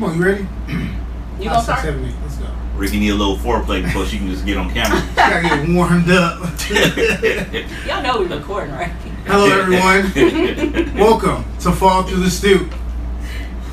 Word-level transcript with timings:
Come 0.00 0.12
on, 0.12 0.18
you 0.18 0.24
ready? 0.24 0.40
You 0.40 0.46
Five, 0.46 1.44
gonna 1.44 1.62
start? 1.62 1.80
Seven, 1.80 2.02
eight. 2.06 2.14
Let's 2.22 2.38
go. 2.38 2.46
Ricky 2.74 2.98
need 2.98 3.10
a 3.10 3.14
little 3.14 3.36
foreplay 3.36 3.82
before 3.82 4.06
she 4.06 4.16
can 4.16 4.30
just 4.30 4.46
get 4.46 4.56
on 4.56 4.70
camera. 4.70 5.06
Gotta 5.14 5.42
get 5.42 5.68
warmed 5.68 6.08
up. 6.08 6.40
Y'all 7.86 8.02
know 8.02 8.18
we 8.18 8.34
recording, 8.34 8.72
right? 8.72 8.88
Hello, 9.26 9.50
everyone. 9.50 10.94
Welcome 10.94 11.44
to 11.58 11.72
Fall 11.72 12.04
Through 12.04 12.20
the 12.20 12.30
Stoop. 12.30 12.72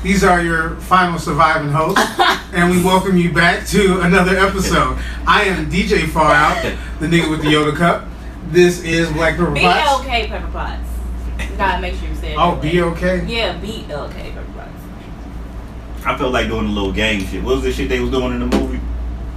These 0.02 0.22
are 0.22 0.42
your 0.42 0.76
final 0.80 1.18
surviving 1.18 1.70
hosts, 1.70 2.04
and 2.52 2.70
we 2.72 2.84
welcome 2.84 3.16
you 3.16 3.32
back 3.32 3.66
to 3.68 4.00
another 4.02 4.36
episode. 4.36 4.98
I 5.26 5.44
am 5.44 5.70
DJ 5.70 6.06
Far 6.10 6.30
Out, 6.30 6.62
the 7.00 7.06
nigga 7.06 7.30
with 7.30 7.40
the 7.40 7.48
Yoda 7.48 7.74
cup. 7.74 8.04
This 8.48 8.82
is 8.82 9.10
Black 9.12 9.38
Pepper 9.38 9.52
B 9.52 9.62
Potts. 9.62 9.88
L 9.88 10.04
K 10.04 10.26
pepper 10.26 10.52
Potts. 10.52 10.90
You 11.50 11.56
gotta 11.56 11.80
make 11.80 11.94
sure 11.94 12.06
you 12.06 12.14
say 12.16 12.32
it. 12.32 12.36
Oh, 12.38 12.56
that 12.56 12.60
be 12.60 12.82
okay. 12.82 13.24
Yeah, 13.24 13.56
B 13.56 13.86
L 13.88 14.10
K 14.10 14.32
pepper 14.32 14.44
Potts. 14.54 14.78
I 16.08 16.16
felt 16.16 16.32
like 16.32 16.48
doing 16.48 16.66
a 16.66 16.70
little 16.70 16.92
game 16.92 17.20
shit. 17.26 17.42
What 17.42 17.56
was 17.56 17.64
the 17.64 17.72
shit 17.72 17.88
they 17.90 18.00
was 18.00 18.10
doing 18.10 18.32
in 18.32 18.40
the 18.48 18.56
movie? 18.58 18.80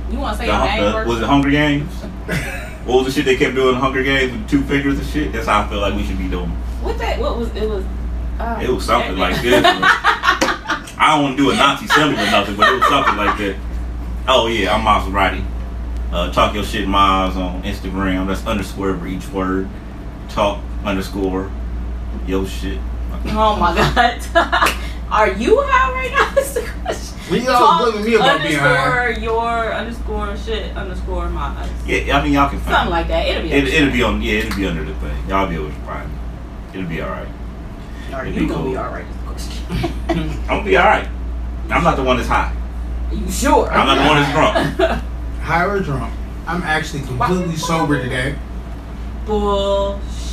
You 0.10 0.20
wanna 0.20 0.38
say 0.38 0.46
The- 0.46 0.76
your 0.92 1.04
the- 1.04 1.10
was 1.10 1.22
it 1.22 1.26
Hunger 1.26 1.50
Games? 1.52 1.92
What 2.86 3.04
was 3.04 3.14
the 3.14 3.22
shit 3.22 3.26
they 3.26 3.36
kept 3.36 3.54
doing 3.54 3.76
in 3.76 3.80
Hunger 3.82 4.02
Games 4.04 4.32
with 4.32 4.50
two 4.50 4.64
fingers 4.64 4.98
and 4.98 5.08
shit? 5.08 5.32
That's 5.32 5.46
how 5.46 5.62
I 5.62 5.68
feel 5.68 5.80
like 5.80 5.94
we 5.94 6.04
should 6.04 6.18
be 6.18 6.28
doing. 6.28 6.50
What 6.82 6.98
that? 6.98 7.20
What 7.20 7.38
was 7.38 7.56
it? 7.56 7.70
Was 7.70 7.86
uh, 8.40 8.60
It 8.60 8.70
was 8.70 8.84
something 8.86 9.18
like 9.18 9.40
this. 9.44 9.64
I 9.66 11.14
don't 11.14 11.24
want 11.24 11.38
to 11.38 11.44
do 11.44 11.52
a 11.52 11.56
Nazi 11.56 11.86
symbol 11.86 12.20
or 12.20 12.26
nothing, 12.26 12.56
but 12.56 12.72
it 12.74 12.80
was 12.80 12.88
something 12.88 13.18
like 13.18 13.38
that. 13.38 13.56
Oh 14.28 14.48
yeah, 14.48 14.74
I'm 14.74 14.82
Maseratii. 14.82 15.46
Uh, 16.12 16.32
talk 16.32 16.56
your 16.56 16.64
shit, 16.64 16.88
Miles 16.88 17.38
on 17.38 17.62
Instagram. 17.62 18.26
That's 18.28 18.46
underscore 18.48 18.98
for 18.98 19.06
each 19.06 19.28
word. 19.30 19.70
Talk 20.30 20.60
underscore 20.84 21.52
yo 22.26 22.46
shit. 22.46 22.80
Oh 23.28 23.56
my 23.58 23.76
god. 23.76 24.74
Are 25.12 25.34
you 25.34 25.62
high 25.62 25.92
right 25.92 26.12
now? 26.12 26.32
That's 26.36 26.54
the 26.54 26.62
question. 26.62 27.18
We 27.30 27.48
all 27.48 27.92
blaming 27.92 28.10
me 28.10 28.16
about 28.16 28.42
being 28.42 28.58
high. 28.58 29.08
underscore 29.08 29.24
your 29.24 29.74
underscore 29.74 30.38
shit 30.38 30.76
underscore 30.76 31.30
my 31.30 31.70
Yeah, 31.86 32.18
I 32.18 32.24
mean 32.24 32.34
y'all 32.34 32.50
can 32.50 32.60
find 32.60 32.76
something 32.76 32.92
like 32.92 33.08
that. 33.10 33.28
It'll 33.28 33.44
be. 33.44 33.52
it. 33.52 33.68
It'll 33.68 33.92
be 33.92 34.04
on. 34.04 34.22
Yeah, 34.22 34.34
it'll 34.40 34.56
be 34.58 34.66
under 34.68 34.86
the 34.86 34.94
thing. 34.96 35.28
Y'all 35.28 35.48
be 35.48 35.56
able 35.56 35.68
to 35.68 35.74
find 35.82 36.10
it. 36.10 36.78
It'll 36.78 36.90
be 36.90 37.02
all 37.02 37.10
right. 37.10 37.28
Are 38.14 38.26
it'll 38.26 38.34
you 38.42 38.48
be 38.48 38.54
gonna 38.54 38.70
be 38.70 38.78
all 38.78 38.90
right? 38.90 39.06
Is 39.06 39.16
the 39.16 39.24
question. 39.24 39.94
I'm 40.10 40.48
gonna 40.48 40.64
be 40.64 40.78
all 40.78 40.86
right. 40.86 41.08
I'm 41.70 41.84
not 41.84 41.96
the 41.98 42.04
one 42.04 42.18
that's 42.18 42.30
high. 42.30 42.56
you 43.12 43.30
sure? 43.30 43.70
I'm 43.72 43.88
not 43.88 43.96
the 43.96 44.08
one 44.10 44.22
that's 44.22 44.78
drunk. 44.78 45.02
High 45.42 45.66
or 45.66 45.80
drunk? 45.80 46.14
I'm 46.46 46.62
actually 46.64 47.04
completely 47.04 47.56
sober 47.56 48.02
today. 48.02 48.36
Bullshit. 49.26 50.31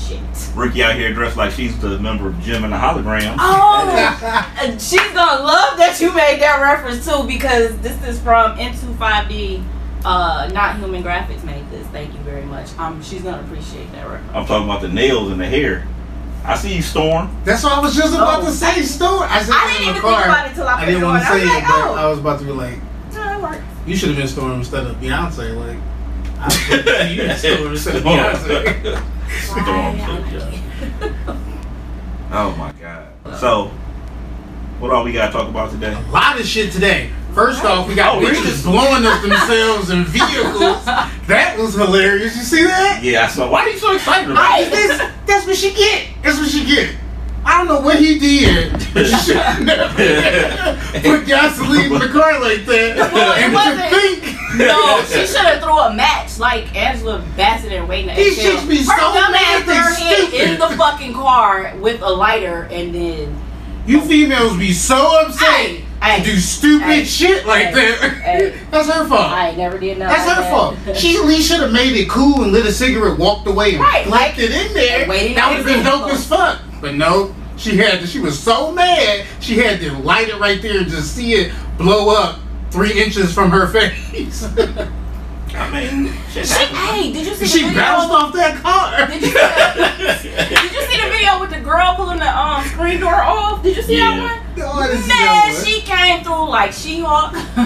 Ricky 0.55 0.83
out 0.83 0.95
here 0.95 1.13
dressed 1.13 1.37
like 1.37 1.53
she's 1.53 1.79
the 1.81 1.99
member 1.99 2.29
of 2.29 2.41
Jem 2.41 2.65
and 2.65 2.73
the 2.73 2.77
Holograms. 2.77 3.37
Oh, 3.39 4.77
she's 4.79 5.01
gonna 5.13 5.43
love 5.43 5.77
that 5.79 5.99
you 6.01 6.13
made 6.15 6.41
that 6.41 6.61
reference 6.61 7.05
too 7.07 7.25
because 7.27 7.77
this 7.79 8.03
is 8.05 8.21
from 8.21 8.57
N25D. 8.59 9.65
Uh, 10.05 10.49
not 10.55 10.77
human 10.79 11.03
graphics 11.03 11.43
made 11.45 11.69
this. 11.71 11.87
Thank 11.89 12.13
you 12.15 12.21
very 12.21 12.45
much. 12.45 12.77
Um, 12.79 13.03
she's 13.03 13.23
gonna 13.23 13.43
appreciate 13.43 13.91
that 13.93 14.07
reference. 14.09 14.33
I'm 14.35 14.47
talking 14.47 14.65
about 14.69 14.81
the 14.81 14.89
nails 14.89 15.31
and 15.33 15.41
the 15.41 15.47
hair. 15.47 15.87
I 16.45 16.57
see 16.57 16.77
you, 16.77 16.83
Storm. 16.83 17.29
That's 17.45 17.63
what 17.65 17.73
I 17.73 17.81
was 17.81 17.95
just 17.97 18.15
about 18.15 18.43
Oh. 18.43 18.47
to 18.47 18.53
say, 18.53 18.81
Storm. 18.83 19.23
I 19.25 19.43
said 19.43 19.55
I 19.57 19.67
didn't 19.73 19.83
even 19.83 19.95
the 19.97 20.01
think 20.01 20.25
about 20.25 20.51
it 20.51 20.55
till 20.55 20.69
I 20.69 20.75
I 20.81 20.85
didn't 20.87 21.03
it 21.03 21.05
want 21.05 21.23
to 21.23 21.29
I 21.29 21.33
say 21.33 21.41
was 21.45 21.51
it, 21.51 21.55
like, 21.55 21.65
but 21.65 21.75
oh, 21.89 21.95
I 21.95 22.07
was 22.09 22.19
about 22.21 22.39
to 22.39 22.45
be 22.45 22.53
like, 22.53 22.79
no, 23.13 23.15
that 23.25 23.43
works. 23.43 23.65
you 23.87 23.97
should 23.97 24.09
have 24.11 24.19
been 24.19 24.29
Storm 24.29 24.53
instead 24.53 24.87
of 24.87 24.97
Beyonce. 24.97 25.57
Like, 25.57 25.79
I 26.41 26.45
was 26.47 27.45
you 27.45 27.55
Storm 27.55 27.73
instead 27.73 27.97
of 27.97 28.03
Beyonce. 28.03 29.03
Storm. 29.43 29.67
Right, 29.67 30.33
yeah. 30.33 31.37
Oh 32.31 32.55
my 32.59 32.73
god. 32.81 33.09
So, 33.41 33.71
what 34.79 34.91
all 34.93 35.05
we 35.05 35.13
gotta 35.13 35.33
talk 35.33 35.49
about 35.49 35.71
today? 35.71 35.93
A 35.93 36.11
lot 36.11 36.39
of 36.39 36.47
shit 36.47 36.73
today. 36.73 37.11
First 37.35 37.65
off, 37.65 37.89
we 37.89 37.95
got 37.95 38.17
Oh, 38.17 38.21
bitches 38.21 38.65
really? 38.65 38.79
blowing 38.79 39.05
up 39.07 39.23
themselves 39.23 39.91
in 39.91 40.05
vehicles. 40.05 40.85
That 41.29 41.57
was 41.59 41.75
hilarious. 41.75 42.35
You 42.37 42.43
see 42.43 42.65
that? 42.65 43.01
Yeah, 43.03 43.25
I 43.25 43.29
saw. 43.29 43.51
Why 43.51 43.63
are 43.63 43.69
you 43.69 43.79
so 43.79 43.95
excited 43.95 44.31
about 44.31 44.43
I, 44.45 44.63
it? 44.63 44.71
that's, 44.71 45.27
that's 45.27 45.47
what 45.47 45.57
she 45.57 45.73
get. 45.75 46.09
That's 46.23 46.39
what 46.39 46.49
she 46.49 46.65
get. 46.65 46.95
I 47.45 47.59
don't 47.59 47.69
know 47.69 47.81
what 47.81 47.99
he 47.99 48.19
did, 48.19 48.73
but 48.93 49.07
you 49.07 49.17
should 49.19 49.37
never 49.65 49.89
put 51.01 51.27
gasoline 51.27 51.93
in 51.93 51.99
the 51.99 52.09
car 52.09 52.41
like 52.41 52.67
that. 52.67 53.11
Well, 53.13 53.33
it 53.33 53.43
and 53.45 53.53
wasn't- 53.55 53.81
to 53.81 53.91
think. 53.91 54.35
No, 54.57 55.03
she 55.05 55.27
should 55.27 55.37
have 55.45 55.63
threw 55.63 55.79
a 55.79 55.93
match 55.95 56.39
like 56.39 56.75
Angela 56.75 57.23
Bassett 57.37 57.73
and 57.73 57.89
waiting 57.89 58.11
to 58.11 58.17
These 58.17 58.39
exhale. 58.39 58.53
chicks 58.57 58.65
be 58.67 58.83
so 58.83 58.97
dumb 58.97 59.33
mad 59.33 59.43
ass 59.63 59.67
they 59.67 59.73
threw 59.73 59.75
her 59.83 59.95
head 59.95 60.29
stupid. 60.29 60.41
in 60.51 60.59
the 60.59 60.69
fucking 60.77 61.13
car 61.15 61.75
with 61.81 62.01
a 62.03 62.09
lighter 62.09 62.67
and 62.71 62.95
then 62.95 63.37
You 63.87 64.01
females 64.01 64.57
be 64.57 64.73
so 64.73 65.21
upset 65.21 65.49
Hey, 65.49 65.85
hey, 66.03 66.19
to 66.19 66.31
do 66.31 66.37
stupid 66.39 66.87
hey, 66.87 67.05
shit 67.05 67.47
like 67.47 67.67
hey, 67.67 67.75
that. 67.75 68.13
hey. 68.23 68.61
That's 68.71 68.89
her 68.89 69.07
fault. 69.07 69.21
I 69.21 69.55
never 69.55 69.79
did 69.79 69.99
nothing. 69.99 70.17
That's 70.17 70.31
her 70.35 70.41
like 70.43 70.51
fault. 70.51 70.77
that. 70.87 70.97
She 70.97 71.17
at 71.17 71.25
least 71.27 71.49
should 71.51 71.61
have 71.61 71.73
made 71.73 71.95
it 71.95 72.09
cool 72.09 72.43
and 72.43 72.51
lit 72.53 72.65
a 72.67 72.73
cigarette, 72.73 73.19
walked 73.19 73.47
away, 73.47 73.73
and 73.73 73.81
Right, 73.81 74.07
left 74.09 74.11
like- 74.11 74.39
it 74.39 74.51
in 74.51 74.73
there. 74.75 75.07
waiting 75.09 75.35
That 75.37 75.49
would 75.51 75.59
have 75.59 75.67
been 75.67 75.85
dope 75.85 76.11
as 76.11 76.27
fuck. 76.27 76.59
But 76.81 76.95
no, 76.95 77.35
she 77.57 77.77
had 77.77 78.01
to. 78.01 78.07
She 78.07 78.21
was 78.21 78.39
so 78.39 78.73
mad. 78.73 79.27
She 79.41 79.59
had 79.59 79.81
to 79.81 79.93
light 79.99 80.29
it 80.29 80.39
right 80.39 80.61
there 80.63 80.81
and 80.81 80.89
just 80.89 81.15
see 81.15 81.35
it 81.35 81.53
blow 81.77 82.15
up 82.15 82.39
three 82.71 83.03
inches 83.03 83.33
from 83.33 83.51
her 83.51 83.67
face. 84.13 84.47
I 85.55 85.71
mean, 85.71 86.13
shit 86.31 86.47
She, 86.47 86.65
hey, 86.65 87.13
did 87.13 87.27
you 87.27 87.35
see 87.35 87.47
she 87.47 87.63
the 87.63 87.69
video? 87.69 87.83
bounced 87.83 88.11
off 88.13 88.33
that 88.35 88.63
car. 88.63 89.07
Did 89.07 89.23
you, 89.23 89.33
did 89.33 90.73
you 90.73 90.83
see 90.83 91.01
the 91.03 91.11
video 91.11 91.41
with 91.41 91.51
the 91.51 91.61
girl 91.61 91.95
pulling 91.97 92.19
the 92.19 92.29
um 92.29 92.65
screen 92.67 93.01
door 93.01 93.15
off? 93.15 93.63
Did 93.63 93.77
you 93.77 93.83
see 93.83 93.97
Yeah. 93.99 94.11
that 94.17 94.23
one? 94.45 94.57
No, 94.57 94.73
I 94.73 94.87
didn't 94.89 95.03
see 95.03 95.09
Man, 95.09 95.19
that 95.19 95.53
one. 95.55 95.65
she 95.65 95.81
came 95.83 96.25
through 96.25 96.49
like 96.51 96.73
She-Hulk, 96.73 97.33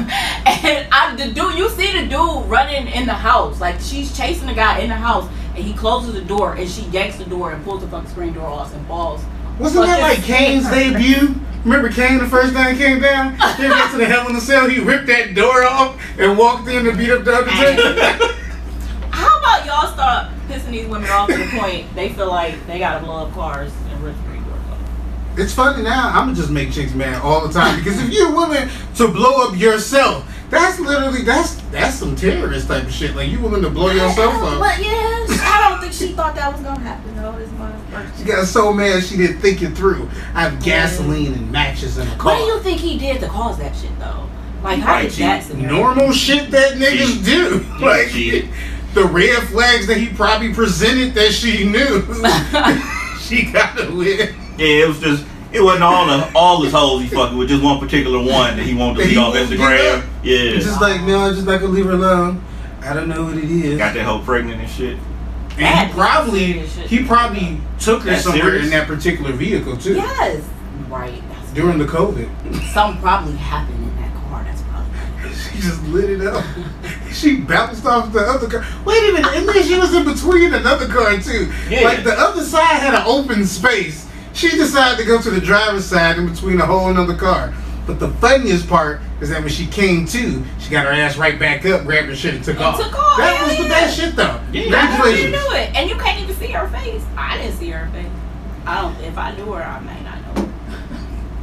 and 0.47 0.89
I 0.93 1.15
the 1.17 1.33
dude. 1.33 1.59
You 1.59 1.69
see 1.71 1.93
the 1.93 2.07
dude 2.09 2.49
running 2.51 2.87
in 2.89 3.07
the 3.07 3.15
house, 3.15 3.61
like 3.61 3.81
she's 3.81 4.17
chasing 4.17 4.47
the 4.47 4.55
guy 4.55 4.79
in 4.81 4.89
the 4.91 4.95
house, 4.97 5.29
and 5.55 5.65
he 5.65 5.73
closes 5.73 6.15
the 6.15 6.21
door, 6.23 6.55
and 6.55 6.69
she 6.69 6.83
yanks 6.87 7.17
the 7.17 7.25
door 7.25 7.53
and 7.53 7.65
pulls 7.65 7.81
the 7.83 7.89
fucking 7.89 8.11
screen 8.11 8.33
door 8.35 8.47
off 8.47 8.75
and 8.75 8.87
falls. 8.87 9.23
Wasn't 9.59 9.85
that 9.87 10.01
like 10.01 10.23
Kane's 10.23 10.69
debut? 10.71 11.35
Remember 11.65 11.89
Kane 11.91 12.19
the 12.19 12.27
first 12.27 12.55
time 12.55 12.75
he 12.75 12.83
came 12.83 13.01
down? 13.01 13.37
Came 13.57 13.71
back 13.71 13.93
to 13.93 13.99
the 13.99 14.05
Hell 14.05 14.27
in 14.27 14.35
the 14.35 14.41
Cell. 14.41 14.69
He 14.69 14.81
ripped 14.81 15.07
that 15.07 15.35
door 15.35 15.63
off 15.65 16.01
and 16.19 16.37
walked 16.37 16.69
in 16.69 16.85
to 16.85 16.97
beat 16.97 17.11
up 17.11 17.25
the 17.25 17.37
Undertaker. 17.37 18.35
How 19.11 19.39
about 19.39 19.65
y'all 19.65 19.93
start 19.93 20.33
pissing 20.49 20.73
these 20.73 20.89
women 20.89 21.09
off 21.11 21.29
to 21.29 21.37
the 21.37 21.47
point 21.57 21.95
they 21.95 22.13
feel 22.13 22.29
like 22.29 22.67
they 22.67 22.81
gotta 22.81 23.05
blow 23.05 23.27
up 23.27 23.33
cars 23.35 23.71
and 23.91 24.03
rip 24.03 24.17
screen 24.17 24.43
doors 24.43 24.59
off? 24.73 25.39
It's 25.39 25.55
funny 25.55 25.85
now. 25.85 26.09
I'm 26.09 26.27
gonna 26.27 26.35
just 26.35 26.51
make 26.51 26.73
chicks 26.73 26.95
mad 26.95 27.23
all 27.23 27.47
the 27.47 27.53
time 27.53 27.79
because 27.79 28.03
if 28.03 28.11
you're 28.11 28.33
willing 28.33 28.69
to 28.97 29.09
blow 29.09 29.49
up 29.49 29.57
yourself, 29.57 30.29
that's 30.53 30.79
literally 30.79 31.23
that's 31.23 31.55
that's 31.73 31.97
some 31.97 32.15
terrorist 32.15 32.69
type 32.69 32.85
of 32.85 32.93
shit. 32.93 33.17
Like 33.17 33.31
you 33.31 33.41
willing 33.41 33.63
to 33.63 33.71
blow 33.71 33.91
yourself 33.91 34.35
up. 34.43 34.61
But 34.61 34.79
yeah, 34.79 35.27
I 35.29 35.67
don't 35.71 35.81
think 35.81 35.93
she 35.93 36.13
thought 36.13 36.35
that 36.37 36.53
was 36.53 36.61
gonna 36.63 36.79
happen 36.79 37.17
though. 37.17 37.33
This 37.33 37.49
motherfucker. 37.51 38.19
She 38.19 38.25
got 38.25 38.47
so 38.47 38.73
mad 38.73 39.03
she 39.03 39.17
didn't 39.17 39.39
think 39.41 39.63
it 39.63 39.71
through. 39.71 40.09
I 40.35 40.43
have 40.43 40.63
gasoline 40.63 41.33
and 41.33 41.51
matches 41.51 41.97
in 41.99 42.07
a 42.07 42.17
car. 42.17 42.35
What 42.35 42.39
do 42.39 42.45
you 42.45 42.61
think 42.61 42.79
he 42.81 42.99
did 42.99 43.21
to 43.21 43.29
cause 43.29 43.59
that 43.59 43.75
shit 43.75 43.99
though? 43.99 44.29
Like 44.63 44.79
how 44.81 44.93
Right, 44.93 45.11
did 45.11 45.19
that 45.21 45.43
scenario? 45.43 45.77
Normal 45.77 46.13
shit 46.13 46.51
that 46.51 46.75
niggas 46.75 47.17
Cheat. 47.17 47.25
do. 47.25 47.67
Like 47.81 48.11
cheat. 48.11 48.49
the 48.95 49.05
red 49.05 49.43
flags 49.49 49.87
that 49.87 49.97
he 49.97 50.09
probably 50.09 50.53
presented 50.53 51.15
that 51.15 51.33
she 51.33 51.65
knew. 51.67 52.03
she 53.21 53.51
got 53.51 53.77
to 53.79 53.91
win. 53.97 54.35
Yeah, 54.59 54.85
it 54.85 54.89
was 54.89 55.01
just. 55.01 55.25
It 55.53 55.63
wasn't 55.63 55.85
all 55.85 56.07
the 56.07 56.33
all 56.35 56.63
his 56.63 56.73
hoes 56.73 57.03
he 57.03 57.09
fucking 57.09 57.37
with, 57.37 57.49
just 57.49 57.63
one 57.63 57.79
particular 57.79 58.19
one 58.19 58.57
that 58.57 58.65
he 58.65 58.75
wanted 58.75 58.95
to 58.95 59.01
That 59.03 59.07
leave 59.09 59.17
he 59.17 59.19
off 59.19 59.35
Instagram. 59.35 60.07
Yeah, 60.23 60.37
It's 60.57 60.65
just 60.65 60.81
like, 60.81 61.01
man, 61.03 61.17
I'm 61.19 61.35
just 61.35 61.47
not 61.47 61.61
gonna 61.61 61.73
leave 61.73 61.85
her 61.87 61.93
alone. 61.93 62.43
I 62.81 62.95
don't 62.95 63.09
know 63.09 63.25
what 63.25 63.37
it 63.37 63.45
is. 63.51 63.79
got 63.79 63.95
that 63.95 64.05
hoe 64.05 64.21
pregnant 64.21 64.61
and 64.61 64.71
shit. 64.71 64.97
And 65.57 65.61
That 65.61 65.89
he 65.89 65.93
probably 65.95 66.53
he 66.67 67.05
probly 67.05 67.61
took 67.79 68.03
her 68.05 68.17
somewhere 68.17 68.43
serious? 68.43 68.65
in 68.65 68.71
that 68.71 68.87
particular 68.89 69.33
vehicle 69.33 69.77
too. 69.77 69.95
Yes. 69.95 70.43
Right. 70.89 71.23
That's 71.29 71.53
During 71.53 71.79
the 71.79 71.85
COVID. 71.85 72.73
something 72.73 73.01
probably 73.03 73.35
happened 73.37 73.83
in 73.83 73.97
that 74.01 74.15
car. 74.15 74.43
That's 74.45 74.63
probably. 74.63 75.35
She 75.35 75.61
just 75.61 75.83
lit 75.85 76.09
it 76.11 76.23
up. 76.27 76.45
she 77.13 77.37
bounced 77.37 77.85
off 77.85 78.11
the 78.13 78.21
other 78.21 78.49
car. 78.49 78.65
Wait 78.87 79.11
a 79.11 79.13
minute, 79.13 79.33
and 79.35 79.47
then 79.49 79.63
she 79.63 79.79
was 79.79 79.95
in 79.95 80.05
between 80.05 80.55
another 80.55 80.89
car 80.89 81.19
too. 81.19 81.53
Yeah. 81.69 81.83
Like 81.83 82.05
the 82.05 82.15
other 82.15 82.43
side 82.43 82.65
had 82.81 82.95
an 82.95 83.03
open 83.07 83.45
space. 83.45 84.07
She 84.33 84.51
decided 84.51 84.99
to 84.99 85.05
go 85.05 85.21
to 85.21 85.31
the 85.31 85.41
driver's 85.41 85.85
side 85.85 86.19
in 86.19 86.29
between 86.29 86.61
a 86.61 86.67
whole 86.67 86.89
another 86.91 87.15
car. 87.15 87.53
But 87.87 87.99
the 87.99 88.09
funniest 88.09 88.69
part 88.69 89.01
is 89.21 89.29
that 89.31 89.41
when 89.41 89.51
she 89.51 89.67
came 89.67 90.07
to, 90.07 90.45
she 90.61 90.71
got 90.71 90.87
her 90.87 90.93
ass 90.93 91.17
right 91.17 91.39
back 91.39 91.67
up, 91.67 91.85
grabbed 91.85 92.07
her 92.09 92.15
shit, 92.17 92.35
and 92.35 92.45
took 92.45 92.57
And 92.57 92.65
off. 92.65 92.77
took 92.81 92.97
off, 92.97 93.19
That 93.19 93.37
hell 93.37 93.49
was 93.49 93.57
the 93.59 93.69
best 93.69 93.97
shit 93.99 94.15
though. 94.17 94.41
Yeah. 94.53 94.71
That's 94.71 94.95
how 94.97 95.05
you 95.07 95.23
Congratulations. 95.33 95.33
do 95.51 95.55
it, 95.57 95.75
and 95.75 95.91
you 95.91 95.97
can't 95.97 96.21
even 96.23 96.35
see 96.37 96.47
her 96.53 96.69
face. 96.69 97.05
I 97.17 97.39
didn't 97.39 97.57
see 97.59 97.71
her 97.71 97.89
face. 97.93 98.07
I 98.65 98.81
don't. 98.83 98.97
If 99.01 99.19
I 99.19 99.35
knew 99.35 99.47
her, 99.53 99.63
I 99.63 99.81
may 99.81 100.01
not 100.03 100.37
know. 100.37 100.53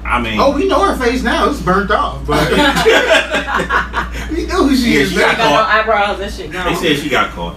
I 0.06 0.21
mean, 0.21 0.39
Oh, 0.39 0.56
we 0.56 0.65
know 0.68 0.81
her 0.91 0.95
face 0.97 1.21
now. 1.24 1.50
It's 1.50 1.62
burnt 1.62 1.91
off, 1.91 2.25
but 2.25 2.50
we 4.31 4.45
know 4.47 4.65
who 4.68 4.75
she 4.75 4.94
Yeah, 4.95 5.00
is 5.01 5.09
she 5.09 5.15
She 5.15 5.21
now. 5.21 5.36
got 5.36 5.38
no 5.38 5.56
eyebrows 5.56 6.19
and 6.21 6.31
shit. 6.33 6.51
they 6.51 6.57
No. 6.57 6.74
said 6.74 6.97
she 6.97 7.09
got 7.09 7.31
caught. 7.31 7.56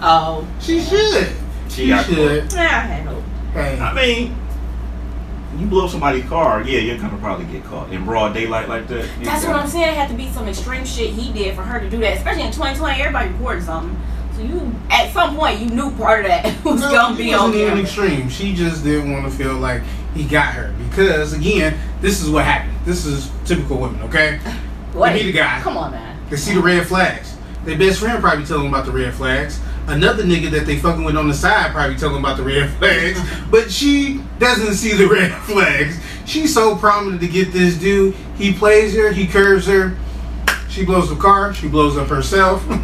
Oh. 0.00 0.46
She 0.60 0.80
should. 0.80 1.28
She 1.68 1.82
She 1.82 1.88
got 1.88 2.06
should. 2.06 2.52
Yeah, 2.52 2.60
I 2.60 2.64
had 2.64 3.06
hope. 3.06 3.22
Hey. 3.52 3.78
I 3.80 3.92
mean, 3.92 4.36
you 5.60 5.66
blow 5.66 5.86
somebody's 5.86 6.24
car, 6.24 6.62
yeah, 6.62 6.78
you're 6.80 6.96
gonna 6.98 7.18
probably 7.18 7.44
get 7.46 7.62
caught 7.64 7.92
in 7.92 8.04
broad 8.04 8.32
daylight 8.32 8.68
like 8.68 8.88
that. 8.88 9.08
That's 9.22 9.44
what 9.44 9.56
I'm 9.56 9.68
saying. 9.68 9.88
It 9.88 9.94
had 9.94 10.08
to 10.08 10.14
be 10.16 10.28
some 10.30 10.48
extreme 10.48 10.84
shit 10.86 11.10
he 11.10 11.32
did 11.32 11.54
for 11.54 11.62
her 11.62 11.78
to 11.78 11.90
do 11.90 11.98
that, 11.98 12.16
especially 12.16 12.42
in 12.42 12.52
2020. 12.52 13.00
Everybody 13.00 13.28
reporting 13.30 13.62
something, 13.62 13.96
so 14.34 14.42
you 14.42 14.74
at 14.90 15.12
some 15.12 15.36
point 15.36 15.60
you 15.60 15.66
knew 15.68 15.90
part 15.96 16.24
of 16.24 16.28
that 16.28 16.64
was 16.64 16.80
No, 16.80 16.90
gonna 16.90 17.16
be 17.16 17.34
on 17.34 17.50
wasn't 17.50 17.62
even 17.62 17.78
extreme. 17.78 18.28
She 18.30 18.54
just 18.54 18.82
didn't 18.84 19.12
want 19.12 19.26
to 19.26 19.30
feel 19.30 19.54
like 19.54 19.82
he 20.14 20.24
got 20.24 20.54
her 20.54 20.74
because 20.88 21.34
again, 21.34 21.78
this 22.00 22.22
is 22.22 22.30
what 22.30 22.44
happened. 22.44 22.74
This 22.86 23.04
is 23.04 23.30
typical 23.44 23.78
women, 23.78 24.00
okay? 24.02 24.40
Wait, 24.94 25.12
They 25.12 25.24
meet 25.24 25.28
a 25.28 25.38
guy. 25.38 25.60
Come 25.60 25.76
on, 25.76 25.92
man. 25.92 26.18
They 26.30 26.36
see 26.36 26.54
the 26.54 26.62
red 26.62 26.86
flags. 26.86 27.36
Their 27.64 27.78
best 27.78 28.00
friend 28.00 28.18
probably 28.20 28.46
tell 28.46 28.58
them 28.58 28.68
about 28.68 28.86
the 28.86 28.92
red 28.92 29.12
flags. 29.12 29.60
Another 29.86 30.22
nigga 30.22 30.50
that 30.52 30.66
they 30.66 30.78
fucking 30.78 31.02
with 31.04 31.16
on 31.16 31.26
the 31.28 31.34
side 31.34 31.72
probably 31.72 31.96
talking 31.96 32.18
about 32.18 32.36
the 32.36 32.42
red 32.44 32.70
flags. 32.74 33.20
But 33.50 33.70
she 33.72 34.22
doesn't 34.38 34.74
see 34.74 34.94
the 34.94 35.08
red 35.08 35.32
flags. 35.42 35.98
She's 36.26 36.54
so 36.54 36.76
prominent 36.76 37.20
to 37.22 37.28
get 37.28 37.52
this 37.52 37.76
dude. 37.76 38.14
He 38.36 38.52
plays 38.52 38.94
her, 38.94 39.10
he 39.12 39.26
curves 39.26 39.66
her. 39.66 39.96
She 40.68 40.84
blows 40.84 41.08
the 41.08 41.16
car, 41.16 41.52
she 41.52 41.68
blows 41.68 41.96
up 41.96 42.08
herself. 42.08 42.64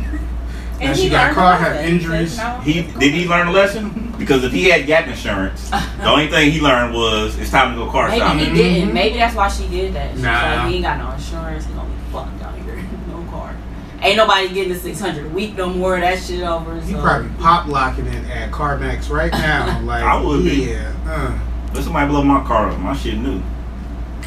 And 0.79 0.95
she 0.95 1.09
got 1.09 1.29
learned 1.29 1.35
caught, 1.37 1.55
a 1.63 1.65
had 1.65 1.89
injuries. 1.89 2.37
but 2.37 2.61
He 2.61 2.83
did 2.83 3.15
he 3.15 3.27
learn 3.27 3.47
a 3.49 3.51
lesson? 3.51 4.15
Because 4.19 4.45
if 4.45 4.53
he 4.53 4.65
had 4.65 4.85
gap 4.85 5.07
insurance, 5.09 5.71
the 5.71 6.05
only 6.05 6.29
thing 6.29 6.51
he 6.53 6.61
learned 6.61 6.93
was 6.93 7.39
it's 7.39 7.51
time 7.51 7.73
to 7.75 7.83
go 7.83 7.91
car 7.91 8.11
Maybe 8.11 8.21
he 8.45 8.45
didn't. 8.53 8.85
Mm-hmm. 8.89 8.93
Maybe 8.93 9.17
that's 9.17 9.35
why 9.35 9.49
she 9.49 9.67
did 9.69 9.95
that. 9.95 10.13
She's 10.13 10.21
Nah. 10.23 10.33
like, 10.57 10.69
he 10.69 10.75
ain't 10.75 10.85
got 10.85 10.99
no 10.99 11.13
insurance. 11.13 11.65
He 11.65 11.73
gonna 11.73 11.89
be 11.89 11.95
fucked 12.13 12.43
out 12.43 12.59
here. 12.59 12.77
No 13.09 13.25
car. 13.31 13.57
Ain't 14.07 14.17
nobody 14.17 14.49
getting 14.55 14.73
the 14.73 14.79
600 14.79 15.27
a 15.27 15.29
week 15.31 15.57
no 15.57 15.69
more. 15.69 15.99
That 15.99 16.19
shit 16.23 16.43
over. 16.43 16.81
He 16.81 16.93
so. 16.93 17.03
probably 17.03 17.29
pop 17.39 17.67
locking 17.67 18.07
it 18.07 18.25
at 18.31 18.51
CarMax 18.53 19.11
right 19.11 19.33
now. 19.33 19.81
Like 19.85 20.03
I 20.05 20.21
would 20.23 20.45
be. 20.45 20.71
yeah. 20.71 20.95
Uh. 21.07 21.39
Let 21.75 21.85
somebody 21.85 22.09
blow 22.09 22.23
my 22.23 22.43
car 22.45 22.71
up. 22.71 22.79
My 22.79 22.95
shit 22.97 23.19
new. 23.19 23.43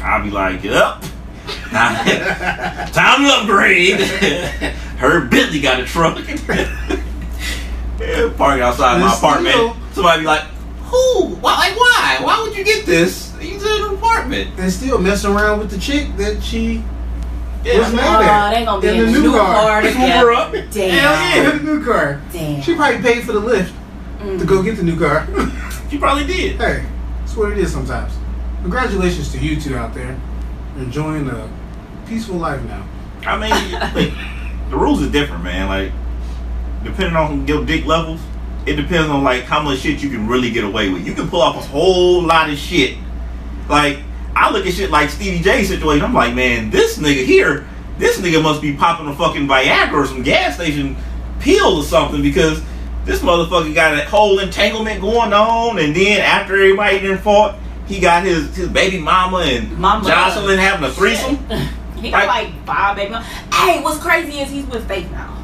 I'll 0.02 0.22
be 0.22 0.30
like, 0.30 0.62
yep. 0.62 1.02
Time 1.70 3.22
to 3.24 3.30
upgrade. 3.32 4.00
Her 4.98 5.24
Bentley 5.26 5.60
got 5.60 5.80
a 5.80 5.84
truck. 5.84 6.18
yeah, 7.98 8.32
park 8.36 8.60
outside 8.60 9.00
my 9.00 9.14
apartment. 9.14 9.54
still- 9.54 9.76
Somebody 9.92 10.20
be 10.22 10.26
like, 10.26 10.42
who? 10.84 11.26
Why? 11.36 11.56
Like, 11.68 11.76
why? 11.78 12.18
Why 12.20 12.42
would 12.42 12.56
you 12.56 12.64
get 12.64 12.86
this? 12.86 13.34
He's 13.38 13.62
in 13.64 13.84
an 13.84 13.94
apartment. 13.94 14.50
And 14.58 14.70
still 14.72 14.98
messing 14.98 15.30
around 15.32 15.58
with 15.58 15.70
the 15.70 15.78
chick 15.78 16.14
that 16.16 16.42
she 16.42 16.82
Yeah. 17.64 17.78
was 17.80 17.92
mad 17.94 18.20
Oh, 18.20 18.22
at. 18.22 18.54
they 18.54 18.64
gonna 18.64 18.80
be 18.80 18.88
in 18.88 18.94
in 18.94 19.00
the 19.00 19.06
the 19.06 19.12
new 19.12 19.22
new 19.22 19.32
car. 19.36 19.54
car 19.54 19.82
Scoop 19.82 19.92
together. 19.94 20.26
her 20.26 20.32
up. 20.32 20.52
Damn. 20.52 20.90
Hell 20.90 21.44
yeah, 21.44 21.50
the 21.58 21.62
new 21.62 21.84
car. 21.84 22.20
Damn. 22.32 22.62
She 22.62 22.74
probably 22.74 23.02
paid 23.02 23.24
for 23.24 23.32
the 23.32 23.40
lift 23.40 23.74
Mm. 24.20 24.38
to 24.38 24.44
go 24.44 24.62
get 24.62 24.76
the 24.76 24.82
new 24.82 24.98
car. 24.98 25.26
She 25.90 25.98
probably 25.98 26.24
did. 26.24 26.56
hey, 26.60 26.84
that's 27.18 27.36
what 27.36 27.50
it 27.50 27.58
is 27.58 27.72
sometimes. 27.72 28.12
Congratulations 28.62 29.32
to 29.32 29.38
you 29.38 29.60
two 29.60 29.76
out 29.76 29.92
there. 29.92 30.16
Enjoying 30.78 31.28
a 31.28 31.48
peaceful 32.06 32.36
life 32.36 32.62
now. 32.62 32.86
I 33.26 33.36
mean, 33.36 33.72
like, 33.94 34.12
the 34.70 34.76
rules 34.76 35.02
are 35.02 35.10
different, 35.10 35.42
man. 35.42 35.66
Like, 35.68 35.90
depending 36.84 37.16
on 37.16 37.46
your 37.48 37.64
dick 37.64 37.86
levels, 37.86 38.20
it 38.66 38.76
depends 38.76 39.08
on 39.10 39.24
like 39.24 39.42
how 39.44 39.60
much 39.62 39.78
shit 39.80 40.00
you 40.00 40.10
can 40.10 40.28
really 40.28 40.50
get 40.52 40.62
away 40.64 40.90
with. 40.90 41.04
You 41.04 41.12
can 41.14 41.28
pull 41.28 41.40
off 41.42 41.56
a 41.56 41.60
whole 41.60 42.22
lot 42.22 42.48
of 42.50 42.56
shit. 42.56 42.96
Like, 43.68 43.98
I 44.36 44.50
look 44.50 44.66
at 44.66 44.72
shit 44.74 44.90
like 44.90 45.10
Stevie 45.10 45.42
J 45.42 45.64
situation. 45.64 46.04
I'm 46.04 46.14
like, 46.14 46.34
man, 46.34 46.70
this 46.70 46.98
nigga 46.98 47.24
here, 47.24 47.66
this 47.98 48.18
nigga 48.18 48.42
must 48.42 48.62
be 48.62 48.74
popping 48.76 49.08
a 49.08 49.14
fucking 49.14 49.46
Viagra 49.46 49.92
or 49.94 50.06
some 50.06 50.22
gas 50.22 50.54
station 50.56 50.96
pill 51.40 51.78
or 51.78 51.82
something 51.84 52.22
because 52.22 52.62
this 53.04 53.20
motherfucker 53.20 53.74
got 53.74 53.94
a 53.94 54.04
whole 54.08 54.38
entanglement 54.38 55.00
going 55.00 55.32
on, 55.32 55.78
and 55.78 55.94
then 55.96 56.20
after 56.20 56.54
everybody 56.54 57.00
done 57.00 57.18
fought, 57.18 57.58
he 57.86 57.98
got 57.98 58.24
his 58.24 58.54
his 58.54 58.68
baby 58.68 58.98
mama 58.98 59.38
and 59.38 59.76
Mama. 59.78 60.08
Joseline 60.08 60.58
having 60.58 60.88
a 60.88 60.92
threesome. 60.92 61.36
he 61.96 62.10
got 62.10 62.26
Like- 62.28 62.64
five 62.66 62.96
baby. 62.96 63.10
mom- 63.10 63.22
Hey, 63.52 63.82
what's 63.82 63.98
crazy 63.98 64.38
is 64.38 64.50
he's 64.50 64.66
with 64.66 64.86
Faith 64.86 65.10
now. 65.10 65.36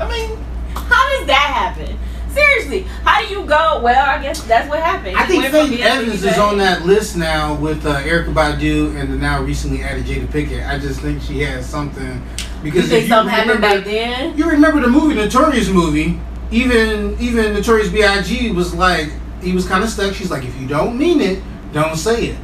I 0.00 0.08
mean. 0.10 0.38
How 0.74 1.18
does 1.18 1.26
that 1.26 1.74
happen? 1.76 1.98
Seriously, 2.36 2.82
how 3.02 3.26
do 3.26 3.32
you 3.32 3.46
go? 3.46 3.80
Well, 3.82 4.06
I 4.06 4.20
guess 4.20 4.42
that's 4.42 4.68
what 4.68 4.80
happened. 4.80 5.16
I 5.16 5.24
He 5.24 5.40
think 5.40 5.46
Faith 5.46 5.80
Evans 5.80 6.22
is 6.22 6.36
on 6.36 6.58
that 6.58 6.84
list 6.84 7.16
now 7.16 7.54
with 7.54 7.86
uh, 7.86 8.02
Erykah 8.02 8.34
Badu 8.34 8.94
and 9.00 9.10
the 9.10 9.16
now 9.16 9.42
recently 9.42 9.82
added 9.82 10.04
Jada 10.04 10.26
Pinkett. 10.26 10.68
I 10.68 10.78
just 10.78 11.00
think 11.00 11.22
she 11.22 11.40
has 11.40 11.66
something 11.66 12.22
You 12.62 12.62
because 12.62 12.90
think 12.90 13.04
if 13.04 13.08
something 13.08 13.34
happened 13.34 13.62
back 13.62 13.84
then? 13.84 14.36
You 14.36 14.50
remember 14.50 14.82
the 14.82 14.88
movie 14.88 15.14
Notorious 15.14 15.70
movie? 15.70 16.20
Even 16.50 17.16
even 17.18 17.54
Notorious 17.54 17.88
B.I.G. 17.90 18.50
was 18.50 18.74
like 18.74 19.10
he 19.40 19.52
was 19.52 19.66
kind 19.66 19.82
of 19.82 19.88
stuck. 19.88 20.12
She's 20.12 20.30
like, 20.30 20.44
if 20.44 20.60
you 20.60 20.68
don't 20.68 20.98
mean 20.98 21.22
it, 21.22 21.42
don't 21.72 21.96
say 21.96 22.26
it. 22.26 22.38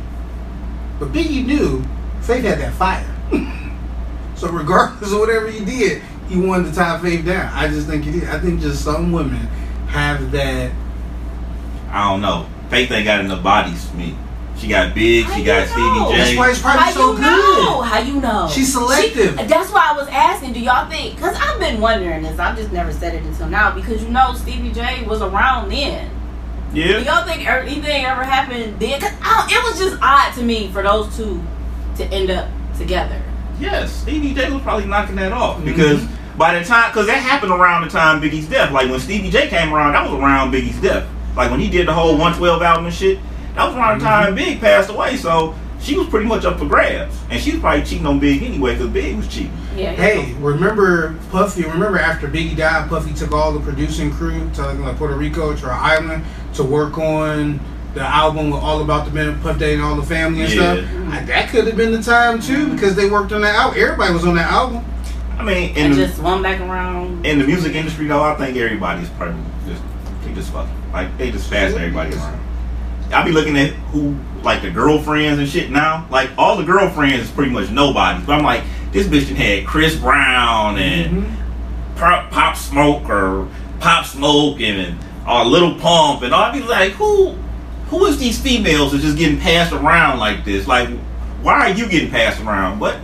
But 0.98 1.12
Biggie 1.12 1.44
knew 1.44 1.84
Faith 2.22 2.44
had 2.44 2.60
that 2.60 2.72
fire. 2.72 3.06
so 4.36 4.50
regardless 4.50 5.12
of 5.12 5.18
whatever 5.18 5.50
he 5.50 5.62
did, 5.66 6.00
he 6.28 6.38
wanted 6.38 6.70
to 6.70 6.74
tie 6.74 6.98
Faith 6.98 7.26
down. 7.26 7.52
I 7.52 7.68
just 7.68 7.86
think 7.86 8.04
he 8.04 8.12
did. 8.12 8.24
I 8.30 8.38
think 8.38 8.62
just 8.62 8.82
some 8.82 9.12
women 9.12 9.48
have 9.92 10.30
that. 10.32 10.72
I 11.90 12.08
don't 12.10 12.20
know. 12.22 12.46
Faith 12.70 12.90
ain't 12.90 13.04
got 13.04 13.20
enough 13.20 13.42
bodies 13.42 13.86
for 13.88 13.96
me. 13.96 14.16
She 14.56 14.68
got 14.68 14.94
big. 14.94 15.24
How 15.24 15.36
She 15.36 15.44
got 15.44 15.66
know? 15.68 15.72
Stevie 16.06 16.16
That's 16.18 16.30
J. 16.30 16.36
why 16.36 16.50
it's 16.50 16.60
probably 16.60 16.82
How 16.82 16.90
so 16.92 17.10
you 17.12 17.16
good. 17.18 17.22
know? 17.64 17.80
How 17.82 17.98
you 18.00 18.14
know? 18.20 18.48
She's 18.50 18.72
selective. 18.72 19.38
She- 19.38 19.46
that's 19.46 19.70
why 19.70 19.88
I 19.90 19.96
was 19.96 20.08
asking. 20.08 20.52
Do 20.52 20.60
y'all 20.60 20.88
think? 20.88 21.16
Because 21.16 21.36
I've 21.40 21.58
been 21.58 21.80
wondering 21.80 22.22
this. 22.22 22.38
I've 22.38 22.56
just 22.56 22.72
never 22.72 22.92
said 22.92 23.14
it 23.14 23.22
until 23.24 23.48
now. 23.48 23.72
Because 23.74 24.02
you 24.02 24.08
know 24.08 24.32
Stevie 24.34 24.70
J 24.72 25.04
was 25.04 25.20
around 25.20 25.70
then. 25.70 26.10
Yeah. 26.72 26.98
Do 27.00 27.04
y'all 27.04 27.24
think 27.26 27.46
er- 27.46 27.64
anything 27.66 28.04
ever 28.04 28.22
happened 28.24 28.78
then? 28.78 29.00
Cause 29.00 29.12
it 29.50 29.62
was 29.64 29.78
just 29.78 30.00
odd 30.02 30.32
to 30.34 30.42
me 30.42 30.70
for 30.72 30.82
those 30.82 31.14
two 31.16 31.42
to 31.96 32.04
end 32.06 32.30
up 32.30 32.48
together. 32.78 33.20
Yes. 33.60 33.92
Stevie 33.92 34.32
J 34.32 34.50
was 34.50 34.62
probably 34.62 34.86
knocking 34.86 35.16
that 35.16 35.32
off 35.32 35.58
Mhm. 35.58 35.64
because 35.64 36.02
by 36.42 36.58
the 36.58 36.64
time, 36.64 36.90
because 36.90 37.06
that 37.06 37.18
happened 37.18 37.52
around 37.52 37.84
the 37.84 37.88
time 37.88 38.20
Biggie's 38.20 38.48
death. 38.48 38.72
Like 38.72 38.90
when 38.90 38.98
Stevie 38.98 39.30
J 39.30 39.46
came 39.46 39.72
around, 39.72 39.92
that 39.92 40.10
was 40.10 40.18
around 40.18 40.50
Biggie's 40.52 40.80
death. 40.80 41.08
Like 41.36 41.52
when 41.52 41.60
he 41.60 41.70
did 41.70 41.86
the 41.86 41.92
whole 41.92 42.18
112 42.18 42.60
album 42.62 42.86
and 42.86 42.94
shit, 42.94 43.20
that 43.54 43.64
was 43.64 43.76
around 43.76 44.00
the 44.00 44.04
time 44.04 44.26
mm-hmm. 44.34 44.34
Big 44.34 44.60
passed 44.60 44.90
away. 44.90 45.16
So 45.16 45.54
she 45.78 45.96
was 45.96 46.08
pretty 46.08 46.26
much 46.26 46.44
up 46.44 46.58
for 46.58 46.66
grabs, 46.66 47.16
and 47.30 47.40
she 47.40 47.52
was 47.52 47.60
probably 47.60 47.84
cheating 47.84 48.06
on 48.06 48.18
Big 48.18 48.42
anyway 48.42 48.72
because 48.74 48.90
Big 48.90 49.16
was 49.16 49.28
cheating. 49.28 49.56
Yeah. 49.76 49.92
Hey, 49.92 50.32
remember 50.40 51.14
Puffy? 51.30 51.62
Remember 51.62 51.96
after 52.00 52.26
Biggie 52.26 52.56
died, 52.56 52.88
Puffy 52.88 53.14
took 53.14 53.30
all 53.30 53.52
the 53.52 53.60
producing 53.60 54.10
crew 54.10 54.50
to 54.54 54.72
like 54.72 54.96
Puerto 54.96 55.14
Rico 55.14 55.54
to 55.54 55.64
an 55.66 55.78
island 55.78 56.24
to 56.54 56.64
work 56.64 56.98
on 56.98 57.60
the 57.94 58.00
album 58.00 58.50
with 58.50 58.60
all 58.60 58.82
about 58.82 59.04
the 59.04 59.12
men, 59.12 59.40
Puff 59.42 59.60
Daddy 59.60 59.74
and 59.74 59.82
all 59.82 59.94
the 59.94 60.02
family 60.02 60.40
and 60.40 60.52
Yeah. 60.52 60.74
stuff. 60.74 60.90
I, 61.12 61.24
that 61.24 61.50
could 61.50 61.68
have 61.68 61.76
been 61.76 61.92
the 61.92 62.02
time 62.02 62.40
too 62.40 62.72
because 62.72 62.96
they 62.96 63.08
worked 63.08 63.30
on 63.30 63.42
that 63.42 63.54
album. 63.54 63.78
Everybody 63.80 64.12
was 64.12 64.24
on 64.24 64.34
that 64.34 64.50
album. 64.50 64.84
I 65.42 65.54
mean, 65.54 65.76
in 65.76 65.84
and 65.86 65.94
the, 65.94 66.06
just 66.06 66.16
swung 66.18 66.42
back 66.42 66.60
around. 66.60 67.26
in 67.26 67.38
the 67.38 67.46
music 67.46 67.74
industry 67.74 68.06
though, 68.06 68.22
I 68.22 68.34
think 68.36 68.56
everybody's 68.56 69.08
probably 69.10 69.42
just 69.66 69.82
they 70.24 70.32
just 70.34 70.52
fucking 70.52 70.92
like 70.92 71.16
they 71.18 71.30
just 71.30 71.50
passing 71.50 71.78
everybody 71.78 72.14
around. 72.14 72.40
I 73.12 73.24
be 73.24 73.32
looking 73.32 73.58
at 73.58 73.70
who 73.92 74.16
like 74.42 74.62
the 74.62 74.70
girlfriends 74.70 75.38
and 75.38 75.48
shit 75.48 75.70
now. 75.70 76.06
Like 76.10 76.30
all 76.38 76.56
the 76.56 76.64
girlfriends 76.64 77.24
is 77.26 77.30
pretty 77.30 77.50
much 77.50 77.70
nobody. 77.70 78.24
But 78.24 78.38
I'm 78.38 78.44
like, 78.44 78.62
this 78.92 79.06
bitch 79.06 79.26
done 79.28 79.36
had 79.36 79.66
Chris 79.66 79.96
Brown 79.96 80.78
and 80.78 81.24
Mhm. 81.24 81.36
Pop, 81.96 82.30
Pop 82.30 82.56
Smoke 82.56 83.08
or 83.10 83.48
Pop 83.80 84.06
Smoke 84.06 84.60
and 84.60 84.98
uh, 85.26 85.44
Lil 85.44 85.74
Pump 85.78 86.22
and 86.22 86.32
all. 86.32 86.42
I 86.44 86.52
be 86.52 86.62
like, 86.62 86.92
who 86.92 87.32
who 87.88 88.06
is 88.06 88.18
these 88.18 88.40
females 88.40 88.92
that's 88.92 89.04
just 89.04 89.18
getting 89.18 89.38
passed 89.38 89.72
around 89.72 90.18
like 90.18 90.44
this? 90.46 90.66
Like, 90.66 90.88
why 91.42 91.70
are 91.70 91.70
you 91.70 91.86
getting 91.88 92.10
passed 92.10 92.40
around? 92.40 92.78
But 92.78 92.96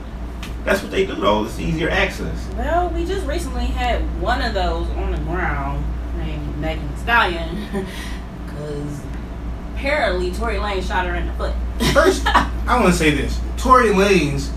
that's 0.69 0.83
what 0.83 0.91
they 0.91 1.07
do 1.07 1.15
though. 1.15 1.45
It's 1.45 1.59
easier 1.59 1.89
access. 1.89 2.47
Well, 2.57 2.91
we 2.91 3.07
just 3.07 3.27
recently 3.27 3.65
had 3.65 4.01
one 4.21 4.43
of 4.43 4.53
those 4.53 4.89
on 4.91 5.13
the 5.13 5.19
ground 5.19 5.85
named 6.17 6.59
Megan 6.59 6.97
Stallion. 6.99 7.87
Because 8.45 9.01
apparently 9.75 10.33
Tory 10.33 10.57
Lanez 10.57 10.89
shot 10.89 11.07
her 11.07 11.15
in 11.15 11.27
the 11.27 11.33
foot. 11.35 11.55
First, 11.93 12.27
I 12.27 12.81
want 12.81 12.87
to 12.87 12.93
say 12.93 13.13
this: 13.13 13.39
Tory 13.57 13.91
Lanez 13.91 14.51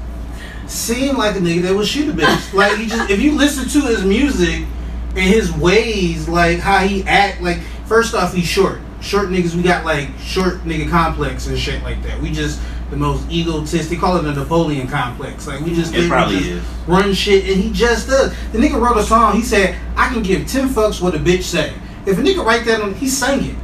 seemed 0.67 1.19
like 1.19 1.35
a 1.35 1.39
nigga 1.39 1.61
that 1.63 1.75
would 1.75 1.85
shoot 1.85 2.09
a 2.09 2.13
bitch. 2.13 2.53
Like 2.53 2.77
he 2.77 2.87
just, 2.87 3.11
if 3.11 3.21
you 3.21 3.33
listen 3.33 3.69
to 3.79 3.87
his 3.87 4.03
music 4.03 4.65
and 5.09 5.19
his 5.19 5.51
ways, 5.51 6.27
like 6.27 6.59
how 6.59 6.79
he 6.79 7.03
act, 7.03 7.41
like 7.41 7.59
first 7.85 8.15
off, 8.15 8.33
he's 8.33 8.47
short. 8.47 8.79
Short 9.01 9.29
niggas, 9.29 9.53
we 9.53 9.61
got 9.61 9.85
like 9.85 10.09
short 10.19 10.63
nigga 10.63 10.89
complex 10.89 11.45
and 11.45 11.59
shit 11.59 11.83
like 11.83 12.01
that. 12.03 12.19
We 12.19 12.31
just 12.31 12.59
the 12.91 12.97
most 12.97 13.27
egotistic. 13.31 13.89
They 13.89 13.95
call 13.95 14.17
it 14.17 14.25
a 14.25 14.33
Napoleon 14.33 14.87
complex. 14.87 15.47
Like 15.47 15.61
we 15.61 15.73
just 15.73 15.91
It 15.91 16.01
think 16.01 16.03
we 16.03 16.09
probably 16.09 16.35
just 16.37 16.49
is. 16.49 16.63
run 16.87 17.13
shit, 17.13 17.45
and 17.49 17.59
he 17.63 17.71
just 17.71 18.07
does. 18.07 18.31
The 18.51 18.59
nigga 18.59 18.79
wrote 18.79 18.97
a 18.97 19.03
song. 19.03 19.35
He 19.35 19.41
said, 19.41 19.75
"I 19.95 20.09
can 20.09 20.21
give 20.21 20.45
ten 20.47 20.69
fucks 20.69 21.01
what 21.01 21.15
a 21.15 21.19
bitch 21.19 21.43
say." 21.43 21.73
If 22.05 22.19
a 22.19 22.21
nigga 22.21 22.45
write 22.45 22.65
that 22.65 22.81
on, 22.81 22.93
he 22.93 23.07
sang 23.07 23.43
it. 23.43 23.55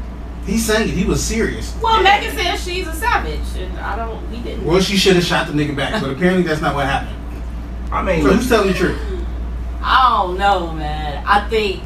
He 0.45 0.57
sang 0.57 0.83
it. 0.83 0.93
He 0.93 1.03
was 1.03 1.21
serious. 1.23 1.75
Well, 1.81 2.01
Yeah. 2.01 2.19
Megan 2.21 2.35
says 2.37 2.63
she's 2.63 2.87
a 2.87 2.93
savage, 2.93 3.39
and 3.57 3.77
I 3.79 3.95
don't. 3.97 4.31
We 4.31 4.37
didn't. 4.37 4.65
Well, 4.65 4.79
she 4.79 4.95
should 4.97 5.15
have 5.17 5.25
shot 5.25 5.45
the 5.47 5.53
nigga 5.53 5.75
back, 5.75 6.01
but 6.01 6.09
apparently 6.09 6.43
that's 6.43 6.61
not 6.61 6.73
what 6.73 6.85
happened. 6.85 7.15
I 7.91 8.01
mean, 8.01 8.23
So 8.23 8.31
who's 8.33 8.47
telling 8.49 8.67
the 8.69 8.73
truth? 8.73 8.97
I 9.81 10.21
don't 10.23 10.37
know, 10.37 10.71
man. 10.73 11.23
I 11.27 11.47
think 11.49 11.81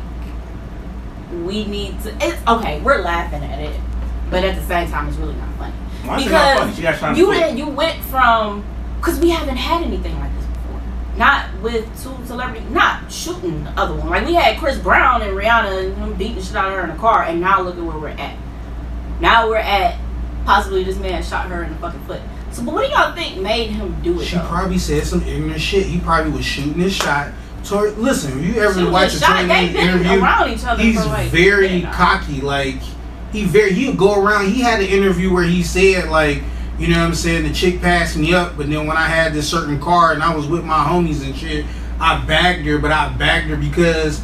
we 1.43 1.65
need 1.65 1.99
to. 2.03 2.13
It's 2.21 2.37
okay. 2.47 2.81
We're 2.81 3.01
laughing 3.01 3.43
at 3.43 3.59
it, 3.59 3.79
but 4.29 4.43
at 4.43 4.55
the 4.55 4.63
same 4.67 4.89
time, 4.91 5.07
it's 5.07 5.17
really 5.17 5.33
not 5.35 5.49
funny 5.57 5.73
Why 6.05 6.19
is 6.19 6.27
it 6.27 6.31
not 6.31 6.57
funny? 6.57 6.71
because 6.71 6.75
She 6.75 6.81
got 6.81 6.99
shot 6.99 7.11
in 7.11 7.15
you 7.17 7.33
the 7.33 7.39
foot. 7.41 7.57
you 7.57 7.67
went 7.67 8.03
from 8.05 8.63
because 8.97 9.19
we 9.19 9.29
haven't 9.29 9.57
had 9.57 9.83
anything 9.83 10.17
like 10.19 10.33
this 10.35 10.45
before. 10.45 10.81
Not 11.17 11.45
with 11.61 11.85
two 12.03 12.15
celebrities, 12.25 12.69
not 12.71 13.11
shooting 13.11 13.63
the 13.63 13.71
other 13.71 13.95
one. 13.95 14.09
Like 14.09 14.25
we 14.25 14.33
had 14.35 14.57
Chris 14.59 14.77
Brown 14.77 15.21
and 15.21 15.31
Rihanna 15.37 15.85
and 15.85 15.97
him 15.97 16.13
beating 16.15 16.41
shit 16.41 16.55
out 16.55 16.67
of 16.69 16.73
her 16.73 16.83
in 16.83 16.89
the 16.89 16.95
car, 16.95 17.23
and 17.23 17.39
now 17.41 17.61
look 17.61 17.77
at 17.77 17.83
where 17.83 17.97
we're 17.97 18.09
at. 18.09 18.37
Now 19.19 19.47
we're 19.47 19.57
at 19.57 19.97
possibly 20.45 20.83
this 20.83 20.97
man 20.97 21.21
shot 21.23 21.47
her 21.49 21.63
in 21.63 21.71
the 21.71 21.77
fucking 21.77 22.01
foot. 22.05 22.21
So, 22.51 22.63
but 22.65 22.73
what 22.73 22.85
do 22.85 22.91
y'all 22.91 23.13
think 23.15 23.41
made 23.41 23.67
him 23.69 23.95
do 24.01 24.19
it? 24.19 24.25
She 24.25 24.35
though? 24.35 24.47
probably 24.47 24.77
said 24.77 25.05
some 25.05 25.21
ignorant 25.23 25.61
shit. 25.61 25.85
He 25.85 25.99
probably 25.99 26.31
was 26.31 26.43
shooting 26.45 26.73
his 26.73 26.93
shot. 26.93 27.31
Tory, 27.63 27.91
listen, 27.91 28.39
if 28.39 28.43
you 28.55 28.61
ever 28.61 28.73
Shooting 28.73 28.91
watch 28.91 29.09
a 29.09 29.11
his 29.11 29.19
shot, 29.21 29.27
Tory 29.35 29.47
they 29.47 29.53
Lanez 29.69 29.73
been 29.73 29.89
interview, 29.89 30.21
around 30.23 30.49
each 30.49 30.65
other 30.65 30.81
he's 30.83 31.01
for 31.01 31.07
like 31.09 31.29
very 31.29 31.81
cocky. 31.83 32.41
Like 32.41 32.81
he 33.31 33.45
very 33.45 33.73
he'll 33.73 33.93
go 33.95 34.21
around. 34.23 34.47
He 34.51 34.61
had 34.61 34.79
an 34.81 34.87
interview 34.87 35.33
where 35.33 35.43
he 35.43 35.63
said 35.63 36.09
like, 36.09 36.41
you 36.79 36.87
know 36.87 36.99
what 36.99 37.05
I'm 37.07 37.15
saying, 37.15 37.43
the 37.43 37.53
chick 37.53 37.79
passed 37.81 38.17
me 38.17 38.33
up, 38.33 38.57
but 38.57 38.69
then 38.69 38.87
when 38.87 38.97
I 38.97 39.07
had 39.07 39.33
this 39.33 39.49
certain 39.49 39.79
car 39.79 40.13
and 40.13 40.23
I 40.23 40.33
was 40.35 40.47
with 40.47 40.63
my 40.65 40.83
homies 40.83 41.23
and 41.23 41.35
shit, 41.35 41.65
I 41.99 42.23
bagged 42.25 42.65
her, 42.65 42.79
but 42.79 42.91
I 42.91 43.09
bagged 43.17 43.47
her 43.49 43.55
because 43.57 44.21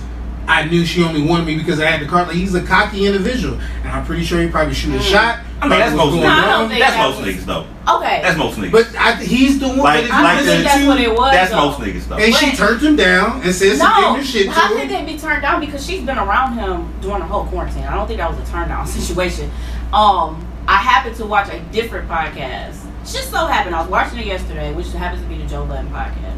I 0.48 0.64
knew 0.66 0.86
she 0.86 1.04
only 1.04 1.22
wanted 1.22 1.46
me 1.46 1.58
because 1.58 1.80
I 1.80 1.86
had 1.86 2.02
the 2.02 2.06
car. 2.10 2.26
Like 2.26 2.36
he's 2.36 2.56
a 2.56 2.64
cocky 2.64 3.06
individual, 3.06 3.60
and 3.84 3.90
I'm 3.90 4.06
pretty 4.06 4.24
sure 4.24 4.42
he 4.42 4.48
probably 4.50 4.74
shoot 4.74 4.96
a 4.96 5.00
Mm. 5.00 5.02
shot. 5.12 5.40
I 5.60 5.68
mean, 5.68 5.80
that's 5.80 5.96
most 5.96 6.12
going 6.12 6.22
No, 6.22 6.28
I 6.30 6.32
niggas. 6.36 6.46
don't 6.60 6.70
think 6.70 6.80
That's 6.82 6.94
that 6.96 7.10
most 7.10 7.28
niggas 7.28 7.46
though. 7.46 7.66
Okay. 7.98 8.20
That's 8.22 8.38
most 8.38 8.58
niggas. 8.60 8.72
But 8.72 8.96
I, 8.96 9.16
he's 9.16 9.60
the 9.60 9.68
one. 9.70 9.78
Like- 9.80 10.04
but 10.04 10.12
I 10.14 10.22
like 10.24 10.44
think 10.46 10.58
the- 10.60 10.64
that's 10.64 10.82
to- 10.82 10.88
what 10.88 11.00
it 11.00 11.12
was. 11.16 11.32
That's 11.32 11.52
though. 11.52 11.58
most 11.66 11.80
niggas 11.80 12.08
though. 12.08 12.16
And 12.18 12.36
she 12.36 12.50
But- 12.52 12.58
turned 12.58 12.82
him 12.82 12.96
down 12.96 13.42
and 13.42 13.56
said 13.56 13.78
some 13.78 13.90
No, 13.90 14.08
ignorant 14.08 14.28
shit 14.28 14.46
to 14.46 14.52
how 14.52 14.70
him. 14.72 14.78
could 14.82 14.90
they 14.90 15.04
be 15.06 15.18
turned 15.18 15.42
down? 15.42 15.60
Because 15.60 15.84
she's 15.86 16.04
been 16.04 16.18
around 16.20 16.54
him 16.60 16.94
during 17.02 17.20
the 17.20 17.26
whole 17.26 17.46
quarantine. 17.46 17.84
I 17.86 17.96
don't 17.96 18.06
think 18.08 18.20
that 18.20 18.30
was 18.30 18.38
a 18.48 18.52
turn 18.52 18.68
down 18.70 18.86
situation. 19.00 19.50
Um, 19.94 20.46
I 20.68 20.76
happened 20.78 21.16
to 21.16 21.26
watch 21.26 21.50
a 21.50 21.60
different 21.72 22.08
podcast. 22.10 22.76
Just 23.12 23.32
so 23.32 23.48
happened 23.48 23.74
I 23.74 23.82
was 23.82 23.90
watching 23.90 24.20
it 24.20 24.26
yesterday, 24.28 24.74
which 24.74 24.92
happens 24.92 25.24
to 25.24 25.28
be 25.30 25.38
the 25.42 25.48
Joe 25.48 25.66
Budden 25.66 25.90
podcast, 25.90 26.38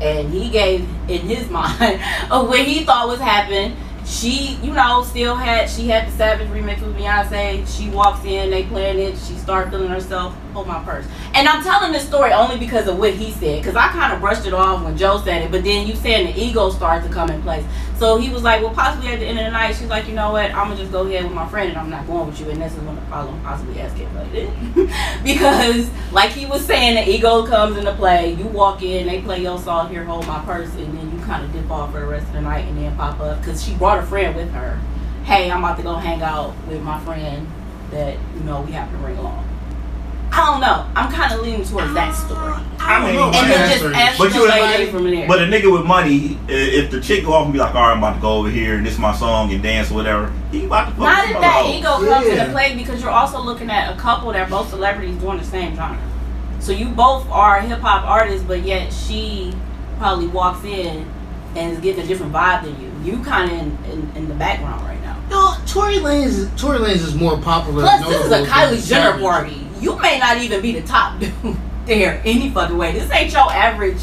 and 0.00 0.32
he 0.32 0.48
gave 0.48 0.88
in 1.08 1.20
his 1.20 1.48
mind 1.50 2.00
of 2.30 2.48
what 2.48 2.60
he 2.60 2.84
thought 2.84 3.06
was 3.06 3.20
happening. 3.20 3.76
She, 4.06 4.54
you 4.62 4.72
know, 4.72 5.02
still 5.02 5.34
had 5.34 5.68
she 5.68 5.88
had 5.88 6.06
the 6.06 6.12
Savage 6.12 6.48
remix 6.48 6.80
with 6.80 6.96
Beyonce. 6.96 7.66
She 7.76 7.90
walks 7.90 8.24
in, 8.24 8.50
they 8.50 8.62
playing 8.62 9.00
it. 9.00 9.18
She 9.18 9.34
started 9.34 9.70
feeling 9.70 9.88
herself. 9.88 10.34
Hold 10.56 10.68
my 10.68 10.82
purse. 10.84 11.04
And 11.34 11.46
I'm 11.46 11.62
telling 11.62 11.92
this 11.92 12.08
story 12.08 12.32
only 12.32 12.56
because 12.56 12.88
of 12.88 12.98
what 12.98 13.12
he 13.12 13.30
said, 13.30 13.60
because 13.60 13.76
I 13.76 13.88
kind 13.88 14.14
of 14.14 14.20
brushed 14.20 14.46
it 14.46 14.54
off 14.54 14.82
when 14.82 14.96
Joe 14.96 15.20
said 15.22 15.42
it. 15.42 15.50
But 15.50 15.64
then 15.64 15.86
you 15.86 15.94
saying 15.94 16.34
the 16.34 16.42
ego 16.42 16.70
started 16.70 17.06
to 17.06 17.12
come 17.12 17.28
in 17.28 17.42
place. 17.42 17.62
So 17.98 18.16
he 18.16 18.30
was 18.30 18.42
like, 18.42 18.62
well, 18.62 18.72
possibly 18.72 19.08
at 19.10 19.18
the 19.18 19.26
end 19.26 19.38
of 19.38 19.44
the 19.44 19.50
night, 19.50 19.76
she's 19.76 19.88
like, 19.88 20.08
you 20.08 20.14
know 20.14 20.32
what? 20.32 20.46
I'm 20.54 20.68
gonna 20.68 20.76
just 20.76 20.92
go 20.92 21.06
ahead 21.06 21.24
with 21.24 21.34
my 21.34 21.46
friend, 21.46 21.68
and 21.68 21.78
I'm 21.78 21.90
not 21.90 22.06
going 22.06 22.28
with 22.28 22.40
you. 22.40 22.48
And 22.48 22.62
this 22.62 22.72
is 22.72 22.78
when 22.84 22.94
the 22.94 23.02
problem 23.02 23.38
possibly 23.42 23.74
escalated, 23.74 25.22
because 25.24 25.90
like 26.10 26.30
he 26.30 26.46
was 26.46 26.64
saying, 26.64 26.94
the 26.94 27.06
ego 27.06 27.46
comes 27.46 27.76
into 27.76 27.92
play. 27.92 28.32
You 28.32 28.46
walk 28.46 28.82
in, 28.82 29.08
they 29.08 29.20
play 29.20 29.42
your 29.42 29.58
song, 29.58 29.90
here, 29.90 30.04
hold 30.04 30.26
my 30.26 30.42
purse, 30.46 30.74
and 30.76 30.96
then 30.96 31.12
you 31.12 31.22
kind 31.26 31.44
of 31.44 31.52
dip 31.52 31.70
off 31.70 31.92
for 31.92 32.00
the 32.00 32.06
rest 32.06 32.28
of 32.28 32.32
the 32.32 32.40
night, 32.40 32.64
and 32.64 32.78
then 32.78 32.96
pop 32.96 33.20
up 33.20 33.40
because 33.40 33.62
she 33.62 33.74
brought 33.74 33.98
a 33.98 34.06
friend 34.06 34.34
with 34.34 34.50
her. 34.52 34.80
Hey, 35.24 35.50
I'm 35.50 35.58
about 35.58 35.76
to 35.76 35.82
go 35.82 35.96
hang 35.96 36.22
out 36.22 36.54
with 36.66 36.82
my 36.82 36.98
friend 37.00 37.46
that 37.90 38.16
you 38.36 38.40
know 38.44 38.62
we 38.62 38.72
have 38.72 38.90
to 38.90 38.96
bring 38.96 39.18
along. 39.18 39.55
I 40.66 40.76
don't 40.76 40.94
know. 40.94 41.00
I'm 41.00 41.12
kind 41.12 41.32
of 41.32 41.40
leaning 41.40 41.64
towards 41.64 41.94
that 41.94 42.12
story. 42.14 42.54
I 42.78 43.04
mean, 43.04 43.14
don't 43.14 43.32
know 43.32 43.38
And 43.38 43.46
about 43.46 43.56
then 43.56 43.68
just 43.68 43.78
story. 43.78 43.94
But 44.18 44.34
you 44.34 44.46
escalate 44.50 44.78
ain't- 44.80 44.90
from 44.90 45.04
there. 45.10 45.28
But 45.28 45.38
a 45.42 45.46
nigga 45.46 45.72
with 45.72 45.84
money, 45.86 46.38
if 46.48 46.90
the 46.90 47.00
chick 47.00 47.24
go 47.24 47.32
off 47.34 47.44
and 47.44 47.52
be 47.52 47.58
like, 47.58 47.74
all 47.74 47.82
right, 47.82 47.92
I'm 47.92 47.98
about 47.98 48.14
to 48.16 48.20
go 48.20 48.32
over 48.38 48.50
here 48.50 48.76
and 48.76 48.84
this 48.86 48.94
is 48.94 48.98
my 48.98 49.14
song 49.14 49.52
and 49.52 49.62
dance 49.62 49.90
or 49.90 49.94
whatever, 49.94 50.32
he 50.52 50.64
about 50.66 50.86
to 50.86 50.90
fuck 50.92 50.98
Not 51.00 51.18
some 51.22 51.30
if 51.30 51.36
other 51.36 51.40
that 51.46 51.64
hoes. 51.64 51.74
ego 51.76 52.08
comes 52.14 52.26
Yeah. 52.26 52.42
into 52.42 52.52
play 52.52 52.74
because 52.76 53.00
you're 53.02 53.10
also 53.10 53.40
looking 53.40 53.70
at 53.70 53.94
a 53.94 53.98
couple 53.98 54.32
that 54.32 54.46
are 54.46 54.50
both 54.50 54.70
celebrities 54.70 55.16
doing 55.16 55.38
the 55.38 55.44
same 55.44 55.74
genre. 55.76 55.98
So 56.60 56.72
you 56.72 56.86
both 56.86 57.28
are 57.30 57.60
hip 57.60 57.80
hop 57.80 58.04
artists, 58.08 58.44
but 58.46 58.62
yet 58.64 58.92
she 58.92 59.54
probably 59.98 60.26
walks 60.26 60.64
in 60.64 61.06
and 61.54 61.72
is 61.72 61.78
getting 61.80 62.04
a 62.04 62.06
different 62.06 62.32
vibe 62.32 62.64
than 62.64 62.76
you. 62.80 62.90
You 63.12 63.22
kind 63.24 63.50
of 63.50 63.58
in, 63.58 63.78
in, 63.90 64.12
in 64.16 64.28
the 64.28 64.34
background 64.34 64.82
right 64.84 65.00
now. 65.02 65.16
No, 65.30 65.54
Tory 65.66 65.96
Lanez. 65.96 66.56
Tory 66.58 66.78
Lanez 66.78 66.96
is 67.04 67.14
more 67.14 67.36
popular. 67.38 67.82
Plus, 67.82 68.02
and 68.02 68.10
this 68.12 68.20
is 68.20 68.26
a 68.26 68.28
than 68.30 68.44
Kylie 68.46 68.88
Jenner 68.88 69.04
Savage. 69.10 69.22
party. 69.22 69.65
You 69.80 69.98
may 70.00 70.18
not 70.18 70.38
even 70.38 70.60
be 70.62 70.72
the 70.72 70.86
top 70.86 71.20
dude 71.20 71.32
there 71.86 72.20
any 72.24 72.50
fucking 72.50 72.76
way. 72.76 72.92
This 72.92 73.10
ain't 73.10 73.32
your 73.32 73.50
average 73.52 74.00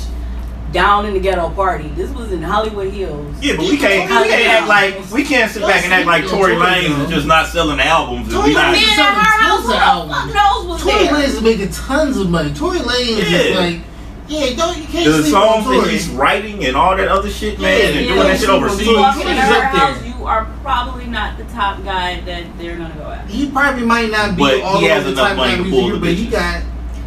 down 0.72 1.06
in 1.06 1.14
the 1.14 1.20
ghetto 1.20 1.50
party. 1.52 1.88
This 1.90 2.10
was 2.12 2.32
in 2.32 2.42
Hollywood 2.42 2.92
Hills. 2.92 3.36
Yeah, 3.42 3.56
but 3.56 3.64
we 3.66 3.78
can't, 3.78 4.10
we 4.10 4.28
can't 4.28 4.48
act 4.48 4.68
like 4.68 5.12
we 5.12 5.24
can't 5.24 5.52
sit 5.52 5.62
back 5.62 5.84
and 5.84 5.94
act 5.94 6.08
like 6.08 6.28
Tory 6.28 6.56
Lanez 6.56 7.04
is 7.04 7.10
just 7.10 7.28
not 7.28 7.48
selling 7.48 7.80
albums. 7.80 8.28
And 8.28 8.36
Tory 8.36 8.54
Lanez- 8.54 8.72
Man, 8.74 9.00
at 9.00 9.14
her 9.14 9.44
house, 9.44 9.70
Albums. 9.70 10.16
fuck 10.16 10.36
knows 10.36 10.66
what's 10.66 10.84
Tory? 10.84 11.06
Lanez 11.06 11.24
is 11.26 11.42
making 11.42 11.70
tons 11.72 12.18
of 12.18 12.30
money. 12.30 12.54
Tory 12.54 12.80
Lanez 12.80 13.18
is 13.20 13.56
like, 13.56 13.82
yeah, 14.28 14.56
don't 14.56 14.78
you 14.78 14.86
can't 14.86 15.06
the 15.06 15.22
sleep 15.22 15.36
on 15.36 15.64
songs 15.64 15.84
that 15.84 15.92
he's 15.92 16.10
writing 16.10 16.66
and 16.66 16.76
all 16.76 16.96
that 16.98 17.08
other 17.08 17.30
shit, 17.30 17.60
man, 17.60 17.78
Yeah, 17.78 17.86
and 17.86 17.96
yeah, 18.08 18.14
doing 18.16 18.28
that 18.28 18.40
shit 18.40 18.50
overseas. 18.50 18.88
You 18.88 18.98
He's 18.98 19.22
in 19.22 19.38
up 19.38 19.96
her 19.96 20.00
there. 20.02 20.13
House, 20.26 20.46
you 20.46 20.46
are 20.46 20.46
probably 20.62 21.06
not 21.06 21.38
the 21.38 21.44
top 21.46 21.84
guy 21.84 22.22
that 22.22 22.58
they're 22.58 22.78
gonna 22.78 22.96
go 22.96 23.04
after. 23.04 23.32
He 23.32 23.50
probably 23.50 23.86
might 23.86 24.10
not 24.10 24.36
be 24.36 24.44
But 24.44 24.62
all 24.62 24.80
he 24.80 24.88
has 24.88 25.04
the 25.04 25.12
enough 25.12 25.28
type 25.30 25.38
money 25.38 25.64
to 25.64 25.70
pull 25.70 25.90
the 25.90 26.00
but 26.00 26.14
he 26.14 26.28
got 26.28 26.64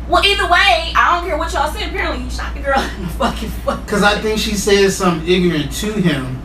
Well, 0.09 0.25
either 0.25 0.45
way, 0.45 0.93
I 0.95 1.17
don't 1.19 1.29
care 1.29 1.39
what 1.39 1.53
y'all 1.53 1.73
say. 1.73 1.89
Apparently, 1.89 2.25
he 2.25 2.31
shot 2.31 2.55
the 2.55 2.61
girl 2.61 2.81
in 2.97 3.03
the 3.03 3.09
fucking 3.11 3.49
foot. 3.49 3.85
Because 3.85 4.03
I 4.03 4.21
think 4.21 4.39
she 4.39 4.55
said 4.55 4.91
something 4.91 5.29
ignorant 5.29 5.73
to 5.73 5.93
him. 5.93 6.43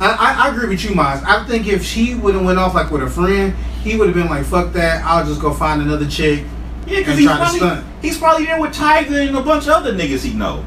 I, 0.00 0.10
I, 0.10 0.46
I 0.46 0.54
agree 0.54 0.68
with 0.68 0.84
you, 0.84 0.94
Miles. 0.94 1.22
I 1.24 1.44
think 1.46 1.66
if 1.66 1.84
she 1.84 2.14
would 2.14 2.34
have 2.34 2.44
went 2.44 2.58
off 2.58 2.74
like 2.74 2.90
with 2.90 3.02
a 3.02 3.10
friend, 3.10 3.54
he 3.82 3.96
would 3.96 4.08
have 4.08 4.16
been 4.16 4.26
like, 4.26 4.44
"Fuck 4.44 4.72
that! 4.72 5.04
I'll 5.04 5.24
just 5.24 5.40
go 5.40 5.52
find 5.52 5.82
another 5.82 6.06
chick." 6.06 6.44
Yeah, 6.86 6.98
because 6.98 7.18
he's 7.18 7.28
probably, 7.28 7.84
he's 8.02 8.18
probably 8.18 8.46
there 8.46 8.60
with 8.60 8.74
Tyga 8.74 9.26
and 9.26 9.36
a 9.36 9.42
bunch 9.42 9.64
of 9.64 9.70
other 9.70 9.92
niggas 9.92 10.24
he 10.24 10.34
know. 10.34 10.64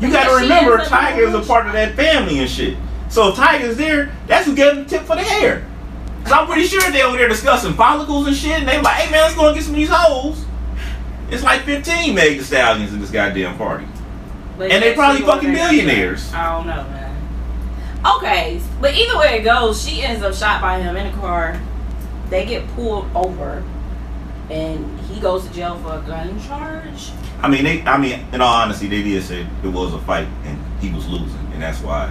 You 0.00 0.10
gotta 0.10 0.42
remember, 0.42 0.78
Tyga 0.78 1.28
is 1.28 1.34
a 1.34 1.40
part 1.46 1.66
of 1.66 1.72
that 1.72 1.94
family 1.94 2.38
and 2.38 2.48
shit. 2.48 2.76
So 3.12 3.28
if 3.28 3.34
Tyga's 3.34 3.76
there, 3.76 4.10
that's 4.26 4.46
who 4.46 4.56
gave 4.56 4.72
him 4.72 4.84
the 4.84 4.88
tip 4.88 5.02
for 5.02 5.16
the 5.16 5.22
hair. 5.22 5.68
Cause 6.24 6.32
I'm 6.32 6.46
pretty 6.46 6.64
sure 6.64 6.80
they 6.90 7.02
over 7.02 7.18
there 7.18 7.28
discussing 7.28 7.74
follicles 7.74 8.26
and 8.26 8.34
shit, 8.34 8.60
and 8.60 8.66
they 8.66 8.80
like, 8.80 8.94
hey 8.94 9.10
man, 9.10 9.20
let's 9.20 9.34
go 9.34 9.48
and 9.48 9.54
get 9.54 9.64
some 9.64 9.74
of 9.74 9.76
these 9.76 9.90
hoes. 9.92 10.46
It's 11.28 11.42
like 11.42 11.60
15 11.62 12.14
Meg 12.14 12.38
Thee 12.38 12.42
Stallions 12.42 12.90
in 12.94 13.00
this 13.00 13.10
goddamn 13.10 13.58
party. 13.58 13.86
But 14.56 14.70
And 14.70 14.82
they 14.82 14.94
probably 14.94 15.20
fucking 15.26 15.52
billionaires. 15.52 16.32
I 16.32 16.56
don't 16.56 16.66
know, 16.66 16.84
man. 16.84 18.16
Okay, 18.16 18.58
but 18.80 18.94
either 18.94 19.18
way 19.18 19.40
it 19.40 19.44
goes, 19.44 19.86
she 19.86 20.00
ends 20.02 20.22
up 20.22 20.32
shot 20.32 20.62
by 20.62 20.80
him 20.80 20.96
in 20.96 21.06
a 21.06 21.12
car. 21.12 21.60
They 22.30 22.46
get 22.46 22.66
pulled 22.68 23.14
over, 23.14 23.62
and 24.48 25.00
he 25.00 25.20
goes 25.20 25.46
to 25.46 25.52
jail 25.52 25.78
for 25.80 25.98
a 25.98 26.00
gun 26.00 26.40
charge. 26.40 27.10
I 27.42 27.48
mean, 27.48 27.64
they. 27.64 27.82
I 27.82 27.98
mean, 27.98 28.24
in 28.32 28.40
all 28.40 28.54
honesty, 28.54 28.88
they 28.88 29.02
did 29.02 29.22
say 29.22 29.46
it 29.62 29.68
was 29.68 29.92
a 29.92 29.98
fight 30.00 30.28
and 30.44 30.58
he 30.80 30.90
was 30.90 31.06
losing, 31.08 31.52
and 31.52 31.62
that's 31.62 31.80
why 31.82 32.10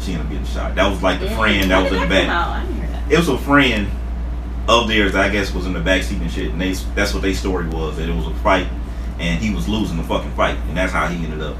she 0.00 0.12
ended 0.12 0.26
up 0.26 0.32
getting 0.32 0.46
shot. 0.46 0.74
That 0.74 0.88
was 0.88 1.02
like 1.02 1.20
the 1.20 1.26
Mm, 1.26 1.36
friend 1.38 1.70
that 1.70 1.82
when 1.82 1.92
was 1.92 1.92
in 2.02 2.08
the 2.08 2.14
back. 2.14 2.28
out? 2.28 2.48
I 2.48 2.60
didn't 2.64 2.76
hear 2.76 2.86
that. 2.88 3.12
It 3.12 3.18
was 3.18 3.28
a 3.28 3.38
friend 3.38 3.88
of 4.68 4.88
theirs 4.88 5.12
that 5.12 5.24
I 5.24 5.28
guess 5.28 5.52
was 5.52 5.66
in 5.66 5.72
the 5.74 5.80
back 5.80 6.02
seat 6.02 6.20
and 6.20 6.30
shit, 6.30 6.50
and 6.50 6.60
they 6.60 6.72
that's 6.94 7.12
what 7.12 7.22
their 7.22 7.34
story 7.34 7.66
was 7.68 7.96
that 7.98 8.08
it 8.08 8.14
was 8.14 8.26
a 8.26 8.34
fight 8.36 8.66
and 9.20 9.40
he 9.42 9.54
was 9.54 9.68
losing 9.68 9.96
the 9.96 10.02
fucking 10.02 10.32
fight, 10.32 10.56
and 10.68 10.76
that's 10.76 10.92
how 10.92 11.06
he 11.06 11.22
ended 11.24 11.40
up. 11.40 11.56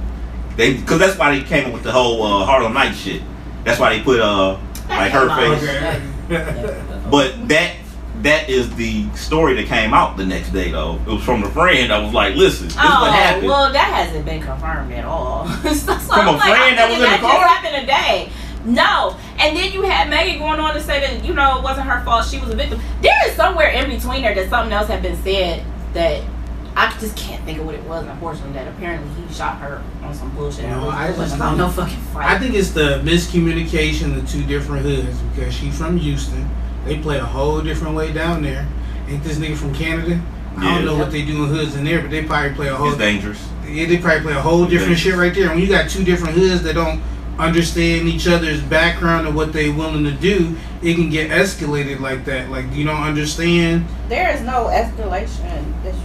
They 0.57 0.75
because 0.75 0.99
that's 0.99 1.17
why 1.19 1.37
they 1.39 1.45
came 1.45 1.67
up 1.67 1.73
with 1.73 1.83
the 1.85 1.93
whole 1.93 2.23
uh, 2.23 2.45
Harlem 2.47 2.73
Night 2.75 2.93
shit. 2.95 3.23
That's 3.65 3.79
why 3.79 3.97
they 3.97 4.03
put 4.03 4.21
uh 4.21 4.59
like 4.89 5.13
her 5.13 5.29
face. 5.37 6.01
But 7.11 7.49
that 7.49 7.77
that 8.23 8.49
is 8.49 8.75
the 8.77 9.09
story 9.15 9.55
that 9.55 9.67
came 9.67 9.93
out 9.93 10.17
the 10.17 10.25
next 10.25 10.51
day 10.51 10.71
though. 10.71 10.99
It 11.07 11.11
was 11.13 11.25
from 11.25 11.41
the 11.43 11.49
friend 11.51 11.91
that 11.91 11.99
was 12.03 12.13
like, 12.15 12.35
"Listen, 12.37 12.67
this 12.69 12.77
is 12.77 12.81
Oh, 12.83 13.03
what 13.03 13.13
happened." 13.13 13.47
well, 13.49 13.73
that 13.73 13.93
hasn't 13.93 14.25
been 14.25 14.41
confirmed 14.43 14.93
at 14.93 15.05
all. 15.05 15.47
so 15.63 15.73
so 15.73 15.95
From 15.97 16.11
I'm 16.21 16.29
a 16.29 16.33
like, 16.39 16.41
friend 16.57 16.79
that 16.79 16.89
was 16.89 16.99
thinking 16.99 17.15
in 17.15 17.21
the 17.21 17.27
car? 17.27 17.41
Just 17.41 17.49
happened 17.53 17.81
today. 17.81 18.29
No, 18.65 19.17
and 19.39 19.55
then 19.57 19.73
you 19.73 19.83
had 19.83 20.09
Megan 20.09 20.39
going 20.39 20.59
on 20.59 20.73
to 20.75 20.81
say 20.81 21.01
that 21.01 21.25
you 21.25 21.35
know 21.35 21.59
it 21.59 21.63
wasn't 21.65 21.87
her 21.87 22.03
fault. 22.05 22.25
She 22.27 22.39
was 22.39 22.49
a 22.51 22.57
victim. 22.57 22.81
There 23.03 23.13
is 23.29 23.35
somewhere 23.37 23.69
in 23.69 23.91
between 23.91 24.23
there 24.23 24.35
that 24.35 24.49
something 24.49 24.73
else 24.73 24.89
had 24.89 25.03
been 25.03 25.17
said 25.23 25.63
that 25.93 26.23
I 26.77 26.97
just 26.99 27.15
can't 27.17 27.45
think 27.45 27.59
of 27.59 27.67
what 27.67 27.75
it 27.75 27.83
was. 27.85 28.07
Unfortunately, 28.07 28.55
that 28.55 28.67
apparently 28.69 29.09
he 29.23 29.35
shot 29.35 29.59
her 29.59 29.83
on 30.03 30.15
some 30.15 30.31
bullshit. 30.35 30.65
No, 30.65 30.89
I 30.89 31.09
just 31.13 31.37
about 31.37 31.49
think- 31.49 31.59
no 31.59 31.69
fucking 31.69 31.97
fight. 32.15 32.27
I 32.31 32.39
think 32.39 32.55
it's 32.55 32.71
the 32.71 33.01
miscommunication 33.05 34.17
of 34.17 34.29
two 34.31 34.43
different 34.45 34.83
hoods 34.83 35.19
because 35.35 35.53
she's 35.55 35.77
from 35.77 35.99
Houston. 35.99 36.49
They 36.85 36.99
play 36.99 37.19
a 37.19 37.25
whole 37.25 37.61
different 37.61 37.95
way 37.95 38.13
down 38.13 38.43
there. 38.43 38.67
Ain't 39.09 39.23
this 39.25 39.39
nigga 39.39 39.57
from 39.57 39.75
Canada? 39.75 40.21
I 40.57 40.63
Yeah. 40.65 40.75
don't 40.77 40.85
know 40.87 40.97
what 40.97 41.11
they 41.11 41.23
do 41.23 41.43
in 41.45 41.49
hoods 41.51 41.75
in 41.77 41.85
there, 41.85 42.01
but 42.01 42.11
they 42.11 42.23
probably 42.23 42.51
play 42.51 42.69
a 42.69 42.75
whole 42.75 42.91
it's 42.91 42.99
dangerous. 42.99 43.39
Yeah, 43.69 43.87
they 43.87 43.97
probably 43.99 44.21
play 44.23 44.33
a 44.35 44.41
whole 44.41 44.65
different 44.67 44.93
Yeah. 44.93 44.97
shit 45.13 45.17
right 45.17 45.35
there. 45.35 45.49
When 45.49 45.59
you 45.59 45.67
got 45.67 45.89
two 45.91 46.05
different 46.05 46.35
hoods 46.35 46.63
that 46.63 46.75
don't 46.75 47.01
understand 47.39 48.09
each 48.09 48.29
other's 48.29 48.61
background 48.61 49.27
and 49.27 49.35
what 49.35 49.53
they 49.53 49.69
willing 49.69 50.05
to 50.05 50.13
do, 50.13 50.55
it 50.83 50.95
can 50.95 51.11
get 51.11 51.31
escalated 51.31 52.01
like 52.01 52.25
that. 52.27 52.51
Like 52.51 52.67
you 52.73 52.85
don't 52.85 53.03
understand. 53.03 53.87
there 54.09 54.31
is 54.35 54.43
no 54.43 54.67
escalation. 54.67 55.65
That 55.83 55.95
you- 55.95 56.01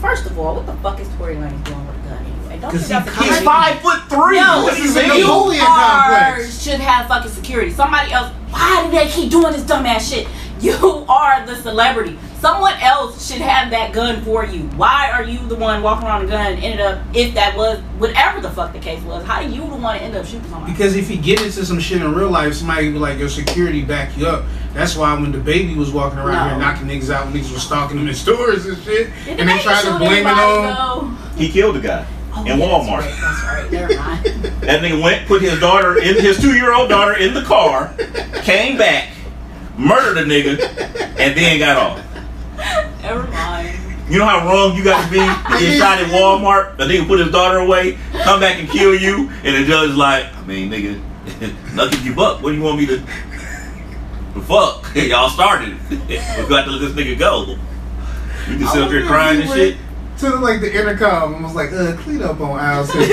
First 0.00 0.24
of 0.26 0.38
all, 0.38 0.54
what 0.54 0.66
the 0.66 0.72
fuck 0.82 0.98
is 1.00 1.08
Tory 1.18 1.34
Lanez 1.34 1.62
doing 1.64 1.86
with 1.86 1.96
a 1.96 2.08
gun 2.08 2.18
anyway? 2.24 2.58
Don't 2.60 2.70
'Cause 2.70 2.82
you 2.84 2.88
got 2.88 3.02
he- 3.04 3.10
security? 3.10 3.34
He's 3.36 3.44
five 3.44 3.80
foot 3.80 4.00
three. 4.08 4.40
No, 4.40 4.62
what 4.62 4.76
you 4.78 4.82
this 4.84 4.96
is 4.96 4.96
a 4.96 5.08
mean? 5.08 5.20
Napoleon 5.20 5.60
you 5.62 5.68
are, 5.68 6.08
complex. 6.30 6.62
should 6.62 6.80
have 6.80 7.06
fucking 7.08 7.30
security. 7.32 7.70
Somebody 7.72 8.12
else. 8.12 8.30
Why 8.50 8.84
do 8.84 8.90
they 8.90 9.08
keep 9.08 9.30
doing 9.30 9.52
this 9.52 9.62
dumbass 9.64 10.10
shit? 10.10 10.26
You 10.60 10.74
are 11.08 11.46
the 11.46 11.56
celebrity. 11.56 12.18
Someone 12.38 12.72
else 12.80 13.28
should 13.30 13.40
have 13.42 13.70
that 13.70 13.92
gun 13.92 14.22
for 14.22 14.46
you. 14.46 14.60
Why 14.70 15.10
are 15.12 15.22
you 15.24 15.38
the 15.46 15.56
one 15.56 15.82
walking 15.82 16.06
around 16.08 16.24
a 16.24 16.26
gun? 16.26 16.54
And 16.54 16.62
ended 16.64 16.80
up, 16.80 17.02
if 17.14 17.34
that 17.34 17.54
was 17.54 17.78
whatever 17.98 18.40
the 18.40 18.50
fuck 18.50 18.72
the 18.72 18.78
case 18.78 19.02
was, 19.02 19.24
how 19.26 19.42
do 19.42 19.50
you 19.50 19.60
the 19.60 19.76
one 19.76 19.98
to 19.98 20.02
end 20.02 20.16
up 20.16 20.24
shooting 20.24 20.48
somebody? 20.48 20.72
Because 20.72 20.96
if 20.96 21.10
you 21.10 21.18
get 21.18 21.42
into 21.42 21.64
some 21.66 21.78
shit 21.78 22.00
in 22.00 22.14
real 22.14 22.30
life, 22.30 22.54
somebody 22.54 22.86
would 22.86 22.94
be 22.94 22.98
like, 22.98 23.18
your 23.18 23.28
security 23.28 23.82
back 23.82 24.16
you 24.16 24.26
up. 24.26 24.44
That's 24.72 24.96
why 24.96 25.12
when 25.20 25.32
the 25.32 25.38
baby 25.38 25.74
was 25.74 25.90
walking 25.90 26.18
around 26.18 26.48
No. 26.48 26.48
here 26.54 26.58
knocking 26.58 26.86
niggas 26.88 27.10
out, 27.12 27.26
when 27.26 27.34
niggas 27.34 27.52
were 27.52 27.58
stalking 27.58 27.98
them 27.98 28.08
in 28.08 28.14
stores 28.14 28.64
and 28.66 28.76
shit, 28.82 29.08
Did 29.26 29.36
the 29.36 29.40
and 29.40 29.40
they 29.40 29.44
baby 29.54 29.62
tried 29.62 29.82
to 29.84 29.98
blame 29.98 30.26
it 30.26 30.30
on. 30.32 30.74
though? 30.74 31.36
He 31.36 31.50
killed 31.50 31.74
the 31.76 31.80
guy 31.80 32.06
Oh, 32.32 32.44
in 32.46 32.58
Walmart. 32.58 33.02
That's 33.02 33.42
right. 33.44 33.62
Right. 33.62 33.72
Never 33.72 33.96
mind. 33.96 34.26
That 34.60 34.82
nigga 34.82 35.02
went, 35.02 35.26
put 35.26 35.42
his 35.42 35.58
daughter 35.58 35.98
in 35.98 36.20
his 36.20 36.38
two 36.40 36.52
year 36.54 36.72
old 36.72 36.90
daughter 36.90 37.16
in 37.16 37.34
the 37.34 37.42
car, 37.42 37.92
came 38.42 38.76
back, 38.76 39.08
murdered 39.76 40.18
a 40.18 40.24
nigga, 40.24 40.60
and 41.18 41.36
then 41.36 41.58
got 41.58 41.76
off. 41.76 43.02
Never 43.02 43.26
mind. 43.28 43.78
You 44.10 44.18
know 44.18 44.26
how 44.26 44.46
wrong 44.46 44.76
you 44.76 44.84
got 44.84 45.04
to 45.04 45.10
be? 45.10 45.18
to 45.18 45.24
Get 45.64 45.78
shot 45.78 45.98
at 45.98 46.06
Walmart, 46.10 46.76
the 46.76 46.84
nigga 46.84 47.06
put 47.06 47.20
his 47.20 47.30
daughter 47.30 47.58
away, 47.58 47.98
come 48.12 48.38
back 48.38 48.58
and 48.58 48.68
kill 48.68 48.94
you, 48.94 49.30
and 49.44 49.56
the 49.56 49.64
judge 49.64 49.90
is 49.90 49.96
like, 49.96 50.26
I 50.36 50.44
mean, 50.44 50.70
nigga, 50.70 51.00
lucky 51.74 51.98
you 51.98 52.14
buck. 52.14 52.42
What 52.42 52.50
do 52.50 52.56
you 52.56 52.62
want 52.62 52.78
me 52.78 52.86
to? 52.86 52.98
Fuck? 54.42 54.94
Y'all 54.94 55.30
started. 55.30 55.76
we 55.90 56.16
got 56.48 56.64
to 56.64 56.70
let 56.70 56.80
this 56.80 56.92
nigga 56.92 57.18
go. 57.18 57.56
You 58.48 58.58
can 58.58 58.66
sit 58.68 58.82
up 58.82 58.90
here 58.90 59.06
crying 59.06 59.40
and 59.40 59.50
shit. 59.50 59.76
To 60.20 60.36
like 60.36 60.60
the 60.60 60.70
intercom 60.70 61.34
and 61.34 61.42
was 61.42 61.54
like, 61.54 61.72
uh, 61.72 61.96
clean 61.96 62.20
up 62.20 62.40
on 62.40 62.60
aisle 62.60 62.84
six. 62.84 63.08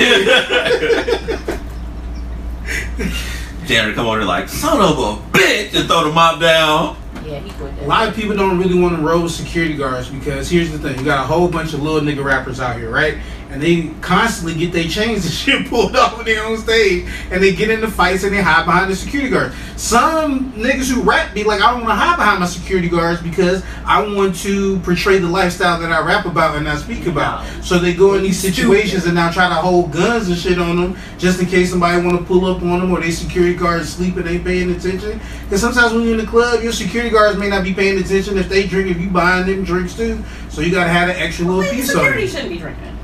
Janitor 3.64 3.94
come 3.94 4.06
over 4.06 4.18
there 4.18 4.26
like, 4.26 4.46
son 4.50 4.78
of 4.82 4.98
a 4.98 5.16
bitch, 5.30 5.74
and 5.74 5.88
throw 5.88 6.04
the 6.04 6.12
mop 6.12 6.38
down. 6.38 6.98
Yeah, 7.24 7.40
he 7.40 7.50
quit 7.52 7.72
A 7.78 7.86
lot 7.86 8.08
of 8.08 8.14
people 8.14 8.36
don't 8.36 8.58
really 8.58 8.78
want 8.78 8.94
to 8.94 9.02
roll 9.02 9.22
with 9.22 9.32
security 9.32 9.74
guards 9.74 10.10
because 10.10 10.50
here's 10.50 10.70
the 10.70 10.78
thing: 10.78 10.98
you 10.98 11.04
got 11.06 11.24
a 11.24 11.26
whole 11.26 11.48
bunch 11.48 11.72
of 11.72 11.82
little 11.82 12.00
nigga 12.00 12.22
rappers 12.22 12.60
out 12.60 12.76
here, 12.76 12.90
right? 12.90 13.16
And 13.50 13.62
they 13.62 13.88
constantly 14.02 14.54
get 14.54 14.72
their 14.72 14.88
chains 14.88 15.24
and 15.24 15.34
shit 15.34 15.68
pulled 15.68 15.96
off 15.96 16.16
when 16.16 16.26
they 16.26 16.38
on 16.38 16.58
stage, 16.58 17.08
and 17.30 17.42
they 17.42 17.54
get 17.54 17.70
into 17.70 17.88
fights 17.88 18.24
and 18.24 18.34
they 18.34 18.42
hide 18.42 18.66
behind 18.66 18.90
the 18.90 18.96
security 18.96 19.30
guards. 19.30 19.54
Some 19.76 20.52
niggas 20.54 20.92
who 20.92 21.02
rap 21.02 21.32
be 21.32 21.44
like, 21.44 21.62
I 21.62 21.70
don't 21.70 21.84
want 21.84 21.92
to 21.92 21.94
hide 21.94 22.16
behind 22.16 22.40
my 22.40 22.46
security 22.46 22.88
guards 22.88 23.22
because 23.22 23.62
I 23.84 24.02
want 24.06 24.34
to 24.40 24.80
portray 24.80 25.18
the 25.18 25.28
lifestyle 25.28 25.80
that 25.80 25.92
I 25.92 26.04
rap 26.04 26.26
about 26.26 26.56
and 26.56 26.68
I 26.68 26.76
speak 26.76 27.06
about. 27.06 27.44
No. 27.44 27.60
So 27.62 27.78
they 27.78 27.94
go 27.94 28.14
in 28.14 28.22
these 28.22 28.38
situations 28.38 29.06
and 29.06 29.14
now 29.14 29.30
try 29.30 29.48
to 29.48 29.54
hold 29.54 29.92
guns 29.92 30.28
and 30.28 30.36
shit 30.36 30.58
on 30.58 30.76
them 30.76 30.96
just 31.16 31.40
in 31.40 31.46
case 31.46 31.70
somebody 31.70 32.04
want 32.04 32.18
to 32.18 32.24
pull 32.24 32.44
up 32.44 32.60
on 32.62 32.80
them 32.80 32.90
or 32.90 33.00
they 33.00 33.12
security 33.12 33.54
guards 33.54 33.88
sleeping, 33.88 34.24
they 34.24 34.38
paying 34.38 34.70
attention. 34.72 35.20
Because 35.44 35.60
sometimes 35.60 35.94
when 35.94 36.02
you're 36.02 36.18
in 36.18 36.24
the 36.24 36.26
club, 36.26 36.62
your 36.62 36.72
security 36.72 37.10
guards 37.10 37.38
may 37.38 37.48
not 37.48 37.62
be 37.62 37.72
paying 37.72 37.98
attention 37.98 38.36
if 38.36 38.48
they 38.48 38.66
drink, 38.66 38.90
if 38.90 39.00
you 39.00 39.08
buying 39.08 39.46
them 39.46 39.64
drinks 39.64 39.94
too. 39.94 40.22
So 40.48 40.60
you 40.60 40.72
gotta 40.72 40.90
have 40.90 41.08
an 41.08 41.16
extra 41.16 41.46
little 41.46 41.60
Well, 41.60 41.72
piece 41.72 41.88
of 41.94 42.00
security 42.00 42.26
shouldn't 42.26 42.50
be 42.50 42.58
drinking. 42.58 42.97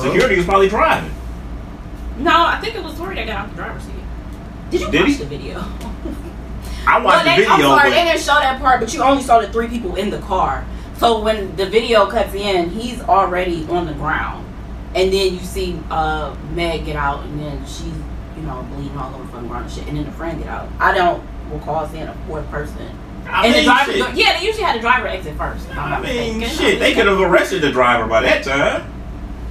Well, 0.00 0.12
Security 0.12 0.36
was 0.36 0.46
probably 0.46 0.68
driving. 0.68 1.12
No, 2.18 2.32
I 2.46 2.58
think 2.60 2.74
it 2.74 2.82
was 2.82 2.96
Tory 2.96 3.14
that 3.16 3.26
got 3.26 3.36
out 3.36 3.50
the 3.50 3.56
driver's 3.56 3.82
seat. 3.82 3.94
Did 4.70 4.80
you 4.82 4.90
Did 4.90 5.00
watch 5.02 5.10
he? 5.10 5.16
the 5.16 5.24
video? 5.26 5.58
I 6.86 6.96
well, 6.96 7.04
watched 7.04 7.24
they, 7.24 7.30
the 7.36 7.36
video, 7.42 7.54
I'm 7.54 7.60
sorry, 7.60 7.90
but 7.90 7.94
they 7.96 8.04
didn't 8.04 8.20
show 8.20 8.34
that 8.40 8.60
part, 8.60 8.80
but 8.80 8.94
you 8.94 9.02
only 9.02 9.22
saw 9.22 9.40
the 9.40 9.52
three 9.52 9.68
people 9.68 9.96
in 9.96 10.10
the 10.10 10.18
car. 10.20 10.64
So 10.96 11.20
when 11.22 11.54
the 11.56 11.66
video 11.66 12.06
cuts 12.10 12.34
in, 12.34 12.70
he's 12.70 13.00
already 13.02 13.66
on 13.68 13.86
the 13.86 13.94
ground, 13.94 14.46
and 14.94 15.12
then 15.12 15.34
you 15.34 15.40
see 15.40 15.78
uh, 15.90 16.34
Meg 16.52 16.84
get 16.84 16.96
out, 16.96 17.24
and 17.24 17.40
then 17.40 17.64
she's 17.66 17.84
you 18.36 18.42
know 18.42 18.66
bleeding 18.74 18.96
all 18.96 19.14
over 19.14 19.24
from 19.24 19.26
the 19.26 19.32
fucking 19.32 19.48
ground 19.48 19.64
and 19.66 19.72
shit, 19.74 19.86
and 19.88 19.96
then 19.96 20.04
the 20.04 20.12
friend 20.12 20.38
get 20.38 20.48
out. 20.48 20.68
I 20.78 20.94
don't 20.94 21.22
recall 21.50 21.86
seeing 21.88 22.04
a 22.04 22.14
fourth 22.26 22.48
person. 22.50 22.78
I 23.26 23.46
and 23.46 23.54
the 23.54 23.58
mean, 23.58 23.66
driver, 23.66 23.92
shit. 23.92 24.14
yeah, 24.14 24.38
they 24.38 24.46
usually 24.46 24.64
had 24.64 24.76
the 24.76 24.80
driver 24.80 25.06
exit 25.06 25.36
first. 25.36 25.68
I'm 25.70 25.78
I 25.78 25.90
not 25.90 26.02
mean, 26.02 26.40
shit, 26.48 26.78
they 26.78 26.94
could 26.94 27.06
have 27.06 27.20
arrested 27.20 27.62
the 27.62 27.70
driver 27.70 28.06
by 28.06 28.22
that 28.22 28.44
time. 28.44 28.90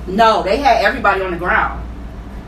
No, 0.10 0.44
they 0.44 0.58
had 0.58 0.84
everybody 0.84 1.22
on 1.22 1.32
the 1.32 1.38
ground. 1.38 1.86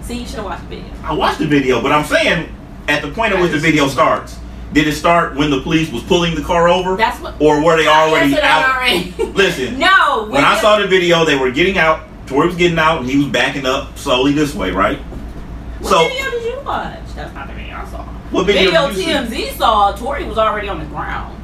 See, 0.01 0.19
you 0.19 0.25
should 0.25 0.35
have 0.37 0.45
watched 0.45 0.63
the 0.69 0.75
video. 0.77 0.91
I 1.03 1.13
watched 1.13 1.39
the 1.39 1.47
video, 1.47 1.81
but 1.81 1.91
I'm 1.91 2.05
saying 2.05 2.49
at 2.87 3.01
the 3.01 3.11
point 3.11 3.33
at 3.33 3.41
which 3.41 3.51
the 3.51 3.59
video 3.59 3.87
starts, 3.87 4.37
did 4.73 4.87
it 4.87 4.93
start 4.93 5.35
when 5.35 5.49
the 5.51 5.61
police 5.61 5.91
was 5.91 6.01
pulling 6.03 6.33
the 6.33 6.41
car 6.41 6.69
over, 6.69 6.95
That's 6.95 7.19
what. 7.21 7.35
or 7.41 7.63
were 7.63 7.77
they 7.77 7.87
already 7.87 8.31
Answer 8.33 8.41
that 8.41 8.65
out? 8.65 8.75
already. 8.77 9.11
Listen, 9.33 9.77
no. 9.79 10.27
when 10.29 10.43
I 10.43 10.59
saw 10.59 10.79
the 10.79 10.87
video, 10.87 11.23
they 11.25 11.35
were 11.37 11.51
getting 11.51 11.77
out. 11.77 12.07
Tory 12.25 12.47
was 12.47 12.55
getting 12.55 12.79
out, 12.79 13.01
and 13.01 13.09
he 13.09 13.17
was 13.17 13.27
backing 13.27 13.65
up 13.65 13.97
slowly 13.97 14.31
this 14.31 14.55
way, 14.55 14.71
right? 14.71 14.97
What 15.79 15.89
So, 15.89 16.07
video 16.07 16.29
did 16.31 16.43
you 16.45 16.61
watch? 16.65 16.99
That's 17.15 17.33
not 17.33 17.47
the 17.47 17.53
video 17.53 17.75
I 17.75 17.85
saw. 17.85 18.03
what 18.05 18.45
video, 18.45 18.63
Video 18.63 18.87
did 18.87 18.97
you 18.97 19.03
see? 19.03 19.49
TMZ 19.51 19.57
saw 19.57 19.91
Tory 19.95 20.23
was 20.23 20.37
already 20.37 20.69
on 20.69 20.79
the 20.79 20.85
ground. 20.85 21.37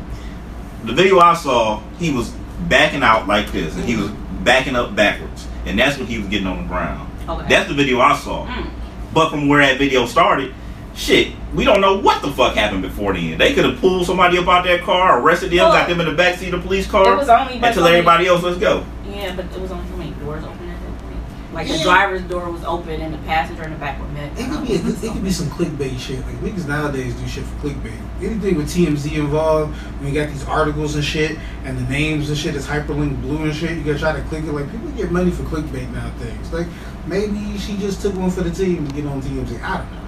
The 0.85 0.93
video 0.93 1.19
I 1.19 1.33
saw, 1.33 1.81
he 1.99 2.11
was 2.13 2.29
backing 2.69 3.03
out 3.03 3.27
like 3.27 3.51
this, 3.51 3.75
and 3.75 3.83
he 3.83 3.97
was 3.97 4.09
backing 4.43 4.75
up 4.77 4.95
backwards, 4.95 5.46
and 5.67 5.77
that's 5.77 5.97
when 5.97 6.07
he 6.07 6.17
was 6.17 6.27
getting 6.27 6.47
on 6.47 6.61
the 6.63 6.67
ground. 6.67 7.11
Okay. 7.27 7.47
That's 7.49 7.67
the 7.67 7.75
video 7.75 7.99
I 7.99 8.15
saw. 8.15 8.45
Mm. 8.47 8.69
But 9.13 9.29
from 9.29 9.47
where 9.47 9.59
that 9.65 9.77
video 9.77 10.05
started, 10.05 10.53
shit, 10.95 11.33
we 11.53 11.65
don't 11.65 11.81
know 11.81 11.97
what 11.99 12.21
the 12.21 12.31
fuck 12.31 12.55
happened 12.55 12.81
before 12.81 13.13
then. 13.13 13.37
They 13.37 13.53
could 13.53 13.65
have 13.65 13.79
pulled 13.79 14.05
somebody 14.05 14.37
up 14.37 14.47
out 14.47 14.63
that 14.65 14.81
car, 14.81 15.19
arrested 15.19 15.51
them, 15.51 15.57
Well, 15.57 15.71
got 15.71 15.89
them 15.89 15.99
in 15.99 16.15
the 16.15 16.21
backseat 16.21 16.53
of 16.53 16.61
the 16.61 16.67
police 16.67 16.85
It 16.85 16.89
car, 16.91 17.15
was 17.17 17.27
only 17.29 17.55
and 17.55 17.65
only- 17.65 17.89
everybody 17.91 18.27
else, 18.27 18.43
let's 18.43 18.57
go. 18.57 18.85
Yeah, 19.09 19.35
but 19.35 19.45
it 19.45 19.59
was 19.59 19.71
only 19.71 19.87
so 19.89 19.97
many 19.97 20.11
doors 20.11 20.43
open 20.43 20.69
at 20.69 20.79
that 20.79 21.01
point. 21.03 21.15
Like 21.57 21.67
the 21.69 21.79
driver's 21.79 22.21
door 22.21 22.51
was 22.51 22.63
open 22.63 23.01
and 23.01 23.11
the 23.11 23.17
passenger 23.19 23.63
in 23.63 23.71
the 23.71 23.77
back 23.77 23.99
were 23.99 24.07
met. 24.09 24.31
It 24.37 24.47
could 24.47 24.67
be 24.67 24.73
a, 24.75 24.77
it 24.77 25.11
could 25.11 25.23
be 25.23 25.31
some 25.31 25.47
clickbait 25.47 25.97
shit. 25.97 26.19
Like 26.19 26.35
niggas 26.35 26.67
nowadays 26.67 27.15
do 27.15 27.27
shit 27.27 27.45
for 27.45 27.67
clickbait. 27.67 27.97
Anything 28.21 28.57
with 28.57 28.69
TMZ 28.69 29.11
involved, 29.17 29.75
when 29.99 30.13
you 30.13 30.19
got 30.21 30.29
these 30.29 30.45
articles 30.45 30.93
and 30.93 31.03
shit, 31.03 31.37
and 31.63 31.75
the 31.75 31.83
names 31.89 32.29
and 32.29 32.37
shit 32.37 32.53
is 32.53 32.67
hyperlinked 32.67 33.21
blue 33.21 33.43
and 33.43 33.55
shit, 33.55 33.71
you 33.75 33.83
gotta 33.83 33.97
try 33.97 34.13
to 34.13 34.21
click 34.29 34.43
it. 34.43 34.51
Like 34.51 34.71
people 34.71 34.89
get 34.91 35.11
money 35.11 35.31
for 35.31 35.41
clickbait 35.43 35.91
nowadays. 35.91 36.53
Like 36.53 36.67
maybe 37.07 37.57
she 37.57 37.75
just 37.77 38.03
took 38.03 38.13
one 38.15 38.29
for 38.29 38.41
the 38.43 38.51
team 38.51 38.87
to 38.87 38.93
get 38.93 39.05
on 39.07 39.19
TMZ. 39.19 39.59
I 39.63 39.77
don't 39.77 39.91
know. 39.91 40.01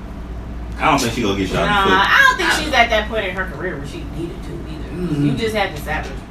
I 0.77 0.91
don't 0.91 0.99
think 0.99 1.13
she 1.13 1.21
gonna 1.23 1.37
get 1.39 1.51
Nah, 1.51 1.65
shot 1.65 1.87
in 1.87 1.89
foot. 1.89 1.97
I 1.97 2.25
don't 2.29 2.37
think 2.37 2.51
she's 2.63 2.73
at 2.73 2.89
that 2.91 3.09
point 3.09 3.25
in 3.25 3.35
her 3.35 3.49
career 3.51 3.75
where 3.77 3.87
she 3.87 4.03
needed 4.15 4.37
to 4.43 4.51
either. 4.51 4.89
Mhm. 5.15 5.25
You 5.25 5.31
just 5.33 5.55
had 5.55 5.69
to 5.71 5.75
establish 5.75 6.11
agreements. 6.13 6.28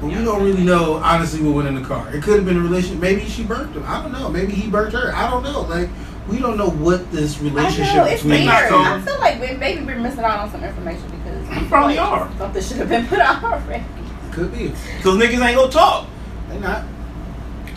But 0.00 0.06
we 0.08 0.24
don't 0.24 0.42
really 0.42 0.64
know 0.64 0.94
honestly 0.94 1.42
what 1.42 1.54
went 1.56 1.68
in 1.68 1.74
the 1.74 1.86
car. 1.86 2.08
It 2.14 2.22
could 2.22 2.36
have 2.36 2.44
been 2.46 2.56
a 2.56 2.60
relationship. 2.60 3.00
Maybe 3.00 3.24
she 3.26 3.44
burnt 3.44 3.74
him. 3.76 3.84
I 3.86 4.02
don't 4.02 4.12
know. 4.12 4.28
Maybe 4.30 4.52
he 4.52 4.70
burnt 4.70 4.94
her. 4.94 5.14
I 5.14 5.28
don't 5.30 5.42
know. 5.42 5.60
Like 5.62 5.88
we 6.28 6.38
don't 6.38 6.56
know 6.56 6.70
what 6.70 7.10
this 7.12 7.38
relationship 7.40 7.56
I 7.58 7.60
relationship 7.60 7.94
know, 7.96 8.04
it's 8.04 8.22
between 8.22 8.46
weird. 8.46 8.64
these 8.64 8.72
I 8.72 9.00
feel 9.02 9.18
like 9.20 9.40
we- 9.40 9.56
maybe 9.58 9.84
we're 9.84 9.98
missing 9.98 10.20
out 10.24 10.38
on 10.40 10.50
some 10.50 10.64
information 10.64 11.02
because 11.10 11.48
I 11.48 11.54
You 11.54 11.60
feel 11.60 11.68
probably 11.68 11.96
like 11.96 12.08
are. 12.08 12.30
Something 12.38 12.62
should 12.62 12.76
have 12.78 12.88
been 12.88 13.06
put 13.08 13.18
out 13.20 13.42
already. 13.44 13.84
Could 14.32 14.52
be. 14.52 14.68
Cause 15.02 15.16
niggas 15.18 15.44
ain't 15.46 15.56
gonna 15.56 15.70
talk. 15.70 16.06
They 16.48 16.58
not. 16.60 16.84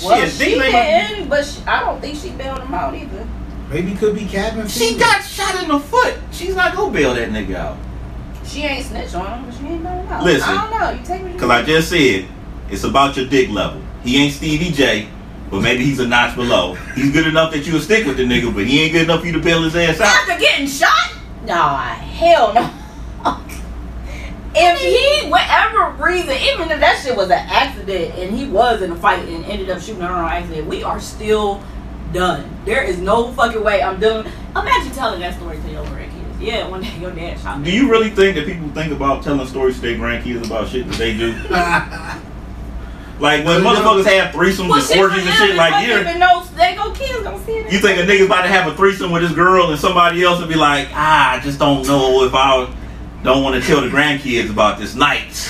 Well, 0.04 0.20
Shit, 0.22 0.32
she 0.32 0.54
ain't 0.54 0.72
gonna- 0.72 0.72
didn't, 1.16 1.30
but 1.30 1.46
she, 1.46 1.62
I 1.66 1.80
don't 1.82 2.00
think 2.02 2.18
she 2.18 2.30
bailed 2.32 2.60
him 2.60 2.74
out 2.74 2.94
either. 2.96 3.28
Maybe 3.70 3.96
could 3.96 4.14
be 4.16 4.26
cabin 4.26 4.68
She 4.68 4.90
fever. 4.90 5.00
got 5.00 5.24
shot 5.24 5.62
in 5.64 5.70
the 5.70 5.80
foot. 5.80 6.16
She's 6.32 6.56
not 6.56 6.76
gonna 6.76 6.92
bail 6.94 7.14
that 7.16 7.30
nigga 7.32 7.56
out. 7.56 7.78
She 8.46 8.64
ain't 8.64 8.86
snitch 8.86 9.14
on 9.16 9.26
him, 9.26 9.46
but 9.46 9.58
she 9.58 9.66
ain't 9.66 9.82
him 9.82 9.88
out. 9.88 10.24
Listen, 10.24 10.50
I 10.50 10.70
don't 10.70 10.80
know. 10.80 11.00
You 11.00 11.06
take 11.06 11.24
me. 11.24 11.40
Cause 11.40 11.50
I 11.50 11.64
just 11.64 11.90
said 11.90 12.28
it's 12.70 12.84
about 12.84 13.16
your 13.16 13.28
dick 13.28 13.50
level. 13.50 13.82
He 14.04 14.18
ain't 14.18 14.34
Stevie 14.34 14.72
J, 14.72 15.08
but 15.50 15.62
maybe 15.62 15.86
he's 15.86 16.00
a 16.00 16.08
notch 16.08 16.36
below. 16.36 16.74
He's 16.96 17.12
good 17.12 17.28
enough 17.28 17.52
that 17.54 17.66
you'll 17.66 17.80
stick 17.80 18.06
with 18.06 18.18
the 18.18 18.24
nigga, 18.24 18.54
but 18.54 18.66
he 18.66 18.82
ain't 18.82 18.94
good 18.94 19.04
enough 19.04 19.22
for 19.22 19.28
you 19.28 19.34
to 19.34 19.40
bail 19.40 19.64
his 19.64 19.76
ass 19.76 20.00
out. 20.00 20.08
after 20.08 20.40
getting 20.40 20.68
shot. 20.68 21.14
Nah, 21.46 21.78
hell 21.94 22.54
no. 22.54 22.72
if 24.56 24.80
he, 24.80 25.30
whatever 25.30 25.92
reason, 26.04 26.32
even 26.32 26.72
if 26.72 26.80
that 26.80 27.02
shit 27.04 27.16
was 27.16 27.28
an 27.30 27.46
accident 27.50 28.16
and 28.16 28.38
he 28.38 28.48
was 28.48 28.82
in 28.82 28.92
a 28.92 28.96
fight 28.96 29.28
and 29.28 29.46
ended 29.46 29.70
up 29.70 29.82
shooting 29.82 30.02
her 30.02 30.12
on 30.12 30.30
accident, 30.30 30.68
we 30.68 30.84
are 30.84 31.00
still 31.00 31.62
done. 32.14 32.50
There 32.66 32.84
is 32.84 33.00
no 33.00 33.32
fucking 33.34 33.64
way 33.64 33.82
I'm 33.82 34.00
doing. 34.00 34.26
Imagine 34.56 34.92
telling 34.94 35.20
that 35.22 35.36
story 35.36 35.58
to 35.60 35.72
your 35.72 35.86
grandkids. 35.86 36.13
Yeah, 36.44 36.68
one 36.68 36.82
day 36.82 36.98
your 37.00 37.12
dad 37.12 37.40
shot 37.40 37.60
me. 37.60 37.72
Do 37.72 37.76
you 37.76 37.90
really 37.90 38.10
think 38.10 38.36
that 38.36 38.46
people 38.46 38.68
think 38.70 38.92
about 38.92 39.24
telling 39.24 39.48
stories 39.48 39.76
to 39.76 39.82
their 39.82 39.96
grandkids 39.98 40.46
about 40.46 40.68
shit 40.68 40.88
that 40.88 40.98
they 40.98 41.16
do? 41.18 41.34
Like 43.20 43.46
when 43.46 43.64
Well, 43.64 43.76
know- 43.76 43.80
motherfuckers 44.04 44.06
have 44.06 44.34
threesomes 44.34 44.70
Well, 44.70 44.80
and 44.80 44.84
shit, 44.88 44.98
orgies 44.98 45.24
for 45.24 45.30
and 45.30 45.38
shit 45.38 45.56
like 45.56 45.72
fucking 45.74 45.90
you 45.90 46.00
even 46.00 46.20
know 46.20 46.44
they 46.58 46.76
go 46.76 46.92
kids 46.92 47.22
gonna 47.24 47.42
see 47.46 47.52
it. 47.54 47.72
you 47.72 47.78
think 47.80 48.00
a 48.00 48.02
nigga's 48.12 48.26
about 48.26 48.42
to 48.42 48.48
have 48.50 48.68
a 48.72 48.76
threesome 48.76 49.12
with 49.12 49.22
his 49.22 49.32
girl 49.34 49.70
and 49.70 49.80
somebody 49.80 50.24
else 50.24 50.40
would 50.40 50.50
be 50.50 50.56
like, 50.56 50.90
ah, 50.94 51.34
I 51.34 51.40
just 51.40 51.60
don't 51.60 51.86
know 51.88 52.24
if 52.26 52.34
I 52.34 52.74
don't 53.24 53.44
want 53.44 53.62
to 53.62 53.66
tell 53.66 53.82
the 53.82 53.88
grandkids 53.88 54.50
about 54.50 54.80
this 54.80 54.96
night. 54.96 55.50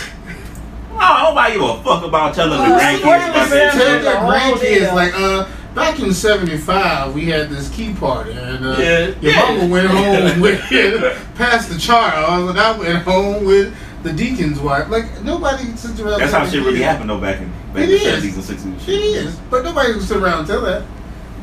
Oh, 0.91 1.29
nobody 1.29 1.53
give 1.53 1.63
a 1.63 1.83
fuck 1.83 2.03
about 2.03 2.35
telling 2.35 2.51
the 2.59 2.75
Oh, 2.75 2.77
grandkids 2.77 3.29
about 3.29 3.47
for. 3.47 3.55
Tell 3.55 3.99
The 4.01 4.59
grandkids 4.59 4.93
like, 4.93 5.13
uh, 5.15 5.47
back 5.75 5.99
in 5.99 6.13
'75, 6.13 7.13
we 7.13 7.25
had 7.25 7.49
this 7.49 7.69
key 7.69 7.93
party, 7.93 8.31
and 8.31 8.65
uh, 8.65 8.75
Yeah, 8.77 8.99
your 9.21 9.31
yeah. 9.33 9.39
mama 9.57 9.67
went 9.67 9.87
home 9.87 10.39
with 10.41 10.61
Pastor 11.35 11.77
Charles, 11.77 12.49
and 12.49 12.59
I 12.59 12.77
went 12.77 13.03
home 13.03 13.45
with 13.45 13.75
the 14.03 14.11
deacon's 14.13 14.59
wife. 14.59 14.89
Like 14.89 15.23
nobody 15.23 15.63
sits 15.75 15.99
around. 15.99 16.19
That's 16.19 16.31
how 16.31 16.39
telling 16.39 16.51
shit 16.53 16.63
really 16.63 16.81
happened 16.81 17.09
though 17.09 17.19
back 17.21 17.39
in 17.41 17.49
back 17.73 17.83
in 17.83 17.89
It 17.91 17.99
the 18.21 18.27
70s 18.29 18.33
and 18.35 18.43
60s. 18.43 18.63
and 18.65 18.75
It 18.75 18.81
shit. 18.81 18.99
is, 18.99 19.35
but 19.49 19.63
nobody 19.63 19.93
would 19.93 20.03
sit 20.03 20.17
around 20.17 20.39
and 20.39 20.47
tell 20.47 20.61
that. 20.61 20.83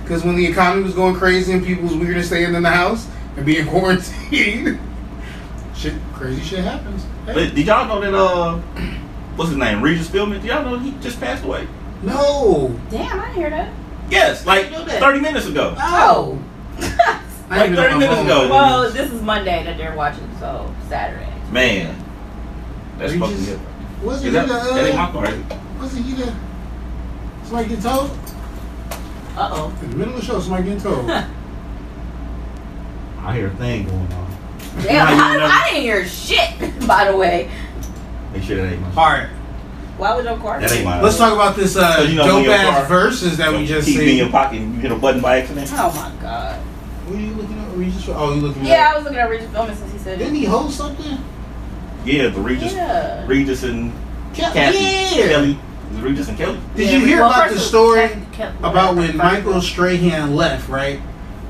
Because 0.03 0.25
when 0.25 0.37
the 0.37 0.47
economy 0.47 0.83
was 0.83 0.95
going 0.95 1.15
crazy 1.15 1.53
and 1.53 1.65
people 1.65 1.85
was 1.85 1.95
weird 1.95 2.17
and 2.17 2.25
staying 2.27 2.55
in 2.55 2.63
the 2.63 2.71
house 2.71 3.07
and 3.37 3.47
being 3.47 3.67
quarantined, 3.69 4.79
shit, 5.75 5.95
crazy 6.15 6.43
shit 6.43 6.65
happens. 6.65 7.05
Hey. 7.27 7.35
But 7.35 7.55
did 7.55 7.67
y'all 7.67 7.87
know 7.87 8.01
that 8.01 8.15
uh 8.15 8.59
what's 9.37 9.51
his 9.51 9.59
name? 9.59 9.81
Regis 9.83 10.09
Philbin. 10.09 10.41
Do 10.43 10.49
y'all 10.49 10.65
know 10.65 10.79
he 10.79 10.91
just 11.01 11.19
passed 11.21 11.45
away? 11.45 11.67
No. 12.03 12.77
Damn, 12.91 13.21
I 13.21 13.27
didn't 13.27 13.35
hear 13.37 13.51
that. 13.51 13.73
Yes, 14.11 14.45
like 14.47 14.73
I 14.73 14.85
that. 14.85 15.01
30 15.01 15.21
minutes 15.21 15.47
ago. 15.47 15.75
Oh. 15.79 16.39
Like 17.51 17.75
30 17.75 17.99
minutes 17.99 18.21
ago. 18.21 18.49
well, 18.49 18.89
this 18.93 19.11
is 19.11 19.21
Monday 19.23 19.65
that 19.65 19.77
they're 19.77 19.97
watching, 19.97 20.29
so 20.39 20.73
Saturday. 20.89 21.27
Man, 21.51 21.97
that's 22.97 23.13
Regis- 23.13 23.29
fucking 23.29 23.45
good. 23.45 23.61
Wasn't 24.05 24.27
Is 24.27 24.33
he 24.33 24.39
that, 24.39 24.47
the, 24.47 24.55
that 24.73 24.87
ain't 24.87 24.95
my 24.97 25.03
uh, 25.03 25.11
car, 25.13 25.27
it? 25.27 25.45
wasn't 25.81 26.07
he 26.07 26.13
the, 26.15 26.33
somebody 27.43 27.69
getting 27.71 27.83
told? 27.83 28.11
Uh 29.37 29.51
oh. 29.53 29.73
In 29.83 29.91
the 29.91 29.97
middle 29.97 30.15
of 30.15 30.21
the 30.21 30.27
show, 30.27 30.39
somebody 30.39 30.63
getting 30.63 30.81
told. 30.81 31.11
I 31.11 31.27
hear 33.35 33.49
a 33.49 33.51
thing 33.57 33.87
going 33.87 34.13
on. 34.13 34.31
Damn, 34.85 35.09
I, 35.09 35.45
I 35.45 35.65
didn't 35.71 35.83
hear 35.83 36.07
shit. 36.07 36.55
By 36.87 37.11
the 37.11 37.17
way, 37.17 37.51
Make 38.33 38.45
sure 38.45 38.57
that 38.59 38.73
ain't 38.73 38.81
my. 38.81 38.89
All 38.91 39.11
right, 39.11 39.29
why 40.01 40.15
was 40.17 40.25
your 40.25 40.37
car? 40.39 40.61
That 40.61 40.73
ain't 40.73 40.85
my. 40.85 41.01
let's 41.03 41.17
talk 41.19 41.33
about 41.33 41.55
this 41.57 41.77
uh, 41.77 41.97
'Cause 41.97 42.09
you 42.11 42.17
know 42.17 42.27
dope 42.27 42.47
ass 42.49 42.79
car- 42.79 42.87
verses 42.89 43.37
that 43.37 43.53
we 43.53 43.67
just 43.67 43.87
Keep 43.87 44.01
it 44.01 44.09
in 44.09 44.17
your 44.17 44.31
pocket 44.31 44.61
and 44.61 44.75
you 44.75 44.81
hit 44.81 44.93
a 44.93 44.97
button 44.97 45.21
by 45.21 45.39
accident. 45.41 45.71
Oh 45.75 45.93
my 45.95 46.23
god. 46.23 46.57
What 47.07 47.19
are 47.19 47.23
you 47.23 47.33
looking 47.35 47.59
at? 47.59 47.77
Regis? 47.77 48.09
Oh, 48.09 48.35
you 48.35 48.41
looking 48.41 48.63
at 48.63 48.69
Yeah, 48.69 48.75
at? 48.75 48.93
I 48.93 48.95
was 48.97 49.05
looking 49.05 49.19
at 49.19 49.31
Regis 49.31 49.49
Philbin 49.51 49.77
since 49.77 49.93
he 49.93 49.99
said 49.99 50.19
Didn't 50.19 50.35
it. 50.35 50.39
he 50.39 50.45
host 50.47 50.77
something? 50.77 51.19
Yeah, 52.05 52.29
the 52.29 52.41
Regis, 52.41 52.73
Yeah. 52.73 53.27
Regis 53.27 53.63
and 53.63 53.93
Ke- 54.33 54.37
Kathy, 54.53 54.79
Yeah. 55.19 55.27
Kelly, 55.29 55.59
Regis 56.01 56.29
and 56.29 56.39
Kelly. 56.39 56.59
Did 56.77 56.87
Yeah, 56.87 56.99
you 56.99 57.05
hear 57.05 57.19
well, 57.21 57.31
about 57.31 57.51
the 57.51 57.59
story 57.59 58.01
Kev- 58.09 58.23
Kev- 58.33 58.59
about 58.61 58.97
when 58.97 59.17
Michael 59.17 59.61
Strahan 59.61 60.35
left? 60.37 60.69
Right, 60.69 61.01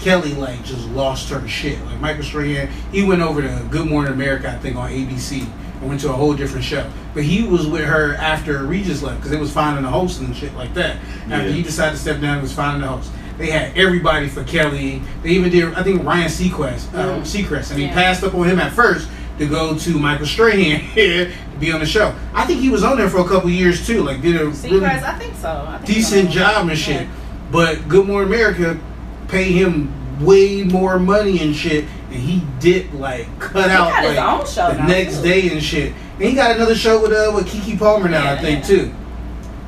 Kelly 0.00 0.34
like 0.34 0.64
just 0.64 0.88
lost 0.90 1.28
her 1.30 1.46
shit. 1.46 1.78
Like 1.86 2.00
Michael 2.00 2.24
Strahan, 2.24 2.68
he 2.90 3.02
went 3.04 3.22
over 3.22 3.42
to 3.42 3.62
Good 3.70 3.86
Morning 3.86 4.12
America, 4.12 4.48
I 4.50 4.56
think, 4.58 4.76
on 4.76 4.90
ABC, 4.90 5.46
and 5.80 5.88
went 5.88 6.00
to 6.00 6.08
a 6.10 6.12
whole 6.12 6.32
different 6.34 6.64
show. 6.64 6.84
But 7.14 7.24
he 7.24 7.42
was 7.42 7.66
with 7.66 7.84
her 7.84 8.14
after 8.14 8.62
Regis 8.64 9.02
left 9.02 9.16
because 9.18 9.32
it 9.32 9.40
was 9.40 9.50
finding 9.52 9.84
a 9.84 9.88
host 9.90 10.20
and 10.20 10.34
shit 10.36 10.54
like 10.54 10.72
that. 10.74 10.96
After 11.30 11.48
Yeah. 11.48 11.52
he 11.54 11.62
decided 11.62 11.92
to 11.96 11.98
step 12.00 12.20
down, 12.20 12.38
it 12.38 12.42
was 12.42 12.52
finding 12.52 12.82
a 12.82 12.86
host. 12.92 13.10
They 13.38 13.50
had 13.50 13.76
everybody 13.76 14.28
for 14.28 14.44
Kelly. 14.44 15.02
They 15.22 15.30
even 15.30 15.50
did, 15.50 15.74
I 15.74 15.82
think, 15.82 16.04
Ryan 16.04 16.28
Seacrest, 16.28 16.94
uh, 16.94 17.16
Mhm. 17.16 17.22
Seacrest, 17.22 17.70
and 17.72 17.80
he 17.80 17.88
passed 17.88 18.22
up 18.22 18.34
on 18.34 18.46
him 18.48 18.60
at 18.60 18.72
first 18.72 19.08
to 19.38 19.46
go 19.46 19.74
to 19.74 19.90
Michael 19.98 20.26
Strahan 20.26 20.82
to 20.94 21.30
be 21.58 21.72
on 21.72 21.80
the 21.80 21.86
show. 21.86 22.12
I 22.34 22.44
think 22.44 22.60
he 22.60 22.68
was 22.68 22.84
on 22.84 22.98
there 22.98 23.08
for 23.08 23.18
a 23.20 23.24
couple 23.24 23.48
years 23.50 23.86
too. 23.86 24.02
Like 24.02 24.20
did 24.22 24.36
a 24.40 24.54
See, 24.54 24.68
really 24.70 24.84
I 24.86 24.98
think 25.18 25.32
so. 25.40 25.66
I 25.68 25.78
think 25.78 25.86
decent 25.86 26.28
so. 26.28 26.38
job 26.38 26.68
and 26.68 26.78
shit. 26.78 27.06
But 27.50 27.88
Good 27.88 28.06
Morning 28.06 28.32
America 28.32 28.76
paid 29.28 29.52
him 29.52 29.88
way 30.20 30.62
more 30.64 30.98
money 31.00 31.40
and 31.40 31.56
shit, 31.56 31.86
and 32.12 32.20
he 32.20 32.42
did 32.60 32.92
like 32.94 33.26
cut 33.40 33.64
He 33.64 33.70
out 33.70 33.88
got 33.90 34.04
his 34.04 34.16
like 34.16 34.28
own 34.40 34.46
show 34.46 34.72
the 34.72 34.78
now, 34.78 34.86
next 34.86 35.16
too. 35.16 35.22
day 35.22 35.48
and 35.50 35.62
shit. 35.62 35.92
And 36.20 36.28
he 36.28 36.34
got 36.34 36.54
another 36.54 36.74
show 36.74 37.00
with 37.00 37.12
uh 37.12 37.32
with 37.34 37.48
Keke 37.48 37.78
Palmer 37.78 38.06
now, 38.06 38.30
I 38.30 38.36
think 38.36 38.60
yeah. 38.60 38.66
too. 38.66 38.94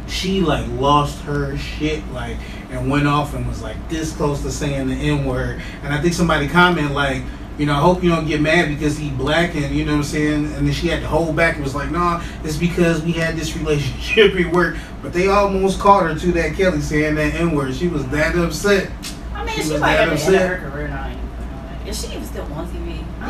She 0.07 0.43
like 0.43 0.69
lost 0.73 1.19
her 1.23 1.57
shit 1.57 2.07
like 2.13 2.37
and 2.71 2.91
went 2.91 3.07
off 3.07 3.33
and 3.35 3.49
was 3.49 3.63
like 3.63 3.89
this 3.89 4.15
close 4.15 4.43
to 4.43 4.51
saying 4.51 4.89
the 4.89 4.95
N 4.95 5.25
word. 5.25 5.63
And 5.83 5.95
I 5.95 6.01
think 6.03 6.15
somebody 6.15 6.49
commented 6.49 6.93
like. 6.93 7.23
You 7.59 7.67
know, 7.67 7.75
I 7.75 7.81
hope 7.81 8.03
you 8.03 8.09
don't 8.09 8.27
get 8.27 8.41
mad 8.41 8.71
because 8.71 8.97
he 8.97 9.11
black 9.11 9.55
and 9.55 9.75
you 9.77 9.85
know 9.85 9.93
what 9.93 9.99
I'm 9.99 10.05
saying. 10.05 10.47
And 10.55 10.67
then 10.67 10.73
she 10.73 10.89
had 10.89 11.03
to 11.03 11.07
hold 11.07 11.37
back 11.37 11.57
and 11.57 11.63
was 11.63 11.75
like, 11.75 11.91
"Nah, 11.91 12.23
it's 12.43 12.57
because 12.57 13.03
we 13.03 13.13
had 13.13 13.37
this 13.37 13.55
relationship 13.55 14.35
at 14.47 14.53
work." 14.55 14.79
But 15.03 15.13
they 15.13 15.29
almost 15.29 15.79
caught 15.79 16.05
her 16.05 16.19
to 16.19 16.33
that 16.33 16.55
Kelly 16.55 16.81
saying 16.81 17.15
that 17.17 17.35
N 17.35 17.55
word. 17.55 17.75
She 17.75 17.89
was 17.89 18.09
that 18.09 18.35
upset. 18.37 18.91
I 19.35 19.45
mean, 19.45 19.55
She 19.55 19.63
she's 19.63 19.73
was 19.73 19.83
like 19.83 19.99
that 19.99 20.09
at 20.09 20.19
the 20.19 20.25
end 20.25 20.35
of 20.35 20.41
upset. 20.41 20.61
her 20.61 20.71
career 20.71 20.89
now. 20.89 21.15
Is 21.87 22.01
she 22.01 22.15
even 22.15 22.25
still 22.25 22.47
TV? 22.47 22.82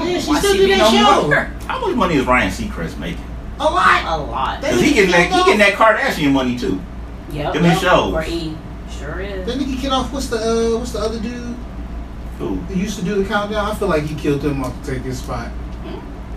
I 0.03 0.05
don't 0.05 0.13
Yeah, 0.13 0.19
know 0.19 0.21
she 0.21 0.35
still 0.37 0.53
she 0.53 0.59
do 0.59 0.69
that 0.69 0.79
no 0.79 1.21
show. 1.23 1.27
more. 1.29 1.45
How 1.67 1.81
much 1.87 1.97
money 1.97 2.15
is 2.17 2.27
Ryan 2.27 2.51
Seacrest 2.51 2.99
making? 2.99 3.25
A 3.61 3.65
lot. 3.65 4.05
A 4.05 4.23
lot. 4.23 4.61
That- 4.61 4.73
Cause 4.73 4.81
he 4.81 4.93
getting 4.93 5.11
that 5.13 5.31
he 5.31 5.39
getting 5.45 5.59
that 5.59 5.75
Kardashian 5.75 6.33
money 6.33 6.59
too. 6.59 6.81
Yep. 7.31 7.55
Them 7.55 7.65
his 7.65 7.81
shows. 7.81 8.13
For 8.13 8.25
E. 8.31 8.57
Sure 8.99 9.21
is. 9.21 9.47
That 9.47 9.57
nigga 9.59 9.81
kid 9.81 9.93
off. 9.93 10.13
What's 10.13 10.27
the 10.29 10.37
uh, 10.37 10.79
what's 10.79 10.93
the 10.93 10.99
other 10.99 11.19
dude 11.21 11.57
Who? 12.39 12.57
who 12.57 12.75
used 12.75 12.99
to 12.99 13.05
do 13.05 13.15
the 13.23 13.29
countdown? 13.29 13.65
I 13.71 13.75
feel 13.75 13.89
like 13.89 14.03
he 14.05 14.15
killed 14.15 14.43
him 14.45 14.63
off 14.63 14.79
to 14.85 14.95
take 14.95 15.03
his 15.03 15.19
spot. 15.19 15.51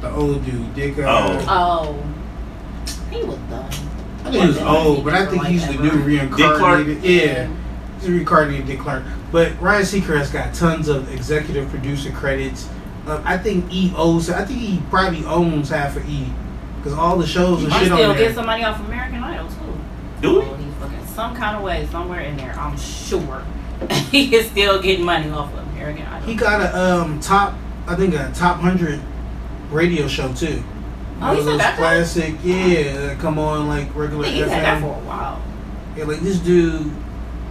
The 0.02 0.12
old 0.12 0.46
dude, 0.46 0.74
Dick. 0.76 0.98
Uh, 1.00 1.44
Oh. 1.48 1.96
Oh. 1.98 2.96
He 3.12 3.24
was 3.24 3.38
done. 3.50 3.66
I 4.26 4.32
think 4.32 4.42
he 4.42 4.48
was 4.48 4.58
old, 4.60 5.04
but 5.06 5.14
I 5.14 5.26
think 5.26 5.46
he's 5.46 5.66
the 5.68 5.74
new 5.82 5.92
reincarnated. 5.92 7.04
Yeah, 7.04 7.50
he's 8.00 8.10
reincarnated 8.10 8.66
Dick 8.68 8.80
Clark. 8.80 9.04
But 9.32 9.60
Ryan 9.62 9.84
Seacrest 9.84 10.34
got 10.34 10.54
tons 10.54 10.88
of 10.88 11.12
executive 11.14 11.70
producer 11.70 12.12
credits. 12.12 12.68
Uh, 13.06 13.22
I 13.24 13.38
think 13.38 13.72
E 13.72 13.94
owes. 13.96 14.30
I 14.30 14.44
think 14.46 14.60
he 14.60 14.82
probably 14.90 15.24
owns 15.26 15.70
half 15.70 15.96
of 15.96 16.08
E 16.10 16.28
because 16.78 16.94
all 16.98 17.18
the 17.18 17.28
shows 17.28 17.64
and 17.64 17.72
I 17.74 17.80
shit 17.80 17.88
still 17.88 18.10
on 18.12 18.16
get 18.18 18.26
there. 18.26 18.34
some 18.34 18.46
money 18.46 18.64
off 18.64 18.80
American 18.88 19.24
Idol 19.24 19.48
too. 19.48 19.80
Do 20.22 20.42
Oh, 20.42 20.58
some 21.06 21.36
kind 21.36 21.56
of 21.56 21.64
way, 21.64 21.88
somewhere 21.92 22.22
in 22.22 22.36
there. 22.38 22.54
I'm 22.58 22.78
sure 22.78 23.44
he 24.12 24.34
is 24.36 24.48
still 24.50 24.82
getting 24.82 25.06
money 25.06 25.30
off 25.30 25.54
of 25.54 25.60
American 25.74 26.06
Idol. 26.06 26.28
He 26.28 26.36
got 26.36 26.62
a 26.62 26.78
um 27.02 27.20
top. 27.20 27.56
I 27.88 27.96
think 27.96 28.16
a 28.16 28.32
top 28.34 28.60
hundred 28.60 29.00
radio 29.70 30.08
show 30.08 30.34
too. 30.34 30.64
Oh, 31.22 31.28
One 31.28 31.34
he 31.36 31.40
of 31.40 31.46
said 31.46 31.52
those 31.54 31.58
that? 31.60 31.78
classic, 31.78 32.36
yeah, 32.44 33.16
come 33.16 33.38
on 33.40 33.68
like 33.68 33.94
regular 33.96 34.26
he's 34.26 34.42
had 34.48 34.64
that 34.64 34.82
for 34.82 34.88
a 34.88 35.06
while. 35.06 35.42
Yeah, 35.96 36.04
like 36.06 36.20
this 36.20 36.40
dude, 36.40 36.92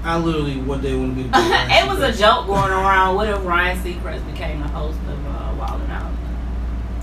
I 0.03 0.19
literally 0.19 0.59
one 0.59 0.83
day 0.83 0.95
want 0.97 1.17
to 1.17 1.23
be. 1.23 1.31
It 1.35 1.87
was 1.88 2.01
a 2.01 2.12
joke 2.12 2.47
going 2.47 2.71
around. 2.73 3.14
What 3.17 3.29
if 3.29 3.43
Ryan 3.45 3.79
Seacrest 3.79 4.27
became 4.31 4.61
the 4.61 4.69
host 4.69 4.99
of 5.09 5.27
uh, 5.27 5.34
Wild 5.68 5.83
'N 5.83 5.90
Out? 5.90 6.12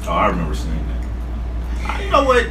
Oh, 0.07 0.11
I 0.11 0.27
remember 0.27 0.55
seeing 0.55 0.73
that. 1.83 2.03
You 2.03 2.09
know 2.11 2.23
what? 2.23 2.47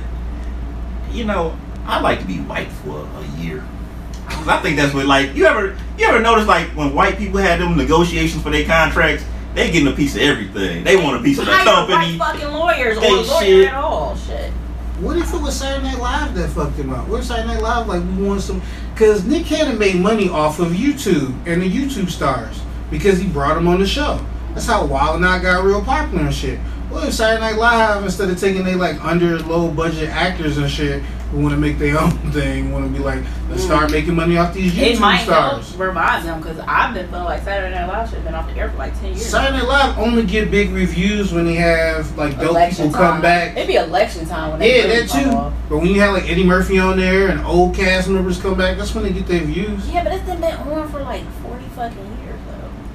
You 1.13 1.25
know, 1.25 1.57
I 1.87 2.01
like 2.01 2.21
to 2.21 2.27
be 2.27 2.39
white 2.39 2.69
for 2.85 3.07
a 3.19 3.41
year. 3.41 3.65
'Cause 4.29 4.49
I 4.49 4.59
think 4.63 4.77
that's 4.77 4.95
what 4.95 5.07
like 5.07 5.35
you 5.35 5.45
ever 5.47 5.77
you 5.99 6.07
ever 6.07 6.21
notice 6.21 6.47
like 6.47 6.69
when 6.77 6.95
white 6.95 7.19
people 7.19 7.41
had 7.41 7.61
them 7.61 7.77
negotiations 7.77 8.43
for 8.43 8.51
their 8.51 8.65
contracts, 8.65 9.25
they 9.55 9.71
getting 9.71 9.89
a 9.89 9.93
piece 9.93 10.15
of 10.15 10.23
everything. 10.23 10.85
They 10.85 10.97
want 10.97 11.17
a 11.17 11.23
piece 11.23 11.39
of 11.39 11.47
the 11.47 11.53
Hire 11.53 11.65
company. 11.65 12.17
white 12.17 12.39
fucking 12.39 12.55
lawyers 12.55 12.97
or 12.97 13.01
They 13.01 13.09
a 13.09 13.13
lawyer 13.13 13.41
shit. 13.41 13.69
at 13.69 13.75
all. 13.75 14.17
Shit. 14.17 14.53
What 15.01 15.17
if 15.17 15.33
it 15.35 15.41
was 15.41 15.57
Saturday 15.59 15.87
Night 15.89 15.99
Live 15.99 16.35
that 16.37 16.51
fucked 16.51 16.77
him 16.77 16.93
up? 16.93 17.09
What 17.09 17.21
if 17.21 17.27
Saturday 17.27 17.55
Night 17.55 17.63
Live 17.63 17.89
like 17.89 18.03
we 18.17 18.23
want 18.25 18.43
some? 18.43 18.63
Because 18.95 19.25
Nick 19.25 19.47
Cannon 19.47 19.79
made 19.79 19.97
money 19.97 20.29
off 20.29 20.61
of 20.61 20.69
YouTube 20.73 21.35
and 21.47 21.61
the 21.63 21.69
YouTube 21.71 22.11
stars 22.11 22.61
because 22.91 23.19
he 23.19 23.27
brought 23.27 23.55
them 23.55 23.67
on 23.67 23.81
the 23.81 23.87
show. 23.87 24.21
That's 24.55 24.67
how 24.67 24.85
Wild 24.85 25.17
'N 25.17 25.25
Out 25.25 25.43
got 25.43 25.65
real 25.65 25.83
popular 25.83 26.25
and 26.25 26.35
shit. 26.35 26.59
What 26.91 27.07
if 27.07 27.15
Saturday 27.15 27.41
Night 27.41 27.57
Live 27.59 28.05
instead 28.05 28.31
of 28.31 28.39
taking 28.41 28.65
they 28.65 28.75
like 28.75 29.03
under 29.05 29.39
low 29.41 29.69
budget 29.71 30.09
actors 30.11 30.59
and 30.59 30.69
shit 30.69 31.03
who 31.31 31.39
want 31.41 31.55
to 31.55 31.61
make 31.61 31.79
their 31.79 31.97
own 32.01 32.11
thing, 32.33 32.73
want 32.73 32.85
to 32.85 32.91
be 32.91 32.99
like 32.99 33.21
let's 33.49 33.63
start 33.63 33.93
making 33.93 34.17
money 34.17 34.37
off 34.37 34.53
these 34.53 34.73
YouTube 34.73 34.81
Mm. 34.91 34.95
It 34.95 35.01
might 35.01 35.23
stars. 35.23 35.69
help 35.69 35.81
revive 35.81 36.25
them 36.25 36.41
because 36.41 36.59
I've 36.67 36.93
been 36.93 37.07
feeling 37.09 37.25
like 37.27 37.45
Saturday 37.45 37.73
Night 37.73 37.87
Live 37.87 38.09
should 38.09 38.17
have 38.17 38.25
been 38.25 38.35
off 38.35 38.49
the 38.53 38.57
air 38.59 38.69
for 38.71 38.79
like 38.79 38.93
ten 38.99 39.11
years. 39.11 39.25
Saturday 39.25 39.59
Night 39.59 39.69
Live 39.69 39.99
only 39.99 40.25
get 40.25 40.51
big 40.51 40.73
reviews 40.73 41.33
when 41.33 41.45
they 41.45 41.55
have 41.55 42.19
like 42.19 42.37
dope 42.41 42.51
Election 42.51 42.87
people 42.89 42.99
come 43.01 43.21
back. 43.23 43.57
It'd 43.57 43.69
be 43.69 43.77
election 43.77 44.27
time 44.27 44.51
when 44.51 44.59
they 44.59 44.81
Yeah, 44.83 45.01
that 45.01 45.09
too. 45.09 45.31
off. 45.31 45.53
But 45.69 45.79
when 45.79 45.87
you 45.87 46.01
have 46.01 46.13
like 46.15 46.29
Eddie 46.29 46.43
Murphy 46.45 46.81
on 46.81 46.97
there 46.99 47.29
and 47.29 47.41
old 47.47 47.77
cast 47.77 48.09
members 48.09 48.41
come 48.43 48.59
back, 48.59 48.77
that's 48.77 48.93
when 48.97 49.05
they 49.05 49.11
get 49.13 49.29
their 49.29 49.43
views. 49.45 49.89
Yeah, 49.89 50.03
but 50.03 50.13
it's 50.13 50.25
been 50.25 50.43
on 50.43 50.89
for 50.91 51.03
like 51.03 51.23
forty 51.41 51.65
fucking 51.77 51.97
years. 51.97 52.17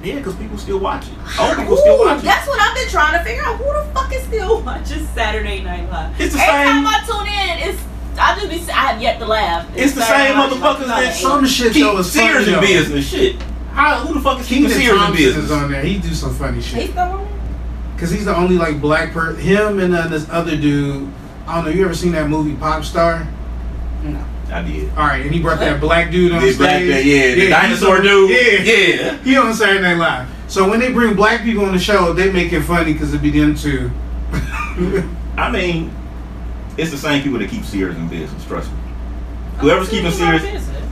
Yeah, 0.06 0.16
because 0.16 0.36
people 0.36 0.56
still 0.58 0.78
watch 0.78 1.06
it. 1.06 1.14
Old 1.40 1.56
people 1.56 1.76
still 1.76 1.98
watch 1.98 2.20
it. 2.20 2.24
That's 2.24 2.46
what 2.46 2.60
I've 2.60 2.74
been 2.76 2.88
trying 2.88 3.18
to 3.18 3.24
figure 3.24 3.42
out. 3.42 3.56
Who 3.56 3.64
the 3.64 3.90
fuck 3.92 4.12
is 4.12 4.22
still 4.22 4.62
watching 4.64 5.04
Saturday 5.08 5.62
Night 5.62 5.90
Live? 5.90 6.20
It's 6.20 6.34
the 6.34 6.40
Every 6.40 6.54
same- 6.70 6.84
time 6.84 6.86
I 6.86 7.02
tune 7.04 7.26
in, 7.26 7.68
it's 7.74 7.82
I 8.18 8.34
just 8.36 8.48
be 8.66 8.72
I 8.72 8.76
have 8.92 9.02
yet 9.02 9.18
to 9.18 9.26
laugh. 9.26 9.68
It's 9.76 9.94
the 9.94 10.02
same 10.02 10.34
motherfuckers 10.36 10.86
like, 10.88 11.04
that 11.06 11.16
Some 11.16 11.44
shit 11.44 11.72
Keep 11.72 11.82
though 11.82 11.98
is 11.98 12.10
Sears 12.12 12.44
funny 12.46 12.54
in 12.54 12.60
business. 12.60 13.08
Shit. 13.08 13.42
How? 13.72 13.98
Who 14.06 14.14
the 14.14 14.20
fuck 14.20 14.40
is 14.40 14.46
keeping 14.46 14.70
Sears 14.70 14.90
in 14.92 14.96
Thompson 14.96 15.24
is 15.24 15.34
business? 15.34 15.50
on 15.50 15.70
there. 15.72 15.82
He 15.82 15.98
do 15.98 16.14
some 16.14 16.34
funny 16.34 16.54
He's 16.56 16.66
shit. 16.66 16.90
still 16.90 17.02
on. 17.02 17.26
Cause 17.98 18.10
he's 18.10 18.24
the 18.26 18.34
only 18.36 18.56
like 18.56 18.80
black 18.80 19.12
person. 19.12 19.40
Him 19.40 19.80
and 19.80 19.94
uh, 19.94 20.06
this 20.08 20.28
other 20.30 20.56
dude. 20.56 21.10
I 21.46 21.56
don't 21.56 21.64
know. 21.66 21.70
You 21.70 21.84
ever 21.84 21.94
seen 21.94 22.12
that 22.12 22.28
movie 22.30 22.54
Pop 22.54 22.84
Star? 22.84 23.26
No. 24.02 24.24
I 24.50 24.62
did. 24.62 24.88
All 24.90 25.06
right, 25.06 25.22
and 25.24 25.34
he 25.34 25.40
brought 25.40 25.58
that 25.60 25.80
black 25.80 26.10
dude 26.10 26.32
on 26.32 26.40
The 26.40 26.48
stage. 26.48 26.58
black 26.58 26.78
guy, 26.80 27.00
yeah, 27.00 27.34
the 27.34 27.48
dinosaur 27.50 27.96
on- 27.96 28.02
dude. 28.02 28.30
Yeah, 28.30 28.74
Yeah. 28.74 29.16
He 29.24 29.36
on 29.36 29.52
Saturday 29.54 29.80
Night 29.82 29.96
Live. 29.98 30.28
So 30.48 30.68
when 30.68 30.78
they 30.78 30.92
bring 30.92 31.14
black 31.14 31.42
people 31.42 31.64
on 31.64 31.72
the 31.72 31.78
show, 31.80 32.12
they 32.12 32.30
make 32.30 32.52
it 32.52 32.62
funny 32.62 32.92
because 32.92 33.12
it 33.12 33.20
be 33.22 33.30
them 33.30 33.54
two. 33.56 33.90
I 35.36 35.50
mean, 35.50 35.92
it's 36.76 36.90
the 36.90 36.96
same 36.98 37.22
people 37.22 37.38
that 37.40 37.50
keep 37.50 37.64
Sears 37.64 37.96
in 37.96 38.08
business. 38.08 38.44
Trust 38.44 38.70
me. 38.70 38.76
Oh, 39.56 39.58
Whoever's 39.60 39.88
keeping 39.88 40.10
Sears, 40.12 40.42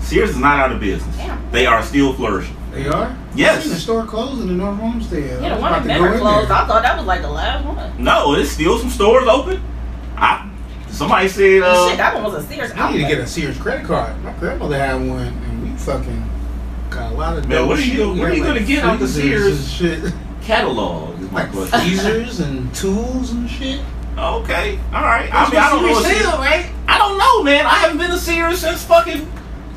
Sears 0.00 0.30
is 0.30 0.36
not 0.38 0.58
out 0.58 0.72
of 0.72 0.80
business. 0.80 1.16
Damn. 1.16 1.50
They 1.52 1.66
are 1.66 1.82
still 1.82 2.12
flourishing. 2.14 2.56
they 2.72 2.88
are. 2.88 3.16
Yes. 3.36 3.58
I 3.58 3.60
seen 3.62 3.70
the 3.72 3.76
store 3.78 4.04
closing 4.06 4.48
in 4.48 4.58
North 4.58 4.80
Olmsted. 4.80 5.24
Yeah, 5.24 5.36
the 5.50 5.54
was 5.54 5.62
one 5.62 5.72
about 5.72 5.82
in 5.82 5.88
Denver 5.88 6.18
closed. 6.18 6.48
there. 6.50 6.56
I 6.56 6.66
thought 6.66 6.82
that 6.82 6.96
was 6.96 7.06
like 7.06 7.22
the 7.22 7.30
last 7.30 7.64
one. 7.64 8.02
No, 8.02 8.34
there's 8.34 8.50
still 8.50 8.78
some 8.78 8.90
stores 8.90 9.26
open. 9.28 9.62
I 10.16 10.48
somebody 10.94 11.28
said 11.28 11.62
uh, 11.62 11.88
Shit, 11.88 11.98
that 11.98 12.14
one 12.14 12.24
was 12.24 12.44
a 12.44 12.46
Sears 12.46 12.72
I 12.74 12.92
need 12.92 13.02
to 13.02 13.08
get 13.08 13.18
a 13.18 13.26
Sears 13.26 13.58
credit 13.58 13.84
card. 13.86 14.22
My 14.22 14.32
grandmother 14.34 14.78
had 14.78 14.94
one, 14.94 15.26
and 15.28 15.62
we 15.62 15.76
fucking 15.78 16.30
got 16.90 17.12
a 17.12 17.14
lot 17.14 17.36
of. 17.36 17.48
Man, 17.48 17.66
what 17.66 17.78
are 17.78 17.82
you 17.82 17.86
shit. 17.88 17.98
gonna- 17.98 18.12
We 18.12 18.20
what 18.20 18.26
are 18.26 18.30
had, 18.30 18.38
you 18.38 18.44
gonna 18.44 18.60
get 18.62 18.84
out 18.84 18.98
the 18.98 19.08
Sears? 19.08 19.70
Shit. 19.72 20.12
catalog 20.42 21.20
is 21.20 21.30
my 21.30 21.42
Like 21.44 21.52
question. 21.52 21.80
freezers 21.80 22.40
and 22.40 22.74
tools 22.74 23.30
and 23.32 23.48
shit. 23.50 23.80
Okay, 24.16 24.78
all 24.92 25.02
right. 25.02 25.28
I 25.32 25.50
mean, 25.50 25.58
I 25.58 25.70
don't 25.70 25.82
know. 25.82 25.88
She 25.88 25.94
what 25.94 26.04
she- 26.06 26.18
sale, 26.22 26.38
right? 26.38 26.66
I 26.86 26.98
don't 26.98 27.18
know, 27.18 27.42
man. 27.42 27.66
I 27.66 27.74
haven't 27.76 27.98
been 27.98 28.10
to 28.10 28.18
Sears 28.18 28.60
since 28.60 28.84
fucking 28.84 29.26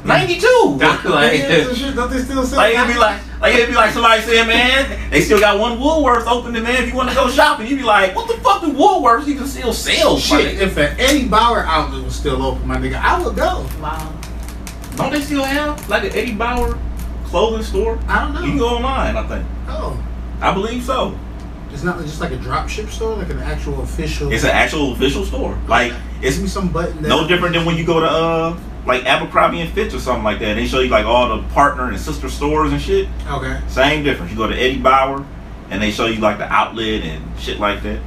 '92. 0.07 0.47
like, 1.09 1.39
Yeah, 1.39 1.73
shit, 1.73 1.95
don't 1.95 2.09
they 2.09 2.19
still 2.19 2.43
sell? 2.45 2.57
like 2.57 2.73
it'd 2.75 2.87
be 2.87 2.97
like, 2.99 3.21
like 3.41 3.53
it'd 3.55 3.69
be 3.69 3.75
like 3.75 3.91
somebody 3.91 4.21
saying, 4.21 4.47
man, 4.47 5.09
they 5.11 5.21
still 5.21 5.39
got 5.39 5.59
one 5.59 5.77
Woolworths 5.77 6.25
open. 6.27 6.55
And 6.55 6.63
man, 6.63 6.81
if 6.83 6.89
you 6.89 6.95
want 6.95 7.09
to 7.09 7.15
go 7.15 7.29
shopping, 7.29 7.67
you'd 7.67 7.77
be 7.77 7.83
like, 7.83 8.15
what 8.15 8.27
the 8.27 8.41
fuck 8.41 8.61
do 8.61 8.71
Woolworths 8.73 9.27
even 9.27 9.45
still 9.47 9.73
sell? 9.73 10.17
Shit, 10.17 10.57
nigga? 10.57 10.61
if 10.61 10.77
an 10.77 10.99
Eddie 10.99 11.27
Bauer 11.27 11.59
outlet 11.65 12.03
was 12.03 12.15
still 12.15 12.41
open, 12.41 12.67
my 12.67 12.77
nigga, 12.77 12.95
I 13.01 13.21
would 13.23 13.35
go. 13.35 13.67
Wow. 13.81 14.13
Don't 14.95 15.11
they 15.11 15.21
still 15.21 15.43
have 15.43 15.87
like 15.89 16.03
an 16.05 16.13
Eddie 16.13 16.33
Bauer 16.33 16.77
clothing 17.25 17.63
store? 17.63 17.99
I 18.07 18.23
don't 18.23 18.33
know. 18.33 18.41
You 18.41 18.49
can 18.49 18.57
go 18.57 18.69
online, 18.69 19.15
I 19.15 19.27
think. 19.27 19.45
Oh, 19.67 20.03
I 20.41 20.53
believe 20.53 20.83
so. 20.83 21.17
it's 21.71 21.83
not 21.83 21.99
just 22.01 22.19
like 22.21 22.31
a 22.31 22.37
drop 22.37 22.67
ship 22.69 22.89
store, 22.89 23.15
like 23.15 23.29
an 23.29 23.39
actual 23.39 23.81
official. 23.83 24.31
It's 24.31 24.43
an 24.43 24.51
actual 24.51 24.93
official 24.93 25.23
store. 25.25 25.57
Like 25.67 25.93
it's 26.21 26.37
Give 26.37 26.43
me 26.43 26.49
some 26.49 26.69
button. 26.69 27.01
no 27.03 27.27
different 27.27 27.53
than 27.53 27.65
when 27.65 27.77
you 27.77 27.85
go 27.85 27.99
to 27.99 28.07
uh 28.07 28.59
like 28.87 29.05
Abercrombie 29.05 29.61
and 29.61 29.71
Fitch 29.71 29.93
or 29.93 29.99
something 29.99 30.23
like 30.23 30.39
that. 30.39 30.55
They 30.55 30.65
show 30.65 30.79
you 30.79 30.89
like 30.89 31.05
all 31.05 31.37
the 31.37 31.47
partner 31.49 31.89
and 31.89 31.99
sister 31.99 32.29
stores 32.29 32.71
and 32.71 32.81
shit. 32.81 33.09
Okay. 33.29 33.59
Same 33.67 34.03
difference. 34.03 34.31
You 34.31 34.37
go 34.37 34.47
to 34.47 34.55
Eddie 34.55 34.79
Bauer 34.79 35.25
and 35.69 35.81
they 35.81 35.91
show 35.91 36.05
you 36.05 36.19
like 36.19 36.37
the 36.37 36.51
outlet 36.51 37.03
and 37.03 37.39
shit 37.39 37.59
like 37.59 37.83
that. 37.83 38.01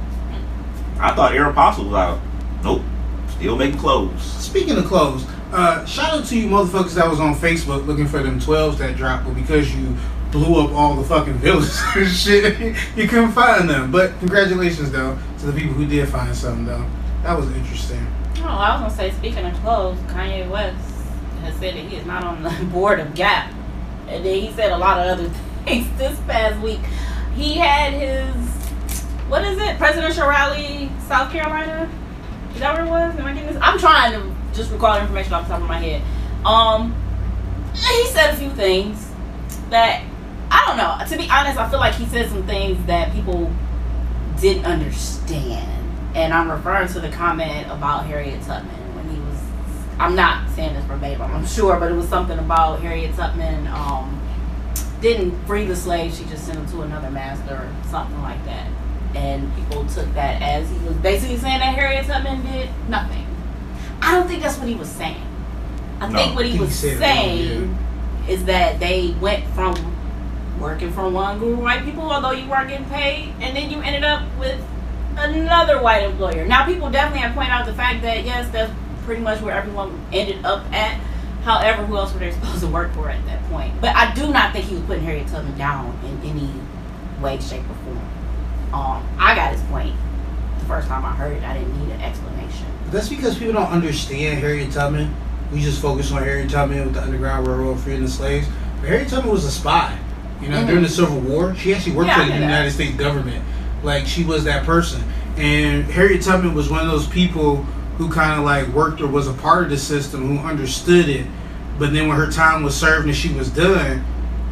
I 0.99 1.13
thought 1.15 1.31
Aeropostale 1.33 1.85
was 1.85 1.93
out. 1.93 2.19
Nope. 2.63 2.81
Still 3.29 3.55
making 3.55 3.79
clothes. 3.79 4.21
Speaking 4.21 4.77
of 4.77 4.85
clothes, 4.85 5.25
uh, 5.51 5.85
shout 5.85 6.13
out 6.13 6.25
to 6.25 6.37
you 6.39 6.47
motherfuckers 6.47 6.95
that 6.95 7.09
was 7.09 7.19
on 7.19 7.35
Facebook 7.35 7.85
looking 7.85 8.07
for 8.07 8.23
them 8.23 8.39
12s 8.39 8.77
that 8.79 8.95
dropped, 8.97 9.25
but 9.25 9.35
because 9.35 9.73
you 9.75 9.95
blew 10.31 10.63
up 10.63 10.71
all 10.71 10.95
the 10.95 11.03
fucking 11.03 11.33
villas 11.35 11.79
and 11.95 12.07
shit, 12.09 12.75
you 12.95 13.07
couldn't 13.07 13.33
find 13.33 13.69
them. 13.69 13.91
But 13.91 14.17
congratulations, 14.19 14.91
though, 14.91 15.17
to 15.39 15.45
the 15.45 15.53
people 15.53 15.73
who 15.73 15.85
did 15.85 16.07
find 16.09 16.35
something, 16.35 16.65
though. 16.65 16.85
That 17.23 17.37
was 17.37 17.51
interesting. 17.51 18.07
Oh, 18.43 18.47
I 18.47 18.71
was 18.73 18.81
gonna 18.81 18.95
say, 18.95 19.11
speaking 19.17 19.45
of 19.45 19.53
clothes, 19.61 19.99
Kanye 20.07 20.49
West 20.49 20.77
has 21.41 21.53
said 21.55 21.75
that 21.75 21.85
he 21.85 21.95
is 21.95 22.05
not 22.05 22.23
on 22.23 22.43
the 22.43 22.49
board 22.71 22.99
of 22.99 23.13
Gap, 23.13 23.53
and 24.07 24.25
then 24.25 24.41
he 24.41 24.51
said 24.53 24.71
a 24.71 24.77
lot 24.77 24.99
of 24.99 25.19
other 25.19 25.29
things 25.65 25.87
this 25.97 26.19
past 26.21 26.59
week. 26.61 26.79
He 27.35 27.55
had 27.55 27.93
his 27.93 28.51
what 29.31 29.45
is 29.45 29.57
it, 29.59 29.77
presidential 29.77 30.27
rally, 30.27 30.91
South 31.07 31.31
Carolina? 31.31 31.89
Is 32.53 32.59
that 32.59 32.73
where 32.73 32.85
it 32.85 32.89
was? 32.89 33.17
Am 33.17 33.25
I 33.25 33.33
getting 33.33 33.53
this? 33.53 33.57
I'm 33.61 33.79
trying 33.79 34.11
to 34.11 34.35
just 34.53 34.71
recall 34.71 34.99
information 34.99 35.31
off 35.31 35.47
the 35.47 35.53
top 35.53 35.61
of 35.61 35.69
my 35.69 35.79
head. 35.79 36.01
Um, 36.45 36.93
he 37.73 38.07
said 38.07 38.33
a 38.33 38.35
few 38.35 38.49
things 38.49 39.09
that 39.69 40.03
I 40.51 40.65
don't 40.67 40.75
know. 40.75 40.97
To 41.07 41.17
be 41.17 41.29
honest, 41.29 41.57
I 41.57 41.69
feel 41.69 41.79
like 41.79 41.95
he 41.95 42.05
said 42.07 42.29
some 42.29 42.45
things 42.45 42.85
that 42.87 43.13
people 43.13 43.49
didn't 44.41 44.65
understand. 44.65 45.80
And 46.13 46.33
I'm 46.33 46.51
referring 46.51 46.87
to 46.89 46.99
the 46.99 47.09
comment 47.09 47.67
about 47.71 48.05
Harriet 48.05 48.41
Tubman 48.43 48.95
when 48.95 49.09
he 49.09 49.19
was 49.21 49.39
I'm 49.99 50.15
not 50.15 50.49
saying 50.51 50.73
this 50.73 50.83
verbatim, 50.85 51.21
I'm 51.21 51.45
sure, 51.45 51.79
but 51.79 51.91
it 51.91 51.95
was 51.95 52.07
something 52.09 52.37
about 52.39 52.79
Harriet 52.81 53.15
Tubman 53.15 53.67
um, 53.67 54.19
didn't 54.99 55.31
free 55.45 55.65
the 55.65 55.75
slaves, 55.75 56.17
she 56.17 56.25
just 56.25 56.45
sent 56.45 56.57
them 56.57 56.67
to 56.71 56.81
another 56.81 57.11
master 57.11 57.53
or 57.55 57.89
something 57.89 58.21
like 58.21 58.43
that. 58.45 58.67
And 59.15 59.53
people 59.55 59.85
took 59.85 60.11
that 60.13 60.41
as 60.41 60.69
he 60.69 60.77
was 60.79 60.95
basically 60.97 61.37
saying 61.37 61.59
that 61.59 61.75
Harriet 61.75 62.05
Tubman 62.07 62.41
did 62.43 62.69
nothing. 62.89 63.25
I 64.01 64.11
don't 64.15 64.27
think 64.27 64.41
that's 64.41 64.57
what 64.57 64.67
he 64.67 64.75
was 64.75 64.89
saying. 64.89 65.21
I 65.99 66.07
No, 66.07 66.17
think 66.17 66.35
what 66.35 66.45
he 66.45 66.53
he 66.53 66.59
was 66.59 66.73
said 66.73 66.93
it 66.93 66.93
wrong, 66.93 66.99
saying 67.01 67.77
is 68.27 68.45
that 68.45 68.79
they 68.79 69.15
went 69.21 69.45
from 69.49 69.75
working 70.59 70.91
for 70.91 71.09
one 71.09 71.37
group 71.39 71.53
of 71.57 71.63
white 71.63 71.83
people, 71.83 72.09
although 72.11 72.31
you 72.31 72.49
weren't 72.49 72.69
getting 72.69 72.87
paid, 72.89 73.33
and 73.39 73.55
then 73.55 73.69
you 73.69 73.81
ended 73.81 74.03
up 74.03 74.23
with 74.39 74.59
another 75.17 75.81
white 75.81 76.03
employer. 76.03 76.45
Now, 76.45 76.65
people 76.65 76.89
definitely 76.89 77.19
have 77.21 77.33
pointed 77.35 77.51
out 77.51 77.65
the 77.65 77.73
fact 77.73 78.01
that 78.03 78.23
yes, 78.25 78.49
that's 78.51 78.71
pretty 79.05 79.21
much 79.21 79.41
where 79.41 79.53
everyone 79.55 79.99
ended 80.11 80.43
up 80.45 80.65
at. 80.73 80.99
However, 81.43 81.83
who 81.85 81.97
else 81.97 82.13
were 82.13 82.19
they 82.19 82.31
supposed 82.39 82.59
to 82.61 82.67
work 82.67 82.93
for 82.93 83.09
at 83.09 83.23
that 83.25 83.43
point? 83.49 83.73
But 83.81 83.95
I 83.95 84.13
do 84.13 84.31
not 84.31 84.53
think 84.53 84.65
he 84.65 84.75
was 84.75 84.83
putting 84.83 85.03
Harriet 85.03 85.27
Tubman 85.27 85.57
down 85.57 85.97
in 86.05 86.29
any 86.29 86.49
way, 87.21 87.39
shape, 87.39 87.61
or 87.69 87.73
form. 87.85 87.99
Um, 88.73 89.07
I 89.19 89.35
got 89.35 89.51
his 89.51 89.61
point 89.63 89.95
the 90.59 90.65
first 90.65 90.87
time 90.87 91.03
I 91.03 91.11
heard 91.13 91.35
it. 91.35 91.43
I 91.43 91.55
didn't 91.57 91.77
need 91.85 91.93
an 91.93 92.01
explanation. 92.01 92.67
That's 92.91 93.09
because 93.09 93.37
people 93.37 93.53
don't 93.53 93.69
understand 93.71 94.39
Harriet 94.39 94.71
Tubman. 94.71 95.13
We 95.51 95.61
just 95.61 95.81
focus 95.81 96.11
on 96.11 96.23
Harriet 96.23 96.49
Tubman 96.49 96.85
with 96.85 96.93
the 96.93 97.01
Underground 97.01 97.47
Railroad 97.47 97.79
freeing 97.79 98.01
the 98.03 98.07
slaves. 98.07 98.47
But 98.79 98.89
Harriet 98.89 99.09
Tubman 99.09 99.31
was 99.31 99.43
a 99.45 99.51
spy. 99.51 99.97
You 100.41 100.49
know, 100.49 100.61
Mhm. 100.63 100.67
during 100.67 100.83
the 100.83 100.89
Civil 100.89 101.19
War, 101.19 101.53
she 101.55 101.73
actually 101.73 101.93
worked 101.93 102.07
Yeah, 102.07 102.15
for 102.19 102.19
the 102.21 102.25
knew 102.33 102.39
that. 102.39 102.45
United 102.45 102.71
States 102.71 102.95
government. 102.95 103.43
Like 103.83 104.05
she 104.05 104.23
was 104.23 104.43
that 104.45 104.65
person. 104.65 105.03
And 105.37 105.85
Harriet 105.85 106.21
Tubman 106.21 106.53
was 106.53 106.69
one 106.69 106.81
of 106.81 106.91
those 106.91 107.07
people 107.07 107.57
who 107.97 108.11
kind 108.11 108.39
of 108.39 108.45
like 108.45 108.67
worked 108.69 109.01
or 109.01 109.07
was 109.07 109.27
a 109.27 109.33
part 109.33 109.65
of 109.65 109.69
the 109.69 109.77
system 109.77 110.37
who 110.37 110.47
understood 110.47 111.07
it. 111.07 111.25
But 111.79 111.93
then 111.93 112.07
when 112.07 112.17
her 112.17 112.31
time 112.31 112.63
was 112.63 112.75
served 112.75 113.07
and 113.07 113.15
she 113.15 113.33
was 113.33 113.49
done, 113.49 114.03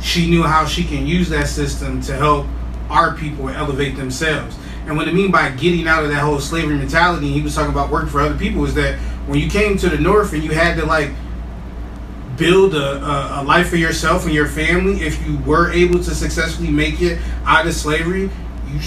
she 0.02 0.30
knew 0.30 0.44
how 0.44 0.66
she 0.66 0.84
can 0.84 1.06
use 1.06 1.30
that 1.30 1.48
system 1.48 2.02
to 2.02 2.16
help 2.16 2.48
our 2.90 3.16
people 3.16 3.50
elevate 3.50 3.96
themselves. 3.96 4.58
And 4.86 4.98
what 4.98 5.08
I 5.08 5.12
mean 5.12 5.30
by 5.30 5.50
getting 5.52 5.88
out 5.88 6.04
of 6.04 6.10
that 6.10 6.22
whole 6.22 6.40
slavery 6.40 6.76
mentality, 6.76 7.28
he 7.28 7.42
was 7.42 7.54
talking 7.54 7.72
about 7.72 7.92
working 7.92 8.10
for 8.10 8.22
other 8.22 8.38
people, 8.38 8.66
is 8.66 8.74
that 8.76 8.98
when 9.28 9.40
you 9.40 9.50
came 9.50 9.78
to 9.78 9.90
the 9.90 9.98
North 9.98 10.34
and 10.34 10.44
you 10.44 10.52
had 10.52 10.78
to 10.78 10.86
like 10.86 11.12
build 12.38 12.74
a, 12.74 13.04
a, 13.04 13.42
a 13.42 13.44
life 13.44 13.70
for 13.70 13.76
yourself 13.76 14.26
and 14.26 14.34
your 14.34 14.48
family, 14.48 15.02
if 15.02 15.24
you 15.28 15.38
were 15.40 15.72
able 15.72 16.00
to 16.00 16.16
successfully 16.16 16.72
make 16.72 17.02
it 17.02 17.20
out 17.46 17.68
of 17.68 17.74
slavery, 17.74 18.32
you 18.72 18.80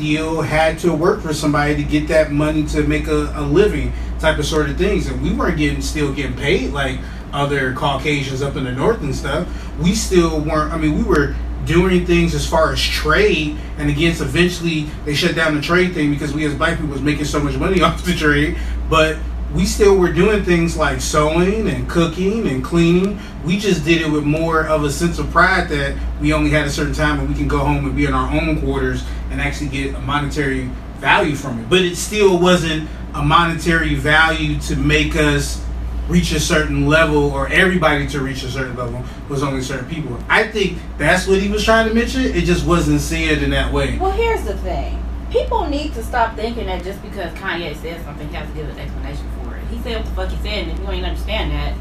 still 0.00 0.40
had 0.40 0.78
to 0.78 0.94
work 0.94 1.20
for 1.20 1.34
somebody 1.34 1.76
to 1.76 1.82
get 1.82 2.08
that 2.08 2.32
money 2.32 2.64
to 2.64 2.82
make 2.84 3.06
a, 3.06 3.34
a 3.36 3.42
living 3.42 3.92
type 4.18 4.38
of 4.38 4.46
sort 4.46 4.70
of 4.70 4.78
things. 4.78 5.06
And 5.06 5.22
we 5.22 5.30
weren't 5.30 5.58
getting 5.58 5.82
still 5.82 6.10
getting 6.10 6.34
paid 6.34 6.72
like 6.72 6.98
other 7.34 7.74
Caucasians 7.74 8.40
up 8.40 8.56
in 8.56 8.64
the 8.64 8.72
north 8.72 9.02
and 9.02 9.14
stuff. 9.14 9.46
We 9.78 9.94
still 9.94 10.40
weren't 10.40 10.72
I 10.72 10.78
mean 10.78 10.96
we 10.96 11.04
were 11.04 11.34
doing 11.66 12.06
things 12.06 12.34
as 12.34 12.48
far 12.48 12.72
as 12.72 12.80
trade 12.80 13.58
and 13.76 13.90
against 13.90 14.22
eventually 14.22 14.84
they 15.04 15.12
shut 15.12 15.34
down 15.36 15.54
the 15.54 15.60
trade 15.60 15.92
thing 15.92 16.10
because 16.10 16.32
we 16.32 16.46
as 16.46 16.54
black 16.54 16.78
people 16.78 16.90
was 16.90 17.02
making 17.02 17.26
so 17.26 17.38
much 17.38 17.56
money 17.56 17.82
off 17.82 18.02
the 18.02 18.14
trade. 18.14 18.56
But 18.88 19.18
we 19.52 19.66
still 19.66 19.98
were 19.98 20.12
doing 20.12 20.44
things 20.44 20.78
like 20.78 21.02
sewing 21.02 21.68
and 21.68 21.90
cooking 21.90 22.48
and 22.48 22.64
cleaning. 22.64 23.20
We 23.44 23.58
just 23.58 23.84
did 23.84 24.00
it 24.00 24.10
with 24.10 24.24
more 24.24 24.66
of 24.66 24.82
a 24.82 24.90
sense 24.90 25.18
of 25.18 25.30
pride 25.30 25.68
that 25.68 25.94
we 26.22 26.32
only 26.32 26.48
had 26.48 26.66
a 26.66 26.70
certain 26.70 26.94
time 26.94 27.18
when 27.18 27.28
we 27.28 27.34
can 27.34 27.48
go 27.48 27.58
home 27.58 27.84
and 27.84 27.94
be 27.94 28.06
in 28.06 28.14
our 28.14 28.32
own 28.32 28.62
quarters 28.62 29.02
and 29.30 29.40
actually 29.40 29.68
get 29.68 29.94
a 29.94 30.00
monetary 30.00 30.70
value 30.98 31.34
from 31.34 31.60
it. 31.60 31.70
But 31.70 31.82
it 31.82 31.96
still 31.96 32.38
wasn't 32.38 32.88
a 33.14 33.22
monetary 33.22 33.94
value 33.94 34.58
to 34.60 34.76
make 34.76 35.16
us 35.16 35.64
reach 36.08 36.32
a 36.32 36.40
certain 36.40 36.86
level 36.86 37.30
or 37.30 37.46
everybody 37.48 38.06
to 38.08 38.20
reach 38.20 38.42
a 38.42 38.50
certain 38.50 38.76
level 38.76 39.02
was 39.28 39.42
only 39.42 39.62
certain 39.62 39.88
people. 39.88 40.18
I 40.28 40.48
think 40.48 40.78
that's 40.98 41.26
what 41.26 41.40
he 41.40 41.48
was 41.48 41.64
trying 41.64 41.88
to 41.88 41.94
mention. 41.94 42.22
It 42.22 42.44
just 42.44 42.66
wasn't 42.66 43.00
said 43.00 43.42
in 43.42 43.50
that 43.50 43.72
way. 43.72 43.96
Well, 43.96 44.10
here's 44.10 44.42
the 44.42 44.56
thing. 44.58 45.02
People 45.30 45.66
need 45.68 45.94
to 45.94 46.02
stop 46.02 46.34
thinking 46.34 46.66
that 46.66 46.82
just 46.82 47.00
because 47.02 47.32
Kanye 47.34 47.76
said 47.76 48.04
something, 48.04 48.28
he 48.28 48.34
has 48.34 48.48
to 48.48 48.54
give 48.54 48.68
an 48.68 48.78
explanation 48.78 49.24
for 49.40 49.56
it. 49.56 49.64
He 49.68 49.78
said 49.82 49.98
what 49.98 50.06
the 50.06 50.12
fuck 50.12 50.30
he 50.30 50.36
said, 50.38 50.64
and 50.64 50.72
if 50.72 50.78
you 50.80 50.90
ain't 50.90 51.06
understand 51.06 51.52
that, 51.52 51.76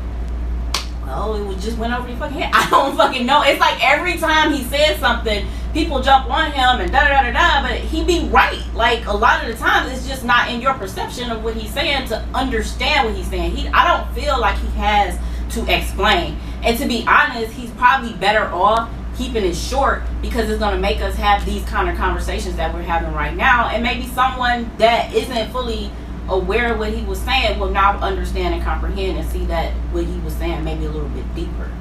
well, 1.09 1.51
it 1.51 1.59
just 1.59 1.77
went 1.77 1.93
over 1.93 2.07
your 2.07 2.17
fucking 2.17 2.37
head. 2.37 2.51
I 2.53 2.69
don't 2.69 2.95
fucking 2.95 3.25
know. 3.25 3.41
It's 3.43 3.59
like 3.59 3.83
every 3.83 4.17
time 4.17 4.53
he 4.53 4.63
says 4.63 4.99
something, 4.99 5.47
people 5.73 6.01
jump 6.01 6.29
on 6.29 6.51
him 6.51 6.81
and 6.81 6.91
da 6.91 7.01
da 7.01 7.09
da 7.09 7.23
da 7.23 7.31
da, 7.31 7.67
but 7.67 7.79
he 7.79 8.03
be 8.03 8.27
right. 8.29 8.63
Like 8.73 9.05
a 9.07 9.13
lot 9.13 9.43
of 9.43 9.51
the 9.51 9.57
times, 9.57 9.91
it's 9.91 10.07
just 10.07 10.23
not 10.23 10.49
in 10.49 10.61
your 10.61 10.73
perception 10.75 11.31
of 11.31 11.43
what 11.43 11.55
he's 11.55 11.73
saying 11.73 12.07
to 12.09 12.19
understand 12.33 13.07
what 13.07 13.15
he's 13.15 13.27
saying. 13.27 13.55
He, 13.55 13.67
I 13.69 13.87
don't 13.87 14.13
feel 14.13 14.39
like 14.39 14.57
he 14.59 14.67
has 14.77 15.17
to 15.55 15.75
explain. 15.75 16.37
And 16.63 16.77
to 16.77 16.87
be 16.87 17.05
honest, 17.07 17.53
he's 17.53 17.71
probably 17.71 18.13
better 18.13 18.45
off 18.45 18.89
keeping 19.17 19.43
it 19.43 19.55
short 19.55 20.03
because 20.21 20.49
it's 20.49 20.59
going 20.59 20.73
to 20.73 20.79
make 20.79 21.01
us 21.01 21.15
have 21.15 21.45
these 21.45 21.63
kind 21.65 21.89
of 21.89 21.97
conversations 21.97 22.55
that 22.55 22.73
we're 22.73 22.81
having 22.81 23.11
right 23.13 23.35
now 23.35 23.67
and 23.67 23.83
maybe 23.83 24.07
someone 24.07 24.69
that 24.77 25.13
isn't 25.13 25.51
fully 25.51 25.91
aware 26.31 26.73
of 26.73 26.79
what 26.79 26.93
he 26.93 27.03
was 27.03 27.19
saying 27.21 27.59
will 27.59 27.69
now 27.71 27.97
understand 27.99 28.53
and 28.53 28.63
comprehend 28.63 29.17
and 29.17 29.29
see 29.29 29.45
that 29.45 29.73
what 29.91 30.05
he 30.05 30.19
was 30.19 30.33
saying 30.35 30.63
maybe 30.63 30.85
a 30.85 30.89
little 30.89 31.09
bit 31.09 31.35
deeper 31.35 31.71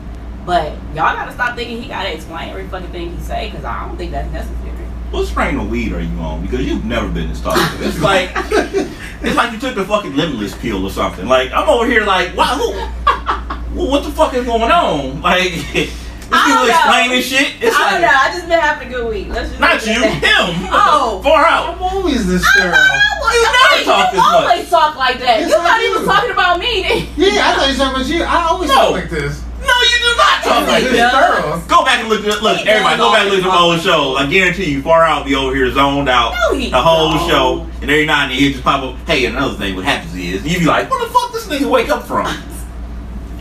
but 0.47 0.73
y'all 0.95 1.15
gotta 1.15 1.33
stop 1.33 1.57
thinking 1.57 1.81
he 1.83 1.89
gotta 1.89 2.13
explain 2.15 2.49
every 2.49 2.67
fucking 2.69 2.89
thing 2.89 3.15
he 3.15 3.23
say 3.23 3.51
because 3.51 3.65
i 3.65 3.87
don't 3.87 3.97
think 3.97 4.11
that's 4.11 4.31
necessary 4.33 4.73
What 5.11 5.27
strain 5.27 5.59
of 5.59 5.71
weed 5.71 5.93
are 5.93 6.01
you 6.03 6.19
on? 6.19 6.43
Because 6.43 6.67
you've 6.67 6.85
never 6.85 7.09
been 7.09 7.29
this 7.31 7.41
talkative. 7.41 7.81
It's 7.87 8.01
like 8.01 8.31
it's 9.23 9.37
like 9.37 9.53
you 9.53 9.59
took 9.59 9.75
the 9.75 9.85
fucking 9.85 10.15
limitless 10.15 10.55
pill 10.57 10.85
or 10.85 10.91
something. 10.91 11.27
Like 11.27 11.51
I'm 11.53 11.67
over 11.69 11.87
here 11.87 12.05
like, 12.05 12.37
wow, 12.37 12.59
who, 12.59 13.87
what 13.89 14.05
the 14.05 14.11
fuck 14.11 14.35
is 14.35 14.45
going 14.45 14.71
on? 14.71 15.23
Like 15.23 15.53
this 16.29 16.37
I 16.39 16.45
people 16.45 16.61
don't 16.61 16.69
know. 16.69 16.77
explaining 16.77 17.23
shit. 17.25 17.49
It's 17.65 17.77
i 17.77 17.91
don't 17.91 18.03
know 18.03 18.13
i 18.13 18.29
just 18.33 18.47
been 18.49 18.61
having 18.61 18.89
a 18.89 18.91
good 18.91 19.09
week 19.09 19.29
let's 19.29 19.49
just 19.49 19.61
not 19.61 19.81
you, 19.87 20.01
that. 20.01 20.21
him. 20.21 20.69
Oh. 20.73 21.21
far 21.25 21.45
out. 21.47 21.75
I'm 21.75 21.83
always 21.83 22.27
this 22.27 22.45
I 22.45 22.53
thorough. 22.61 22.73
know, 22.77 23.33
You 23.33 23.43
never 23.43 23.75
hey, 23.75 23.85
talk 23.85 24.13
you 24.13 24.19
this 24.19 24.21
much. 24.21 24.35
always 24.45 24.69
talk 24.71 24.97
like 24.97 25.19
that. 25.21 25.41
Yes, 25.41 25.49
You're 25.51 25.59
thought 25.65 25.81
he 25.81 25.87
do. 25.89 25.95
was 25.99 26.05
talking 26.07 26.31
about 26.31 26.59
me. 26.61 26.75
Yeah, 27.17 27.49
I 27.49 27.57
thought 27.57 27.67
you 27.67 27.73
were 27.73 27.79
talking 27.79 27.97
about 27.97 28.09
you. 28.09 28.21
I 28.25 28.39
always 28.49 28.69
No. 28.71 28.75
talk 28.77 28.91
like 28.93 29.11
this. 29.11 29.43
No, 29.59 29.75
you 29.85 29.99
do 30.01 30.11
not 30.17 30.37
talk 30.45 30.67
like 30.69 30.83
this. 30.85 30.93
that. 30.97 31.13
does. 31.13 31.43
Thorough. 31.43 31.63
Go 31.69 31.85
back 31.85 31.99
and 32.01 32.09
look 32.09 32.25
at 32.25 32.43
look. 32.43 32.59
He 32.59 32.69
Everybody, 32.69 32.97
does 32.97 33.05
go 33.05 33.13
back 33.13 33.23
and 33.23 33.31
look 33.31 33.39
at 33.41 33.45
the 33.45 33.51
always 33.51 33.85
whole 33.85 34.15
show. 34.15 34.17
I 34.17 34.27
guarantee 34.27 34.71
you, 34.71 34.83
far 34.83 35.05
out 35.05 35.27
be 35.27 35.35
over 35.35 35.55
here 35.55 35.71
zoned 35.73 36.09
out 36.09 36.33
No, 36.33 36.57
he 36.59 36.71
the 36.71 36.81
whole 36.81 37.13
don't. 37.19 37.29
show, 37.29 37.67
and 37.83 37.91
every 37.91 38.07
now 38.07 38.23
and 38.23 38.31
then 38.33 38.39
he 38.39 38.53
just 38.53 38.65
pop 38.65 38.83
up. 38.85 38.97
Hey, 39.07 39.27
another 39.27 39.55
thing, 39.57 39.75
what 39.77 39.85
happens 39.85 40.15
is 40.15 40.47
you 40.47 40.59
be 40.61 40.65
like, 40.65 40.89
where 40.91 41.01
the 41.05 41.13
fuck 41.13 41.33
this 41.33 41.47
nigga 41.49 41.69
wake 41.69 41.89
up 41.91 42.05
from? 42.07 42.27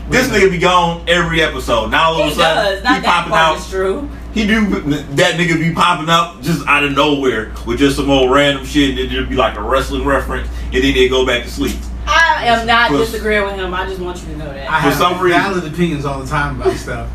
This 0.08 0.28
nigga 0.28 0.50
be 0.50 0.58
gone 0.58 1.04
every 1.08 1.42
episode. 1.42 1.90
Now 1.90 2.12
all 2.12 2.20
of 2.20 2.26
He 2.26 2.32
a 2.32 2.34
sudden 2.34 2.64
does. 2.74 2.84
Not 2.84 2.94
he 2.96 3.00
that 3.02 3.06
popping 3.08 3.30
part 3.32 3.42
out. 3.42 3.58
is 3.58 3.68
true. 3.70 4.08
He 4.32 4.46
do 4.46 4.66
that 4.70 5.34
nigga 5.38 5.58
be 5.58 5.72
popping 5.74 6.08
up 6.08 6.40
just 6.42 6.66
out 6.66 6.84
of 6.84 6.92
nowhere 6.92 7.52
with 7.66 7.78
just 7.78 7.96
some 7.96 8.08
old 8.10 8.30
random 8.30 8.64
shit, 8.64 8.90
and 8.90 8.98
then 8.98 9.06
it 9.06 9.10
just 9.10 9.28
be 9.28 9.36
like 9.36 9.56
a 9.56 9.62
wrestling 9.62 10.04
reference, 10.06 10.48
and 10.72 10.82
then 10.84 10.94
they 10.94 11.08
go 11.08 11.26
back 11.26 11.42
to 11.44 11.50
sleep. 11.50 11.76
I 12.06 12.44
am 12.46 12.66
not 12.66 12.88
Plus- 12.88 13.10
disagreeing 13.10 13.44
with 13.44 13.54
him. 13.56 13.74
I 13.74 13.86
just 13.86 14.00
want 14.00 14.18
you 14.22 14.32
to 14.32 14.36
know 14.38 14.50
I 14.50 14.54
that. 14.54 14.66
For 14.66 14.72
have 14.72 14.94
some 14.94 15.20
reason- 15.20 15.40
valid 15.40 15.64
opinions 15.72 16.04
all 16.06 16.20
the 16.20 16.28
time 16.28 16.60
about 16.60 16.74
stuff. 16.76 17.08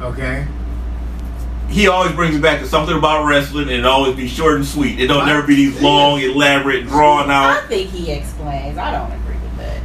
Okay. 0.00 0.46
He 1.68 1.86
always 1.88 2.12
brings 2.12 2.34
it 2.36 2.40
back 2.40 2.60
to 2.60 2.66
something 2.66 2.96
about 2.96 3.26
wrestling, 3.26 3.64
and 3.68 3.78
it 3.78 3.84
always 3.86 4.14
be 4.16 4.26
short 4.26 4.54
and 4.56 4.64
sweet. 4.64 4.98
It 5.00 5.08
don't 5.08 5.18
What? 5.18 5.26
never 5.26 5.42
be 5.42 5.54
these 5.54 5.78
long, 5.82 6.18
elaborate, 6.20 6.86
drawn 6.88 7.30
out. 7.30 7.62
I 7.64 7.66
think 7.66 7.90
he 7.90 8.10
explains. 8.10 8.78
I 8.78 8.90
don't 8.92 9.06
agree 9.12 9.16
with 9.16 9.26
that. 9.26 9.27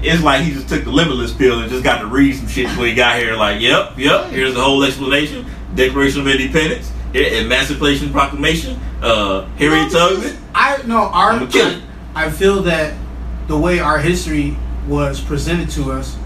It's 0.04 0.22
like 0.22 0.44
he 0.44 0.54
just 0.54 0.68
took 0.68 0.84
the 0.84 0.92
limitless 0.92 1.34
pill 1.34 1.60
and 1.60 1.70
just 1.70 1.84
got 1.84 2.00
to 2.00 2.08
read 2.08 2.36
some 2.36 2.48
shit 2.48 2.68
when 2.78 2.90
he 2.90 2.94
got 2.94 3.18
here. 3.18 3.36
Like, 3.36 3.62
yep, 3.62 3.98
yep. 3.98 4.30
Here's 4.32 4.54
the 4.54 4.62
whole 4.62 4.84
explanation: 4.84 5.46
Declaration 5.76 6.22
of 6.22 6.28
Independence, 6.28 6.92
Emancipation 7.14 8.12
Proclamation, 8.12 8.80
uh, 9.02 9.46
Harriet 9.56 9.92
Tubman. 9.92 10.38
I 10.54 10.82
no 10.86 11.04
our. 11.04 11.42
It. 11.42 11.82
I 12.16 12.30
feel 12.30 12.62
that 12.64 12.94
the 13.48 13.58
way 13.58 13.80
our 13.80 13.98
history 13.98 14.58
was 14.88 15.22
presented 15.22 15.70
to 15.72 15.92
us 15.92 16.18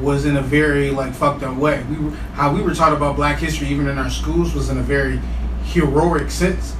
was 0.00 0.24
in 0.24 0.36
a 0.36 0.42
very 0.42 0.90
like 0.90 1.12
fucked 1.12 1.42
up 1.42 1.56
way. 1.56 1.84
We 1.90 1.96
were, 1.96 2.10
how 2.10 2.54
we 2.54 2.62
were 2.62 2.74
taught 2.74 2.92
about 2.94 3.16
Black 3.16 3.38
history, 3.38 3.68
even 3.68 3.86
in 3.86 3.98
our 3.98 4.10
schools, 4.10 4.54
was 4.54 4.70
in 4.70 4.78
a 4.78 4.82
very 4.82 5.20
heroic 5.64 6.30
sense. 6.30 6.74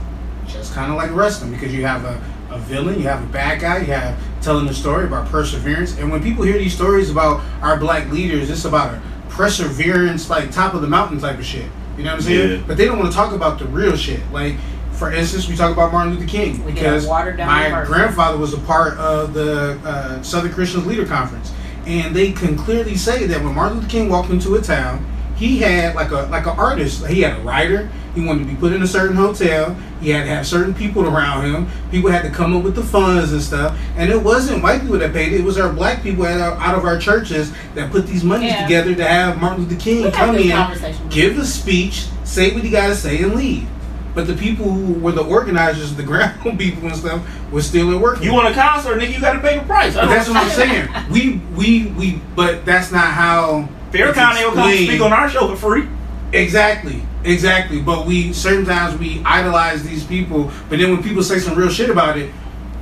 Just 0.47 0.73
kind 0.73 0.91
of 0.91 0.97
like 0.97 1.13
wrestling, 1.13 1.53
because 1.53 1.73
you 1.75 1.85
have 1.85 2.05
a, 2.05 2.21
a 2.51 2.59
villain, 2.59 2.99
you 2.99 3.07
have 3.07 3.23
a 3.23 3.33
bad 3.33 3.61
guy, 3.61 3.79
you 3.79 3.93
have 3.93 4.19
telling 4.41 4.67
the 4.67 4.75
story 4.75 5.05
about 5.05 5.29
perseverance. 5.29 5.99
And 5.99 6.11
when 6.11 6.23
people 6.23 6.45
hear 6.45 6.59
these 6.59 6.75
stories 6.75 7.11
about 7.11 7.41
our 7.63 7.77
black 7.79 8.11
leaders, 8.11 8.51
it's 8.51 8.65
about 8.65 8.95
a 8.95 9.03
perseverance, 9.29 10.31
like 10.31 10.51
top 10.51 10.75
of 10.75 10.83
the 10.83 10.89
mountain 10.89 11.19
type 11.21 11.39
of 11.39 11.45
shit. 11.45 11.67
You 11.97 12.05
know 12.05 12.11
what 12.11 12.17
I'm 12.17 12.23
saying? 12.23 12.61
Yeah. 12.61 12.65
But 12.67 12.77
they 12.77 12.87
don't 12.87 12.99
want 12.99 13.11
to 13.11 13.17
talk 13.17 13.33
about 13.33 13.59
the 13.59 13.67
real 13.67 13.97
shit. 13.97 14.21
Like, 14.33 14.57
for 14.93 15.13
instance, 15.13 15.49
we 15.49 15.57
talk 15.57 15.73
about 15.73 15.93
Martin 15.93 16.15
Luther 16.15 16.27
King 16.29 16.65
We 16.65 16.73
because 16.73 17.07
watered 17.07 17.37
down 17.37 17.47
my 17.49 17.71
version. 17.71 17.93
grandfather 17.93 18.39
was 18.39 18.53
a 18.55 18.59
part 18.59 18.97
of 18.99 19.33
the 19.35 19.79
uh, 19.85 20.23
Southern 20.23 20.53
Christians 20.53 20.87
Leader 20.87 21.07
Conference, 21.07 21.53
and 21.87 22.15
they 22.15 22.33
can 22.33 22.57
clearly 22.57 22.97
say 22.97 23.27
that 23.27 23.43
when 23.43 23.55
Martin 23.55 23.79
Luther 23.79 23.91
King 23.91 24.09
walked 24.09 24.31
into 24.31 24.55
a 24.57 24.61
town, 24.61 25.05
he 25.41 25.59
had 25.59 25.95
like 25.95 26.11
a 26.11 26.23
like 26.31 26.47
an 26.47 26.59
artist. 26.59 27.07
He 27.07 27.23
had 27.23 27.39
a 27.39 27.43
writer. 27.43 27.91
He 28.15 28.21
wanted 28.25 28.41
to 28.41 28.51
be 28.51 28.57
put 28.57 28.73
in 28.73 28.83
a 28.83 28.87
certain 28.87 29.17
hotel. 29.17 29.75
He 30.03 30.11
had 30.11 30.25
to 30.25 30.29
have 30.29 30.47
certain 30.47 30.75
people 30.75 31.07
around 31.09 31.47
him. 31.47 31.67
People 31.91 32.11
had 32.11 32.23
to 32.23 32.31
come 32.31 32.55
up 32.55 32.63
with 32.63 32.75
the 32.75 32.83
funds 32.83 33.33
and 33.33 33.41
stuff. 33.41 33.79
And 33.97 34.11
it 34.11 34.23
wasn't 34.23 34.63
white 34.63 34.83
people 34.83 34.99
that 34.99 35.13
paid 35.15 35.33
it. 35.33 35.41
It 35.41 35.45
was 35.45 35.57
our 35.59 35.73
black 35.73 36.03
people 36.03 36.27
out 36.27 36.41
of, 36.41 36.59
out 36.61 36.75
of 36.75 36.85
our 36.85 36.99
churches 36.99 37.53
that 37.75 37.91
put 37.91 38.07
these 38.07 38.23
monies 38.23 38.51
Yeah. 38.53 38.63
together 38.65 38.95
to 38.97 39.05
have 39.05 39.41
Martin 39.41 39.65
Luther 39.65 39.81
King 39.81 40.05
We 40.05 40.11
come 40.11 40.37
in, 40.37 41.09
give 41.09 41.39
a 41.39 41.45
speech, 41.47 42.07
say 42.25 42.53
what 42.53 42.63
he 42.63 42.71
got 42.71 42.89
to 42.89 42.95
say, 42.95 43.23
and 43.23 43.35
leave. 43.35 43.67
But 44.15 44.27
the 44.27 44.35
people 44.35 44.71
who 44.71 44.95
were 44.95 45.13
the 45.13 45.25
organizers, 45.25 45.95
the 45.95 46.03
ground 46.13 46.59
people 46.59 46.89
and 46.89 46.97
stuff, 46.97 47.23
were 47.53 47.63
still 47.63 47.95
at 47.95 48.01
work. 48.01 48.21
You 48.23 48.35
want 48.35 48.49
a 48.49 48.53
concert, 48.53 48.99
nigga? 49.01 49.15
You 49.15 49.21
got 49.21 49.35
to 49.35 49.41
pay 49.41 49.59
the 49.59 49.65
price. 49.65 49.95
But 49.95 50.07
that's 50.07 50.29
what 50.29 50.37
I'm 50.37 50.51
saying. 50.51 50.89
We 51.11 51.41
we 51.57 51.87
we. 51.93 52.21
But 52.35 52.67
that's 52.67 52.91
not 52.91 53.07
how. 53.13 53.69
Fair 53.93 54.09
it's 54.09 54.19
County 54.19 54.45
will 54.45 54.53
come 54.53 54.73
speak 54.73 55.01
on 55.01 55.13
our 55.13 55.29
show 55.29 55.49
for 55.49 55.57
free. 55.57 55.89
Exactly, 56.33 57.03
exactly. 57.25 57.81
But 57.81 58.07
we 58.07 58.33
certain 58.33 58.65
times 58.65 58.99
we 58.99 59.23
idolize 59.25 59.83
these 59.83 60.05
people, 60.05 60.51
but 60.69 60.79
then 60.79 60.93
when 60.93 61.03
people 61.03 61.23
say 61.23 61.39
some 61.39 61.59
real 61.59 61.69
shit 61.71 61.91
about 61.91 62.17
it, 62.17 62.31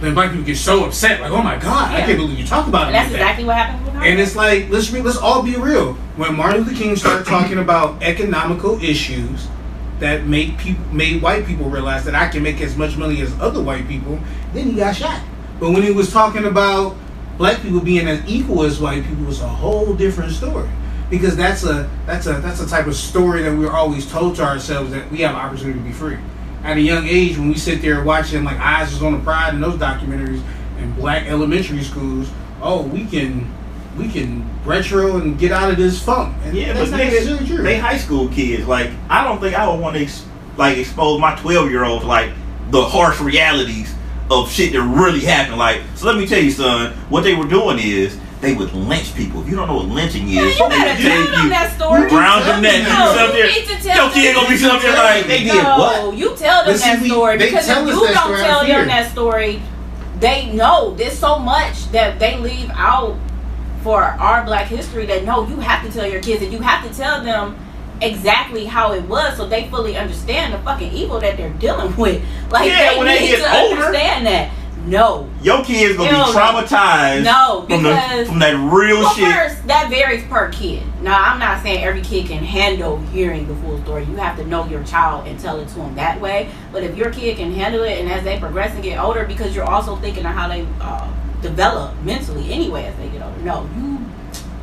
then 0.00 0.14
black 0.14 0.30
people 0.30 0.44
get 0.44 0.56
so 0.56 0.84
upset. 0.84 1.20
Like, 1.20 1.32
oh 1.32 1.42
my 1.42 1.56
god, 1.56 1.92
I 1.92 2.00
can't 2.02 2.18
believe 2.18 2.38
you 2.38 2.46
talk 2.46 2.68
about 2.68 2.82
it 2.82 2.86
And 2.88 2.94
that's 2.94 3.10
like 3.10 3.12
that. 3.12 3.20
exactly 3.20 3.44
what 3.44 3.56
happened 3.56 3.84
with 3.84 3.94
her. 3.94 4.04
And 4.04 4.20
it's 4.20 4.36
like 4.36 4.68
let's 4.68 4.90
be, 4.90 5.00
let's 5.00 5.16
all 5.16 5.42
be 5.42 5.56
real. 5.56 5.94
When 6.16 6.36
Martin 6.36 6.62
Luther 6.62 6.76
King 6.76 6.94
started 6.96 7.26
talking 7.26 7.58
about 7.58 8.02
economical 8.02 8.82
issues 8.82 9.48
that 9.98 10.26
make 10.26 10.58
people 10.58 10.84
made 10.92 11.22
white 11.22 11.46
people 11.46 11.68
realize 11.70 12.04
that 12.04 12.14
I 12.14 12.28
can 12.28 12.42
make 12.42 12.60
as 12.60 12.76
much 12.76 12.96
money 12.96 13.20
as 13.22 13.32
other 13.40 13.62
white 13.62 13.88
people, 13.88 14.20
then 14.52 14.66
he 14.66 14.74
got 14.74 14.94
shot. 14.94 15.20
But 15.58 15.70
when 15.70 15.82
he 15.82 15.90
was 15.90 16.12
talking 16.12 16.44
about 16.44 16.96
black 17.36 17.60
people 17.62 17.80
being 17.80 18.06
as 18.06 18.24
equal 18.28 18.62
as 18.62 18.78
white 18.78 19.04
people, 19.04 19.24
it 19.24 19.26
was 19.26 19.40
a 19.40 19.48
whole 19.48 19.94
different 19.94 20.32
story. 20.32 20.68
Because 21.10 21.36
that's 21.36 21.64
a 21.64 21.88
that's 22.06 22.26
a 22.26 22.34
that's 22.34 22.60
a 22.60 22.66
type 22.68 22.86
of 22.86 22.94
story 22.94 23.42
that 23.42 23.56
we're 23.56 23.70
always 23.72 24.10
told 24.10 24.36
to 24.36 24.42
ourselves 24.42 24.90
that 24.90 25.10
we 25.10 25.18
have 25.20 25.30
an 25.34 25.40
opportunity 25.40 25.78
to 25.78 25.84
be 25.84 25.92
free. 25.92 26.18
At 26.62 26.76
a 26.76 26.80
young 26.80 27.06
age, 27.06 27.38
when 27.38 27.48
we 27.48 27.54
sit 27.56 27.80
there 27.80 28.02
watching 28.04 28.44
like 28.44 28.58
Eyes 28.58 28.92
is 28.92 29.02
on 29.02 29.12
the 29.12 29.18
Prize 29.20 29.54
and 29.54 29.62
those 29.62 29.78
documentaries 29.78 30.42
in 30.78 30.92
black 30.94 31.26
elementary 31.26 31.82
schools, 31.82 32.30
oh, 32.60 32.82
we 32.82 33.04
can 33.06 33.50
we 33.96 34.08
can 34.08 34.44
retro 34.64 35.16
and 35.16 35.38
get 35.38 35.50
out 35.50 35.70
of 35.70 35.76
this 35.78 36.00
funk. 36.02 36.36
And 36.44 36.54
Yeah, 36.56 36.72
that's 36.74 36.90
but 36.90 37.00
nigga, 37.00 37.46
true. 37.46 37.62
they 37.62 37.78
high 37.78 37.96
school 37.96 38.28
kids. 38.28 38.66
Like, 38.68 38.90
I 39.08 39.24
don't 39.24 39.40
think 39.40 39.54
I 39.56 39.66
would 39.68 39.80
want 39.80 39.96
to 39.96 40.02
ex- 40.02 40.26
like 40.58 40.76
expose 40.76 41.20
my 41.20 41.34
twelve 41.36 41.70
year 41.70 41.84
old 41.84 42.02
to 42.02 42.06
like 42.06 42.32
the 42.70 42.84
harsh 42.84 43.18
realities 43.20 43.94
of 44.30 44.50
shit 44.52 44.72
that 44.72 44.82
really 44.82 45.20
happened. 45.20 45.56
Like, 45.58 45.80
so 45.94 46.06
let 46.06 46.16
me 46.18 46.26
tell 46.26 46.38
you, 46.38 46.50
son, 46.50 46.92
what 47.08 47.22
they 47.24 47.34
were 47.34 47.46
doing 47.48 47.78
is 47.80 48.18
they 48.40 48.54
would 48.54 48.72
lynch 48.72 49.14
people. 49.16 49.42
If 49.42 49.48
you 49.48 49.56
don't 49.56 49.66
know 49.68 49.76
what 49.76 49.86
lynching 49.86 50.28
is, 50.28 50.34
Yeah, 50.36 50.42
you 50.42 50.68
they 50.68 50.68
better 50.68 51.02
tell 51.02 51.24
them 51.32 51.42
you, 51.44 51.48
that 51.50 51.72
story. 51.74 52.02
round 52.06 52.46
your 52.46 52.60
neck, 52.60 52.82
No, 52.88 53.26
you 53.26 53.32
there. 53.32 53.46
need 53.46 53.66
to 53.66 53.82
tell 53.82 54.04
Your 54.06 54.14
kid 54.14 54.34
gonna 54.34 54.48
be 54.48 54.56
there 54.56 54.94
like 54.94 55.26
they 55.26 55.42
did 55.44 55.54
no, 55.62 55.78
what? 55.78 56.16
you 56.16 56.36
tell 56.36 56.64
them 56.64 56.76
see, 56.76 56.84
that 56.84 57.04
story 57.04 57.38
because 57.38 57.68
if 57.68 57.76
you 57.78 57.92
don't 57.92 58.38
tell 58.38 58.64
them 58.66 58.86
that 58.88 59.10
story, 59.10 59.60
they 60.20 60.46
know 60.52 60.94
there's 60.94 61.18
so 61.18 61.38
much 61.38 61.90
that 61.92 62.18
they 62.18 62.36
leave 62.38 62.70
out 62.74 63.16
for 63.82 64.02
our 64.02 64.44
Black 64.44 64.66
history 64.66 65.06
that 65.06 65.24
no, 65.24 65.46
you 65.48 65.56
have 65.56 65.84
to 65.86 65.92
tell 65.92 66.06
your 66.08 66.20
kids 66.22 66.42
and 66.42 66.52
you 66.52 66.58
have 66.60 66.88
to 66.88 66.96
tell 66.96 67.22
them 67.22 67.56
exactly 68.00 68.64
how 68.64 68.92
it 68.92 69.02
was 69.08 69.36
so 69.36 69.48
they 69.48 69.68
fully 69.68 69.96
understand 69.96 70.54
the 70.54 70.58
fucking 70.58 70.92
evil 70.92 71.18
that 71.20 71.36
they're 71.36 71.50
dealing 71.54 71.94
with. 71.96 72.22
Like 72.50 72.68
Yeah, 72.70 72.92
they 72.92 72.98
when 72.98 73.06
they 73.08 73.26
get 73.26 73.38
to 73.40 73.58
older. 73.60 73.82
understand 73.82 74.26
that. 74.26 74.50
No, 74.88 75.28
Your 75.42 75.62
kids 75.64 75.96
gonna 75.96 76.10
Hell 76.10 76.32
be 76.32 76.38
traumatized 76.38 77.24
No, 77.24 77.64
from 77.68 77.82
the 77.82 77.88
because- 77.90 78.28
from 78.28 78.38
that 78.38 78.54
real 78.56 79.00
Well, 79.00 79.14
shit. 79.14 79.32
first, 79.32 79.66
that 79.66 79.88
varies 79.90 80.24
per 80.24 80.48
kid. 80.50 80.82
Now, 81.02 81.22
I'm 81.22 81.38
not 81.38 81.62
saying 81.62 81.84
every 81.84 82.00
kid 82.00 82.26
can 82.26 82.42
handle 82.44 82.98
hearing 83.12 83.46
the 83.46 83.54
full 83.56 83.78
story. 83.82 84.04
You 84.04 84.16
have 84.16 84.36
to 84.38 84.46
know 84.46 84.66
your 84.66 84.82
child 84.84 85.26
and 85.26 85.38
tell 85.38 85.58
it 85.60 85.68
to 85.68 85.74
them 85.74 85.94
that 85.96 86.20
way. 86.20 86.48
But 86.72 86.82
if 86.84 86.96
your 86.96 87.10
kid 87.10 87.36
can 87.36 87.52
handle 87.52 87.82
it, 87.84 87.98
and 88.00 88.10
as 88.10 88.24
they 88.24 88.38
progress 88.38 88.74
and 88.74 88.82
get 88.82 88.98
older, 88.98 89.24
because 89.24 89.54
you're 89.54 89.68
also 89.68 89.96
thinking 89.96 90.24
of 90.24 90.32
how 90.34 90.48
they 90.48 90.66
uh, 90.80 91.06
develop 91.42 91.92
mentally 92.02 92.52
anyway 92.52 92.84
as 92.84 92.96
they 92.96 93.08
get 93.08 93.22
older. 93.22 93.38
No, 93.40 93.68
you, 93.76 93.98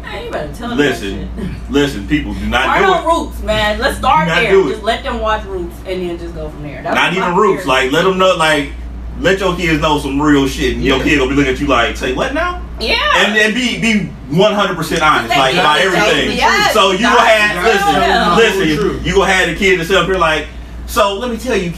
man, 0.01 0.25
you 0.25 0.31
better 0.31 0.53
tell 0.53 0.69
them 0.69 0.77
Listen, 0.77 1.35
that 1.35 1.43
shit. 1.45 1.71
listen, 1.71 2.07
people 2.07 2.33
do 2.33 2.45
not 2.47 2.63
Start 2.63 2.79
do 2.79 2.85
on 2.85 3.03
it. 3.03 3.07
Roots, 3.07 3.41
man. 3.43 3.79
Let's 3.79 3.97
start 3.97 4.27
there. 4.27 4.51
Just 4.51 4.83
let 4.83 5.03
them 5.03 5.19
watch 5.19 5.45
Roots, 5.45 5.75
and 5.85 6.01
then 6.09 6.17
just 6.17 6.33
go 6.35 6.49
from 6.49 6.63
there. 6.63 6.81
That's 6.83 6.95
Not 6.95 7.13
even 7.13 7.35
roots. 7.35 7.65
Like 7.65 7.91
let 7.91 8.03
them 8.03 8.17
know. 8.17 8.35
Like 8.35 8.71
let 9.19 9.39
your 9.39 9.56
kids 9.56 9.82
know 9.82 9.97
some 9.99 10.21
real 10.21 10.47
shit, 10.47 10.75
and 10.75 10.84
your 10.84 11.01
kid 11.01 11.17
gonna 11.19 11.30
be 11.30 11.36
looking 11.36 11.54
at 11.54 11.60
you 11.60 11.67
like, 11.67 11.95
say 11.97 12.13
what 12.13 12.34
now? 12.34 12.62
yeah. 12.80 12.97
And 13.25 13.38
and 13.38 13.54
be 13.56 13.80
be 13.80 14.06
one 14.36 14.54
hundred 14.54 14.75
percent 14.75 15.01
honest, 15.01 15.30
They 15.30 15.38
like 15.39 15.54
about 15.56 15.80
everything. 15.80 16.36
yes, 16.38 16.73
So 16.73 16.91
you 16.91 16.99
gonna 17.04 17.21
have 17.21 18.36
listen, 18.38 18.78
listen. 18.78 19.06
You 19.06 19.15
gonna 19.15 19.32
have 19.32 19.49
the 19.49 19.56
kid 19.56 19.80
that's 19.80 19.91
up 19.91 20.06
here 20.08 20.17
like. 20.17 20.47
So 20.88 21.15
let 21.15 21.32
me 21.32 21.38
tell 21.38 21.56
you. 21.58 21.73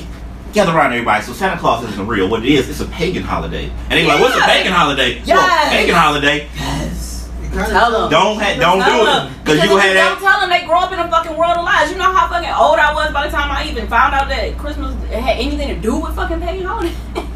Gather 0.53 0.71
around 0.71 0.93
everybody. 0.93 1.23
So 1.23 1.33
Santa 1.33 1.59
Claus 1.59 1.83
isn't 1.83 2.07
real. 2.07 2.29
What 2.29 2.43
it 2.43 2.49
is, 2.51 2.67
it's 2.69 2.79
a 2.79 2.85
pagan 2.85 3.21
holiday. 3.21 3.65
And 3.65 3.91
they're 3.91 4.07
like, 4.07 4.19
what's 4.21 4.35
a 4.35 4.39
pagan 4.41 4.71
holiday? 4.71 5.21
Yes. 5.23 5.27
Well, 5.37 5.69
pagan 5.69 5.93
holiday. 5.95 6.47
yes. 6.55 7.29
Tell 7.53 7.91
them. 7.91 8.09
Don't 8.09 8.39
ha- 8.39 8.55
don't 8.57 8.79
Tell 8.79 8.99
do 8.99 9.05
them. 9.05 9.27
it 9.27 9.43
because 9.43 9.55
Because 9.59 9.63
you 9.63 9.69
gonna 9.69 9.89
if 9.91 9.97
have 9.97 10.19
don't 10.19 10.21
tell 10.31 10.39
them 10.39 10.49
they 10.49 10.65
grow 10.65 10.79
up 10.79 10.91
in 10.93 10.99
a 10.99 11.07
fucking 11.09 11.35
world 11.37 11.57
of 11.57 11.65
lies. 11.65 11.91
You 11.91 11.97
know 11.97 12.11
how 12.11 12.27
fucking 12.29 12.49
old 12.49 12.79
I 12.79 12.93
was 12.95 13.11
by 13.11 13.25
the 13.27 13.31
time 13.31 13.51
I 13.51 13.69
even 13.69 13.87
found 13.87 14.13
out 14.15 14.29
that 14.29 14.57
Christmas 14.57 14.95
had 15.11 15.37
anything 15.37 15.67
to 15.67 15.75
do 15.79 15.99
with 15.99 16.15
fucking 16.15 16.39
pagan 16.39 16.65
holidays. 16.65 16.95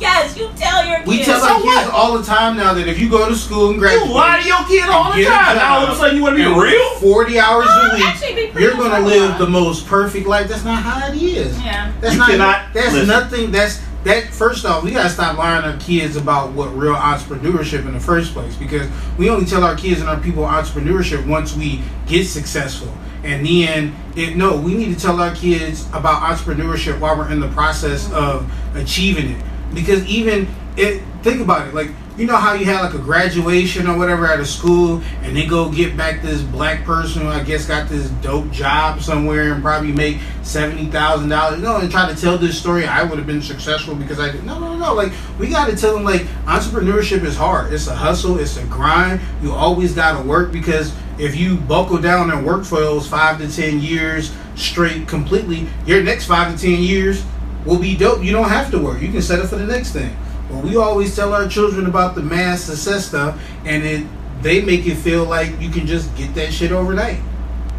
yes, 0.00 0.36
you 0.36 0.48
tell 0.56 0.84
your 0.86 0.96
kids. 0.98 1.08
We 1.08 1.22
tell 1.24 1.40
So 1.40 1.54
our 1.54 1.60
kids 1.62 1.90
all 1.92 2.18
the 2.18 2.24
time 2.24 2.56
now 2.56 2.74
that 2.74 2.86
if 2.88 2.98
you 2.98 3.08
go 3.08 3.28
to 3.28 3.34
school 3.34 3.70
and 3.70 3.78
graduate, 3.78 4.06
You 4.08 4.12
graduate, 4.12 4.16
lie 4.16 4.40
to 4.40 4.46
your 4.48 4.64
kid 4.82 4.90
all 4.90 5.12
the 5.14 5.24
time. 5.24 5.56
Now 5.56 5.78
all 5.78 5.86
of 5.86 5.90
a 5.90 5.96
sudden 5.96 6.16
you 6.16 6.22
want 6.22 6.36
to 6.36 6.42
be 6.44 6.50
and 6.50 6.60
real? 6.60 6.90
forty 7.00 7.38
hours 7.38 7.66
Oh, 7.68 7.90
a 7.92 7.94
week, 7.96 8.04
actually 8.06 8.34
be 8.34 8.46
pretty 8.48 8.66
you're 8.66 8.74
gonna 8.76 9.00
live 9.06 9.30
right. 9.30 9.38
the 9.38 9.46
most 9.48 9.86
perfect 9.86 10.26
life. 10.26 10.48
That's 10.48 10.64
not 10.64 10.82
how 10.82 11.08
it 11.12 11.20
is. 11.20 11.58
Yeah. 11.62 11.92
That's 12.00 12.14
You 12.14 12.18
not. 12.20 12.30
cannot- 12.30 12.72
that's 12.74 12.92
listen. 12.92 13.08
nothing. 13.08 13.50
That's 13.50 13.80
that. 14.04 14.32
First 14.32 14.64
off, 14.64 14.84
we 14.84 14.92
gotta 14.92 15.10
stop 15.10 15.36
lying 15.38 15.62
to 15.62 15.72
our 15.72 15.76
kids 15.78 16.16
about 16.16 16.52
what 16.52 16.68
real 16.76 16.94
entrepreneurship 16.94 17.86
in 17.86 17.92
the 17.94 18.00
first 18.00 18.32
place 18.32 18.54
because 18.54 18.86
we 19.18 19.28
only 19.28 19.44
tell 19.44 19.64
our 19.64 19.74
kids 19.76 20.00
and 20.00 20.08
our 20.08 20.18
people 20.18 20.44
entrepreneurship 20.44 21.26
once 21.26 21.56
we 21.56 21.82
get 22.06 22.26
successful. 22.26 22.92
And 23.24 23.44
then, 23.44 23.96
it, 24.14 24.36
no, 24.36 24.56
we 24.56 24.74
need 24.74 24.94
to 24.96 25.00
tell 25.00 25.20
our 25.20 25.34
kids 25.34 25.86
about 25.92 26.22
entrepreneurship 26.22 27.00
while 27.00 27.16
we're 27.18 27.30
in 27.32 27.40
the 27.40 27.48
process 27.48 28.10
of 28.12 28.48
achieving 28.76 29.30
it. 29.32 29.44
Because 29.74 30.04
even 30.06 30.48
it 30.76 31.02
think 31.22 31.40
about 31.40 31.66
it 31.66 31.74
like 31.74 31.90
you 32.16 32.26
know 32.26 32.36
how 32.36 32.52
you 32.52 32.64
had 32.64 32.80
like 32.80 32.94
a 32.94 32.98
graduation 32.98 33.88
or 33.88 33.98
whatever 33.98 34.26
at 34.26 34.38
a 34.38 34.46
school 34.46 35.02
and 35.22 35.36
they 35.36 35.46
go 35.46 35.70
get 35.70 35.96
back 35.96 36.22
this 36.22 36.40
black 36.40 36.84
person 36.84 37.22
who 37.22 37.28
i 37.28 37.42
guess 37.42 37.66
got 37.66 37.88
this 37.88 38.08
dope 38.22 38.48
job 38.52 39.00
somewhere 39.00 39.52
and 39.52 39.62
probably 39.62 39.90
make 39.90 40.18
$70000 40.42 41.56
you 41.56 41.62
know 41.62 41.78
and 41.78 41.90
try 41.90 42.12
to 42.12 42.20
tell 42.20 42.38
this 42.38 42.56
story 42.56 42.86
i 42.86 43.02
would 43.02 43.18
have 43.18 43.26
been 43.26 43.42
successful 43.42 43.96
because 43.96 44.20
i 44.20 44.30
did 44.30 44.44
no 44.44 44.58
no 44.60 44.76
no 44.76 44.94
like 44.94 45.12
we 45.38 45.48
got 45.48 45.68
to 45.68 45.76
tell 45.76 45.94
them 45.94 46.04
like 46.04 46.22
entrepreneurship 46.46 47.24
is 47.24 47.36
hard. 47.36 47.72
It's 47.72 47.86
a 47.86 47.94
hustle 47.94 48.38
it's 48.38 48.56
a 48.56 48.64
grind. 48.66 49.20
You 49.42 49.52
always 49.52 49.94
got 49.94 50.20
to 50.20 50.26
work 50.26 50.52
because 50.52 50.94
if 51.18 51.36
you 51.36 51.56
buckle 51.56 51.98
down 51.98 52.30
and 52.30 52.44
work 52.44 52.64
for 52.64 52.80
those 52.80 53.06
five 53.06 53.38
to 53.38 53.50
ten 53.50 53.80
years 53.80 54.34
straight 54.56 55.06
completely 55.06 55.68
your 55.86 56.02
next 56.02 56.26
five 56.26 56.54
to 56.54 56.60
ten 56.60 56.82
years 56.82 57.24
will 57.68 57.78
be 57.78 57.96
dope 57.96 58.22
you 58.22 58.32
don't 58.32 58.48
have 58.48 58.70
to 58.70 58.78
work 58.78 59.00
you 59.00 59.10
can 59.10 59.22
set 59.22 59.38
it 59.38 59.46
for 59.46 59.56
the 59.56 59.66
next 59.66 59.92
thing 59.92 60.16
But 60.50 60.64
we 60.64 60.76
always 60.76 61.14
tell 61.14 61.34
our 61.34 61.46
children 61.46 61.86
about 61.86 62.14
the 62.14 62.22
mass 62.22 62.62
success 62.62 63.06
stuff, 63.06 63.40
and 63.64 63.84
it 63.84 64.06
they 64.40 64.62
make 64.62 64.86
it 64.86 64.94
feel 64.94 65.24
like 65.24 65.60
you 65.60 65.68
can 65.68 65.86
just 65.86 66.14
get 66.16 66.32
that 66.36 66.52
shit 66.52 66.70
overnight. 66.70 67.18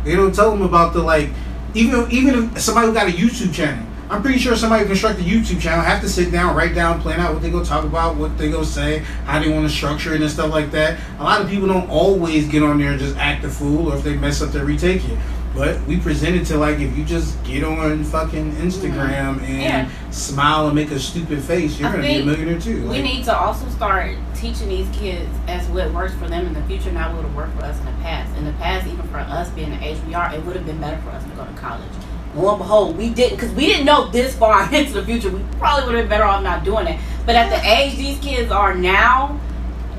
They 0.04 0.16
don't 0.16 0.36
tell 0.36 0.52
them 0.52 0.62
about 0.62 0.94
the 0.94 1.02
like, 1.02 1.30
even 1.74 2.10
even 2.12 2.54
if 2.56 2.62
somebody 2.62 2.88
who 2.88 2.94
got 2.94 3.08
a 3.08 3.12
YouTube 3.12 3.54
channel. 3.54 3.86
I'm 4.10 4.24
pretty 4.24 4.40
sure 4.40 4.56
somebody 4.56 4.86
construct 4.88 5.20
a 5.20 5.24
YouTube 5.24 5.62
channel 5.62 5.86
have 5.86 6.02
to 6.02 6.10
sit 6.10 6.32
down, 6.32 6.56
write 6.56 6.74
down, 6.74 7.00
plan 7.00 7.20
out 7.20 7.32
what 7.32 7.44
they 7.44 7.52
go 7.52 7.64
talk 7.64 7.86
about, 7.86 8.16
what 8.16 8.40
they 8.40 8.50
go 8.50 8.64
say, 8.64 9.00
how 9.26 9.40
they 9.40 9.52
want 9.52 9.70
to 9.70 9.74
structure 9.74 10.16
it 10.16 10.22
and 10.22 10.32
stuff 10.32 10.50
like 10.50 10.72
that. 10.72 11.00
A 11.20 11.24
lot 11.24 11.42
of 11.42 11.48
people 11.48 11.68
don't 11.68 11.88
always 11.92 12.48
get 12.48 12.64
on 12.64 12.80
there 12.80 12.92
and 12.92 13.00
just 13.00 13.16
act 13.18 13.46
a 13.46 13.50
fool, 13.50 13.92
or 13.92 13.98
if 13.98 14.04
they 14.04 14.16
mess 14.16 14.42
up, 14.42 14.50
they 14.50 14.62
retake 14.62 15.08
it. 15.08 15.20
But 15.60 15.86
we 15.88 15.98
presented 16.00 16.46
to 16.46 16.58
like 16.58 16.80
if 16.80 16.98
you 16.98 17.04
just 17.04 17.44
get 17.44 17.66
on 17.66 18.02
fucking 18.06 18.54
Instagram 18.54 19.42
and 19.44 19.62
Yeah. 19.62 19.90
smile 20.10 20.68
and 20.68 20.74
make 20.74 20.90
a 20.90 20.98
stupid 20.98 21.44
face, 21.44 21.78
you're 21.78 21.90
I 21.90 21.92
gonna 21.92 22.08
be 22.08 22.16
a 22.22 22.24
millionaire 22.24 22.58
too. 22.62 22.84
We 22.84 22.88
Like, 22.88 23.04
need 23.04 23.26
to 23.26 23.38
also 23.38 23.68
start 23.68 24.16
teaching 24.34 24.70
these 24.70 24.88
kids 24.94 25.28
as 25.50 25.68
what 25.68 25.94
works 25.94 26.14
for 26.14 26.30
them 26.30 26.48
in 26.48 26.54
the 26.54 26.62
future, 26.62 26.94
not 26.94 27.14
what 27.14 27.24
will 27.24 27.32
work 27.32 27.50
for 27.60 27.66
us 27.66 27.78
in 27.78 27.88
the 27.88 27.92
past. 28.02 28.30
In 28.38 28.46
the 28.46 28.54
past, 28.54 28.88
even 28.88 29.06
for 29.10 29.18
us 29.18 29.50
being 29.50 29.72
the 29.72 29.86
age 29.86 29.98
we 30.08 30.16
are, 30.16 30.34
it 30.34 30.46
would 30.46 30.56
have 30.56 30.66
been 30.66 30.80
better 30.80 30.98
for 31.04 31.10
us 31.10 31.24
to 31.26 31.30
go 31.32 31.44
to 31.44 31.52
college. 31.60 31.92
Lo 32.38 32.52
and 32.52 32.60
behold, 32.60 32.98
we 32.98 33.10
didn't 33.10 33.36
because 33.36 33.54
we 33.54 33.66
didn't 33.66 33.86
know 33.86 34.10
this 34.12 34.38
far 34.38 34.64
into 34.74 34.94
the 34.94 35.04
future. 35.04 35.30
We 35.30 35.42
probably 35.60 35.88
would 35.88 35.96
have 35.96 36.04
been 36.04 36.10
better 36.10 36.24
off 36.24 36.42
not 36.42 36.64
doing 36.64 36.88
it. 36.88 36.98
But 37.26 37.36
at 37.36 37.50
the 37.50 37.70
age 37.70 37.98
these 37.98 38.18
kids 38.20 38.50
are 38.50 38.74
now, 38.76 39.38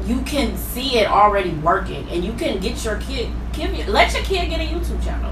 you 0.06 0.22
can 0.22 0.56
see 0.56 0.96
it 0.96 1.06
already 1.06 1.50
working, 1.50 2.08
and 2.08 2.24
you 2.24 2.32
can 2.32 2.61
get 2.61 2.82
your 2.82 2.96
kid, 2.96 3.28
give 3.52 3.74
your, 3.74 3.88
let 3.88 4.14
your 4.14 4.22
kid 4.22 4.48
get 4.48 4.58
a 4.58 4.64
YouTube 4.64 5.04
channel. 5.04 5.30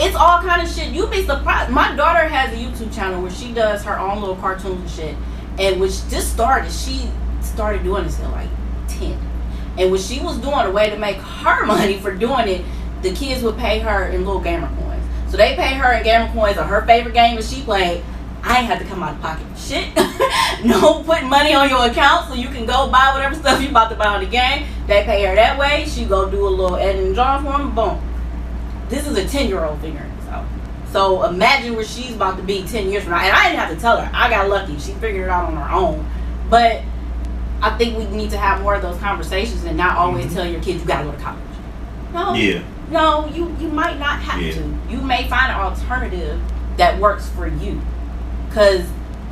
It's 0.00 0.14
all 0.14 0.40
kind 0.42 0.62
of 0.62 0.72
shit. 0.72 0.92
You'd 0.92 1.10
be 1.10 1.26
surprised. 1.26 1.72
My 1.72 1.94
daughter 1.96 2.28
has 2.28 2.52
a 2.52 2.56
YouTube 2.56 2.94
channel 2.94 3.20
where 3.20 3.32
she 3.32 3.52
does 3.52 3.82
her 3.82 3.98
own 3.98 4.20
little 4.20 4.36
cartoons 4.36 4.80
and 4.80 4.90
shit, 4.90 5.16
and 5.58 5.80
which 5.80 6.08
just 6.08 6.32
started. 6.32 6.70
She 6.70 7.10
started 7.40 7.82
doing 7.82 8.04
this 8.04 8.20
at 8.20 8.30
like 8.30 8.48
ten, 8.86 9.18
and 9.76 9.90
when 9.90 10.00
she 10.00 10.20
was 10.20 10.38
doing 10.38 10.66
a 10.66 10.70
way 10.70 10.88
to 10.90 10.96
make 10.96 11.16
her 11.16 11.66
money 11.66 11.98
for 11.98 12.14
doing 12.14 12.46
it, 12.46 12.64
the 13.02 13.12
kids 13.12 13.42
would 13.42 13.58
pay 13.58 13.80
her 13.80 14.08
in 14.08 14.24
little 14.24 14.40
gamer 14.40 14.68
coins. 14.76 15.04
So 15.30 15.36
they 15.36 15.56
pay 15.56 15.74
her 15.74 15.92
in 15.94 16.04
gamer 16.04 16.32
coins 16.32 16.58
or 16.58 16.62
her 16.62 16.86
favorite 16.86 17.14
game 17.14 17.34
that 17.34 17.44
she 17.44 17.62
played. 17.62 18.04
I 18.44 18.58
ain't 18.58 18.66
had 18.66 18.78
to 18.78 18.84
come 18.84 19.02
out 19.02 19.16
of 19.16 19.20
pocket 19.20 19.46
shit. 19.58 19.94
no 20.64 21.02
putting 21.02 21.28
money 21.28 21.54
on 21.54 21.68
your 21.68 21.86
account 21.86 22.28
so 22.28 22.34
you 22.34 22.48
can 22.48 22.66
go 22.66 22.88
buy 22.88 23.10
whatever 23.12 23.34
stuff 23.34 23.60
you 23.60 23.68
about 23.68 23.90
to 23.90 23.96
buy 23.96 24.06
on 24.06 24.20
the 24.20 24.30
game. 24.30 24.66
They 24.86 25.02
pay 25.02 25.24
her 25.24 25.34
that 25.34 25.58
way. 25.58 25.86
She 25.88 26.04
go 26.04 26.30
do 26.30 26.46
a 26.46 26.48
little 26.48 26.76
editing 26.76 27.14
drawing 27.14 27.44
for 27.44 27.58
them. 27.58 27.74
Boom. 27.74 28.00
This 28.88 29.06
is 29.06 29.16
a 29.16 29.26
10 29.26 29.48
year 29.48 29.64
old 29.64 29.80
figuring 29.80 30.10
this 30.20 30.28
out. 30.28 30.44
So 30.92 31.24
imagine 31.24 31.74
where 31.74 31.84
she's 31.84 32.14
about 32.16 32.36
to 32.38 32.42
be 32.42 32.62
10 32.64 32.90
years 32.90 33.02
from 33.04 33.12
now. 33.12 33.18
And 33.20 33.32
I 33.36 33.44
didn't 33.48 33.58
have 33.60 33.70
to 33.74 33.80
tell 33.80 34.00
her. 34.00 34.10
I 34.14 34.30
got 34.30 34.48
lucky. 34.48 34.78
She 34.78 34.92
figured 34.94 35.24
it 35.24 35.30
out 35.30 35.44
on 35.50 35.56
her 35.56 35.70
own. 35.74 36.08
But 36.48 36.82
I 37.60 37.76
think 37.76 37.98
we 37.98 38.06
need 38.06 38.30
to 38.30 38.38
have 38.38 38.62
more 38.62 38.74
of 38.74 38.82
those 38.82 38.96
conversations 38.98 39.64
and 39.64 39.76
not 39.76 39.96
always 39.98 40.26
Mhm. 40.26 40.34
tell 40.34 40.46
your 40.46 40.60
kids 40.62 40.80
you 40.80 40.86
gotta 40.86 41.04
go 41.04 41.12
to 41.12 41.18
college. 41.18 41.38
No. 42.14 42.32
Yeah. 42.34 42.60
No, 42.90 43.26
you 43.26 43.54
you 43.60 43.68
might 43.68 43.98
not 43.98 44.20
have 44.20 44.40
Yeah. 44.40 44.52
to. 44.54 44.74
You 44.88 44.98
may 45.02 45.28
find 45.28 45.52
an 45.52 45.58
alternative 45.60 46.40
that 46.78 46.98
works 46.98 47.28
for 47.28 47.46
you. 47.46 47.80
Cause 48.54 48.82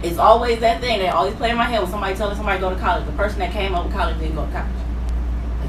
it's 0.02 0.18
always 0.18 0.58
that 0.60 0.80
thing 0.82 0.98
that 0.98 1.14
always 1.14 1.34
play 1.36 1.48
in 1.50 1.56
my 1.56 1.64
head 1.64 1.80
when 1.80 1.90
somebody 1.90 2.14
telling 2.14 2.36
somebody 2.36 2.58
to 2.58 2.60
go 2.68 2.70
to 2.74 2.76
college. 2.80 3.06
The 3.06 3.12
person 3.12 3.38
that 3.38 3.52
came 3.52 3.74
up 3.74 3.86
with 3.86 3.94
college 3.94 4.18
didn't 4.18 4.34
go 4.36 4.44
to 4.44 4.52
college. 4.52 4.66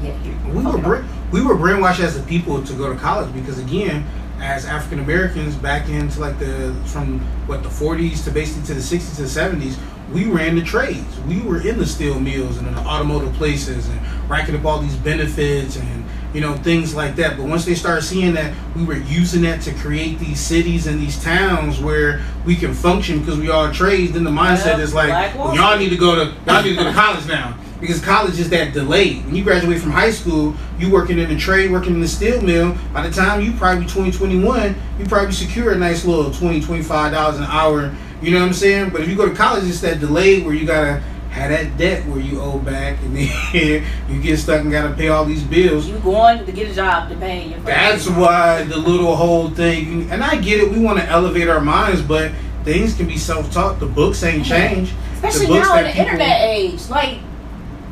Yeah, 0.02 0.48
we 0.52 0.64
were 0.64 0.78
bra- 0.78 1.04
we 1.32 1.42
were 1.42 1.54
brainwashed 1.56 2.00
as 2.00 2.16
a 2.16 2.22
people 2.22 2.62
to 2.62 2.72
go 2.74 2.92
to 2.92 2.98
college 2.98 3.32
because 3.34 3.58
again, 3.58 4.04
as 4.40 4.64
African 4.66 5.00
Americans 5.00 5.54
back 5.56 5.88
into 5.88 6.20
like 6.20 6.38
the 6.38 6.74
from 6.86 7.20
what 7.46 7.62
the 7.62 7.68
40s 7.68 8.24
to 8.24 8.30
basically 8.30 8.62
to 8.68 8.74
the 8.74 8.80
60s 8.80 9.16
to 9.16 9.22
the 9.22 9.28
70s, 9.28 9.76
we 10.12 10.24
ran 10.26 10.54
the 10.54 10.62
trades. 10.62 11.18
We 11.26 11.40
were 11.42 11.60
in 11.60 11.78
the 11.78 11.86
steel 11.86 12.18
mills 12.20 12.56
and 12.58 12.66
in 12.66 12.74
the 12.74 12.80
automotive 12.80 13.32
places 13.34 13.88
and 13.88 14.00
racking 14.30 14.54
up 14.56 14.64
all 14.64 14.78
these 14.78 14.94
benefits 14.96 15.76
and 15.76 16.04
you 16.32 16.40
know 16.40 16.54
things 16.58 16.94
like 16.94 17.16
that. 17.16 17.36
But 17.36 17.46
once 17.46 17.64
they 17.64 17.74
started 17.74 18.02
seeing 18.02 18.34
that 18.34 18.54
we 18.76 18.84
were 18.84 18.96
using 18.96 19.42
that 19.42 19.60
to 19.62 19.74
create 19.74 20.18
these 20.18 20.40
cities 20.40 20.86
and 20.86 21.00
these 21.00 21.22
towns 21.22 21.80
where 21.80 22.20
we 22.46 22.54
can 22.54 22.72
function 22.72 23.20
because 23.20 23.38
we 23.38 23.50
all 23.50 23.72
trades, 23.72 24.12
then 24.12 24.24
the 24.24 24.30
mindset 24.30 24.66
Yep, 24.66 24.78
is 24.80 24.94
like, 24.94 25.34
well, 25.34 25.54
y'all 25.54 25.76
need 25.78 25.88
to 25.90 25.96
go 25.96 26.14
to 26.14 26.34
y'all 26.46 26.62
need 26.62 26.70
to 26.70 26.76
go 26.76 26.84
to 26.84 26.92
college 26.92 27.26
now 27.26 27.58
because 27.80 28.04
college 28.04 28.38
is 28.38 28.50
that 28.50 28.72
delayed. 28.72 29.24
When 29.26 29.34
you 29.34 29.44
graduate 29.44 29.80
from 29.80 29.90
high 29.90 30.10
school, 30.10 30.54
you 30.78 30.90
working 30.90 31.18
in 31.18 31.28
the 31.28 31.36
trade, 31.36 31.70
working 31.70 31.94
in 31.94 32.00
the 32.00 32.08
steel 32.08 32.40
mill. 32.40 32.76
By 32.92 33.06
the 33.06 33.14
time 33.14 33.40
you 33.40 33.52
probably 33.52 33.86
20, 33.86 34.10
you 34.36 35.06
probably 35.06 35.32
secure 35.32 35.72
a 35.72 35.76
nice 35.76 36.04
little 36.04 36.30
20 36.32 36.60
dollars 36.82 37.38
an 37.38 37.44
hour. 37.44 37.94
You 38.20 38.32
know 38.32 38.40
what 38.40 38.46
I'm 38.46 38.52
saying? 38.52 38.90
But 38.90 39.02
if 39.02 39.08
you 39.08 39.16
go 39.16 39.28
to 39.28 39.34
college, 39.34 39.68
it's 39.68 39.80
that 39.82 40.00
delay 40.00 40.42
where 40.42 40.54
you 40.54 40.66
gotta 40.66 41.02
have 41.30 41.50
that 41.50 41.76
debt 41.76 42.04
where 42.06 42.20
you 42.20 42.40
owe 42.40 42.58
back, 42.58 43.00
and 43.02 43.16
then 43.52 43.84
you 44.08 44.20
get 44.20 44.38
stuck 44.38 44.60
and 44.62 44.72
gotta 44.72 44.94
pay 44.94 45.08
all 45.08 45.24
these 45.24 45.42
bills. 45.44 45.86
You 45.86 45.98
going 45.98 46.44
to 46.44 46.52
get 46.52 46.70
a 46.70 46.74
job 46.74 47.08
to 47.10 47.16
pay 47.16 47.48
your 47.48 47.60
That's 47.60 48.08
why 48.08 48.64
the 48.64 48.76
little 48.76 49.14
whole 49.14 49.50
thing, 49.50 50.10
and 50.10 50.24
I 50.24 50.36
get 50.36 50.60
it. 50.60 50.70
We 50.70 50.80
want 50.80 50.98
to 50.98 51.06
elevate 51.06 51.48
our 51.48 51.60
minds, 51.60 52.02
but 52.02 52.32
things 52.64 52.94
can 52.94 53.06
be 53.06 53.18
self-taught. 53.18 53.78
The 53.78 53.86
books 53.86 54.22
ain't 54.24 54.44
changed. 54.44 54.92
Especially 55.14 55.46
the 55.46 55.52
books 55.54 55.68
now 55.68 55.78
in 55.78 55.84
the 55.84 55.96
internet 55.96 56.40
age. 56.42 56.88
Like, 56.88 57.18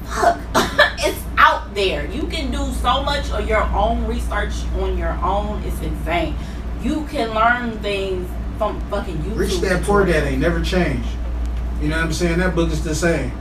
fuck. 0.06 0.38
it's 0.98 1.22
out 1.36 1.74
there. 1.74 2.06
You 2.06 2.26
can 2.26 2.50
do 2.50 2.72
so 2.74 3.02
much 3.02 3.30
of 3.30 3.48
your 3.48 3.62
own 3.62 4.04
research 4.06 4.52
on 4.80 4.96
your 4.98 5.12
own. 5.22 5.62
It's 5.64 5.80
insane. 5.80 6.34
You 6.82 7.04
can 7.06 7.34
learn 7.34 7.78
things 7.80 8.28
from 8.58 8.80
fucking 8.90 9.16
YouTube. 9.18 9.36
Rich 9.36 9.60
Dad 9.60 9.84
Poor 9.84 10.04
Dad 10.04 10.24
ain't 10.24 10.40
never 10.40 10.62
changed. 10.62 11.08
You 11.80 11.88
know 11.88 11.96
what 11.96 12.06
I'm 12.06 12.12
saying? 12.12 12.38
That 12.38 12.54
book 12.54 12.70
is 12.70 12.82
the 12.82 12.94
same 12.94 13.32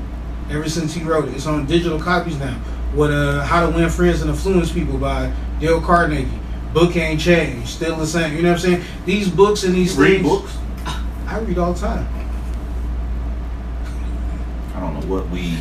ever 0.50 0.70
since 0.70 0.94
he 0.94 1.04
wrote 1.04 1.28
it. 1.28 1.36
It's 1.36 1.46
on 1.46 1.66
digital 1.66 2.00
copies 2.00 2.38
now. 2.38 2.54
What 2.94 3.12
uh, 3.12 3.44
How 3.44 3.66
to 3.70 3.76
Win 3.76 3.90
Friends 3.90 4.22
and 4.22 4.30
Influence 4.30 4.72
People 4.72 4.98
by 4.98 5.32
Dale 5.60 5.82
Carnegie. 5.82 6.30
Book 6.74 6.96
ain't 6.98 7.22
changed, 7.22 7.70
still 7.70 7.96
the 7.96 8.06
same. 8.06 8.36
You 8.36 8.42
know 8.42 8.52
what 8.52 8.66
I'm 8.66 8.72
saying? 8.72 8.84
These 9.06 9.30
books 9.30 9.64
and 9.64 9.74
these 9.74 9.96
Read 9.96 10.22
things. 10.22 10.28
books. 10.28 10.58
I 11.28 11.40
read 11.40 11.58
all 11.58 11.74
the 11.74 11.80
time. 11.80 12.06
I 14.76 14.80
don't 14.80 15.00
know 15.00 15.14
what 15.16 15.30
we, 15.30 15.52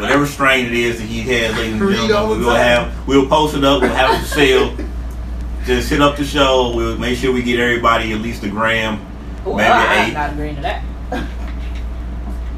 whatever 0.00 0.26
strain 0.26 0.66
it 0.66 0.72
is 0.72 1.00
that 1.00 1.06
he 1.06 1.20
has, 1.22 1.56
ladies 1.56 1.72
and 1.72 1.82
Read 1.82 1.98
all 1.98 2.08
gentlemen, 2.08 2.40
the 2.40 2.46
we'll 2.46 2.54
have, 2.56 3.08
we'll 3.08 3.26
post 3.28 3.56
it 3.56 3.64
up, 3.64 3.82
we'll 3.82 3.90
have 3.92 4.14
it 4.14 4.20
for 4.20 4.34
sale. 4.34 4.76
Just 5.64 5.90
hit 5.90 6.00
up 6.00 6.16
the 6.16 6.24
show. 6.24 6.72
We'll 6.74 6.96
make 6.96 7.18
sure 7.18 7.32
we 7.32 7.42
get 7.42 7.60
everybody 7.60 8.12
at 8.12 8.20
least 8.20 8.42
a 8.44 8.48
gram. 8.48 8.94
Ooh, 9.46 9.54
Maybe 9.56 9.68
I'm 9.68 10.08
eight. 10.08 10.14
not 10.14 10.32
agreeing 10.32 10.56
to 10.56 10.62
that. 10.62 10.84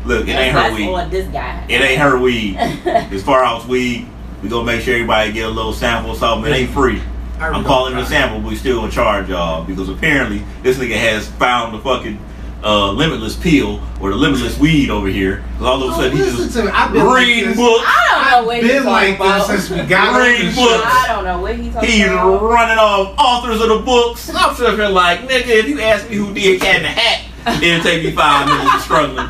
Look, 0.04 0.28
it 0.28 0.32
ain't 0.32 0.56
her 0.56 0.72
weed. 0.74 1.10
this 1.10 1.26
guy. 1.28 1.64
It 1.68 1.80
ain't 1.80 2.00
her 2.00 2.18
weed. 2.18 2.56
As 2.86 3.22
far 3.22 3.42
as 3.44 3.66
weed, 3.66 4.06
we 4.42 4.48
gonna 4.48 4.64
make 4.64 4.82
sure 4.82 4.94
everybody 4.94 5.32
get 5.32 5.46
a 5.46 5.50
little 5.50 5.72
sample 5.72 6.12
of 6.12 6.18
something. 6.18 6.52
It 6.52 6.56
ain't 6.56 6.70
free. 6.70 7.02
I 7.38 7.48
read 7.48 7.56
I'm 7.56 7.64
calling 7.64 7.94
the 7.94 8.00
it 8.00 8.04
a 8.04 8.06
sample, 8.06 8.40
but 8.40 8.48
we 8.48 8.56
still 8.56 8.80
gonna 8.80 8.92
charge 8.92 9.28
y'all 9.28 9.64
because 9.64 9.88
apparently 9.88 10.42
this 10.62 10.78
nigga 10.78 10.96
has 10.96 11.28
found 11.28 11.74
the 11.74 11.80
fucking 11.80 12.18
uh, 12.62 12.90
limitless 12.92 13.36
pill 13.36 13.80
or 14.00 14.10
the 14.10 14.16
limitless 14.16 14.58
weed 14.58 14.90
over 14.90 15.08
here. 15.08 15.42
'Cause 15.58 15.66
all 15.66 15.82
of 15.82 15.90
a 15.90 15.94
Oh, 15.94 15.96
sudden 16.00 16.16
he 16.16 16.22
listen 16.22 16.36
just 16.44 16.56
to 16.56 16.64
me. 16.64 16.70
I've 16.70 16.92
been 16.92 17.06
like 17.06 17.56
books. 17.56 17.84
I 17.86 18.30
don't 18.30 18.30
know 18.42 18.46
what 18.46 18.56
I've 18.56 18.62
he's 18.62 18.72
been 18.72 18.82
talking 18.82 18.92
like 19.10 19.16
about. 19.20 19.48
this 19.48 19.66
since 19.68 19.80
we 19.80 19.86
got 19.86 20.18
Read 20.20 20.54
books. 20.54 20.84
I 20.86 21.04
don't 21.08 21.24
know 21.24 21.40
what 21.40 21.54
he's 21.56 21.72
talking 21.72 21.78
about. 21.78 21.90
He's 21.90 22.06
about. 22.06 22.42
running 22.42 22.78
off 22.78 23.14
authors 23.18 23.60
of 23.62 23.68
the 23.68 23.78
books. 23.78 24.30
I'm 24.34 24.54
sure 24.54 24.76
here 24.76 24.88
like, 24.88 25.20
nigga, 25.28 25.46
if 25.48 25.68
you 25.68 25.80
ask 25.80 26.08
me 26.10 26.16
who 26.16 26.34
did 26.34 26.60
Cat 26.60 26.76
in 26.76 26.82
the 26.82 26.88
Hat, 26.88 27.62
it'll 27.62 27.82
take 27.82 28.04
me 28.04 28.10
five 28.12 28.46
minutes 28.46 28.74
of 28.74 28.80
struggling. 28.82 29.28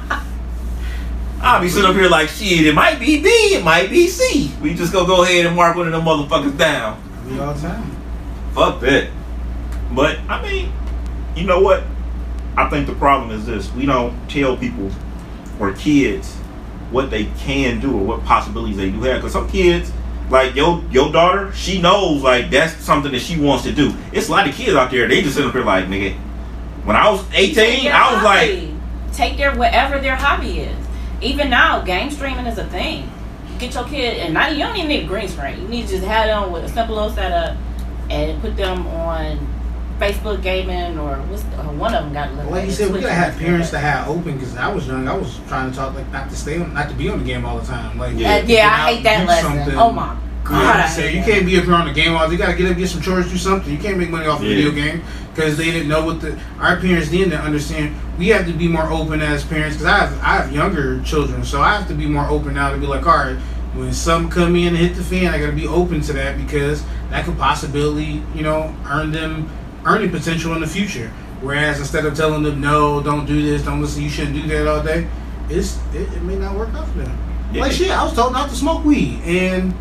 I'll 1.42 1.60
be 1.62 1.68
sitting 1.68 1.88
up 1.88 1.94
here 1.96 2.08
like, 2.08 2.28
shit, 2.28 2.66
it 2.66 2.74
might 2.74 2.98
be 3.00 3.22
B, 3.22 3.28
it 3.28 3.64
might 3.64 3.88
be 3.90 4.08
C. 4.08 4.52
We 4.60 4.74
just 4.74 4.92
gonna 4.92 5.06
go 5.06 5.22
ahead 5.22 5.46
and 5.46 5.56
mark 5.56 5.74
one 5.76 5.86
of 5.86 5.92
them 5.92 6.02
motherfuckers 6.02 6.58
down. 6.58 7.00
I 7.26 7.30
read 7.30 7.40
all 7.40 7.54
time. 7.54 7.96
Fuck 8.54 8.80
that. 8.80 9.08
But, 9.92 10.18
I 10.28 10.42
mean, 10.42 10.72
you 11.34 11.44
know 11.44 11.60
what? 11.60 11.82
I 12.56 12.68
think 12.68 12.86
the 12.86 12.94
problem 12.94 13.30
is 13.30 13.46
this. 13.46 13.72
We 13.72 13.86
don't 13.86 14.28
tell 14.28 14.56
people 14.56 14.90
or 15.58 15.72
kids 15.72 16.34
what 16.90 17.10
they 17.10 17.26
can 17.38 17.80
do 17.80 17.96
or 17.96 18.04
what 18.04 18.24
possibilities 18.24 18.76
they 18.76 18.90
do 18.90 19.00
have. 19.02 19.18
Because 19.18 19.32
some 19.32 19.48
kids, 19.48 19.92
like 20.28 20.54
your 20.54 20.82
your 20.90 21.12
daughter, 21.12 21.52
she 21.52 21.80
knows 21.80 22.22
like 22.22 22.50
that's 22.50 22.74
something 22.76 23.12
that 23.12 23.20
she 23.20 23.38
wants 23.40 23.64
to 23.64 23.72
do. 23.72 23.94
It's 24.12 24.28
a 24.28 24.32
lot 24.32 24.48
of 24.48 24.54
kids 24.54 24.74
out 24.74 24.90
there, 24.90 25.06
they 25.08 25.22
just 25.22 25.36
sit 25.36 25.44
up 25.44 25.52
here 25.52 25.64
like, 25.64 25.86
nigga, 25.86 26.14
when 26.84 26.96
I 26.96 27.10
was 27.10 27.24
18, 27.32 27.90
I 27.92 28.14
was 28.14 28.24
like, 28.24 29.14
take 29.14 29.36
their 29.36 29.54
whatever 29.56 29.98
their 30.00 30.16
hobby 30.16 30.60
is. 30.60 30.86
even 31.20 31.50
now, 31.50 31.82
game 31.82 32.10
streaming 32.10 32.46
is 32.46 32.58
a 32.58 32.66
thing. 32.66 33.10
Get 33.58 33.74
your 33.74 33.84
kid, 33.84 34.18
and 34.18 34.32
not 34.32 34.52
you 34.52 34.60
don't 34.60 34.76
even 34.76 34.88
need 34.88 35.04
a 35.04 35.06
green 35.06 35.28
screen. 35.28 35.60
You 35.60 35.68
need 35.68 35.86
to 35.86 35.92
just 35.94 36.04
have 36.04 36.26
them 36.26 36.50
with 36.50 36.64
a 36.64 36.68
simple 36.68 36.94
little 36.94 37.10
setup 37.10 37.56
and 38.08 38.40
put 38.40 38.56
them 38.56 38.86
on 38.86 39.46
Facebook 40.00 40.42
gaming 40.42 40.98
or 40.98 41.16
what's 41.28 41.42
the, 41.44 41.60
uh, 41.60 41.72
one 41.72 41.94
of 41.94 42.04
them 42.04 42.12
got. 42.12 42.32
Like 42.50 42.64
you 42.66 42.72
said, 42.72 42.92
we 42.92 43.00
gotta 43.00 43.12
have 43.12 43.36
parents 43.36 43.70
that 43.70 43.80
have 43.80 44.08
open. 44.08 44.34
Because 44.38 44.56
I 44.56 44.72
was 44.72 44.86
young, 44.86 45.06
I 45.06 45.14
was 45.16 45.38
trying 45.46 45.70
to 45.70 45.76
talk 45.76 45.94
like 45.94 46.10
not 46.10 46.30
to 46.30 46.36
stay 46.36 46.58
on, 46.60 46.72
not 46.72 46.88
to 46.88 46.94
be 46.94 47.08
on 47.10 47.18
the 47.18 47.24
game 47.24 47.44
all 47.44 47.58
the 47.58 47.66
time. 47.66 47.98
Like 47.98 48.14
Yeah, 48.16 48.38
Yeah. 48.38 48.42
uh, 48.42 48.46
yeah, 48.46 48.68
I 48.86 48.94
hate 48.94 49.04
that 49.04 49.28
lesson. 49.28 49.56
something. 49.58 49.74
Oh 49.78 49.92
my 49.92 50.16
god, 50.44 50.62
Yeah, 50.78 50.84
I 50.84 50.88
so 50.88 51.02
you 51.04 51.20
that. 51.20 51.28
can't 51.28 51.46
be 51.46 51.58
up 51.58 51.64
here 51.64 51.74
on 51.74 51.86
the 51.86 51.92
game 51.92 52.14
all. 52.16 52.30
You 52.32 52.38
gotta 52.38 52.54
get 52.54 52.70
up, 52.70 52.76
get 52.78 52.88
some 52.88 53.02
chores, 53.02 53.30
do 53.30 53.36
something. 53.36 53.70
You 53.70 53.78
can't 53.78 53.98
make 53.98 54.10
money 54.10 54.26
off 54.26 54.40
a 54.40 54.44
Yeah. 54.44 54.54
video 54.56 54.70
game 54.72 55.02
because 55.34 55.56
they 55.58 55.70
didn't 55.70 55.88
know 55.88 56.04
what 56.06 56.20
the. 56.22 56.36
Our 56.58 56.76
parents 56.76 57.10
didn't 57.10 57.34
understand. 57.34 57.94
We 58.18 58.28
have 58.28 58.46
to 58.46 58.52
be 58.52 58.68
more 58.68 58.90
open 58.90 59.20
as 59.20 59.44
parents 59.44 59.76
because 59.76 59.86
I 59.92 59.98
have 59.98 60.18
I 60.22 60.36
have 60.42 60.52
younger 60.52 61.00
children, 61.02 61.44
so 61.44 61.60
I 61.60 61.74
have 61.76 61.88
to 61.88 61.94
be 61.94 62.06
more 62.06 62.26
open 62.28 62.54
now 62.54 62.70
to 62.70 62.78
be 62.78 62.86
like, 62.86 63.06
all 63.06 63.16
right, 63.18 63.36
when 63.74 63.92
some 63.92 64.30
come 64.30 64.56
in 64.56 64.68
and 64.68 64.76
hit 64.78 64.94
the 64.96 65.02
fan, 65.02 65.32
I 65.34 65.38
gotta 65.38 65.52
be 65.52 65.66
open 65.66 66.00
to 66.02 66.12
that 66.14 66.36
because 66.38 66.82
that 67.10 67.24
could 67.24 67.36
possibly, 67.38 68.22
you 68.34 68.42
know, 68.42 68.74
earn 68.88 69.10
them 69.12 69.48
earning 69.84 70.10
potential 70.10 70.54
in 70.54 70.60
the 70.60 70.66
future. 70.66 71.08
Whereas 71.40 71.78
instead 71.80 72.04
of 72.04 72.14
telling 72.14 72.42
them 72.42 72.60
no, 72.60 73.02
don't 73.02 73.24
do 73.26 73.40
this, 73.42 73.62
don't 73.62 73.80
listen, 73.80 74.02
you 74.02 74.10
shouldn't 74.10 74.34
do 74.36 74.46
that 74.48 74.66
all 74.66 74.82
day, 74.82 75.08
it's 75.48 75.78
it, 75.94 76.12
it 76.12 76.22
may 76.22 76.36
not 76.36 76.54
work 76.54 76.68
out 76.74 76.86
for 76.88 76.98
them. 76.98 77.18
Yeah. 77.52 77.62
Like 77.62 77.72
shit, 77.72 77.90
I 77.90 78.04
was 78.04 78.12
told 78.14 78.32
not 78.32 78.50
to 78.50 78.56
smoke 78.56 78.84
weed, 78.84 79.20
and 79.24 79.74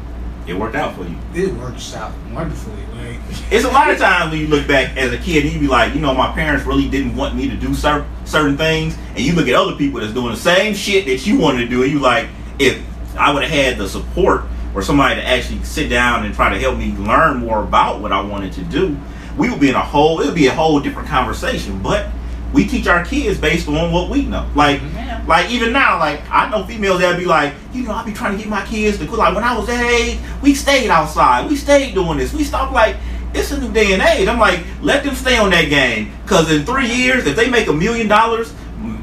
It 0.48 0.54
worked 0.54 0.76
out 0.76 0.96
for 0.96 1.04
you. 1.04 1.16
it 1.36 1.54
works 1.56 1.94
out 1.94 2.12
wonderfully. 2.32 2.82
Like 2.96 3.20
It's 3.52 3.66
a 3.66 3.70
lot 3.70 3.90
of 3.90 3.98
times 4.00 4.32
when 4.32 4.40
you 4.40 4.48
look 4.48 4.68
back 4.68 4.96
as 4.98 5.12
a 5.12 5.18
kid 5.18 5.44
and 5.46 5.54
you 5.54 5.60
be 5.60 5.68
like, 5.68 5.94
you 5.94 6.00
know, 6.00 6.14
my 6.14 6.32
parents 6.32 6.66
really 6.66 6.88
didn't 6.90 7.16
want 7.16 7.36
me 7.36 7.50
to 7.50 7.56
do 7.58 7.74
cer- 7.74 8.08
certain 8.26 8.56
things, 8.58 8.98
and 9.10 9.20
you 9.20 9.34
look 9.34 9.48
at 9.50 9.54
other 9.54 9.76
people 9.76 10.00
that's 10.00 10.14
doing 10.14 10.32
the 10.32 10.40
same 10.40 10.74
shit 10.74 11.06
that 11.08 11.28
you 11.28 11.38
wanted 11.38 11.60
to 11.60 11.68
do, 11.68 11.84
and 11.84 11.92
you 11.92 12.00
like, 12.00 12.28
if 12.58 12.82
I 13.18 13.34
would 13.34 13.44
have 13.44 13.52
had 13.52 13.78
the 13.78 13.88
support 13.90 14.46
or 14.74 14.82
somebody 14.82 15.16
to 15.16 15.28
actually 15.28 15.62
sit 15.64 15.90
down 15.90 16.26
and 16.26 16.34
try 16.34 16.50
to 16.54 16.60
help 16.60 16.78
me 16.78 16.94
learn 16.98 17.38
more 17.38 17.62
about 17.64 18.00
what 18.02 18.14
I 18.14 18.22
wanted 18.22 18.54
to 18.54 18.62
do, 18.64 18.98
we 19.40 19.50
would 19.50 19.60
be 19.60 19.70
in 19.70 19.76
a 19.76 19.80
whole, 19.84 20.22
it 20.22 20.26
would 20.28 20.36
be 20.36 20.48
a 20.48 20.54
whole 20.54 20.80
different 20.80 21.08
conversation. 21.08 21.82
But 21.82 22.08
we 22.54 22.68
teach 22.68 22.88
our 22.88 23.04
kids 23.06 23.40
based 23.40 23.68
on 23.68 23.92
what 23.92 24.10
we 24.10 24.24
know. 24.24 24.48
Like, 24.56 24.82
Yeah. 24.94 25.24
like 25.28 25.50
even 25.50 25.72
now, 25.72 25.98
like 26.00 26.22
I 26.30 26.50
know 26.50 26.64
females 26.66 27.00
that 27.02 27.18
be 27.18 27.26
like, 27.26 27.54
you 27.74 27.84
know, 27.84 27.92
I 27.94 28.04
be 28.04 28.12
trying 28.14 28.34
to 28.34 28.38
get 28.38 28.48
my 28.50 28.66
kids 28.66 28.98
to 29.00 29.06
quit. 29.08 29.20
Like 29.20 29.34
when 29.36 29.44
I 29.44 29.58
was 29.58 29.68
that 29.68 29.84
age, 29.86 30.20
we 30.42 30.54
stayed 30.54 30.90
outside, 30.90 31.50
we 31.50 31.56
stayed 31.56 31.94
doing 31.96 32.18
this, 32.18 32.34
we 32.34 32.44
stopped. 32.44 32.74
Like 32.74 32.96
it's 33.34 33.52
a 33.52 33.60
new 33.60 33.72
day 33.72 33.94
and 33.94 34.02
age. 34.02 34.28
I'm 34.28 34.40
like, 34.40 34.62
let 34.82 35.04
them 35.04 35.16
stay 35.16 35.38
on 35.38 35.52
that 35.52 35.70
game, 35.70 36.12
cause 36.26 36.52
in 36.52 36.66
three 36.66 36.88
years, 36.92 37.26
if 37.28 37.36
they 37.36 37.50
make 37.50 37.68
a 37.68 37.74
million 37.74 38.08
dollars, 38.08 38.52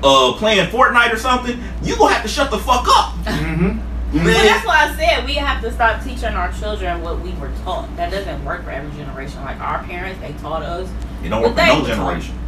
uh, 0.02 0.32
playing 0.36 0.66
Fortnite 0.70 1.12
or 1.12 1.16
something, 1.16 1.58
you 1.82 1.96
gonna 1.96 2.12
have 2.14 2.22
to 2.22 2.28
shut 2.28 2.50
the 2.50 2.58
fuck 2.58 2.86
up. 2.88 3.14
mm-hmm. 3.24 3.78
Well, 4.12 4.24
that's 4.24 4.64
why 4.64 4.88
I 4.88 4.96
said 4.96 5.26
we 5.26 5.34
have 5.34 5.60
to 5.62 5.72
stop 5.72 6.02
teaching 6.02 6.34
our 6.34 6.52
children 6.52 7.02
what 7.02 7.20
we 7.20 7.32
were 7.34 7.50
taught. 7.64 7.94
That 7.96 8.10
doesn't 8.10 8.44
work 8.44 8.64
for 8.64 8.70
every 8.70 8.96
generation. 8.96 9.42
Like 9.44 9.60
our 9.60 9.82
parents, 9.82 10.20
they 10.20 10.32
taught 10.34 10.62
us. 10.62 10.88
it 11.24 11.28
don't 11.28 11.42
work 11.42 11.56
for 11.56 11.66
no 11.66 11.84
generation. 11.84 12.38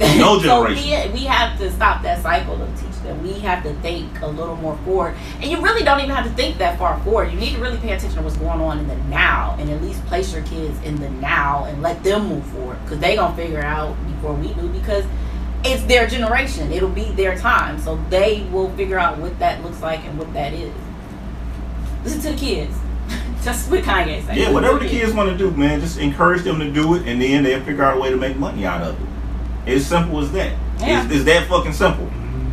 No 0.00 0.38
so 0.40 0.66
generation. 0.66 1.12
we, 1.12 1.20
we 1.20 1.26
have 1.26 1.56
to 1.58 1.70
stop 1.70 2.02
that 2.02 2.22
cycle 2.22 2.60
of 2.60 2.80
teach 2.80 3.00
them. 3.02 3.22
We 3.22 3.34
have 3.40 3.62
to 3.62 3.72
think 3.74 4.20
a 4.20 4.26
little 4.26 4.56
more 4.56 4.76
forward. 4.78 5.14
And 5.40 5.44
you 5.44 5.60
really 5.60 5.84
don't 5.84 6.00
even 6.00 6.10
have 6.10 6.24
to 6.24 6.32
think 6.32 6.58
that 6.58 6.76
far 6.78 6.98
forward. 7.04 7.30
You 7.30 7.38
need 7.38 7.54
to 7.54 7.60
really 7.60 7.76
pay 7.78 7.92
attention 7.92 8.16
to 8.16 8.22
what's 8.22 8.36
going 8.36 8.60
on 8.60 8.78
in 8.78 8.88
the 8.88 8.96
now 9.04 9.54
and 9.60 9.70
at 9.70 9.80
least 9.80 10.04
place 10.06 10.32
your 10.32 10.42
kids 10.44 10.80
in 10.82 10.96
the 10.96 11.08
now 11.10 11.66
and 11.66 11.82
let 11.82 12.02
them 12.02 12.26
move 12.26 12.44
forward. 12.46 12.78
Because 12.82 12.98
they 12.98 13.14
going 13.14 13.30
to 13.30 13.36
figure 13.36 13.62
out 13.62 13.94
before 14.06 14.34
we 14.34 14.52
do 14.54 14.68
because 14.68 15.04
it's 15.64 15.82
their 15.84 16.06
generation. 16.06 16.72
It'll 16.72 16.88
be 16.88 17.10
their 17.12 17.36
time. 17.36 17.78
So 17.78 17.96
they 18.10 18.46
will 18.52 18.70
figure 18.70 18.98
out 18.98 19.18
what 19.18 19.38
that 19.38 19.62
looks 19.62 19.80
like 19.80 20.00
and 20.04 20.18
what 20.18 20.32
that 20.34 20.52
is. 20.52 20.72
Listen 22.04 22.20
to 22.22 22.30
the 22.32 22.36
kids. 22.36 22.76
Just 23.44 23.70
what 23.70 23.82
Kanye 23.82 24.24
said. 24.24 24.36
Yeah, 24.36 24.50
whatever 24.50 24.78
the 24.78 24.88
kids 24.88 25.12
want 25.12 25.30
to 25.30 25.36
do, 25.36 25.50
man, 25.50 25.80
just 25.80 25.98
encourage 25.98 26.42
them 26.42 26.60
to 26.60 26.70
do 26.70 26.94
it, 26.94 27.08
and 27.08 27.20
then 27.20 27.42
they'll 27.42 27.62
figure 27.64 27.82
out 27.82 27.96
a 27.96 28.00
way 28.00 28.10
to 28.10 28.16
make 28.16 28.36
money 28.36 28.64
out 28.64 28.82
of 28.82 29.00
it. 29.00 29.08
It's 29.74 29.84
simple 29.84 30.20
as 30.20 30.30
that. 30.32 30.56
Yeah. 30.80 31.04
It's, 31.04 31.12
it's 31.14 31.24
that 31.24 31.48
fucking 31.48 31.72
simple. 31.72 32.06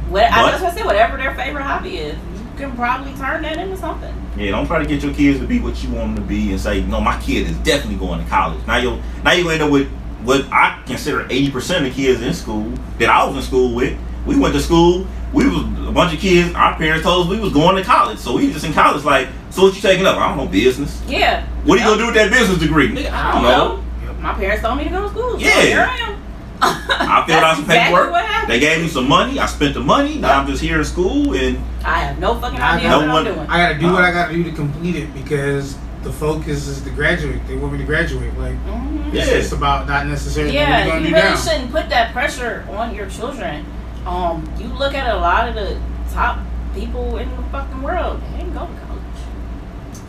What, 0.09 0.23
I 0.23 0.41
But- 0.41 0.51
just 0.51 0.63
want 0.63 0.75
to 0.75 0.81
say, 0.81 0.85
whatever 0.85 1.17
their 1.17 1.35
favorite 1.35 1.61
hobby 1.63 1.97
is, 1.97 2.15
you 2.15 2.65
can 2.65 2.75
probably 2.75 3.13
turn 3.13 3.43
that 3.43 3.57
into 3.57 3.77
something. 3.77 4.13
Yeah, 4.35 4.51
don't 4.51 4.65
try 4.65 4.79
to 4.79 4.85
get 4.87 5.03
your 5.03 5.13
kids 5.13 5.39
to 5.39 5.45
be 5.45 5.59
what 5.59 5.81
you 5.83 5.89
want 5.91 6.15
them 6.15 6.23
to 6.23 6.27
be 6.29 6.51
and 6.51 6.59
say, 6.59 6.81
no, 6.81 6.99
my 6.99 7.19
kid 7.21 7.47
is 7.47 7.55
definitely 7.57 7.97
going 7.97 8.23
to 8.23 8.29
college. 8.29 8.65
Now 8.65 8.77
you 8.77 8.99
now 9.23 9.31
you 9.33 9.49
end 9.49 9.61
up 9.61 9.71
with 9.71 9.89
what 10.23 10.45
I 10.51 10.81
consider 10.85 11.25
eighty 11.29 11.49
percent 11.51 11.85
of 11.85 11.95
the 11.95 12.01
kids 12.01 12.21
in 12.21 12.33
school 12.33 12.71
that 12.97 13.09
I 13.09 13.25
was 13.25 13.35
in 13.37 13.41
school 13.41 13.73
with. 13.75 13.97
We 14.25 14.37
went 14.37 14.53
to 14.53 14.59
school. 14.59 15.07
We 15.31 15.47
was 15.47 15.57
a 15.87 15.91
bunch 15.91 16.13
of 16.13 16.19
kids. 16.19 16.53
Our 16.55 16.75
parents 16.75 17.03
told 17.03 17.25
us 17.27 17.31
we 17.31 17.39
was 17.39 17.53
going 17.53 17.75
to 17.75 17.83
college, 17.83 18.17
so 18.19 18.35
we 18.35 18.45
was 18.45 18.53
just 18.55 18.65
in 18.65 18.73
college. 18.73 19.03
Like, 19.03 19.27
so 19.51 19.63
what 19.63 19.75
you 19.75 19.81
taking 19.81 20.05
up? 20.05 20.17
I 20.17 20.27
don't 20.27 20.37
know 20.37 20.47
business. 20.47 21.01
Yeah. 21.07 21.45
What 21.63 21.77
are 21.77 21.81
you 21.81 21.87
gonna 21.87 22.01
do 22.01 22.05
with 22.07 22.15
that 22.15 22.31
business 22.31 22.59
degree? 22.59 22.89
Nigga, 22.89 23.11
I 23.11 23.31
don't 23.33 23.43
know. 23.43 23.83
My 24.21 24.33
parents 24.33 24.61
told 24.63 24.77
me 24.77 24.83
to 24.85 24.89
go 24.89 25.03
to 25.03 25.09
school. 25.09 25.31
So 25.33 25.37
Yeah. 25.39 25.61
here 25.61 25.87
I 25.89 25.95
am. 25.97 26.23
I 26.61 27.23
filled 27.25 27.43
out 27.43 27.55
some 27.55 27.63
exactly 27.63 27.95
paperwork. 27.95 28.11
What 28.11 28.25
happened. 28.25 28.51
They 28.51 28.59
gave 28.59 28.81
me 28.81 28.87
some 28.89 29.07
money. 29.07 29.39
I 29.39 29.45
spent 29.45 29.73
the 29.75 29.79
money. 29.79 30.17
Now 30.17 30.41
I'm 30.41 30.47
just 30.47 30.61
here 30.61 30.79
in 30.79 30.83
school, 30.85 31.33
and 31.35 31.57
I 31.85 31.99
have 31.99 32.19
no 32.19 32.39
fucking 32.39 32.59
idea 32.59 32.89
got- 32.89 32.99
what 33.01 33.07
one- 33.07 33.27
I'm 33.27 33.33
doing. 33.35 33.47
I 33.47 33.57
gotta 33.57 33.79
do 33.79 33.85
what 33.93 34.03
uh-huh. 34.03 34.09
I 34.09 34.11
gotta 34.11 34.33
do 34.33 34.43
to 34.43 34.51
complete 34.51 34.95
it 34.97 35.13
because 35.13 35.77
the 36.03 36.11
focus 36.11 36.67
is 36.67 36.81
to 36.83 36.89
graduate. 36.91 37.45
They 37.47 37.55
want 37.57 37.73
me 37.73 37.79
to 37.79 37.83
graduate. 37.85 38.37
Like 38.37 38.53
Mhm. 38.65 39.13
Yeah. 39.13 39.21
it's 39.23 39.31
just 39.31 39.53
about 39.53 39.87
not 39.87 40.07
necessarily 40.07 40.53
Yeah, 40.53 40.85
you're 40.85 40.97
you 40.99 41.07
do 41.09 41.13
really 41.15 41.29
now. 41.29 41.35
shouldn't 41.35 41.71
put 41.71 41.89
that 41.89 42.13
pressure 42.13 42.65
on 42.71 42.95
your 42.95 43.07
children. 43.07 43.65
Um, 44.05 44.49
you 44.57 44.67
look 44.67 44.93
at 44.95 45.13
a 45.13 45.17
lot 45.17 45.49
of 45.49 45.55
the 45.55 45.77
top 46.13 46.39
people 46.73 47.17
in 47.17 47.29
the 47.35 47.43
fucking 47.51 47.81
world. 47.81 48.21
They 48.31 48.37
didn't 48.39 48.53
go 48.53 48.61
to 48.61 48.65
college, 48.87 49.19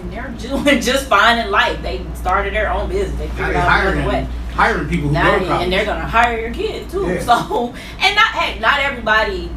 and 0.02 0.12
they're 0.12 0.28
doing 0.64 0.80
just 0.80 1.06
fine 1.06 1.38
in 1.38 1.50
life. 1.50 1.82
They 1.82 2.00
started 2.14 2.54
their 2.54 2.70
own 2.72 2.88
business. 2.88 3.18
They 3.18 3.26
Now 3.26 3.32
figured 3.34 3.54
they 3.56 3.58
out 3.60 3.80
another 3.86 3.96
way. 3.96 4.02
hiring 4.04 4.28
hiring 4.54 4.88
people 4.88 5.08
who 5.08 5.14
Now 5.14 5.32
go 5.32 5.38
to 5.40 5.44
college. 5.46 5.62
and 5.64 5.72
they're 5.72 5.84
gonna 5.84 6.06
hire 6.06 6.38
your 6.38 6.52
kids 6.52 6.92
too. 6.92 7.06
Yeah. 7.08 7.20
So 7.20 7.74
and 8.00 8.14
not 8.14 8.28
hey, 8.28 8.58
not 8.60 8.78
everybody 8.80 9.50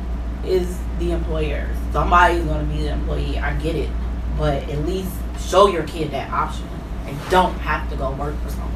is 0.46 0.78
the 1.00 1.12
employer. 1.12 1.68
Somebody's 1.92 2.44
gonna 2.46 2.64
be 2.64 2.82
the 2.84 2.92
employee. 2.94 3.38
I 3.38 3.54
get 3.56 3.76
it, 3.76 3.90
but 4.38 4.64
at 4.70 4.86
least 4.86 5.12
show 5.48 5.68
your 5.68 5.84
kid 5.84 6.12
that 6.12 6.32
option. 6.32 6.68
They 7.06 7.16
don't 7.30 7.54
have 7.60 7.90
to 7.90 7.96
go 7.96 8.12
work 8.12 8.36
for 8.44 8.50
someone. 8.50 8.72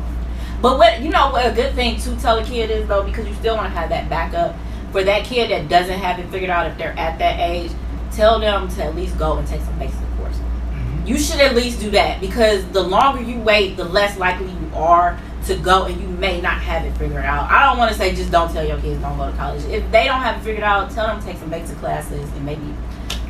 But 0.61 0.77
what 0.77 1.01
you 1.01 1.09
know, 1.09 1.29
what 1.31 1.45
a 1.45 1.51
good 1.51 1.73
thing 1.75 1.99
to 2.01 2.15
tell 2.17 2.39
a 2.39 2.43
kid 2.43 2.69
is 2.71 2.87
though, 2.87 3.03
because 3.03 3.27
you 3.27 3.33
still 3.35 3.55
want 3.55 3.71
to 3.71 3.79
have 3.79 3.89
that 3.89 4.09
backup 4.09 4.55
for 4.91 5.03
that 5.03 5.23
kid 5.25 5.51
that 5.51 5.69
doesn't 5.69 5.99
have 5.99 6.19
it 6.19 6.29
figured 6.29 6.49
out. 6.49 6.67
If 6.67 6.77
they're 6.77 6.97
at 6.97 7.19
that 7.19 7.39
age, 7.39 7.71
tell 8.11 8.39
them 8.39 8.67
to 8.69 8.83
at 8.83 8.95
least 8.95 9.17
go 9.17 9.37
and 9.37 9.47
take 9.47 9.61
some 9.61 9.77
basic 9.77 9.99
courses 10.17 10.41
Mhm. 10.41 11.07
you 11.07 11.17
should 11.19 11.39
at 11.39 11.55
least 11.55 11.79
do 11.79 11.91
that 11.91 12.19
because 12.19 12.63
the 12.71 12.81
longer 12.81 13.21
you 13.21 13.39
wait, 13.39 13.77
the 13.77 13.83
less 13.83 14.17
likely 14.17 14.47
you 14.47 14.71
are 14.75 15.17
to 15.45 15.55
go 15.55 15.85
and 15.85 16.01
you 16.01 16.07
may 16.07 16.41
not 16.41 16.55
have 16.59 16.83
it 16.83 16.91
figured 16.97 17.23
out. 17.23 17.49
I 17.49 17.65
don't 17.65 17.77
want 17.77 17.91
to 17.91 17.97
say 17.97 18.13
just 18.15 18.31
don't 18.31 18.51
tell 18.51 18.65
your 18.65 18.77
kids 18.79 18.99
don't 19.01 19.17
go 19.17 19.29
to 19.29 19.37
college. 19.37 19.63
If 19.65 19.89
they 19.91 20.05
don't 20.05 20.21
have 20.21 20.37
it 20.37 20.43
figured 20.43 20.63
out, 20.63 20.89
tell 20.91 21.07
them 21.07 21.19
to 21.19 21.25
take 21.25 21.37
some 21.37 21.49
basic 21.49 21.77
classes 21.79 22.29
and 22.35 22.45
maybe 22.45 22.73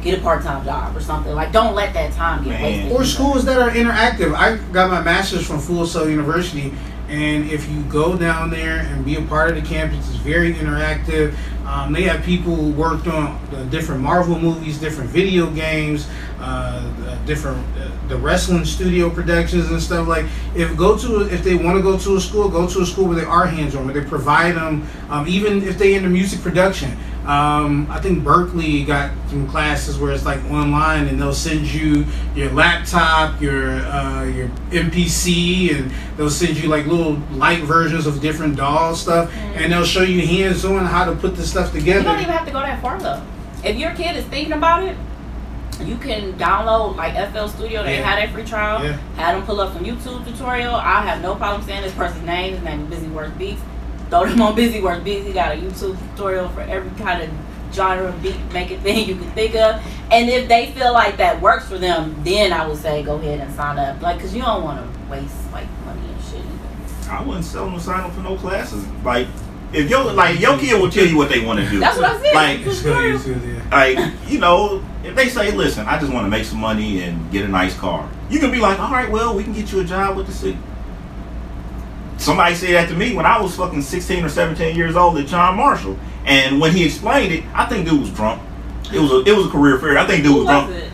get 0.07 0.19
a 0.19 0.21
part 0.21 0.43
time 0.43 0.63
job 0.65 0.95
or 0.95 1.01
something. 1.01 1.33
Like 1.33 1.51
don't 1.51 1.75
let 1.75 1.93
that 1.93 2.13
time 2.13 2.43
get 2.43 2.61
wasted. 2.61 2.91
Or 2.91 3.03
schools 3.03 3.45
that 3.45 3.61
are 3.61 3.69
interactive. 3.69 4.33
I 4.33 4.57
got 4.71 4.89
my 4.89 5.01
master's 5.01 5.45
from 5.45 5.59
Full 5.59 5.85
Sail 5.85 6.09
University, 6.09 6.73
and 7.07 7.49
if 7.49 7.69
you 7.69 7.83
go 7.83 8.17
down 8.17 8.49
there 8.49 8.79
and 8.79 9.05
be 9.05 9.15
a 9.15 9.21
part 9.21 9.49
of 9.49 9.55
the 9.55 9.61
campus, 9.61 10.09
it's 10.09 10.17
very 10.17 10.53
interactive. 10.53 11.35
Um, 11.65 11.91
they 11.91 12.03
have 12.03 12.23
people 12.23 12.55
who 12.55 12.71
worked 12.71 13.07
on 13.07 13.39
the 13.51 13.65
different 13.65 14.01
Marvel 14.01 14.39
movies, 14.39 14.77
different 14.77 15.09
video 15.09 15.49
games, 15.51 16.07
uh, 16.39 16.81
the 17.03 17.15
different 17.25 17.59
uh, 17.77 17.91
the 18.07 18.15
wrestling 18.15 18.63
studio 18.63 19.09
productions 19.09 19.69
and 19.69 19.81
stuff. 19.81 20.07
Like 20.07 20.25
if 20.55 20.75
go 20.77 20.97
to 20.97 21.21
if 21.33 21.43
they 21.43 21.55
want 21.55 21.77
to 21.77 21.83
go 21.83 21.97
to 21.97 22.15
a 22.15 22.21
school, 22.21 22.47
go 22.47 22.67
to 22.67 22.79
a 22.81 22.85
school 22.85 23.05
where 23.05 23.17
they 23.17 23.25
are 23.25 23.45
hands 23.45 23.75
on, 23.75 23.85
where 23.85 23.93
they 23.93 24.07
provide 24.07 24.55
them. 24.55 24.87
Um, 25.09 25.27
even 25.27 25.63
if 25.63 25.77
they 25.77 25.95
into 25.95 26.09
music 26.09 26.41
production, 26.41 26.97
um, 27.27 27.87
I 27.89 27.99
think 27.99 28.23
Berklee 28.23 28.87
got 28.87 29.11
some 29.29 29.47
classes 29.49 29.97
where 29.99 30.11
it's 30.13 30.25
like 30.25 30.43
online, 30.45 31.07
and 31.07 31.19
they'll 31.19 31.33
send 31.33 31.67
you 31.71 32.05
your 32.35 32.49
laptop, 32.51 33.41
your 33.41 33.75
uh, 33.79 34.23
your 34.23 34.47
MPC, 34.71 35.75
and 35.75 35.91
they'll 36.15 36.29
send 36.29 36.57
you 36.57 36.69
like 36.69 36.85
little 36.85 37.13
light 37.33 37.63
versions 37.63 38.07
of 38.07 38.21
different 38.21 38.55
DAW 38.55 38.93
stuff, 38.93 39.31
and 39.55 39.71
they'll 39.73 39.83
show 39.83 40.03
you 40.03 40.25
hands 40.25 40.63
on 40.63 40.85
how 40.85 41.03
to 41.05 41.15
put 41.15 41.35
this 41.35 41.51
stuff 41.51 41.71
together. 41.73 41.99
you 41.99 42.05
don't 42.05 42.19
even 42.21 42.33
have 42.33 42.45
to 42.45 42.51
go 42.51 42.59
that 42.59 42.81
far 42.81 42.99
though. 42.99 43.21
If 43.63 43.77
your 43.77 43.91
kid 43.95 44.15
is 44.15 44.23
thinking 44.25 44.53
about 44.53 44.83
it, 44.83 44.95
you 45.83 45.97
can 45.97 46.33
download 46.33 46.95
like 46.95 47.13
FL 47.33 47.47
Studio. 47.47 47.83
They 47.83 47.97
Yeah. 47.99 48.09
had 48.15 48.29
a 48.29 48.31
free 48.31 48.43
trial. 48.45 48.83
Yeah. 48.85 48.93
Had 49.17 49.35
them 49.35 49.43
pull 49.45 49.59
up 49.59 49.73
some 49.73 49.83
YouTube 49.83 50.25
tutorial. 50.25 50.73
I 50.73 51.01
have 51.01 51.21
no 51.21 51.35
problem 51.35 51.61
saying 51.63 51.81
this 51.83 51.93
person's 51.93 52.25
name. 52.25 52.53
His 52.55 52.63
name 52.63 52.81
is 52.83 52.87
Busy 52.89 53.07
Works 53.07 53.37
Beats. 53.37 53.61
Throw 54.09 54.25
them 54.25 54.41
on 54.41 54.55
Busy 54.55 54.81
Work 54.81 55.03
Busy 55.03 55.33
got 55.33 55.57
a 55.57 55.59
YouTube 55.59 55.97
tutorial 56.11 56.49
for 56.49 56.61
every 56.61 56.91
kind 57.03 57.23
of 57.23 57.29
genre 57.73 58.07
of 58.07 58.21
beat 58.21 58.37
making 58.53 58.79
thing 58.81 59.07
you 59.07 59.15
can 59.15 59.29
think 59.31 59.55
of. 59.55 59.81
And 60.11 60.29
if 60.29 60.47
they 60.47 60.71
feel 60.71 60.93
like 60.93 61.17
that 61.17 61.41
works 61.41 61.67
for 61.67 61.77
them, 61.77 62.15
then 62.23 62.53
I 62.53 62.67
would 62.67 62.77
say 62.77 63.03
go 63.03 63.15
ahead 63.15 63.39
and 63.39 63.53
sign 63.53 63.77
up. 63.77 64.01
Like, 64.01 64.19
cause 64.19 64.33
you 64.33 64.41
don't 64.41 64.63
want 64.63 64.79
to 64.79 65.09
waste 65.11 65.51
like 65.51 65.67
money 65.85 66.01
and 66.07 66.23
shit. 66.23 66.39
Either. 66.39 67.11
I 67.11 67.23
wouldn't 67.23 67.45
sell 67.45 67.65
them 67.65 67.75
to 67.75 67.79
sign 67.79 68.01
up 68.01 68.13
for 68.13 68.21
no 68.21 68.37
classes. 68.37 68.87
Like, 69.03 69.27
if 69.73 69.83
if 69.83 69.89
your 69.89 70.13
like 70.13 70.39
your 70.39 70.57
kid 70.57 70.81
will 70.81 70.89
tell 70.89 71.05
you 71.05 71.17
what 71.17 71.29
they 71.29 71.43
want 71.43 71.59
to 71.59 71.69
do. 71.69 71.79
That's 71.79 71.97
what 71.97 72.05
I 72.05 72.21
said. 72.21 72.33
Like, 72.33 72.59
It's 72.65 72.81
good, 72.81 73.15
it's 73.15 73.27
yeah. 73.27 73.69
like 73.69 74.13
you 74.29 74.39
know, 74.39 74.83
if 75.03 75.13
they 75.15 75.27
say, 75.27 75.51
"Listen, 75.51 75.85
I 75.87 75.99
just 75.99 76.11
want 76.11 76.25
to 76.25 76.29
make 76.29 76.45
some 76.45 76.59
money 76.59 77.03
and 77.03 77.29
get 77.31 77.43
a 77.43 77.49
nice 77.49 77.75
car," 77.77 78.09
you 78.29 78.39
can 78.39 78.51
be 78.51 78.59
like, 78.59 78.79
"All 78.79 78.91
right, 78.91 79.11
well, 79.11 79.35
we 79.35 79.43
can 79.43 79.51
get 79.53 79.71
you 79.71 79.81
a 79.81 79.83
job 79.83 80.15
with 80.15 80.27
the 80.27 80.31
city." 80.31 80.57
Somebody 82.17 82.55
said 82.55 82.73
that 82.73 82.89
to 82.89 82.95
me 82.95 83.13
when 83.15 83.25
I 83.25 83.39
was 83.39 83.55
fucking 83.55 83.81
16 83.81 84.25
or 84.25 84.29
17 84.29 84.75
years 84.75 84.95
old 84.95 85.17
at 85.17 85.27
John 85.27 85.55
Marshall, 85.55 85.97
and 86.25 86.59
when 86.59 86.71
he 86.73 86.85
explained 86.85 87.31
it, 87.33 87.43
I 87.53 87.65
think 87.65 87.87
dude 87.87 87.99
was 88.01 88.09
drunk. 88.11 88.41
It 88.91 88.99
was 88.99 89.11
a 89.11 89.23
it 89.29 89.35
was 89.37 89.47
a 89.47 89.49
career 89.49 89.77
fair. 89.79 89.97
I 89.97 90.05
think 90.07 90.23
dude 90.23 90.31
Who 90.33 90.37
was 90.39 90.45
was 90.47 90.65
drunk. 90.67 90.83
it? 90.83 90.91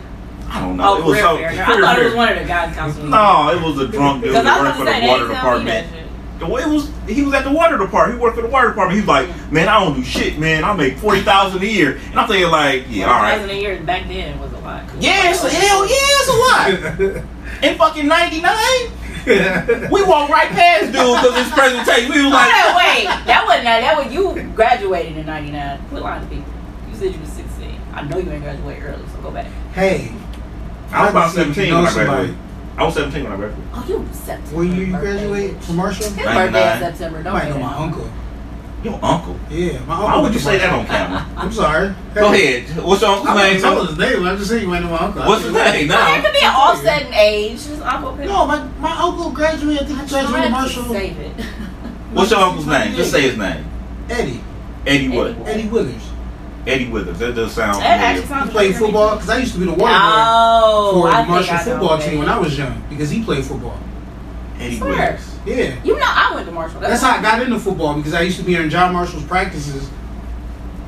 I 0.50 0.60
don't 0.60 0.76
know. 0.76 0.84
Oh, 0.88 0.98
it 0.98 1.04
was 1.04 1.14
career 1.16 1.22
so 1.22 1.36
fair. 1.38 1.48
I 1.50 1.64
career 1.64 1.80
thought 1.82 1.98
it 1.98 2.04
was 2.04 2.14
one 2.14 2.28
of 2.32 2.38
the 2.38 2.44
guys 2.44 2.74
counseling. 2.76 3.10
No, 3.10 3.50
it 3.50 3.62
was 3.62 3.78
a 3.78 3.88
drunk 3.88 4.22
dude 4.22 4.32
Because 4.32 4.44
that 4.44 4.58
I 4.58 4.62
worked 4.62 4.78
was 4.78 4.78
for 4.78 4.84
gonna 4.84 5.00
the 5.00 5.06
say, 5.06 5.08
water 5.08 5.26
they 5.28 5.34
tell 5.34 5.58
me 5.58 5.64
that 5.64 5.82
department. 5.82 5.90
shit. 5.94 6.00
The 6.40 6.46
way 6.46 6.62
it 6.62 6.68
was, 6.68 6.90
he 7.08 7.22
was 7.22 7.32
at 7.34 7.44
the 7.44 7.52
water 7.52 7.78
department. 7.78 8.18
He 8.18 8.22
worked 8.22 8.36
for 8.36 8.42
the 8.42 8.48
water 8.48 8.68
department. 8.68 8.98
He's 9.00 9.06
was 9.08 9.26
like, 9.26 9.52
"Man, 9.52 9.68
I 9.68 9.82
don't 9.82 9.94
do 9.94 10.02
shit, 10.04 10.36
man. 10.38 10.64
I 10.64 10.72
make 10.74 10.98
forty 10.98 11.22
thousand 11.22 11.62
a 11.62 11.66
year." 11.66 11.96
And 12.10 12.18
I'm 12.20 12.26
thinking, 12.28 12.50
like, 12.50 12.84
"Yeah, 12.90 13.06
all 13.06 13.22
Thousand 13.22 13.50
a 13.50 13.54
year 13.60 13.80
back 13.82 14.06
then 14.08 14.38
was 14.40 14.52
a 14.52 14.58
lot. 14.58 14.82
Yeah, 14.98 15.30
it's 15.30 15.42
a, 15.44 15.48
hell 15.48 15.86
yeah, 15.86 15.94
it's 15.96 16.28
a 16.28 17.12
lot. 17.14 17.24
In 17.62 17.78
fucking 17.78 18.08
'99, 18.08 18.52
we 19.90 20.02
walked 20.04 20.30
right 20.30 20.48
past 20.50 20.86
dude 20.86 20.92
because 20.92 21.36
his 21.36 21.52
presentation. 21.52 22.10
We 22.12 22.24
was 22.24 22.32
like, 22.32 22.52
on, 22.52 22.76
wait. 22.76 23.04
That 23.26 23.44
wasn't 23.46 23.64
that. 23.64 23.80
That 23.80 23.96
was 24.04 24.12
you 24.12 24.42
graduated 24.54 25.16
in 25.16 25.26
'99. 25.26 25.88
Quit 25.88 26.02
lying 26.02 26.22
to 26.22 26.34
people. 26.34 26.52
You 26.90 26.96
said 26.96 27.14
you 27.14 27.20
was 27.20 27.30
16. 27.30 27.80
I 27.92 28.02
know 28.02 28.18
you 28.18 28.30
ain't 28.30 28.42
graduated 28.42 28.82
early, 28.84 29.06
so 29.08 29.18
go 29.22 29.30
back. 29.30 29.46
hey, 29.72 30.12
I 30.90 31.02
was 31.02 31.10
about 31.10 31.14
I'd 31.14 31.14
like 31.14 31.46
to 31.48 31.54
see 31.54 31.62
if 31.62 31.72
17 31.72 31.74
when 31.74 31.86
I 31.86 31.92
graduated. 31.92 32.36
I 32.76 32.84
was 32.84 32.94
17 32.94 33.22
when 33.24 33.32
I 33.32 33.36
graduated. 33.36 33.64
Oh, 33.72 33.84
you 33.88 33.98
was 33.98 34.18
September. 34.18 34.56
What 34.56 34.62
year 34.66 34.86
you 34.86 34.92
birthday, 34.92 35.28
graduate 35.28 35.64
from 35.64 35.76
Marshall? 35.76 36.04
His 36.06 36.16
birthday 36.16 36.72
in 36.72 36.78
September. 36.80 37.22
Don't 37.22 37.32
might 37.32 37.48
know 37.48 37.58
my 37.58 37.74
uncle. 37.76 38.10
Your 38.84 39.00
uncle. 39.02 39.34
Yeah, 39.50 39.78
my 39.86 39.94
uncle. 39.94 40.06
Why 40.08 40.20
would 40.20 40.34
you 40.34 40.38
say 40.40 40.58
that 40.58 40.70
on 40.70 40.84
camera? 40.86 41.26
I'm 41.38 41.50
sorry. 41.50 41.94
Go 42.14 42.30
ahead. 42.32 42.64
What's 42.84 43.00
your 43.00 43.10
uncle's 43.12 43.28
I'm 43.30 43.36
not 43.36 43.52
name? 43.52 43.60
telling 43.62 43.86
his 43.88 43.98
name. 43.98 44.24
I'm 44.26 44.36
just 44.36 44.50
saying 44.50 44.62
you 44.62 44.68
might 44.68 44.80
know 44.82 44.90
my 44.90 44.98
uncle. 44.98 45.22
What's 45.24 45.42
his 45.44 45.52
name? 45.54 45.88
Well, 45.88 46.06
there 46.06 46.22
could 46.22 46.32
be 46.38 46.44
an 46.44 46.54
offset 46.54 47.06
in 47.06 47.14
age. 47.14 47.62
His 47.62 47.80
uncle 47.80 48.12
could. 48.14 48.26
No, 48.26 48.44
my, 48.46 48.62
my 48.78 48.92
uncle 49.02 49.30
graduated. 49.30 49.84
I 49.84 49.86
think 49.86 50.00
he 50.02 50.06
graduated 50.08 50.50
Marshall. 50.50 50.84
Save 50.84 51.18
it. 51.18 51.32
What's 52.12 52.30
your 52.30 52.40
uncle's 52.40 52.66
name? 52.66 52.94
Just 52.94 53.10
say 53.10 53.22
his 53.22 53.38
name. 53.38 53.64
Eddie. 54.10 54.40
Eddie 54.86 55.08
what? 55.08 55.30
Eddie. 55.30 55.44
Eddie 55.50 55.68
Withers. 55.68 56.10
Eddie 56.66 56.88
Withers. 56.90 57.18
That 57.20 57.34
does 57.34 57.52
sound 57.52 57.80
That 57.82 58.00
actually 58.00 58.26
familiar. 58.26 58.44
sounds 58.44 58.50
He 58.50 58.52
played 58.52 58.76
football 58.76 59.14
because 59.16 59.30
I 59.30 59.38
used 59.38 59.54
to 59.54 59.58
be 59.60 59.64
the 59.64 59.72
water 59.72 59.80
boy 59.80 59.88
Oh, 59.90 61.00
for 61.02 61.10
the 61.10 61.24
Marshall 61.26 61.56
football 61.58 61.98
team 61.98 62.18
when 62.18 62.28
I 62.28 62.38
was 62.38 62.56
young 62.58 62.82
because 62.90 63.08
he 63.10 63.24
played 63.24 63.44
football. 63.44 63.78
Eddie 64.58 64.76
Swear. 64.76 64.90
Withers. 64.90 65.33
Yeah. 65.46 65.82
You 65.84 65.98
know, 65.98 66.04
I 66.06 66.32
went 66.34 66.46
to 66.46 66.52
Marshall. 66.52 66.80
That's 66.80 67.02
how 67.02 67.18
I 67.18 67.22
got 67.22 67.42
into 67.42 67.58
football 67.58 67.94
because 67.96 68.14
I 68.14 68.22
used 68.22 68.38
to 68.38 68.44
be 68.44 68.54
in 68.56 68.70
John 68.70 68.92
Marshall's 68.92 69.24
practices 69.24 69.88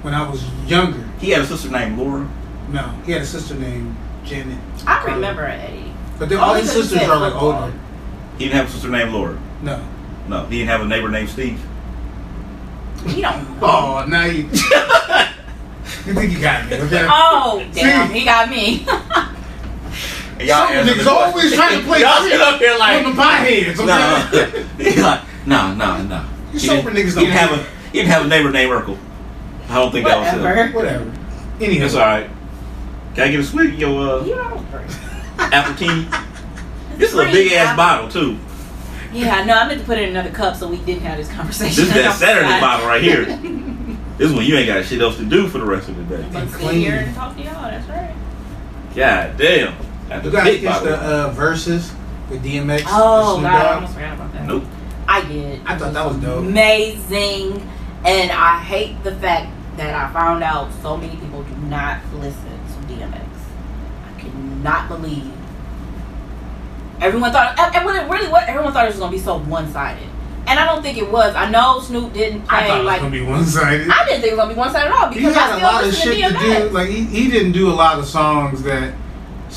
when 0.02 0.14
I 0.14 0.28
was 0.28 0.44
younger. 0.66 1.06
He 1.18 1.30
had 1.30 1.42
a 1.42 1.46
sister 1.46 1.70
named 1.70 1.98
Laura. 1.98 2.28
No, 2.70 2.88
he 3.04 3.12
had 3.12 3.22
a 3.22 3.26
sister 3.26 3.54
named 3.54 3.94
Janet. 4.24 4.58
I 4.86 5.04
remember 5.04 5.44
Eddie. 5.44 5.92
But 6.18 6.28
then 6.28 6.38
oh, 6.38 6.42
all 6.42 6.50
Only 6.50 6.62
his 6.62 6.72
sisters 6.72 7.02
are 7.02 7.18
like 7.18 7.32
football. 7.32 7.64
older. 7.64 7.78
He 8.38 8.44
didn't 8.44 8.56
have 8.56 8.68
a 8.68 8.72
sister 8.72 8.88
named 8.88 9.12
Laura. 9.12 9.38
No. 9.62 9.86
No, 10.28 10.46
he 10.46 10.58
didn't 10.58 10.70
have 10.70 10.80
a 10.80 10.86
neighbor 10.86 11.08
named 11.08 11.28
Steve. 11.28 11.60
You 13.06 13.22
don't. 13.22 13.46
Oh, 13.62 14.04
now 14.08 14.24
you. 14.24 14.42
you 14.44 16.14
think 16.14 16.32
you 16.32 16.40
got 16.40 16.68
me, 16.68 16.76
okay? 16.76 17.06
Oh, 17.08 17.64
damn, 17.72 18.08
See? 18.08 18.18
he 18.18 18.24
got 18.24 18.48
me. 18.50 18.86
And 20.38 20.48
y'all 20.48 20.66
Some 20.68 20.86
niggas 20.86 21.06
always 21.06 21.54
trying 21.54 21.78
to 21.80 21.84
play 21.86 22.00
y'all 22.02 22.20
trick 22.20 22.32
sit 22.32 22.40
up 22.40 22.58
here 22.60 22.76
like, 22.78 23.04
on 23.04 23.10
the 23.10 23.16
pie 23.22 23.36
heads, 23.38 23.80
okay? 23.80 23.86
no, 24.78 24.84
He 24.84 25.00
like, 25.00 25.22
no, 25.46 25.74
no, 25.74 26.02
no. 26.02 26.24
You 26.52 26.58
He 26.58 26.66
sober 26.66 26.90
didn't- 26.92 27.06
niggas 27.06 27.08
He 27.08 27.14
don't 27.14 27.24
didn't 27.24 27.30
have 27.38 27.52
a. 27.52 27.62
He 27.92 27.98
didn't 28.02 28.10
have 28.10 28.24
a 28.26 28.28
neighbor 28.28 28.50
named 28.50 28.70
Urkel. 28.72 28.98
I 29.68 29.74
don't 29.76 29.90
think 29.92 30.06
that 30.06 30.18
was 30.18 30.28
him. 30.30 30.42
Whatever. 30.42 30.72
Whatever. 30.72 31.12
Anyhow. 31.60 31.80
That's 31.80 31.94
all 31.94 32.00
right. 32.00 32.30
Can 33.14 33.24
I 33.24 33.30
get 33.30 33.40
a 33.40 33.44
sweet 33.44 33.74
in 33.74 33.80
your 33.80 34.20
uh, 34.20 34.24
You 34.24 34.34
don't 34.34 34.70
drink. 34.70 34.90
apple 35.38 35.74
tea? 35.74 36.06
This 36.98 37.12
is 37.12 37.18
a 37.18 37.24
big 37.24 37.52
ass 37.52 37.76
bottle 37.76 38.08
too. 38.08 38.38
Yeah, 39.12 39.44
no, 39.44 39.52
I 39.54 39.68
meant 39.68 39.80
to 39.80 39.86
put 39.86 39.98
it 39.98 40.04
in 40.04 40.10
another 40.16 40.30
cup 40.30 40.56
so 40.56 40.66
we 40.66 40.78
didn't 40.78 41.02
have 41.02 41.18
this 41.18 41.30
conversation. 41.30 41.84
This 41.84 41.88
is 41.88 41.92
that 41.94 42.14
Saturday 42.18 42.46
forgot. 42.46 42.60
bottle 42.62 42.86
right 42.88 43.02
here. 43.02 43.24
This 44.16 44.30
is 44.30 44.32
when 44.34 44.46
you 44.46 44.56
ain't 44.56 44.66
got 44.66 44.82
shit 44.86 45.00
else 45.02 45.16
to 45.18 45.24
do 45.26 45.46
for 45.48 45.58
the 45.58 45.66
rest 45.66 45.90
of 45.90 45.96
the 45.96 46.04
day. 46.16 46.26
But 46.32 46.42
And 46.42 46.50
sit 46.50 46.58
clean. 46.60 46.80
here 46.80 46.96
and 46.96 47.14
talk 47.14 47.36
to 47.36 47.42
y'all. 47.42 47.52
That's 47.70 47.86
right. 47.88 48.14
God 48.94 49.36
damn. 49.36 49.74
That's 50.08 50.24
You 50.24 50.30
guys 50.30 50.44
big 50.44 50.62
catch 50.62 50.82
the 50.82 50.96
uh, 50.96 51.34
Verzuz 51.34 51.92
with 52.30 52.42
DMX? 52.44 52.82
Oh 52.86 53.36
and 53.36 53.40
Snoop 53.40 53.50
God, 53.50 53.66
I 53.66 53.74
almost 53.74 53.94
forgot 53.94 54.14
about 54.14 54.32
that. 54.32 54.46
Nope. 54.46 54.64
I 55.08 55.24
did. 55.24 55.60
I 55.66 55.78
thought 55.78 55.92
that 55.92 56.06
was 56.06 56.16
dope. 56.16 56.44
Amazing, 56.44 57.52
and 58.04 58.32
I 58.32 58.58
hate 58.60 59.02
the 59.04 59.14
fact 59.16 59.52
that 59.76 59.94
I 59.94 60.12
found 60.12 60.42
out 60.42 60.70
so 60.82 60.96
many 60.96 61.16
people 61.16 61.42
do 61.44 61.56
not 61.68 62.00
listen 62.14 62.42
to 62.44 62.92
DMX. 62.92 63.26
I 64.06 64.20
cannot 64.20 64.88
believe. 64.88 65.32
Everyone 67.00 67.30
thought, 67.30 67.58
and 67.58 67.86
really, 67.86 68.08
really, 68.08 68.28
what 68.28 68.48
everyone 68.48 68.72
thought 68.72 68.84
it 68.86 68.88
was 68.88 68.98
gonna 68.98 69.12
be 69.12 69.18
so 69.18 69.38
one-sided, 69.38 70.08
and 70.46 70.58
I 70.58 70.64
don't 70.64 70.82
think 70.82 70.96
it 70.98 71.10
was. 71.10 71.34
I 71.36 71.50
know 71.50 71.78
Snoop 71.80 72.12
didn't 72.14 72.42
play 72.48 72.58
I 72.58 72.68
thought 72.68 72.76
it 72.76 72.78
was 72.78 72.86
like 72.86 73.00
gonna 73.02 73.10
be 73.12 73.22
one 73.22 73.44
sided. 73.44 73.88
I 73.90 74.04
didn't 74.06 74.22
think 74.22 74.32
it 74.32 74.36
was 74.36 74.42
gonna 74.44 74.54
be 74.54 74.58
one-sided 74.58 74.86
at 74.86 74.92
all 74.92 75.08
because 75.08 75.34
He 75.34 75.40
had 75.40 75.50
I 75.50 75.54
a 75.54 75.56
still 75.58 75.72
lot 75.72 75.84
of 75.84 75.94
shit 75.94 76.32
to 76.32 76.32
to 76.32 76.68
do. 76.68 76.74
Like 76.74 76.88
he, 76.88 77.04
he 77.04 77.30
didn't 77.30 77.52
do 77.52 77.70
a 77.70 77.74
lot 77.74 77.98
of 77.98 78.06
songs 78.06 78.62
that 78.62 78.94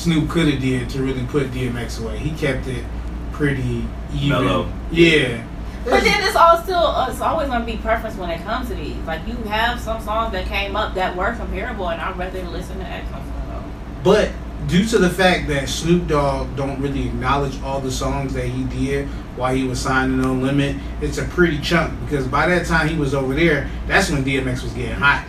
Snoop 0.00 0.30
could 0.30 0.48
have 0.48 0.62
did 0.62 0.88
to 0.90 1.02
really 1.02 1.24
put 1.26 1.50
DMX 1.50 2.02
away. 2.02 2.16
He 2.16 2.30
kept 2.30 2.66
it 2.66 2.84
pretty 3.32 3.86
even. 4.14 4.28
Mellow. 4.30 4.72
Yeah. 4.90 5.46
But 5.84 6.04
then 6.04 6.22
it's 6.22 6.36
all 6.36 6.56
still 6.58 6.78
uh, 6.78 7.10
it's 7.10 7.20
always 7.20 7.48
gonna 7.48 7.66
be 7.66 7.76
preference 7.76 8.16
when 8.16 8.30
it 8.30 8.42
comes 8.42 8.68
to 8.68 8.74
these. 8.74 8.96
Like 9.06 9.26
you 9.26 9.34
have 9.44 9.78
some 9.78 10.00
songs 10.02 10.32
that 10.32 10.46
came 10.46 10.74
up 10.74 10.94
that 10.94 11.14
were 11.14 11.34
comparable, 11.34 11.88
and 11.90 12.00
I'd 12.00 12.16
rather 12.16 12.42
listen 12.44 12.78
to 12.78 12.84
X 12.84 13.12
on 13.12 13.22
some 13.24 13.72
But 14.02 14.30
due 14.68 14.86
to 14.86 14.98
the 14.98 15.10
fact 15.10 15.48
that 15.48 15.68
Snoop 15.68 16.06
Dogg 16.06 16.56
don't 16.56 16.80
really 16.80 17.06
acknowledge 17.06 17.60
all 17.62 17.80
the 17.80 17.92
songs 17.92 18.32
that 18.32 18.46
he 18.46 18.64
did 18.64 19.06
while 19.36 19.54
he 19.54 19.64
was 19.64 19.80
signing 19.80 20.20
No 20.20 20.32
Limit, 20.32 20.76
it's 21.02 21.18
a 21.18 21.24
pretty 21.24 21.58
chunk 21.60 21.98
because 22.00 22.26
by 22.26 22.46
that 22.46 22.66
time 22.66 22.88
he 22.88 22.96
was 22.96 23.14
over 23.14 23.34
there, 23.34 23.70
that's 23.86 24.10
when 24.10 24.24
DMX 24.24 24.62
was 24.62 24.72
getting 24.72 24.94
hot. 24.94 25.26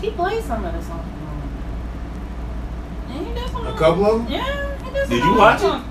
He 0.00 0.10
played 0.10 0.42
some 0.44 0.64
of 0.64 0.72
the 0.72 0.82
songs. 0.82 1.06
And 3.10 3.26
he 3.26 3.34
did 3.34 3.49
some 3.49 3.49
A 3.66 3.74
couple 3.76 4.04
of 4.06 4.24
them? 4.24 4.32
Yeah, 4.32 4.78
he 4.84 4.90
did 4.90 5.00
some 5.02 5.10
Did 5.10 5.18
you 5.24 5.30
them. 5.30 5.36
watch 5.38 5.62
it? 5.62 5.82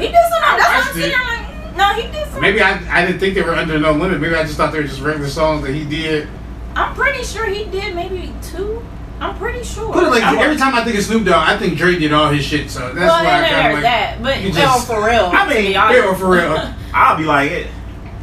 He 0.00 0.06
did 0.06 0.14
some. 0.14 0.42
I 0.42 0.56
That's 0.56 0.68
what 0.68 0.76
watched 0.76 0.88
I'm 0.88 0.94
saying. 0.94 1.12
it. 1.12 1.16
Like, 1.16 1.76
no, 1.76 1.84
he 2.02 2.12
did 2.12 2.28
some. 2.32 2.40
Maybe 2.40 2.60
I, 2.62 2.98
I 3.02 3.06
didn't 3.06 3.20
think 3.20 3.34
they 3.34 3.42
were 3.42 3.54
under 3.54 3.78
No 3.78 3.92
Limit. 3.92 4.20
Maybe 4.20 4.34
I 4.34 4.42
just 4.44 4.56
thought 4.56 4.72
they 4.72 4.78
were 4.80 4.86
just 4.86 5.00
regular 5.00 5.28
songs 5.28 5.64
that 5.64 5.72
he 5.74 5.84
did. 5.84 6.28
I'm 6.74 6.94
pretty 6.94 7.24
sure 7.24 7.46
he 7.46 7.64
did 7.66 7.94
maybe 7.94 8.32
two. 8.42 8.82
I'm 9.20 9.36
pretty 9.36 9.62
sure. 9.64 9.92
Put 9.92 10.04
it 10.04 10.10
like 10.10 10.22
every 10.38 10.56
time 10.56 10.74
I 10.74 10.82
think 10.82 10.96
of 10.96 11.04
Snoop 11.04 11.24
Dogg, 11.26 11.46
I 11.48 11.58
think 11.58 11.76
Dre 11.76 11.98
did 11.98 12.12
all 12.12 12.30
his 12.30 12.44
shit. 12.44 12.70
So 12.70 12.80
that's 12.94 12.96
well, 12.96 13.24
why 13.24 13.30
I 13.30 13.40
kind 13.40 13.52
there's 13.52 13.66
of 13.66 13.72
like. 13.74 13.82
that. 13.82 14.22
But 14.22 14.40
you 14.40 14.46
you 14.48 14.52
just- 14.54 14.86
for 14.86 15.04
real. 15.06 15.26
I 15.34 15.46
to 15.48 15.54
mean, 15.54 15.64
be 15.72 15.76
honest. 15.76 15.98
Yeah, 16.04 16.14
for 16.14 16.30
real. 16.30 16.74
I'll 16.94 17.16
be 17.18 17.24
like, 17.24 17.50
eh, 17.50 17.66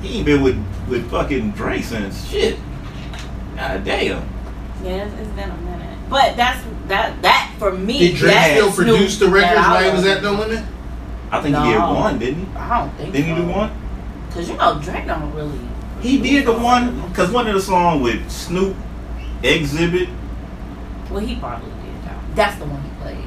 he 0.02 0.18
ain't 0.18 0.26
been 0.26 0.41
with 0.41 0.58
with 0.89 1.12
fucking 1.12 1.52
Dre 1.52 1.82
since 1.82 2.28
shit. 2.30 2.58
God 3.56 3.84
damn. 3.84 4.28
Yeah, 4.84 5.06
it's, 5.06 5.14
it's 5.20 5.30
been 5.32 5.52
a 5.52 5.58
minute. 5.58 5.98
But 6.10 6.36
that's 6.38 6.64
that 6.88 7.21
that 7.21 7.55
for 7.59 7.71
me. 7.73 7.99
Did 7.99 8.15
Dre 8.15 8.29
that's 8.29 8.51
still 8.51 8.71
Snoop 8.71 8.88
produce 8.88 9.17
the 9.19 9.25
that 9.27 9.31
records 9.31 9.67
while 9.67 9.83
he 9.83 9.91
was 9.91 10.05
at 10.05 10.23
No 10.23 10.33
Limit? 10.33 10.63
I 11.29 11.41
think 11.41 11.55
he 11.57 11.63
did 11.63 11.79
one, 11.79 12.19
didn't 12.19 12.45
he? 12.45 12.55
I 12.55 12.79
don't 12.79 12.97
think. 12.97 13.13
Didn't 13.13 13.35
he 13.35 13.41
do 13.41 13.47
one? 13.47 13.71
Cause 14.31 14.49
you 14.49 14.55
know 14.57 14.79
Dre 14.81 15.03
don't 15.05 15.33
really. 15.33 15.59
He 16.01 16.21
did 16.21 16.45
the 16.45 16.53
one 16.53 17.07
because 17.09 17.31
one 17.31 17.47
of 17.47 17.53
the 17.53 17.61
song 17.61 18.01
with 18.01 18.29
Snoop 18.29 18.75
Exhibit. 19.43 20.09
Well, 21.09 21.19
he 21.19 21.35
probably 21.35 21.69
did. 21.69 22.03
That. 22.03 22.35
That's 22.35 22.57
the 22.57 22.65
one 22.65 22.81
he 22.83 22.89
played. 23.01 23.25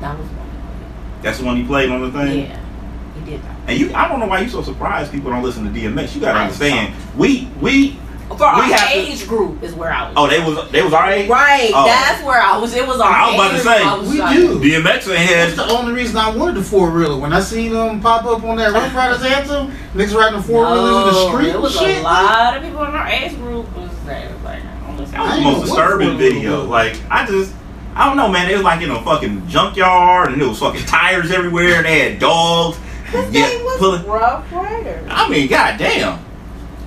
That 0.00 0.18
was 0.18 0.28
the 0.28 0.34
one 0.34 0.50
he 0.50 1.22
That's 1.22 1.38
the 1.38 1.44
one 1.44 1.56
he 1.56 1.64
played 1.64 1.90
on 1.90 2.02
the 2.02 2.10
played. 2.10 2.28
thing. 2.28 2.50
Yeah, 2.50 3.14
he 3.14 3.30
did 3.30 3.42
that. 3.42 3.56
And 3.66 3.78
you, 3.78 3.92
I 3.94 4.08
don't 4.08 4.20
know 4.20 4.26
why 4.26 4.40
you 4.40 4.48
so 4.48 4.62
surprised 4.62 5.10
people 5.10 5.30
don't 5.30 5.42
listen 5.42 5.64
to 5.64 5.70
DMX. 5.70 6.14
You 6.14 6.20
gotta 6.20 6.38
I 6.38 6.42
understand. 6.44 6.94
We 7.16 7.48
we 7.60 7.98
For 8.28 8.44
our 8.44 8.62
have 8.62 8.90
to- 8.90 8.96
age 8.96 9.28
group 9.28 9.62
is 9.62 9.74
where 9.74 9.92
I 9.92 10.04
was. 10.08 10.14
oh 10.16 10.26
they 10.26 10.40
was 10.40 10.70
they 10.70 10.82
was 10.82 10.92
our 10.92 11.10
age. 11.10 11.28
Right, 11.28 11.70
Oh. 11.74 11.84
that's 11.84 12.22
where 12.24 12.40
I 12.40 12.56
was. 12.58 12.74
It 12.74 12.86
was 12.86 12.98
our 13.00 13.08
I 13.10 13.26
was 13.26 13.34
about 13.34 13.50
to 13.52 13.58
say, 13.60 13.82
I 13.84 13.94
was 13.94 14.08
We 14.10 14.18
like- 14.18 14.36
do. 14.36 14.58
DMX 14.60 14.82
That's 15.04 15.06
had 15.30 15.50
the 15.56 15.68
only 15.68 15.92
reason 15.92 16.16
I 16.16 16.34
wanted 16.34 16.56
the 16.56 16.62
four 16.62 16.90
wheeler. 16.90 17.16
When 17.18 17.32
I 17.32 17.40
seen 17.40 17.72
them 17.72 18.00
pop 18.00 18.24
up 18.24 18.42
on 18.42 18.56
that 18.56 18.72
Ruff 18.72 18.94
Ryders 18.94 19.22
anthem, 19.22 19.72
niggas 19.94 20.14
riding 20.16 20.38
the 20.40 20.42
four 20.42 20.64
wheelers 20.64 21.06
in 21.08 21.14
the 21.14 21.28
street 21.28 21.48
It 21.54 21.60
was 21.60 21.76
shit. 21.78 21.98
a 21.98 22.02
lot 22.02 22.56
of 22.56 22.62
people 22.62 22.82
in 22.84 22.90
our 22.94 23.06
age 23.06 23.36
group 23.36 23.76
was 23.76 23.90
there. 24.06 24.30
Like, 24.44 24.62
that 24.62 24.98
was 24.98 25.12
I 25.14 25.36
the 25.36 25.42
most 25.42 25.66
disturbing 25.66 26.18
video. 26.18 26.64
Like 26.64 26.96
I 27.10 27.26
just 27.26 27.52
I 27.94 28.06
don't 28.06 28.16
know, 28.16 28.28
man. 28.28 28.50
It 28.50 28.54
was 28.54 28.64
like 28.64 28.80
in 28.82 28.90
a 28.90 29.00
fucking 29.02 29.46
junkyard 29.48 30.32
and 30.32 30.40
there 30.40 30.48
was 30.48 30.58
fucking 30.58 30.86
tires 30.86 31.30
everywhere 31.30 31.76
and 31.76 31.84
they 31.86 32.10
had 32.10 32.18
dogs. 32.18 32.76
His 33.12 33.30
Yeah, 33.32 33.62
was 33.62 33.78
pulling- 33.78 34.06
Ruff 34.06 34.50
Ryder. 34.50 35.06
I 35.08 35.28
mean, 35.28 35.46
goddamn. 35.46 36.18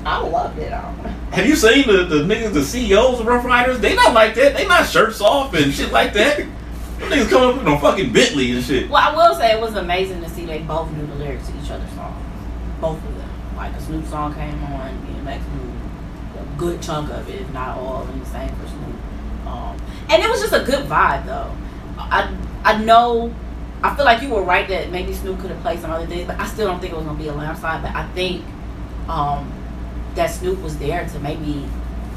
I 0.06 0.20
loved 0.20 0.58
it. 0.60 0.74
all. 0.74 0.94
Have 1.32 1.46
you 1.46 1.56
seen 1.56 1.88
the, 1.88 2.04
the 2.04 2.24
niggas, 2.24 2.54
the 2.54 2.64
CEOs 2.64 3.20
of 3.20 3.26
Ruff 3.26 3.46
Ryders? 3.46 3.80
They 3.80 3.96
not 3.96 4.14
like 4.14 4.34
that. 4.36 4.56
They 4.56 4.68
not 4.68 4.88
shirts 4.88 5.22
off 5.22 5.54
and 5.54 5.74
shit 5.74 5.92
like 5.92 6.14
that. 6.14 6.38
Them 7.00 7.12
niggas 7.12 7.30
coming 7.30 7.50
up 7.50 7.56
with 7.58 7.66
no 7.66 7.78
fucking 7.78 8.12
Bentley 8.12 8.52
and 8.54 8.64
shit. 8.64 8.90
Well, 8.90 9.02
I 9.02 9.16
will 9.16 9.36
say 9.36 9.52
it 9.52 9.62
was 9.62 9.76
amazing 9.76 10.22
to 10.24 10.30
see 10.30 10.46
they 10.46 10.60
both 10.60 10.90
knew 10.92 11.06
the 11.06 11.16
lyrics 11.16 11.48
to 11.48 11.54
each 11.62 11.70
other's 11.70 11.92
songs. 11.92 12.26
Both 12.82 12.98
of 12.98 13.18
them. 13.18 13.30
Like 13.56 13.74
a 13.74 13.82
Snoop 13.82 14.06
song 14.08 14.34
came 14.34 14.64
on, 14.64 14.90
DMX 15.06 15.42
knew 15.54 16.40
a 16.40 16.58
good 16.58 16.82
chunk 16.82 17.12
of 17.12 17.30
it, 17.30 17.42
if 17.42 17.54
not 17.54 17.78
all, 17.78 18.08
in 18.08 18.20
the 18.20 18.26
same 18.26 18.50
for 18.50 18.68
Snoop. 18.68 19.48
Um, 19.48 19.78
and 20.10 20.24
it 20.24 20.30
was 20.30 20.42
just 20.42 20.54
a 20.54 20.64
good 20.64 20.86
vibe 20.86 21.26
though. 21.26 21.52
I 21.98 22.36
I 22.64 22.84
know. 22.84 23.34
I 23.84 23.96
feel 23.96 24.06
like 24.06 24.22
you 24.22 24.30
were 24.30 24.42
right 24.42 24.68
that 24.68 24.92
maybe 24.92 25.14
Snoop 25.14 25.40
could 25.40 25.52
have 25.52 25.62
played 25.62 25.80
some 25.80 25.92
other 25.92 26.08
things, 26.08 26.26
but 26.26 26.40
I 26.40 26.48
still 26.48 26.68
don't 26.68 26.80
think 26.80 26.94
it 26.94 26.96
was 26.96 27.06
gonna 27.06 27.18
be 27.18 27.28
a 27.28 27.34
landslide. 27.34 27.84
But 27.84 27.96
I 27.96 28.08
think 28.10 28.44
um, 29.08 29.52
that 30.18 30.32
Snoop 30.32 30.62
was 30.62 30.78
there 30.78 31.08
to 31.08 31.20
maybe 31.20 31.66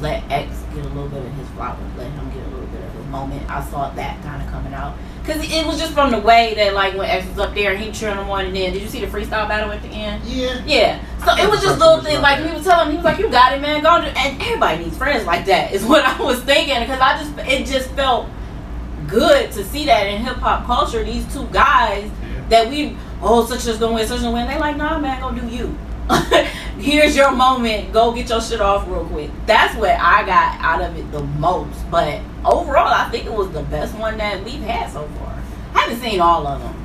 let 0.01 0.23
X 0.29 0.63
get 0.73 0.85
a 0.85 0.89
little 0.89 1.07
bit 1.07 1.25
of 1.25 1.33
his 1.33 1.47
flowers, 1.49 1.79
let 1.97 2.11
him 2.11 2.29
get 2.31 2.45
a 2.45 2.49
little 2.49 2.67
bit 2.67 2.81
of 2.81 2.93
his 2.93 3.05
moment. 3.05 3.49
I 3.49 3.63
saw 3.63 3.89
that 3.91 4.21
kind 4.23 4.41
of 4.41 4.49
coming 4.49 4.73
out 4.73 4.97
because 5.23 5.43
it 5.51 5.65
was 5.65 5.79
just 5.79 5.93
from 5.93 6.09
the 6.11 6.19
way 6.19 6.53
that 6.55 6.73
like 6.73 6.95
when 6.95 7.07
X 7.07 7.27
was 7.27 7.39
up 7.39 7.53
there 7.53 7.71
and 7.71 7.81
he 7.81 7.91
cheering 7.91 8.17
him 8.17 8.29
on, 8.29 8.45
and 8.45 8.55
then 8.55 8.73
did 8.73 8.81
you 8.81 8.87
see 8.87 8.99
the 8.99 9.07
freestyle 9.07 9.47
battle 9.47 9.71
at 9.71 9.81
the 9.83 9.89
end? 9.89 10.23
Yeah. 10.25 10.63
Yeah. 10.65 11.05
So 11.23 11.35
it 11.35 11.49
was 11.49 11.61
just 11.61 11.79
little 11.79 12.01
things 12.01 12.21
like 12.21 12.43
he 12.43 12.51
was 12.51 12.63
telling 12.63 12.87
him, 12.87 12.91
he 12.91 12.97
was 12.97 13.05
like, 13.05 13.19
"You 13.19 13.29
got 13.29 13.53
it, 13.53 13.61
man. 13.61 13.83
Go 13.83 13.89
on." 13.89 14.05
And 14.05 14.41
everybody 14.41 14.83
needs 14.83 14.97
friends 14.97 15.25
like 15.25 15.45
that. 15.45 15.71
Is 15.71 15.85
what 15.91 16.03
I 16.03 16.19
was 16.21 16.41
thinking 16.41 16.79
because 16.79 16.99
I 16.99 17.21
just 17.21 17.37
it 17.47 17.65
just 17.67 17.91
felt 17.91 18.27
good 19.07 19.51
to 19.51 19.63
see 19.63 19.85
that 19.85 20.07
in 20.07 20.21
hip 20.21 20.37
hop 20.37 20.65
culture. 20.65 21.03
These 21.03 21.31
two 21.31 21.45
guys 21.47 22.09
that 22.49 22.67
we 22.67 22.97
oh 23.21 23.45
such 23.45 23.67
as 23.67 23.77
gonna 23.77 23.93
win, 23.93 24.07
such 24.07 24.21
as 24.21 24.25
win. 24.25 24.47
They 24.47 24.57
like, 24.57 24.77
nah, 24.77 24.97
man, 24.97 25.21
go 25.21 25.39
do 25.39 25.47
you. 25.47 25.77
Here's 26.79 27.15
your 27.15 27.31
moment. 27.31 27.93
Go 27.93 28.11
get 28.11 28.29
your 28.29 28.41
shit 28.41 28.61
off 28.61 28.87
real 28.87 29.05
quick. 29.05 29.29
That's 29.45 29.75
what 29.77 29.91
I 29.91 30.25
got 30.25 30.59
out 30.61 30.81
of 30.81 30.97
it 30.97 31.11
the 31.11 31.23
most. 31.23 31.89
But 31.89 32.21
overall, 32.43 32.87
I 32.87 33.09
think 33.09 33.25
it 33.25 33.33
was 33.33 33.51
the 33.51 33.63
best 33.63 33.95
one 33.95 34.17
that 34.17 34.43
we've 34.43 34.61
had 34.61 34.91
so 34.91 35.07
far. 35.19 35.41
I 35.73 35.79
haven't 35.81 35.99
seen 35.99 36.19
all 36.19 36.45
of 36.47 36.61
them. 36.61 36.77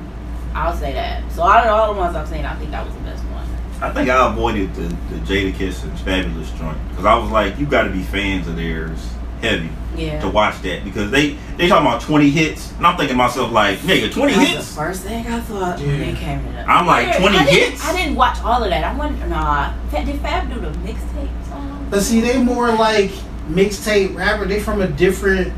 I'll 0.55 0.77
say 0.77 0.93
that. 0.93 1.31
So 1.33 1.43
out 1.43 1.66
of 1.66 1.72
all 1.72 1.95
the 1.95 2.01
ones 2.01 2.16
I've 2.16 2.29
seen, 2.29 2.45
I 2.45 2.55
think 2.57 2.70
that 2.70 2.85
was 2.87 2.95
the 2.95 3.01
best 3.01 3.24
one. 3.24 3.47
I 3.81 3.93
think 3.93 4.09
I 4.09 4.31
avoided 4.31 4.74
the, 4.74 4.89
the 5.14 5.20
Jadakiss 5.27 5.83
and 5.85 5.93
Fabolous 5.99 6.57
joint 6.59 6.79
because 6.91 7.05
I 7.05 7.16
was 7.18 7.31
like, 7.31 7.59
you 7.59 7.66
got 7.66 7.85
to 7.85 7.91
be 7.91 8.03
fans 8.03 8.49
of 8.49 8.57
theirs 8.57 9.15
heavy 9.41 9.68
Yeah. 9.97 10.20
to 10.20 10.28
watch 10.28 10.61
that 10.62 10.84
because 10.84 11.11
they 11.11 11.37
they 11.57 11.68
talking 11.68 11.87
about 11.87 12.01
20 12.03 12.28
hits 12.30 12.72
and 12.76 12.87
I'm 12.87 12.97
thinking 12.97 13.14
to 13.14 13.18
myself 13.18 13.51
like, 13.53 13.78
nigga, 13.78 14.12
20 14.12 14.34
That 14.34 14.47
hits. 14.49 14.68
the 14.68 14.74
first 14.74 15.03
thing 15.03 15.26
I 15.26 15.41
thought 15.41 15.78
when 15.78 15.89
Yeah. 15.89 16.07
it 16.07 16.16
came 16.18 16.45
to 16.45 16.53
that. 16.53 16.68
I'm 16.68 16.87
like, 16.87 17.07
Yeah, 17.09 17.18
20 17.18 17.37
I 17.39 17.45
didn't- 17.45 17.70
hits? 17.70 17.84
I 17.89 17.97
didn't 17.97 18.14
watch 18.16 18.39
all 18.45 18.62
of 18.62 18.70
that. 18.70 18.84
I 18.84 18.93
wonder, 18.95 19.26
nah. 19.26 19.70
Fa- 19.91 20.05
Did 20.05 20.20
Fab 20.20 20.53
do 20.53 20.61
the 20.61 20.68
mixtape 20.78 21.28
song? 21.49 21.87
But 21.91 22.03
see, 22.03 22.20
they 22.20 22.39
more 22.39 22.72
like 22.72 23.11
mixtape 23.51 24.14
rapper. 24.16 24.45
They 24.45 24.61
from 24.61 24.82
a 24.82 24.87
different 24.87 25.53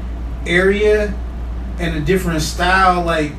area 0.47 1.13
and 1.81 1.97
a 1.97 2.01
different 2.01 2.43
style. 2.43 3.03
Like 3.03 3.33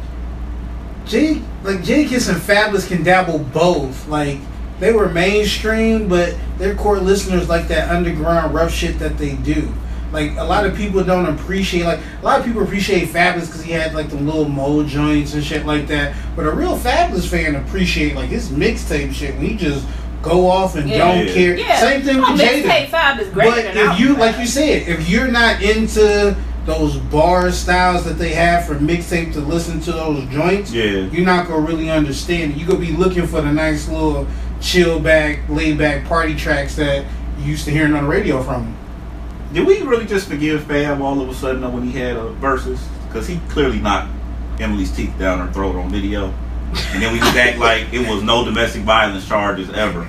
J, 1.06 1.42
like 1.64 1.78
Jadakiss 1.80 2.30
and 2.30 2.40
Fabolous 2.42 2.88
can 2.88 3.04
dabble 3.04 3.40
both. 3.40 4.08
Like 4.08 4.38
they 4.80 4.92
were 4.92 5.10
mainstream, 5.10 6.08
but 6.08 6.36
their 6.58 6.76
core 6.76 7.00
listeners 7.00 7.48
like 7.50 7.68
that 7.70 7.90
underground 7.90 8.54
rough 8.54 8.72
shit 8.74 9.00
that 9.00 9.18
they 9.18 9.34
do. 9.34 9.74
Like 10.12 10.38
a 10.38 10.43
lot 10.43 10.66
of 10.66 10.76
people 10.76 11.03
don't 11.03 11.28
appreciate. 11.28 11.84
Like 11.86 11.99
a 12.22 12.26
lot 12.26 12.39
of 12.39 12.45
people 12.45 12.64
appreciate 12.64 13.10
Fabolous 13.10 13.45
because 13.47 13.64
he 13.64 13.72
had 13.72 13.93
like 13.93 14.10
the 14.10 14.16
little 14.16 14.47
mo 14.49 14.84
joints 14.84 15.34
and 15.34 15.43
shit 15.43 15.66
like 15.66 15.88
that. 15.88 16.16
But 16.36 16.45
a 16.45 16.51
real 16.51 16.78
Fabolous 16.78 17.28
fan 17.28 17.55
appreciate 17.55 18.16
like 18.16 18.30
his 18.30 18.49
mixtape 18.49 19.14
shit 19.14 19.36
when 19.36 19.45
he 19.45 19.55
just 19.55 19.86
go 20.22 20.49
off 20.49 20.76
and 20.76 20.89
Yeah. 20.89 20.97
don't 20.97 21.28
Yeah. 21.28 21.34
care. 21.34 21.57
Yeah. 21.57 21.80
Same 21.80 22.01
thing 22.01 22.18
oh, 22.24 22.32
with 22.34 22.41
Jada. 22.41 22.64
mixtape 22.64 22.89
Fab 22.89 23.20
is 23.20 23.28
great. 23.30 23.49
But 23.49 23.66
if 23.78 23.99
you, 23.99 24.16
like 24.16 24.38
you 24.39 24.45
said, 24.47 24.88
if 24.88 25.07
you're 25.10 25.28
not 25.30 25.62
into 25.62 26.36
those 26.66 26.97
bar 26.97 27.51
styles 27.51 28.03
that 28.03 28.18
they 28.20 28.30
have 28.34 28.66
for 28.66 28.76
mixtape 28.76 29.32
to 29.34 29.39
listen 29.39 29.80
to 29.82 29.91
those 29.91 30.26
joints, 30.30 30.72
Yeah. 30.74 31.07
you're 31.12 31.26
not 31.26 31.47
gonna 31.47 31.62
really 31.66 31.89
understand 31.89 32.51
it. 32.51 32.57
You're 32.57 32.68
gonna 32.68 32.80
be 32.80 32.91
looking 32.91 33.26
for 33.28 33.41
the 33.41 33.51
nice 33.51 33.88
little 33.88 34.28
chill 34.60 34.99
back, 34.99 35.39
laid 35.47 35.78
back 35.78 36.05
party 36.05 36.36
tracks 36.36 36.76
that 36.76 37.05
you 37.39 37.51
used 37.51 37.64
to 37.66 37.72
hearing 37.72 37.93
on 37.93 38.03
the 38.03 38.10
radio 38.10 38.43
from 38.43 38.64
him. 38.66 38.76
Did 39.54 39.66
we 39.66 39.82
really 39.82 40.06
just 40.06 40.28
forgive 40.28 40.64
Fab 40.66 41.02
all 41.02 41.20
of 41.22 41.28
a 41.28 41.34
sudden 41.34 41.72
when 41.74 41.84
he 41.84 41.97
had 41.97 42.16
a 42.16 42.32
Verzuz? 42.36 42.80
Because 43.08 43.28
he 43.28 43.39
clearly 43.50 43.80
knocked 43.80 44.12
Emily's 44.60 44.91
teeth 44.91 45.18
down 45.18 45.45
her 45.45 45.52
throat 45.52 45.76
on 45.76 45.89
video. 45.89 46.34
And 46.91 47.02
then 47.02 47.14
we 47.14 47.20
just 47.20 47.36
act 47.36 47.58
like 47.58 47.91
it 47.91 48.08
was 48.08 48.22
no 48.22 48.45
domestic 48.45 48.84
violence 48.84 49.28
charges 49.28 49.70
ever. 49.72 50.08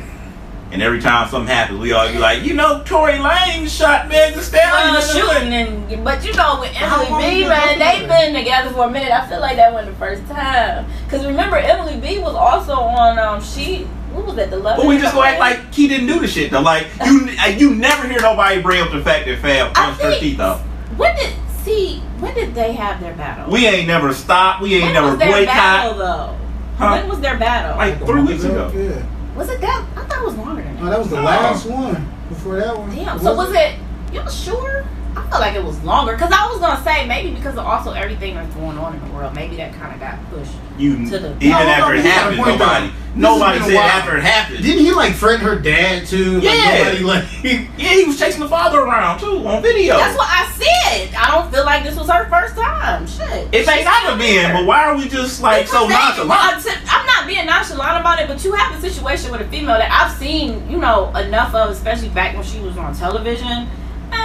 And 0.72 0.82
every 0.82 1.00
time 1.00 1.28
something 1.28 1.52
happens, 1.52 1.80
we 1.80 1.92
all 1.92 2.12
be 2.12 2.18
like, 2.18 2.44
you 2.44 2.54
know, 2.54 2.84
Tory 2.84 3.14
Lanez 3.14 3.68
shot 3.76 4.08
Meg 4.08 4.34
Thee 4.34 4.40
Stallion. 4.40 4.94
well, 4.94 5.00
shooting 5.00 5.52
and 5.52 6.04
but 6.04 6.24
you 6.24 6.32
know 6.34 6.60
with 6.60 6.70
Emily 6.76 7.06
B 7.06 7.48
man 7.48 7.78
they've 7.80 8.06
been 8.06 8.34
together 8.34 8.70
for 8.70 8.86
a 8.86 8.90
minute. 8.90 9.10
I 9.10 9.26
feel 9.26 9.40
like 9.40 9.56
that 9.56 9.72
wasn't 9.72 9.94
the 9.94 9.98
first 9.98 10.24
time. 10.26 10.86
Cause 11.08 11.26
remember 11.26 11.56
Emily 11.56 11.98
B 11.98 12.20
was 12.20 12.34
also 12.34 12.74
on 12.74 13.18
um 13.18 13.42
she 13.42 13.88
what 14.12 14.26
was 14.26 14.36
that 14.36 14.50
the 14.50 14.56
love. 14.58 14.76
But 14.76 14.86
we 14.86 14.98
just 14.98 15.14
go 15.14 15.22
act 15.22 15.38
like 15.40 15.72
he 15.72 15.88
didn't 15.88 16.06
do 16.06 16.20
the 16.20 16.26
shit 16.28 16.50
though. 16.50 16.60
Like 16.60 16.86
you, 17.04 17.28
uh, 17.40 17.46
you 17.46 17.74
never 17.74 18.06
hear 18.08 18.20
nobody 18.20 18.60
bring 18.60 18.80
up 18.82 18.90
the 18.90 19.02
fact 19.02 19.26
that 19.26 19.38
Fab 19.40 19.74
punched 19.74 20.02
her 20.02 20.18
teeth 20.18 20.40
out. 20.40 20.60
when 20.96 21.14
did 21.16 21.34
see 21.64 22.00
when 22.20 22.34
did 22.34 22.54
they 22.54 22.72
have 22.72 23.00
their 23.00 23.14
battle? 23.14 23.50
We 23.50 23.66
ain't 23.66 23.86
never 23.86 24.12
stopped. 24.12 24.62
We 24.62 24.74
ain't 24.74 24.84
when 24.84 24.94
never 24.94 25.10
was 25.10 25.18
their 25.18 25.46
battle 25.46 25.92
boycott. 25.94 25.98
though? 26.28 26.36
Huh? 26.84 26.96
When 26.98 27.08
was 27.08 27.20
their 27.20 27.38
battle? 27.38 27.76
Like 27.76 27.98
three 28.04 28.22
weeks 28.22 28.44
ago. 28.44 28.70
Yeah. 28.74 29.36
was 29.36 29.48
it 29.50 29.60
that? 29.60 29.86
I 29.96 30.04
thought 30.04 30.22
it 30.22 30.24
was 30.26 30.36
longer 30.36 30.62
than 30.62 30.74
that. 30.76 30.82
No, 30.84 30.90
that 30.90 30.98
was 30.98 31.10
the 31.10 31.16
No. 31.16 31.22
last 31.22 31.66
one. 31.66 32.12
Before 32.28 32.56
that 32.56 32.76
one. 32.78 32.94
Damn. 32.94 33.18
So 33.18 33.34
was 33.34 33.50
it? 33.52 33.56
it? 33.56 33.78
You 34.14 34.30
sure? 34.30 34.84
I 35.16 35.22
felt 35.28 35.40
like 35.42 35.54
it 35.56 35.64
was 35.64 35.80
longer 35.82 36.12
because 36.12 36.30
I 36.32 36.46
was 36.46 36.60
gonna 36.60 36.82
say 36.84 37.06
maybe 37.06 37.34
because 37.34 37.54
of 37.56 37.66
also 37.66 37.92
everything 37.92 38.34
that's 38.34 38.54
going 38.54 38.78
on 38.78 38.94
in 38.94 39.04
the 39.04 39.10
world, 39.12 39.34
maybe 39.34 39.56
that 39.56 39.72
kind 39.74 39.92
of 39.92 40.00
got 40.00 40.18
pushed. 40.30 40.52
You 40.78 41.04
To 41.10 41.18
the- 41.18 41.30
even 41.36 41.50
No, 41.50 41.58
no, 41.64 41.68
after 41.68 41.80
no, 41.86 41.90
it 41.92 41.96
you 41.96 42.02
got 42.04 42.06
a 42.06 42.10
happened, 42.20 42.36
point, 42.38 42.58
though. 42.58 42.64
nobody, 42.64 42.86
This 42.86 42.94
has 42.94 43.16
nobody 43.16 43.58
said 43.60 43.76
after 43.76 44.16
it 44.16 44.22
happened. 44.24 44.62
Didn't 44.62 44.84
he 44.84 44.92
like 44.92 45.14
threaten 45.14 45.40
her 45.44 45.56
dad 45.56 46.06
too? 46.06 46.40
Like, 46.40 46.44
Yeah. 46.44 46.78
nobody, 46.84 47.04
like, 47.04 47.24
Yeah, 47.42 47.88
he 47.88 48.04
was 48.04 48.18
chasing 48.18 48.40
the 48.40 48.48
father 48.48 48.80
around 48.80 49.18
too 49.18 49.46
on 49.46 49.62
video. 49.62 49.96
That's 49.98 50.16
what 50.16 50.28
I 50.30 50.46
said. 50.52 51.14
I 51.14 51.30
don't 51.32 51.52
feel 51.52 51.64
like 51.64 51.82
this 51.84 51.96
was 51.96 52.08
her 52.08 52.28
first 52.30 52.56
time. 52.56 53.06
Shit. 53.06 53.48
it 53.52 53.66
may 53.66 53.82
not 53.84 53.96
still 53.98 54.10
have 54.12 54.18
been, 54.18 54.52
but 54.52 54.64
why 54.64 54.84
are 54.84 54.96
we 54.96 55.08
just 55.08 55.42
like 55.42 55.66
so 55.66 55.86
Because 55.88 56.24
they- 56.24 56.30
nonchalant? 56.30 56.82
I'm 56.90 57.06
not 57.06 57.26
being 57.26 57.46
nonchalant 57.46 57.98
about 58.00 58.20
it, 58.20 58.28
but 58.28 58.42
you 58.44 58.52
have 58.52 58.76
a 58.76 58.80
situation 58.80 59.32
with 59.32 59.40
a 59.42 59.44
female 59.48 59.76
that 59.76 59.90
I've 59.90 60.16
seen, 60.16 60.70
you 60.70 60.78
know, 60.78 61.10
enough 61.16 61.54
of, 61.54 61.70
especially 61.70 62.08
back 62.10 62.34
when 62.36 62.44
she 62.44 62.60
was 62.60 62.78
on 62.78 62.94
television. 62.94 63.68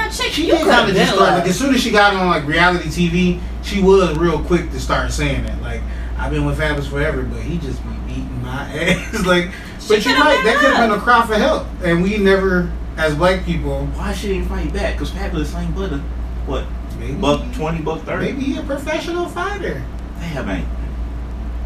Man, 0.06 0.12
chick, 0.14 0.32
She 0.34 0.46
you 0.46 0.52
did 0.52 0.62
could 0.62 0.70
kind 0.70 0.80
have 0.82 0.90
of 0.90 0.96
just 0.96 1.14
start 1.14 1.30
like, 1.32 1.40
like 1.42 1.50
as 1.50 1.58
soon 1.60 1.74
as 1.76 1.82
she 1.82 1.92
got 1.92 2.14
on 2.14 2.28
like 2.28 2.46
reality 2.46 2.90
TV, 2.90 3.42
she 3.64 3.82
was 3.82 4.18
real 4.18 4.42
quick 4.44 4.70
to 4.72 4.80
start 4.80 5.12
saying 5.12 5.44
that. 5.46 5.62
Like 5.62 5.82
I've 6.18 6.32
been 6.32 6.46
with 6.46 6.58
Fabolous 6.60 6.88
forever, 6.90 7.24
but 7.24 7.42
he 7.42 7.58
just 7.58 7.82
be 7.84 7.90
beating 8.08 8.42
my 8.42 8.64
ass. 8.74 9.26
like, 9.26 9.52
but 9.88 10.04
you're 10.06 10.16
coulda 10.16 10.30
right, 10.30 10.44
that 10.46 10.58
could 10.60 10.74
have 10.74 10.80
up. 10.80 10.90
been 10.90 11.00
a 11.00 11.02
cry 11.02 11.26
for 11.26 11.36
help, 11.36 11.68
and 11.84 12.02
we 12.04 12.18
never, 12.18 12.72
as 12.98 13.16
black 13.16 13.46
people, 13.46 13.86
Why 13.88 14.14
she 14.14 14.30
didn't 14.30 14.48
fight 14.48 14.72
back? 14.74 14.98
Cause 14.98 15.12
Fabolous 15.12 15.54
ain't 15.60 15.76
but 15.76 15.92
a 15.94 15.98
what 16.46 16.66
maybe 17.00 17.14
buck 17.14 17.42
twenty, 17.54 17.82
buck 17.82 18.02
thirty. 18.04 18.32
maybe 18.32 18.42
he 18.46 18.58
a 18.58 18.64
professional 18.64 19.28
fighter. 19.28 19.84
Damn, 20.20 20.50
ain't. 20.50 20.68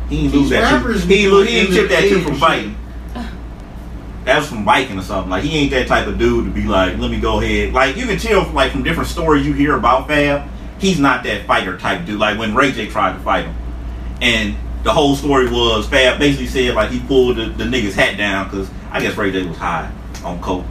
He 0.10 0.22
ain't 0.24 0.32
These 0.32 0.42
lose 0.42 0.50
that. 0.50 0.74
rappers 0.74 1.04
Too. 1.04 1.08
He 1.10 1.24
ain't, 1.26 1.32
lose- 1.34 1.50
he 1.50 1.56
ain't 1.58 1.70
in 1.70 1.76
chip 1.76 1.90
that 1.90 2.00
too 2.02 2.16
age 2.18 2.24
from 2.24 2.32
and 2.32 2.40
fighting. 2.40 2.76
That 4.26 4.39
was 4.39 4.49
from 4.49 4.65
biking 4.65 4.99
or 4.99 5.01
something. 5.01 5.30
Like 5.30 5.43
he 5.43 5.57
ain't 5.57 5.72
that 5.72 5.88
type 5.88 6.07
of 6.07 6.20
dude 6.20 6.45
to 6.45 6.51
be 6.51 6.65
like, 6.65 6.97
let 6.97 7.09
me 7.09 7.20
go 7.20 7.41
ahead. 7.41 7.74
Like 7.74 7.95
you 7.95 8.05
can 8.05 8.17
tell 8.17 8.49
like 8.51 8.72
from 8.72 8.84
different 8.84 9.09
stories 9.09 9.45
you 9.45 9.53
hear 9.53 9.76
about 9.76 10.07
Fab, 10.07 10.49
he's 10.80 10.99
not 10.99 11.24
that 11.24 11.45
fighter 11.45 11.78
type 11.78 12.05
dude. 12.05 12.20
Like 12.20 12.38
when 12.38 12.53
Ray 12.53 12.72
J 12.72 12.88
tried 12.88 13.13
to 13.13 13.20
fight 13.20 13.45
him, 13.45 13.55
and 14.22 14.55
the 14.84 14.91
whole 14.91 15.15
story 15.15 15.49
was 15.49 15.88
Fab 15.88 16.20
basically 16.20 16.47
said 16.47 16.76
like 16.76 16.91
he 16.91 16.99
pulled 16.99 17.38
the, 17.38 17.45
the 17.45 17.63
nigga's 17.63 17.95
hat 17.95 18.17
down 18.17 18.49
because 18.49 18.70
I 18.91 18.99
guess 18.99 19.15
Ray 19.15 19.32
J 19.32 19.47
was 19.47 19.57
high 19.57 19.91
on 20.24 20.41
coke. 20.41 20.65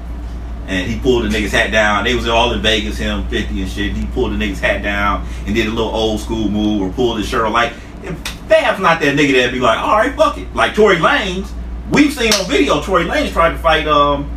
And 0.66 0.86
he 0.90 1.00
pulled 1.00 1.24
the 1.24 1.28
nigga's 1.28 1.52
hat 1.52 1.70
down. 1.72 2.04
They 2.04 2.14
was 2.14 2.28
all 2.28 2.52
in 2.52 2.60
Vegas, 2.60 2.98
him 2.98 3.26
50 3.28 3.62
and 3.62 3.70
shit. 3.70 3.92
He 3.94 4.04
pulled 4.06 4.32
the 4.32 4.36
nigga's 4.36 4.60
hat 4.60 4.82
down 4.82 5.26
and 5.46 5.54
did 5.54 5.66
a 5.66 5.70
little 5.70 5.90
old 5.90 6.20
school 6.20 6.50
move 6.50 6.82
or 6.82 6.92
pulled 6.92 7.16
his 7.16 7.26
shirt. 7.26 7.50
Like, 7.50 7.72
if 8.02 8.18
Fab's 8.48 8.78
not 8.78 9.00
that 9.00 9.16
nigga 9.16 9.32
that'd 9.32 9.52
be 9.52 9.60
like, 9.60 9.78
all 9.78 9.96
right, 9.96 10.14
fuck 10.14 10.36
it. 10.36 10.54
Like 10.54 10.74
Tory 10.74 10.96
Lanez, 10.96 11.50
we've 11.90 12.12
seen 12.12 12.32
on 12.34 12.48
video 12.48 12.80
Tory 12.82 13.04
Lanez 13.04 13.32
tried 13.32 13.50
to 13.50 13.58
fight 13.58 13.86
um 13.86 14.30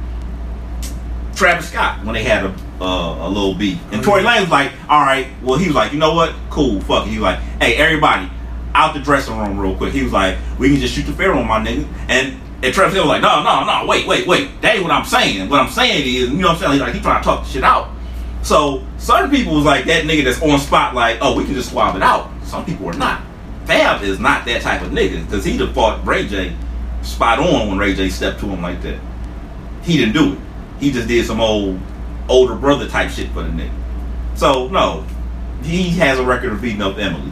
Travis 1.35 1.69
Scott 1.69 2.03
when 2.05 2.13
they 2.13 2.23
had 2.23 2.45
a 2.45 2.55
uh, 2.81 3.27
a 3.27 3.29
little 3.29 3.53
beef. 3.53 3.79
And 3.91 4.03
Tory 4.03 4.23
Lanez 4.23 4.41
was 4.41 4.49
like, 4.49 4.71
all 4.89 5.01
right, 5.01 5.27
well, 5.43 5.57
he 5.57 5.67
was 5.67 5.75
like, 5.75 5.93
you 5.93 5.99
know 5.99 6.15
what? 6.15 6.33
Cool, 6.49 6.81
fuck 6.81 7.05
it. 7.05 7.11
He 7.11 7.17
was 7.17 7.23
like, 7.23 7.39
hey, 7.59 7.75
everybody, 7.75 8.29
out 8.73 8.95
the 8.95 8.99
dressing 8.99 9.37
room 9.37 9.59
real 9.59 9.75
quick. 9.75 9.93
He 9.93 10.01
was 10.01 10.11
like, 10.11 10.37
we 10.57 10.69
can 10.69 10.79
just 10.79 10.95
shoot 10.95 11.05
the 11.05 11.13
fair 11.13 11.33
on 11.33 11.47
my 11.47 11.59
nigga. 11.59 11.87
And 12.09 12.39
and 12.63 12.73
Travis 12.73 12.93
Scott 12.93 13.05
was 13.05 13.09
like, 13.09 13.21
no, 13.21 13.43
no, 13.43 13.65
no, 13.65 13.85
wait, 13.87 14.07
wait, 14.07 14.27
wait. 14.27 14.61
That 14.61 14.75
ain't 14.75 14.83
what 14.83 14.91
I'm 14.91 15.05
saying. 15.05 15.49
What 15.49 15.59
I'm 15.59 15.69
saying 15.69 16.05
is, 16.05 16.29
you 16.29 16.37
know 16.37 16.49
what 16.49 16.55
I'm 16.55 16.59
saying? 16.59 16.71
He's 16.73 16.81
like, 16.81 16.93
he 16.93 16.99
trying 16.99 17.21
to 17.21 17.25
talk 17.25 17.43
the 17.43 17.49
shit 17.49 17.63
out. 17.63 17.89
So 18.43 18.83
certain 18.97 19.29
people 19.29 19.55
was 19.55 19.65
like 19.65 19.85
that 19.85 20.05
nigga 20.05 20.23
that's 20.23 20.41
on 20.41 20.59
spot, 20.59 20.95
like, 20.95 21.19
oh, 21.21 21.35
we 21.35 21.45
can 21.45 21.53
just 21.53 21.69
swap 21.69 21.95
it 21.95 22.01
out. 22.01 22.31
Some 22.43 22.65
people 22.65 22.87
are 22.87 22.93
not. 22.93 23.21
Fab 23.65 24.01
is 24.01 24.19
not 24.19 24.45
that 24.45 24.61
type 24.61 24.81
of 24.81 24.91
nigga 24.91 25.23
because 25.25 25.45
he'd 25.45 25.59
have 25.59 25.73
fought 25.73 26.05
Ray 26.05 26.27
J 26.27 26.55
spot 27.01 27.39
on 27.39 27.69
when 27.69 27.77
Ray 27.77 27.93
J 27.93 28.09
stepped 28.09 28.39
to 28.41 28.47
him 28.47 28.61
like 28.61 28.81
that. 28.81 28.99
He 29.83 29.97
didn't 29.97 30.13
do 30.13 30.33
it. 30.33 30.39
He 30.79 30.91
just 30.91 31.07
did 31.07 31.25
some 31.25 31.41
old 31.41 31.79
older 32.29 32.55
brother 32.55 32.87
type 32.87 33.11
shit 33.11 33.29
for 33.31 33.43
the 33.43 33.49
nigga. 33.49 33.71
So 34.35 34.67
no, 34.67 35.05
he 35.63 35.89
has 35.91 36.19
a 36.19 36.23
record 36.25 36.53
of 36.53 36.61
beating 36.61 36.81
up 36.81 36.97
Emily. 36.97 37.31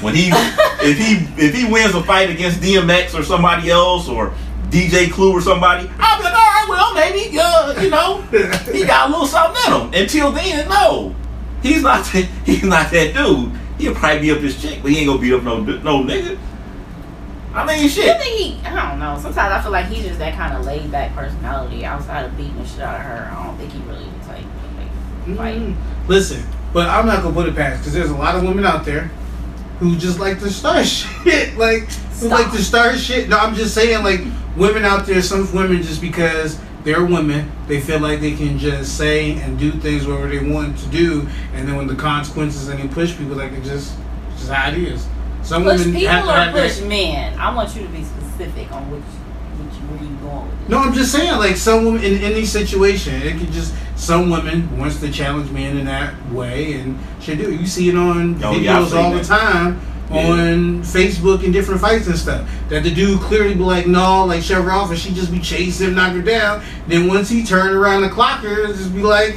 When 0.00 0.14
he 0.14 0.28
if 0.32 0.98
he 0.98 1.44
if 1.44 1.54
he 1.54 1.70
wins 1.70 1.94
a 1.94 2.02
fight 2.02 2.30
against 2.30 2.60
DMX 2.60 3.18
or 3.18 3.22
somebody 3.22 3.70
else 3.70 4.08
or 4.08 4.34
DJ 4.70 5.10
Clue 5.10 5.32
or 5.32 5.40
somebody, 5.40 5.90
I'll 5.98 6.18
be 6.18 6.24
like, 6.24 6.32
all 6.32 6.38
right, 6.38 6.66
well, 6.68 6.94
maybe, 6.94 7.36
uh, 7.38 7.82
you 7.82 7.90
know, 7.90 8.22
he 8.72 8.86
got 8.86 9.08
a 9.08 9.10
little 9.10 9.26
something 9.26 9.60
in 9.66 9.80
him. 9.80 10.02
Until 10.02 10.30
then, 10.30 10.68
no, 10.68 11.14
he's 11.62 11.82
not. 11.82 12.04
That, 12.06 12.28
he's 12.46 12.62
not 12.62 12.90
that 12.92 13.14
dude. 13.14 13.52
He'll 13.78 13.94
probably 13.94 14.20
beat 14.20 14.32
up 14.32 14.40
this 14.40 14.60
chick, 14.60 14.80
but 14.82 14.90
he 14.90 14.98
ain't 14.98 15.08
gonna 15.08 15.20
beat 15.20 15.32
up 15.32 15.42
no 15.42 15.60
no 15.60 16.04
nigga. 16.04 16.38
I 17.52 17.66
mean, 17.66 17.88
shit. 17.88 18.20
think 18.20 18.38
he, 18.38 18.60
I 18.64 18.90
don't 18.90 18.99
know. 18.99 18.99
Sometimes 19.20 19.52
I 19.52 19.60
feel 19.62 19.72
like 19.72 19.86
he's 19.86 20.04
just 20.04 20.18
that 20.18 20.34
kind 20.34 20.54
of 20.56 20.64
laid 20.64 20.90
back 20.90 21.14
personality. 21.14 21.84
Outside 21.84 22.24
of 22.24 22.36
beating 22.36 22.56
the 22.56 22.66
shit 22.66 22.80
out 22.80 22.96
of 22.96 23.02
her, 23.02 23.30
I 23.32 23.44
don't 23.46 23.56
think 23.58 23.72
he 23.72 23.78
really 23.80 24.04
like, 24.28 24.44
like 24.76 25.36
fight. 25.36 25.56
Mm. 25.58 25.76
Listen, 26.08 26.42
but 26.72 26.88
I'm 26.88 27.06
not 27.06 27.22
gonna 27.22 27.34
put 27.34 27.48
it 27.48 27.54
past 27.54 27.80
because 27.80 27.92
there's 27.92 28.10
a 28.10 28.16
lot 28.16 28.34
of 28.34 28.42
women 28.42 28.64
out 28.64 28.84
there 28.84 29.10
who 29.78 29.96
just 29.96 30.18
like 30.18 30.38
to 30.40 30.50
start 30.50 30.86
shit. 30.86 31.56
Like 31.56 31.84
who 31.84 32.26
Stop. 32.26 32.30
like 32.40 32.52
to 32.52 32.62
start 32.62 32.98
shit. 32.98 33.28
No, 33.28 33.38
I'm 33.38 33.54
just 33.54 33.74
saying 33.74 34.02
like 34.04 34.20
women 34.56 34.84
out 34.84 35.06
there. 35.06 35.20
Some 35.22 35.52
women 35.54 35.82
just 35.82 36.00
because 36.00 36.58
they're 36.84 37.04
women, 37.04 37.50
they 37.66 37.80
feel 37.80 38.00
like 38.00 38.20
they 38.20 38.32
can 38.34 38.58
just 38.58 38.96
say 38.96 39.32
and 39.40 39.58
do 39.58 39.70
things 39.70 40.06
whatever 40.06 40.28
they 40.28 40.50
want 40.50 40.78
to 40.78 40.86
do, 40.88 41.28
and 41.52 41.68
then 41.68 41.76
when 41.76 41.86
the 41.86 41.94
consequences 41.94 42.68
and 42.68 42.80
they 42.80 42.88
push 42.88 43.16
people, 43.16 43.36
like 43.36 43.52
it 43.52 43.64
just 43.64 43.94
it's 44.32 44.40
just 44.40 44.52
how 44.52 44.70
it 44.70 44.78
is. 44.78 45.06
Some 45.42 45.64
Push 45.64 45.78
women 45.86 45.94
have 46.02 46.22
people 46.22 46.32
to 46.32 46.38
or 46.38 46.44
have 46.44 46.52
push 46.52 46.76
that. 46.78 46.86
men? 46.88 47.38
I 47.38 47.54
want 47.54 47.74
you 47.74 47.82
to 47.82 47.88
be 47.88 47.98
specific 48.04 48.19
on 48.72 48.90
which, 48.90 49.02
which 49.02 49.74
where 49.82 50.02
you 50.02 50.16
going 50.16 50.48
with 50.48 50.60
this. 50.60 50.68
No, 50.68 50.78
I'm 50.78 50.92
just 50.94 51.12
saying, 51.12 51.36
like 51.38 51.56
some 51.56 51.84
women 51.84 52.02
in 52.04 52.18
any 52.22 52.44
situation, 52.44 53.14
it 53.22 53.38
could 53.38 53.52
just 53.52 53.74
some 53.96 54.30
women 54.30 54.78
wants 54.78 54.98
to 55.00 55.10
challenge 55.12 55.50
men 55.50 55.76
in 55.76 55.84
that 55.86 56.14
way, 56.32 56.74
and 56.74 56.98
should 57.20 57.38
do. 57.38 57.52
You 57.54 57.66
see 57.66 57.88
it 57.90 57.96
on 57.96 58.36
Oh, 58.42 58.52
videos 58.54 58.88
seen 58.88 58.98
all 58.98 59.10
that. 59.12 59.22
the 59.22 59.28
time 59.28 59.80
Yeah. 60.10 60.30
on 60.30 60.82
Facebook 60.82 61.44
and 61.44 61.52
different 61.52 61.80
fights 61.82 62.06
and 62.06 62.16
stuff. 62.16 62.48
That 62.70 62.82
the 62.82 62.90
dude 62.90 63.20
clearly 63.20 63.54
be 63.54 63.60
like, 63.62 63.86
no, 63.86 64.24
like 64.24 64.42
shove 64.42 64.64
her 64.64 64.72
off, 64.72 64.90
and 64.90 64.98
she 64.98 65.12
just 65.12 65.30
be 65.30 65.38
chasing 65.38 65.88
him, 65.88 65.94
knock 65.96 66.12
her 66.14 66.22
down. 66.22 66.62
Then 66.88 67.08
once 67.08 67.28
he 67.28 67.44
turn 67.44 67.74
around 67.74 68.02
the 68.02 68.08
clock 68.08 68.40
her, 68.42 68.66
just 68.68 68.94
be 68.94 69.02
like, 69.02 69.36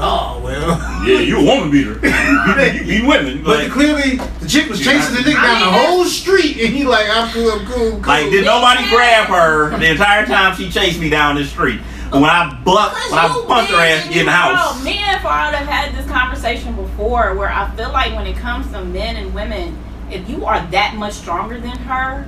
Oh, 0.00 0.36
oh 0.36 0.44
well. 0.44 1.06
Yeah, 1.06 1.20
you 1.20 1.38
a 1.38 1.44
woman 1.44 1.70
beater. 1.70 1.94
you 2.74 2.84
beat 2.86 3.06
women. 3.06 3.42
But 3.42 3.64
Like, 3.64 3.72
clearly, 3.72 4.16
the 4.40 4.48
chick 4.48 4.68
was 4.68 4.78
chasing 4.80 5.14
the 5.14 5.20
nigga 5.20 5.34
down 5.42 5.60
the 5.60 5.78
whole 5.78 6.04
street, 6.04 6.58
and 6.60 6.74
he 6.74 6.84
like, 6.84 7.06
I'm 7.08 7.32
cool, 7.32 7.50
I'm 7.50 7.66
cool, 7.66 7.90
cool. 7.92 8.00
like 8.00 8.30
did 8.30 8.44
nobody 8.44 8.88
grab 8.88 9.26
her 9.28 9.76
the 9.78 9.90
entire 9.90 10.24
time 10.26 10.54
she 10.56 10.70
chased 10.70 11.00
me 11.00 11.10
down 11.10 11.36
the 11.36 11.44
street? 11.44 11.80
When 12.10 12.24
I 12.24 12.58
buck, 12.64 12.94
when 13.10 13.18
I 13.18 13.26
you 13.34 13.44
punched 13.44 13.70
her 13.70 13.76
ass 13.76 14.00
to 14.00 14.04
and 14.06 14.14
get 14.14 14.20
in 14.20 14.26
the 14.26 14.32
you 14.32 14.36
house. 14.36 14.76
girl, 14.76 14.84
Me 14.84 14.98
and 14.98 15.20
Farad 15.20 15.52
have 15.52 15.68
had 15.68 15.94
this 15.94 16.10
conversation 16.10 16.74
before 16.74 17.34
where 17.34 17.50
I 17.52 17.68
feel 17.76 17.92
like 17.92 18.14
when 18.14 18.26
it 18.26 18.36
comes 18.36 18.70
to 18.72 18.82
men 18.82 19.16
and 19.16 19.34
women, 19.34 19.76
if 20.10 20.26
you 20.30 20.46
are 20.46 20.64
that 20.70 20.94
much 20.96 21.12
stronger 21.14 21.60
than 21.60 21.76
her, 21.80 22.26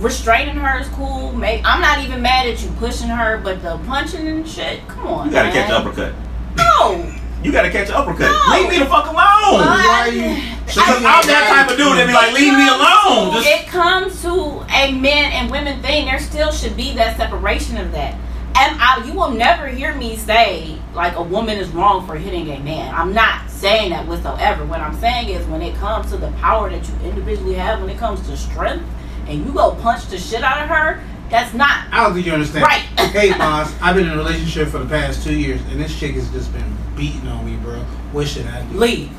restraining 0.00 0.56
her 0.56 0.80
is 0.80 0.88
cool. 0.88 1.32
May 1.32 1.62
I'm 1.64 1.80
not 1.80 2.00
even 2.00 2.20
mad 2.22 2.48
at 2.48 2.60
you 2.60 2.68
pushing 2.78 3.08
her, 3.08 3.38
but 3.38 3.62
the 3.62 3.78
punching 3.86 4.26
and 4.26 4.48
shit, 4.48 4.86
come 4.88 5.06
on. 5.06 5.26
You 5.28 5.32
gotta 5.32 5.48
man. 5.48 5.54
catch 5.54 5.68
the 5.68 5.76
uppercut. 5.76 6.14
No. 6.56 7.14
You 7.42 7.52
gotta 7.52 7.70
catch 7.70 7.88
an 7.88 7.94
uppercut. 7.94 8.30
No. 8.32 8.56
Leave 8.58 8.70
me 8.70 8.78
the 8.78 8.86
fuck 8.86 9.06
alone. 9.06 9.60
Why 9.62 10.06
are 10.06 10.12
you? 10.12 10.56
Because 10.66 11.04
I'm 11.04 11.26
that 11.26 11.46
type 11.48 11.70
of 11.70 11.76
dude 11.76 11.96
that 11.96 12.06
be 12.06 12.12
like, 12.12 12.32
leave 12.34 12.52
me 12.52 12.66
alone. 12.66 13.32
Just 13.34 13.46
it 13.46 13.68
comes 13.68 14.20
to 14.22 14.66
a 14.74 14.92
men 14.92 15.32
and 15.32 15.50
women 15.50 15.80
thing. 15.80 16.06
There 16.06 16.18
still 16.18 16.50
should 16.50 16.76
be 16.76 16.94
that 16.94 17.16
separation 17.16 17.76
of 17.76 17.92
that. 17.92 18.14
And 18.58 18.80
I, 18.80 19.04
you 19.06 19.12
will 19.12 19.30
never 19.30 19.68
hear 19.68 19.94
me 19.94 20.16
say 20.16 20.78
like 20.94 21.14
a 21.16 21.22
woman 21.22 21.58
is 21.58 21.68
wrong 21.68 22.06
for 22.06 22.16
hitting 22.16 22.48
a 22.48 22.58
man. 22.60 22.92
I'm 22.94 23.12
not 23.12 23.50
saying 23.50 23.90
that 23.90 24.06
whatsoever. 24.08 24.64
What 24.64 24.80
I'm 24.80 24.98
saying 24.98 25.28
is 25.28 25.46
when 25.46 25.62
it 25.62 25.76
comes 25.76 26.10
to 26.10 26.16
the 26.16 26.30
power 26.32 26.70
that 26.70 26.88
you 26.88 26.94
individually 27.08 27.54
have, 27.54 27.80
when 27.80 27.90
it 27.90 27.98
comes 27.98 28.26
to 28.28 28.36
strength, 28.36 28.84
and 29.28 29.44
you 29.44 29.52
go 29.52 29.74
punch 29.76 30.06
the 30.06 30.18
shit 30.18 30.42
out 30.42 30.62
of 30.62 30.68
her, 30.68 31.02
that's 31.30 31.52
not 31.54 31.86
I 31.92 32.04
don't 32.04 32.14
think 32.14 32.26
you 32.26 32.32
understand. 32.32 32.64
Right. 32.64 32.80
hey, 33.12 33.30
boss, 33.38 33.72
I've 33.80 33.96
been 33.96 34.06
in 34.06 34.12
a 34.12 34.16
relationship 34.16 34.68
for 34.68 34.78
the 34.78 34.86
past 34.86 35.22
two 35.24 35.34
years, 35.38 35.60
and 35.70 35.80
this 35.80 35.98
chick 35.98 36.14
has 36.14 36.30
just 36.30 36.52
been 36.52 36.76
beating 36.96 37.26
on 37.28 37.44
me, 37.44 37.56
bro. 37.56 37.78
What 38.12 38.26
should 38.28 38.46
I 38.46 38.62
do? 38.66 38.78
leave. 38.78 39.10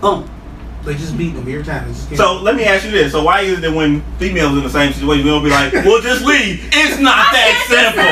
Boom. 0.00 0.28
They 0.84 0.94
just 0.94 1.18
beat 1.18 1.34
me 1.34 1.40
every 1.52 1.64
time. 1.64 1.88
They 1.88 1.92
just 1.94 2.06
can't- 2.08 2.18
So 2.18 2.34
let 2.42 2.54
me 2.54 2.64
ask 2.64 2.84
you 2.84 2.92
this: 2.92 3.10
So 3.10 3.24
why 3.24 3.40
is 3.40 3.58
it 3.58 3.62
that 3.62 3.72
when 3.72 4.02
females 4.18 4.56
in 4.56 4.62
the 4.62 4.70
same 4.70 4.92
situation, 4.92 5.24
we 5.24 5.30
don't 5.30 5.42
be 5.42 5.50
like, 5.50 5.72
"Well, 5.72 6.00
just 6.00 6.24
leave"? 6.24 6.62
It's 6.72 7.00
not 7.00 7.26
that 7.32 7.66
simple. 7.66 8.04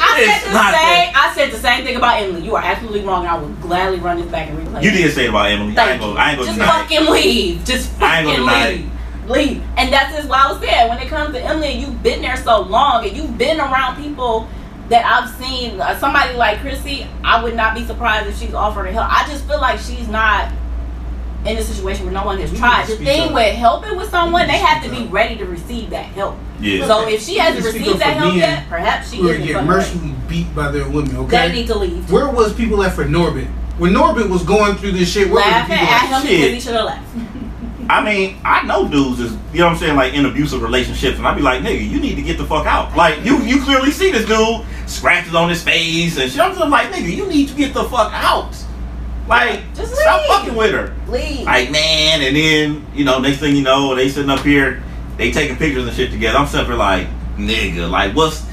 I 0.00 0.20
It's 0.20 0.42
said 0.44 0.50
the 0.50 0.54
not 0.54 0.74
same. 0.74 1.12
I 1.16 1.32
said 1.34 1.50
the 1.50 1.58
same 1.58 1.84
thing 1.84 1.96
about 1.96 2.22
Emily. 2.22 2.42
You 2.44 2.54
are 2.54 2.62
absolutely 2.62 3.00
wrong. 3.00 3.22
and 3.26 3.28
I 3.30 3.38
would 3.38 3.60
gladly 3.60 3.98
run 3.98 4.18
this 4.20 4.30
back 4.30 4.48
and 4.50 4.58
replay. 4.58 4.82
You 4.84 4.90
it. 4.90 4.92
did 4.92 5.12
say 5.14 5.24
it 5.24 5.30
about 5.30 5.50
Emily. 5.50 5.72
I 5.72 5.74
Thank 5.74 5.90
ain't 5.90 6.00
gonna, 6.00 6.12
you. 6.12 6.18
I 6.18 6.30
ain't 6.30 6.38
gonna 6.38 6.46
Just 6.46 6.58
deny. 6.60 6.68
it. 6.68 6.82
fucking 6.82 7.06
leave. 7.12 7.64
Just 7.64 8.02
I 8.02 8.18
ain't 8.20 8.28
fucking 8.28 8.44
gonna 8.44 8.52
deny 8.52 8.68
leave. 8.70 8.90
Leave. 9.28 9.62
And 9.76 9.92
that's 9.92 10.14
just 10.14 10.28
why 10.28 10.44
I 10.46 10.52
was 10.52 10.60
saying 10.60 10.88
when 10.88 10.98
it 10.98 11.08
comes 11.08 11.34
to 11.34 11.40
Emily, 11.42 11.72
you've 11.72 12.02
been 12.02 12.22
there 12.22 12.36
so 12.36 12.62
long, 12.62 13.06
and 13.06 13.16
you've 13.16 13.36
been 13.36 13.58
around 13.60 13.96
people 14.02 14.48
that 14.88 15.04
I've 15.04 15.30
seen. 15.44 15.80
Uh, 15.80 15.98
somebody 15.98 16.34
like 16.36 16.60
Chrissy, 16.60 17.06
I 17.24 17.42
would 17.42 17.56
not 17.56 17.74
be 17.74 17.84
surprised 17.84 18.28
if 18.28 18.38
she's 18.38 18.54
offering 18.54 18.94
help. 18.94 19.08
I 19.10 19.26
just 19.28 19.44
feel 19.46 19.60
like 19.60 19.80
she's 19.80 20.08
not 20.08 20.52
in 21.44 21.56
a 21.56 21.62
situation 21.62 22.04
where 22.04 22.14
no 22.14 22.24
one 22.24 22.38
has 22.38 22.52
tried. 22.56 22.86
The 22.86 22.96
thing 22.96 23.28
up. 23.28 23.34
with 23.34 23.54
helping 23.54 23.96
with 23.96 24.10
someone, 24.10 24.46
they 24.48 24.58
have 24.58 24.82
to 24.84 24.90
be 24.90 25.04
up. 25.06 25.12
ready 25.12 25.36
to 25.36 25.44
receive 25.44 25.90
that 25.90 26.06
help. 26.06 26.36
Yeah. 26.60 26.86
So 26.86 27.06
if 27.08 27.22
she 27.22 27.36
hasn't 27.38 27.58
need 27.58 27.62
to 27.64 27.70
speak 27.70 27.82
received 27.82 28.00
that 28.00 28.16
help 28.16 28.34
yet, 28.34 28.68
perhaps 28.68 29.10
she 29.10 29.18
who 29.18 29.28
are 29.28 29.32
isn't 29.32 29.42
getting 29.46 29.54
fucking 29.56 29.68
ready. 29.68 29.78
mercifully 29.84 30.14
beat 30.28 30.54
by 30.54 30.70
their 30.70 30.88
women. 30.88 31.10
They 31.28 31.38
Okay. 31.38 31.52
need 31.52 31.66
to 31.68 31.78
leave. 31.78 32.10
Where 32.10 32.28
was 32.28 32.52
people 32.54 32.82
at 32.82 32.94
for 32.94 33.04
Norbit? 33.04 33.46
When 33.78 33.92
Norbit 33.92 34.28
was 34.30 34.42
going 34.42 34.76
through 34.76 34.92
this 34.92 35.10
shit, 35.10 35.30
where 35.30 35.44
were 35.44 35.50
the 35.60 35.66
people 35.66 35.74
at 35.86 36.22
him 36.22 36.22
Shit. 36.26 36.54
he 36.54 36.60
should 36.60 36.74
have 36.74 36.86
left. 36.86 37.04
I 37.88 38.02
mean, 38.04 38.38
I 38.44 38.64
know 38.66 38.88
dudes 38.88 39.20
is 39.20 39.32
you 39.52 39.60
know 39.60 39.66
what 39.66 39.72
I'm 39.72 39.78
saying, 39.78 39.96
like 39.96 40.14
in 40.14 40.26
abusive 40.26 40.62
relationships, 40.62 41.18
and 41.18 41.26
I'd 41.26 41.36
be 41.36 41.42
like, 41.42 41.62
nigga, 41.62 41.88
you 41.88 42.00
need 42.00 42.16
to 42.16 42.22
get 42.22 42.36
the 42.38 42.44
fuck 42.44 42.66
out. 42.66 42.96
Like 42.96 43.24
you, 43.24 43.38
you 43.42 43.62
clearly 43.62 43.90
see 43.90 44.10
this 44.10 44.26
dude 44.26 44.64
scratches 44.88 45.34
on 45.34 45.48
his 45.48 45.62
face 45.62 46.18
and 46.18 46.30
shit. 46.30 46.40
I'm 46.40 46.54
just 46.54 46.68
like, 46.68 46.90
nigga, 46.90 47.14
you 47.14 47.26
need 47.28 47.48
to 47.48 47.54
get 47.54 47.74
the 47.74 47.84
fuck 47.84 48.12
out. 48.12 48.54
Like, 49.28 49.62
Just 49.74 49.92
stop 49.96 50.20
leave. 50.20 50.28
fucking 50.30 50.54
with 50.54 50.70
her. 50.72 50.94
Leave. 51.08 51.44
Like, 51.46 51.70
man, 51.72 52.22
and 52.22 52.36
then 52.36 52.86
you 52.94 53.04
know, 53.04 53.18
next 53.18 53.38
thing 53.38 53.56
you 53.56 53.62
know, 53.62 53.94
they 53.94 54.08
sitting 54.08 54.30
up 54.30 54.40
here, 54.40 54.82
they 55.16 55.32
taking 55.32 55.56
pictures 55.56 55.84
and 55.86 55.96
shit 55.96 56.10
together. 56.12 56.38
I'm 56.38 56.46
sitting 56.46 56.66
here 56.66 56.74
like, 56.76 57.08
nigga, 57.36 57.90
like 57.90 58.14
what's? 58.14 58.44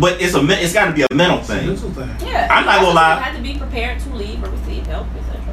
But 0.00 0.20
it's 0.20 0.34
a, 0.34 0.44
it's 0.48 0.72
got 0.72 0.86
to 0.86 0.92
be 0.92 1.02
a 1.08 1.14
mental 1.14 1.38
It's 1.38 1.48
a 1.50 1.54
thing. 1.56 1.66
mental 1.68 1.90
thing. 1.92 2.28
Yeah, 2.28 2.48
I'm 2.50 2.64
not 2.66 2.80
gonna 2.80 2.94
lie. 2.94 3.16
You 3.18 3.22
have 3.22 3.36
to 3.36 3.42
be 3.42 3.56
prepared 3.58 4.00
to 4.00 4.14
leave 4.14 4.42
or 4.42 4.50
receive 4.50 4.86
help, 4.86 5.06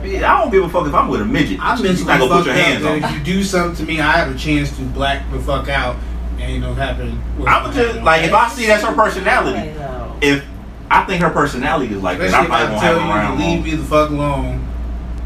etc. 0.04 0.20
Yeah, 0.22 0.34
I 0.36 0.42
don't 0.42 0.52
give 0.52 0.64
a 0.64 0.70
fuck 0.70 0.88
if 0.88 0.94
I'm 0.94 1.08
with 1.10 1.22
a 1.22 1.26
midget. 1.26 1.60
I'm 1.62 1.78
you 1.78 1.84
mentally 1.84 2.06
not 2.08 2.20
gonna 2.20 2.36
put 2.38 2.46
your 2.46 2.56
hands 2.56 2.86
on. 2.86 3.04
if 3.04 3.12
you 3.12 3.20
do 3.24 3.44
something 3.44 3.76
to 3.86 3.92
me, 3.92 4.00
I 4.02 4.12
have 4.14 4.34
a 4.34 4.38
chance 4.38 4.76
to 4.78 4.82
black 4.84 5.30
the 5.32 5.40
fuck 5.40 5.70
out, 5.70 5.96
and 6.40 6.52
you 6.54 6.60
know 6.60 6.74
happen. 6.74 7.22
I'm 7.40 7.64
gonna 7.64 7.74
just 7.74 8.02
like 8.02 8.24
if 8.24 8.34
I 8.34 8.48
see 8.50 8.68
that's 8.68 8.84
her 8.84 8.94
personality. 8.94 9.70
If 10.22 10.46
I 10.90 11.04
think 11.06 11.22
her 11.22 11.30
personality 11.30 11.94
is 11.96 12.02
like 12.04 12.18
that, 12.20 12.26
I 12.34 12.44
Especially 12.44 12.46
if 12.46 12.50
probably 12.50 12.70
won't 12.70 12.82
tell 12.82 13.00
have 13.00 13.02
her 13.02 13.08
you 13.08 13.14
around 13.14 13.38
to 13.38 13.44
leave 13.44 13.56
long. 13.56 13.64
me 13.64 13.72
the 13.76 13.84
fuck 13.84 14.10
alone. 14.12 14.68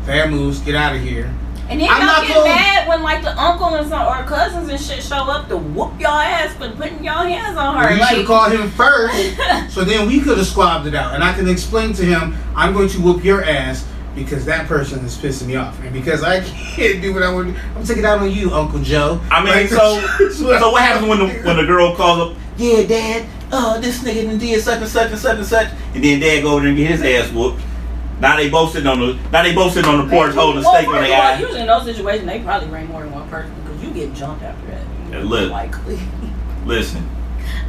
Bad 0.06 0.32
moves, 0.32 0.60
get 0.60 0.76
out 0.76 0.96
of 0.96 1.02
here. 1.02 1.34
And 1.70 1.82
then 1.82 1.90
I'm 1.90 1.98
y'all 1.98 2.06
not 2.06 2.26
get 2.28 2.34
gonna- 2.36 2.50
mad 2.50 2.88
when 2.88 3.04
like 3.04 3.22
the 3.24 3.38
uncle 3.38 3.68
and 3.76 3.90
some 3.90 4.08
or 4.08 4.24
cousins 4.24 4.70
and 4.70 4.80
shit 4.80 5.04
show 5.04 5.18
up 5.30 5.50
to 5.50 5.58
whoop 5.58 6.00
y'all 6.00 6.12
ass 6.14 6.54
for 6.56 6.70
putting 6.70 7.04
y'all 7.04 7.26
hands 7.26 7.58
on 7.58 7.76
her. 7.76 7.92
you 7.92 7.98
should 8.06 8.18
have 8.20 8.26
called 8.26 8.54
him 8.54 8.70
first, 8.72 9.36
so 9.74 9.84
then 9.84 10.08
we 10.08 10.22
could 10.22 10.38
have 10.38 10.48
squabbed 10.48 10.88
it 10.88 10.96
out, 10.96 11.14
and 11.14 11.22
I 11.22 11.34
can 11.34 11.50
explain 11.50 11.92
to 11.96 12.06
him, 12.06 12.36
I'm 12.56 12.74
going 12.74 12.88
to 12.88 13.02
whoop 13.02 13.22
your 13.26 13.44
ass 13.44 13.86
because 14.18 14.46
that 14.46 14.68
person 14.68 15.06
is 15.06 15.16
pissing 15.18 15.48
me 15.48 15.56
off, 15.56 15.80
and 15.84 15.94
because 15.94 16.24
I 16.24 16.42
can't 16.76 17.02
do 17.02 17.14
what 17.14 17.24
I 17.24 17.32
want. 17.34 17.48
To 17.48 17.54
do, 17.54 17.60
I'm 17.76 17.84
taking 17.86 18.04
it 18.04 18.06
out 18.06 18.20
on 18.20 18.32
you, 18.32 18.52
Uncle 18.54 18.80
Joe. 18.80 19.22
I 19.32 19.44
mean, 19.44 19.54
Like, 19.54 19.70
so 19.70 20.00
so 20.32 20.72
what 20.72 20.82
happens 20.82 21.08
when 21.08 21.20
the 21.20 21.28
when 21.44 21.58
the 21.58 21.66
girl 21.66 21.96
calls 21.96 22.32
up? 22.32 22.38
Yeah, 22.58 22.84
Dad, 22.84 23.26
uh, 23.52 23.80
this 23.80 24.00
nigga 24.04 24.26
done 24.26 24.40
did 24.40 24.62
such 24.62 24.82
and 24.82 24.90
such 24.90 25.12
and 25.12 25.20
such 25.20 25.38
and 25.38 25.46
such, 25.46 25.68
and 25.94 26.04
then 26.04 26.20
Dad 26.20 26.42
go 26.42 26.52
over 26.54 26.62
there 26.62 26.70
and 26.70 26.78
get 26.78 26.90
his 26.92 27.02
ass 27.04 27.32
whooped. 27.32 27.62
Now 28.20 28.36
they 28.36 28.50
both 28.50 28.72
sitting 28.72 28.88
on 28.88 29.00
the 29.00 29.14
now 29.32 29.44
they 29.44 29.54
both 29.54 29.74
sitting 29.74 29.90
on 29.90 30.08
the 30.08 30.12
porch 30.12 30.34
holding 30.34 30.64
a 30.64 30.66
Well, 30.66 30.74
steak 30.74 30.88
on 30.88 30.94
first 30.96 31.08
their 31.08 31.18
of 31.20 31.24
all, 31.24 31.32
eye. 31.36 31.40
Usually 31.40 31.60
in 31.62 31.68
those 31.68 31.86
situations, 31.86 32.26
they 32.26 32.40
probably 32.40 32.68
bring 32.70 32.88
more 32.88 33.04
than 33.04 33.12
one 33.14 33.30
person 33.30 33.54
because 33.64 33.84
you 33.84 33.92
get 33.92 34.14
jumped 34.16 34.42
after 34.44 34.66
that. 34.72 34.82
Yeah, 35.12 35.20
look. 35.24 35.52
Likely. 35.52 36.00
Listen, 36.66 37.08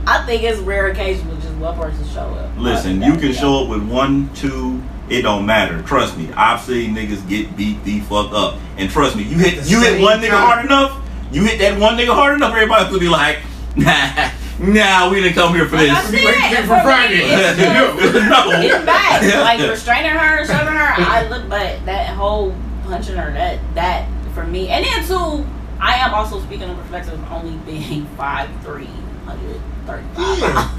I 0.06 0.24
think 0.24 0.42
it's 0.42 0.58
rare 0.60 0.86
occasion 0.86 1.28
with 1.28 1.42
just 1.42 1.54
one 1.56 1.76
person 1.78 2.02
show 2.08 2.20
up. 2.22 2.50
listen, 2.56 3.02
you 3.02 3.14
can 3.16 3.32
show 3.34 3.62
up 3.62 3.68
with 3.68 3.86
one, 3.86 4.32
two. 4.34 4.82
It 5.10 5.22
don't 5.22 5.46
matter. 5.46 5.82
Trust 5.82 6.16
me. 6.18 6.30
I've 6.36 6.60
seen 6.60 6.94
niggas 6.94 7.26
get 7.28 7.56
beat 7.56 7.82
the 7.84 8.00
fuck 8.00 8.32
up, 8.32 8.56
and 8.76 8.90
trust 8.90 9.16
me, 9.16 9.22
you 9.24 9.38
hit 9.38 9.68
you 9.68 9.80
hit 9.80 10.00
one 10.00 10.20
nigga 10.20 10.30
time. 10.30 10.46
hard 10.46 10.64
enough. 10.66 11.02
You 11.32 11.44
hit 11.44 11.58
that 11.60 11.78
one 11.78 11.96
nigga 11.96 12.14
hard 12.14 12.34
enough. 12.36 12.52
Everybody's 12.54 12.88
gonna 12.88 12.98
be 13.00 13.08
like, 13.08 13.38
Nah, 13.76 14.30
nah, 14.60 15.10
we 15.10 15.20
didn't 15.20 15.34
come 15.34 15.54
here 15.54 15.66
for 15.68 15.76
Like 15.76 15.86
this. 15.88 16.04
said, 16.04 16.14
Wait, 16.14 16.24
wait 16.26 16.36
and 16.58 16.68
for 16.68 16.76
for 16.76 16.82
Friday. 16.82 17.18
me, 17.18 17.24
it's 17.24 17.58
just- 17.58 18.28
no. 18.28 18.50
It's 18.60 18.84
bad. 18.84 19.44
Like 19.58 19.70
restraining 19.70 20.10
her, 20.12 20.44
shoving 20.44 20.74
her. 20.74 20.94
I 20.98 21.26
look, 21.28 21.48
but 21.48 21.84
that 21.86 22.08
whole 22.14 22.54
punching 22.84 23.16
her, 23.16 23.32
that 23.32 23.58
that 23.74 24.08
for 24.34 24.44
me, 24.44 24.68
and 24.68 24.84
then 24.84 25.06
too, 25.06 25.46
I 25.80 25.94
am 25.96 26.12
also 26.14 26.40
speaking 26.42 26.68
of 26.70 26.76
perspective, 26.78 27.14
of 27.14 27.32
only 27.32 27.56
being 27.64 28.04
five 28.16 28.48
three 28.62 28.88
hundred 29.24 29.60
thirty 29.86 30.06
five 30.14 30.38
Yeah. 30.38 30.74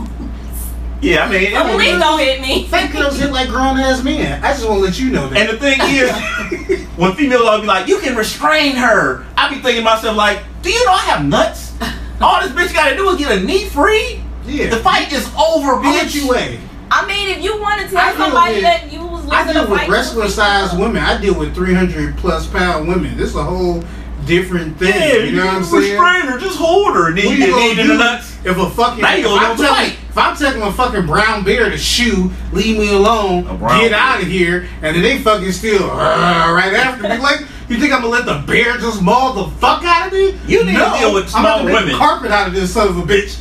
Pounds. 1.02 1.06
Yeah, 1.06 1.26
I 1.26 1.30
mean, 1.30 1.41
it 1.43 1.54
So 1.54 1.74
please 1.76 2.00
don't 2.00 2.20
hit 2.20 2.41
me. 2.41 2.68
Fat 2.68 2.91
girls 2.91 3.20
hit 3.20 3.32
like 3.32 3.50
grown 3.50 3.78
ass 3.80 4.04
men. 4.04 4.43
I 4.43 4.50
just 4.54 4.68
want 4.68 4.80
to 4.80 4.86
let 4.86 5.00
you 5.00 5.10
know 5.12 5.28
that. 5.30 5.39
And 5.39 5.50
the 5.50 5.58
thing 5.58 5.80
is, 5.82 6.88
when 6.97 7.14
females 7.16 7.43
all 7.43 7.62
be 7.62 7.68
like, 7.68 7.88
"You 7.88 8.00
can 8.00 8.16
restrain 8.16 8.76
her," 8.76 9.26
I 9.38 9.50
be 9.50 9.56
thinking 9.62 9.78
to 9.78 9.82
myself 9.84 10.16
like, 10.18 10.43
"Do 10.62 10.70
you 10.72 10.84
know 10.86 10.91
I 10.93 11.00
have 11.02 11.26
nuts? 11.26 11.74
All 12.22 12.41
this 12.41 12.52
bitch 12.52 12.74
gotta 12.74 12.95
do 12.97 13.10
is 13.10 13.18
get 13.18 13.32
a 13.32 13.39
knee 13.45 13.66
free. 13.70 14.22
Yeah. 14.45 14.70
The 14.72 14.78
fight 14.78 15.12
is 15.14 15.26
over, 15.39 15.76
How 15.76 15.82
much 15.82 16.08
bitch. 16.08 16.16
you 16.16 16.28
weigh? 16.30 16.60
I 16.91 17.06
mean, 17.06 17.30
if 17.30 17.41
you 17.43 17.58
want 17.62 17.80
to 17.82 17.86
I 17.88 17.89
tell 17.89 18.16
deal 18.16 18.26
somebody 18.26 18.54
with- 18.56 18.64
that 18.64 18.91
you 18.91 19.06
was 19.06 19.30
I 19.30 19.41
losing 19.43 19.54
deal 19.54 19.64
a 19.64 19.70
with 19.70 19.80
fight, 19.80 19.89
wrestler 19.89 20.24
just 20.24 20.36
sized 20.36 20.72
speak 20.72 20.82
up. 20.82 20.88
women. 20.88 21.04
I 21.04 21.22
deal 21.22 21.36
with 21.38 21.54
300 21.56 22.18
plus 22.18 22.47
pound 22.47 22.88
women. 22.88 23.16
This 23.16 23.30
is 23.30 23.36
a 23.36 23.43
whole 23.43 23.84
different 24.30 24.77
thing. 24.77 24.93
Yeah, 24.93 25.15
you 25.23 25.32
know 25.36 25.45
what 25.45 25.55
I'm 25.55 25.63
saying? 25.63 25.84
Restrain 25.99 26.21
her, 26.32 26.39
just 26.39 26.57
hold 26.57 26.93
her, 26.95 27.09
and 27.09 27.17
then 27.17 27.25
you 27.25 27.32
you 27.32 27.38
get 27.47 27.75
gonna 27.77 27.84
do 27.89 27.97
nuts. 27.97 28.38
if 28.45 28.57
a 28.57 28.69
fucking 28.69 29.01
Now 29.01 29.13
you 29.15 29.25
if 29.25 29.41
I'm, 29.41 29.57
go 29.57 29.63
telling, 29.63 29.91
if 29.91 30.17
I'm 30.17 30.36
telling 30.38 30.61
a 30.61 30.71
fucking 30.71 31.05
brown 31.05 31.43
bear 31.43 31.69
to 31.69 31.77
shoe, 31.77 32.32
leave 32.53 32.77
me 32.77 32.93
alone, 32.93 33.43
get 33.43 33.59
bear. 33.91 33.93
out 33.95 34.21
of 34.21 34.27
here, 34.27 34.67
and 34.82 34.95
then 34.95 35.01
they 35.01 35.17
fucking 35.19 35.51
still 35.51 35.84
uh, 35.91 36.53
right 36.53 36.73
after 36.73 37.03
me. 37.03 37.17
Like 37.17 37.41
you 37.67 37.77
think 37.80 37.91
I'm 37.93 38.01
gonna 38.01 38.07
let 38.07 38.25
the 38.25 38.43
bear 38.47 38.77
just 38.77 39.01
maul 39.01 39.34
the 39.34 39.51
fuck 39.57 39.84
out 39.84 40.07
of 40.07 40.13
me? 40.13 40.38
You 40.47 40.63
need 40.63 40.73
to 40.77 40.95
deal 40.99 41.13
with 41.13 41.34
I'm 41.36 41.43
about 41.43 41.57
to 41.57 41.61
small 41.61 41.65
make 41.65 41.75
women. 41.75 41.95
Carpet 41.97 42.32
out 42.32 42.47
of 42.47 42.53
this 42.53 42.73
son 42.73 42.88
of 42.88 42.97
a 42.97 43.01
bitch, 43.01 43.38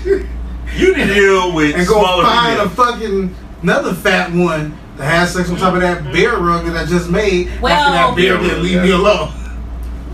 You 0.76 0.96
need 0.96 1.06
to 1.06 1.14
deal 1.14 1.54
with 1.54 1.74
and 1.76 1.86
go 1.86 1.94
smaller 2.02 2.24
find 2.24 2.60
a 2.60 2.68
fucking 2.70 3.34
another 3.62 3.94
fat 3.94 4.32
one 4.32 4.76
that 4.96 5.04
has 5.04 5.32
sex 5.32 5.48
on 5.50 5.56
top 5.56 5.74
of 5.74 5.80
that 5.80 6.12
bear 6.12 6.36
rug 6.38 6.66
that 6.66 6.76
I 6.76 6.84
just 6.84 7.08
made 7.08 7.48
Well- 7.60 7.72
after 7.72 7.92
that 7.92 8.16
bear 8.16 8.34
Bear 8.38 8.42
didn't 8.42 8.56
rug, 8.56 8.64
leave 8.64 8.82
me 8.82 8.90
alone. 8.90 9.32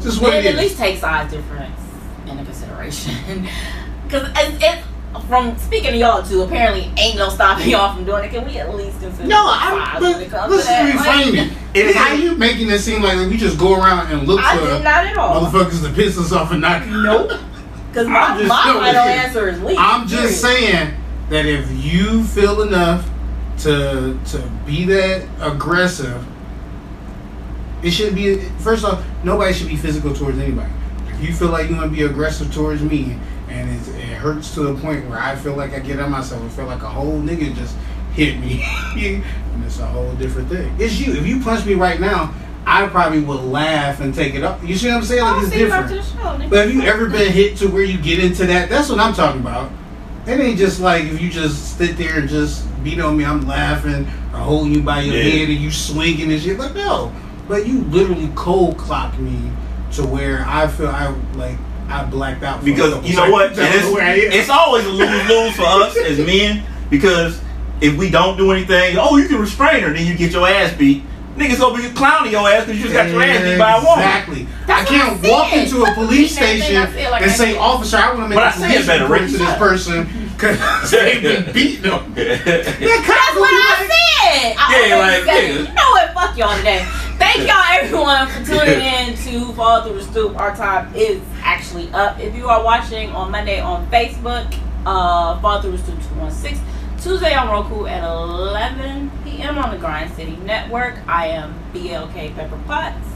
Just 0.05 0.21
what 0.23 0.31
Then 0.33 0.45
it 0.45 0.47
at 0.47 0.55
is. 0.55 0.61
least 0.61 0.79
take 0.79 0.99
size 0.99 1.31
difference 1.31 1.81
into 2.29 2.45
consideration. 2.45 3.49
Because 4.07 4.29
it, 4.37 4.63
it, 4.63 4.85
from 5.29 5.57
speaking 5.59 5.93
to 5.93 5.97
y'all 5.97 6.23
too, 6.23 6.43
apparently 6.43 6.93
ain't 6.99 7.17
no 7.17 7.31
stopping 7.31 7.69
y'all 7.71 7.95
from 7.97 8.05
doing 8.05 8.23
it. 8.25 8.31
Can 8.31 8.45
we 8.45 8.59
at 8.59 8.73
least 8.77 9.01
consider 9.01 9.27
No, 9.27 9.47
I, 9.49 9.99
when 10.01 10.21
it 10.21 10.31
but 10.31 10.51
let's 10.51 10.67
that? 10.67 10.95
reframe 10.95 11.37
Like, 11.37 11.47
it. 11.75 11.79
It 11.81 11.87
is- 11.87 11.97
How 11.97 12.13
you 12.13 12.37
making 12.37 12.69
it 12.71 12.79
seem 12.81 13.03
like 13.03 13.17
we 13.31 13.37
just 13.39 13.59
go 13.59 13.75
around 13.75 14.13
and 14.13 14.29
look 14.29 14.41
I 14.41 14.59
for 14.59 14.67
did 14.67 14.85
not 14.85 15.07
at 15.07 15.17
all. 15.17 15.41
motherfuckers 15.47 15.83
to 15.89 15.93
piss 15.95 16.19
us 16.19 16.33
off 16.33 16.53
and 16.53 16.61
not? 16.61 16.87
Nope. 16.87 17.41
Because 17.89 18.07
my, 18.09 18.19
I'm 18.21 18.39
just 18.39 18.49
my 18.51 18.63
telling 18.63 18.81
final 18.83 19.05
you. 19.05 19.11
answer 19.11 19.49
is 19.49 19.63
leave. 19.63 19.77
I'm 19.81 20.07
just 20.07 20.43
period. 20.45 20.59
saying 20.61 20.95
that 21.31 21.47
if 21.47 21.69
you 21.83 22.25
feel 22.25 22.61
enough 22.63 23.09
to 23.61 24.19
to 24.27 24.39
be 24.67 24.85
that 24.85 25.27
aggressive, 25.41 26.25
it 27.85 27.91
shouldn't 27.91 28.17
be. 28.17 28.37
First 28.59 28.85
off, 28.85 29.05
nobody 29.23 29.53
should 29.53 29.69
be 29.69 29.77
physical 29.77 30.15
towards 30.15 30.39
anybody. 30.39 30.73
If 31.09 31.23
you 31.23 31.35
feel 31.35 31.49
like 31.49 31.69
you 31.69 31.77
want 31.77 31.91
to 31.91 31.97
be 31.97 32.03
aggressive 32.05 32.53
towards 32.53 32.83
me, 32.83 33.17
and 33.49 33.71
it's, 33.71 33.89
it 33.89 34.01
hurts 34.17 34.55
to 34.55 34.61
the 34.63 34.75
point 34.81 35.09
where 35.09 35.19
I 35.19 35.37
feel 35.37 35.55
like 35.55 35.73
I 35.73 35.79
get 35.79 36.01
on 36.01 36.11
myself 36.11 36.41
and 36.41 36.51
feel 36.53 36.67
like 36.67 36.83
a 36.83 36.89
whole 36.89 37.21
nigga 37.21 37.55
just 37.55 37.77
hit 38.15 38.39
me, 38.41 38.65
and 38.97 39.65
it's 39.65 39.79
a 39.79 39.87
whole 39.87 40.13
different 40.15 40.49
thing. 40.49 40.75
It's 40.79 40.99
you. 40.99 41.13
If 41.15 41.27
you 41.27 41.41
punch 41.41 41.65
me 41.67 41.75
right 41.75 42.01
now, 42.01 42.35
I 42.67 42.87
probably 42.89 43.21
would 43.21 43.43
laugh 43.43 44.01
and 44.01 44.15
take 44.15 44.35
it 44.35 44.43
up. 44.43 44.63
You 44.65 44.77
see 44.77 44.89
what 44.89 44.97
I'm 44.97 45.05
saying? 45.05 45.23
Like 45.23 45.43
it's 45.43 45.53
oh, 45.53 45.59
different. 45.59 45.85
after 45.85 45.97
the 45.97 46.03
show. 46.03 46.39
nigga. 46.39 46.51
But 46.51 46.59
have 46.67 46.75
you 46.75 46.83
ever 46.83 47.09
been 47.09 47.31
hit 47.31 47.59
to 47.59 47.69
where 47.69 47.85
you 47.85 47.99
get 47.99 48.19
into 48.19 48.47
that? 48.47 48.69
That's 48.71 48.89
what 48.89 48.99
I'm 48.99 49.13
talking 49.15 49.41
about. 49.43 49.71
It 50.27 50.41
ain't 50.41 50.59
just 50.59 50.81
like 50.81 51.05
if 51.05 51.21
you 51.21 51.29
just 51.29 51.77
sit 51.77 51.99
there 51.99 52.19
and 52.19 52.29
just 52.29 52.67
beat 52.83 52.99
on 52.99 53.17
me, 53.19 53.25
I'm 53.25 53.47
laughing 53.47 54.07
or 54.33 54.39
holding 54.39 54.75
you 54.75 54.83
by 54.83 55.03
your 55.03 55.17
Yeah. 55.17 55.23
head 55.23 55.51
and 55.51 55.59
you 55.59 55.71
swinging 55.71 56.33
and 56.33 56.41
shit. 56.41 56.59
Like 56.59 56.75
no, 56.75 57.13
but 57.49 57.67
you 57.67 57.81
literally 57.85 58.31
cold 58.35 58.77
clocked 58.79 59.19
me 59.19 59.51
to 59.93 60.03
where 60.07 60.45
I 60.47 60.67
feel 60.69 60.89
I 60.89 61.09
like 61.35 61.57
I 61.89 62.05
blacked 62.05 62.43
out. 62.43 62.61
For 62.61 62.65
Because 62.67 63.07
you 63.09 63.17
know 63.17 63.31
what? 63.31 63.55
seconds. 63.55 63.85
And 63.87 63.95
Where 63.95 64.03
I 64.05 64.13
am. 64.13 64.19
it's, 64.19 64.35
it's 64.37 64.49
always 64.51 64.85
a 64.87 64.91
lose 64.91 65.29
lose 65.29 65.55
for 65.57 65.63
us 65.67 65.97
as 65.97 66.19
men 66.19 66.65
because 66.91 67.41
if 67.81 67.97
we 67.97 68.09
don't 68.11 68.37
do 68.37 68.51
anything, 68.53 68.97
oh, 68.99 69.17
you 69.17 69.29
can 69.29 69.39
restrain 69.39 69.83
her, 69.83 69.93
then 69.93 70.07
you 70.07 70.17
get 70.17 70.33
your 70.33 70.49
ass 70.49 70.73
beat. 70.77 71.03
Niggas 71.37 71.59
gonna 71.59 71.83
be 71.83 71.93
clowning 71.95 72.31
your 72.33 72.49
ass 72.49 72.65
because 72.65 72.79
you 72.79 72.85
just 72.85 72.95
got 72.95 73.11
your 73.11 73.21
ass 73.23 73.43
beat 73.43 73.59
by 73.59 73.73
a 73.73 73.81
woman. 73.85 73.99
Exactly. 74.05 74.49
That's 74.67 74.91
I 74.91 74.95
can't 74.95 75.25
I'm 75.25 75.31
walk 75.31 75.51
saying. 75.51 75.65
into 75.67 75.83
a 75.83 75.95
police 75.95 76.33
station 76.35 76.77
I 76.77 77.11
like 77.11 77.23
and 77.23 77.31
say, 77.33 77.57
"Officer, 77.57 77.97
I 77.99 78.15
want 78.15 78.21
to 78.21 78.29
make 78.29 78.37
But 78.37 78.45
I 78.45 78.51
a 78.51 78.53
say 78.53 78.67
it 78.67 78.71
police 78.71 78.87
better, 78.87 79.05
report 79.05 79.31
to 79.31 79.37
this 79.39 79.59
person 79.59 80.09
because 80.35 80.91
they've 80.93 81.23
been 81.23 81.53
beating 81.53 81.83
them." 81.83 82.15
Yeah, 82.17 83.03
That's 83.03 83.37
what 83.37 83.51
I 83.53 83.77
said. 83.91 84.57
I 84.59 84.87
Yeah, 84.89 84.97
like, 84.97 85.25
said 85.25 85.49
You 85.59 85.75
know 85.75 85.91
what? 85.91 86.15
Fuck 86.15 86.37
y'all 86.39 86.57
today. 86.57 86.87
Thank 87.25 87.49
y'all 87.49 87.63
everyone 87.81 88.29
for 88.29 88.45
tuning 88.45 88.81
in 88.81 89.17
to 89.17 89.53
Fall 89.55 89.83
Through 89.83 89.95
the 89.95 90.05
Stoop. 90.05 90.39
Our 90.39 90.55
time 90.55 90.95
is 90.95 91.23
actually 91.41 91.91
up. 91.95 92.21
If 92.21 92.37
you 92.37 92.49
are 92.51 92.63
watching 92.63 93.09
on 93.13 93.31
Monday 93.31 93.61
on 93.61 93.91
Facebook, 93.91 94.55
uh, 94.85 95.41
Fall 95.41 95.63
Through 95.63 95.73
the 95.73 95.79
Stoop 95.79 95.99
216. 96.01 96.61
Tuesday 97.01 97.35
on 97.35 97.49
Roku 97.49 97.87
at 97.87 98.05
11 98.05 99.11
p.m. 99.25 99.57
on 99.57 99.71
the 99.71 99.79
Grind 99.79 100.15
City 100.15 100.37
Network. 100.37 100.99
I 101.09 101.29
am 101.29 101.59
BLK 101.73 102.35
Pepper 102.35 102.61
Potts. 102.67 103.09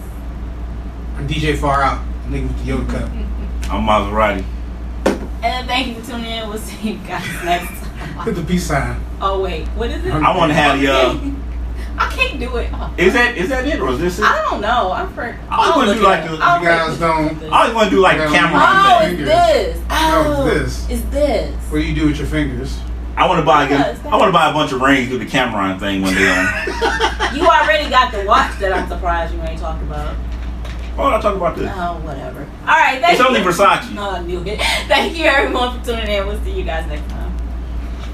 I'm 1.16 1.28
DJ 1.28 1.54
PharOut, 1.59 2.02
nigga 2.28 2.48
with 2.48 2.64
the 2.64 2.72
Yoda 2.72 2.88
cup. 2.88 3.11
I'm 3.70 3.86
Maseratii. 3.86 4.44
And 5.44 5.68
thank 5.68 5.88
you 5.88 6.02
for 6.02 6.12
tuning 6.12 6.30
in. 6.30 6.48
We'll 6.48 6.56
see 6.56 6.92
you 6.92 6.98
guys 7.06 7.26
next 7.44 7.78
time. 7.84 8.24
Hit 8.24 8.36
the 8.36 8.42
peace 8.42 8.66
sign. 8.66 9.04
Oh, 9.20 9.42
wait. 9.42 9.68
What 9.68 9.90
is 9.90 10.02
it? 10.02 10.11
I 10.11 10.34
want 10.34 10.48
to 10.50 10.54
have 10.54 10.80
the. 10.80 11.38
Uh, 11.38 11.47
I 12.01 12.09
can't 12.14 12.38
do 12.40 12.57
it. 12.57 12.70
Oh. 12.72 12.92
is 12.96 13.12
that 13.14 13.36
is 13.36 13.49
that 13.51 13.66
it 13.66 13.80
or 13.80 13.90
is 13.90 13.99
this 13.99 14.18
it? 14.18 14.24
I 14.24 14.38
I 14.38 14.51
don't 14.51 14.61
know. 14.61 14.92
I'm 14.92 15.12
for. 15.12 15.36
I 15.51 15.57
always 15.57 15.88
wanna 15.88 15.94
do 15.94 16.05
like 16.05 16.24
the- 16.24 16.32
You 16.32 16.38
guys 16.38 16.99
don't- 16.99 17.53
always 17.53 17.74
want 17.74 17.90
to 17.90 17.96
do 17.96 18.01
like 18.01 18.16
Yeah, 18.18 18.28
camera 18.30 18.61
Oh, 18.64 18.99
thing. 19.01 19.18
it's 19.20 19.28
this. 19.28 19.80
Oh, 19.90 20.22
No, 20.24 20.46
it's 20.46 20.55
this. 20.86 20.90
It's 20.90 21.03
this. 21.14 21.55
What 21.70 21.78
do 21.80 21.84
you 21.86 21.94
do 21.94 22.07
with 22.07 22.18
your 22.18 22.26
fingers? 22.26 22.78
I 23.16 23.26
want 23.26 23.40
to 23.40 23.44
buy 23.44 23.68
Yeah, 23.68 23.88
a, 23.88 23.90
it's. 23.92 24.05
I 24.07 24.16
want 24.16 24.28
to 24.28 24.32
buy 24.32 24.49
a 24.51 24.53
bunch 24.53 24.70
of 24.72 24.80
rings, 24.80 25.09
do 25.09 25.18
the 25.18 25.26
camera 25.26 25.76
thing 25.78 26.03
one 26.03 26.14
day 26.14 26.28
on. 26.30 26.46
You 27.36 27.44
already 27.46 27.90
got 27.90 28.11
the 28.12 28.24
watch 28.24 28.59
that 28.59 28.72
I'm 28.72 28.88
surprised 28.88 29.34
you 29.34 29.42
ain't 29.42 29.61
talked 29.61 29.82
about. 29.82 30.14
Why 30.96 31.05
would 31.05 31.14
I 31.14 31.20
talk 31.20 31.36
about 31.36 31.57
this? 31.57 31.70
Oh, 31.76 32.01
whatever. 32.03 32.40
All 32.62 32.66
right, 32.74 33.01
thank 33.01 33.12
It's 33.12 33.20
you. 33.20 33.26
only 33.28 33.40
Versace. 33.40 33.94
Oh, 33.96 34.11
I 34.16 34.22
knew 34.22 34.42
it. 34.46 34.59
Thank 34.88 35.16
you 35.16 35.24
everyone 35.26 35.78
for 35.78 35.84
tuning 35.92 36.09
in. 36.09 36.26
We'll 36.26 36.40
see 36.42 36.53
you 36.53 36.64
guys 36.64 36.86
next 36.88 37.09
time. 37.11 37.36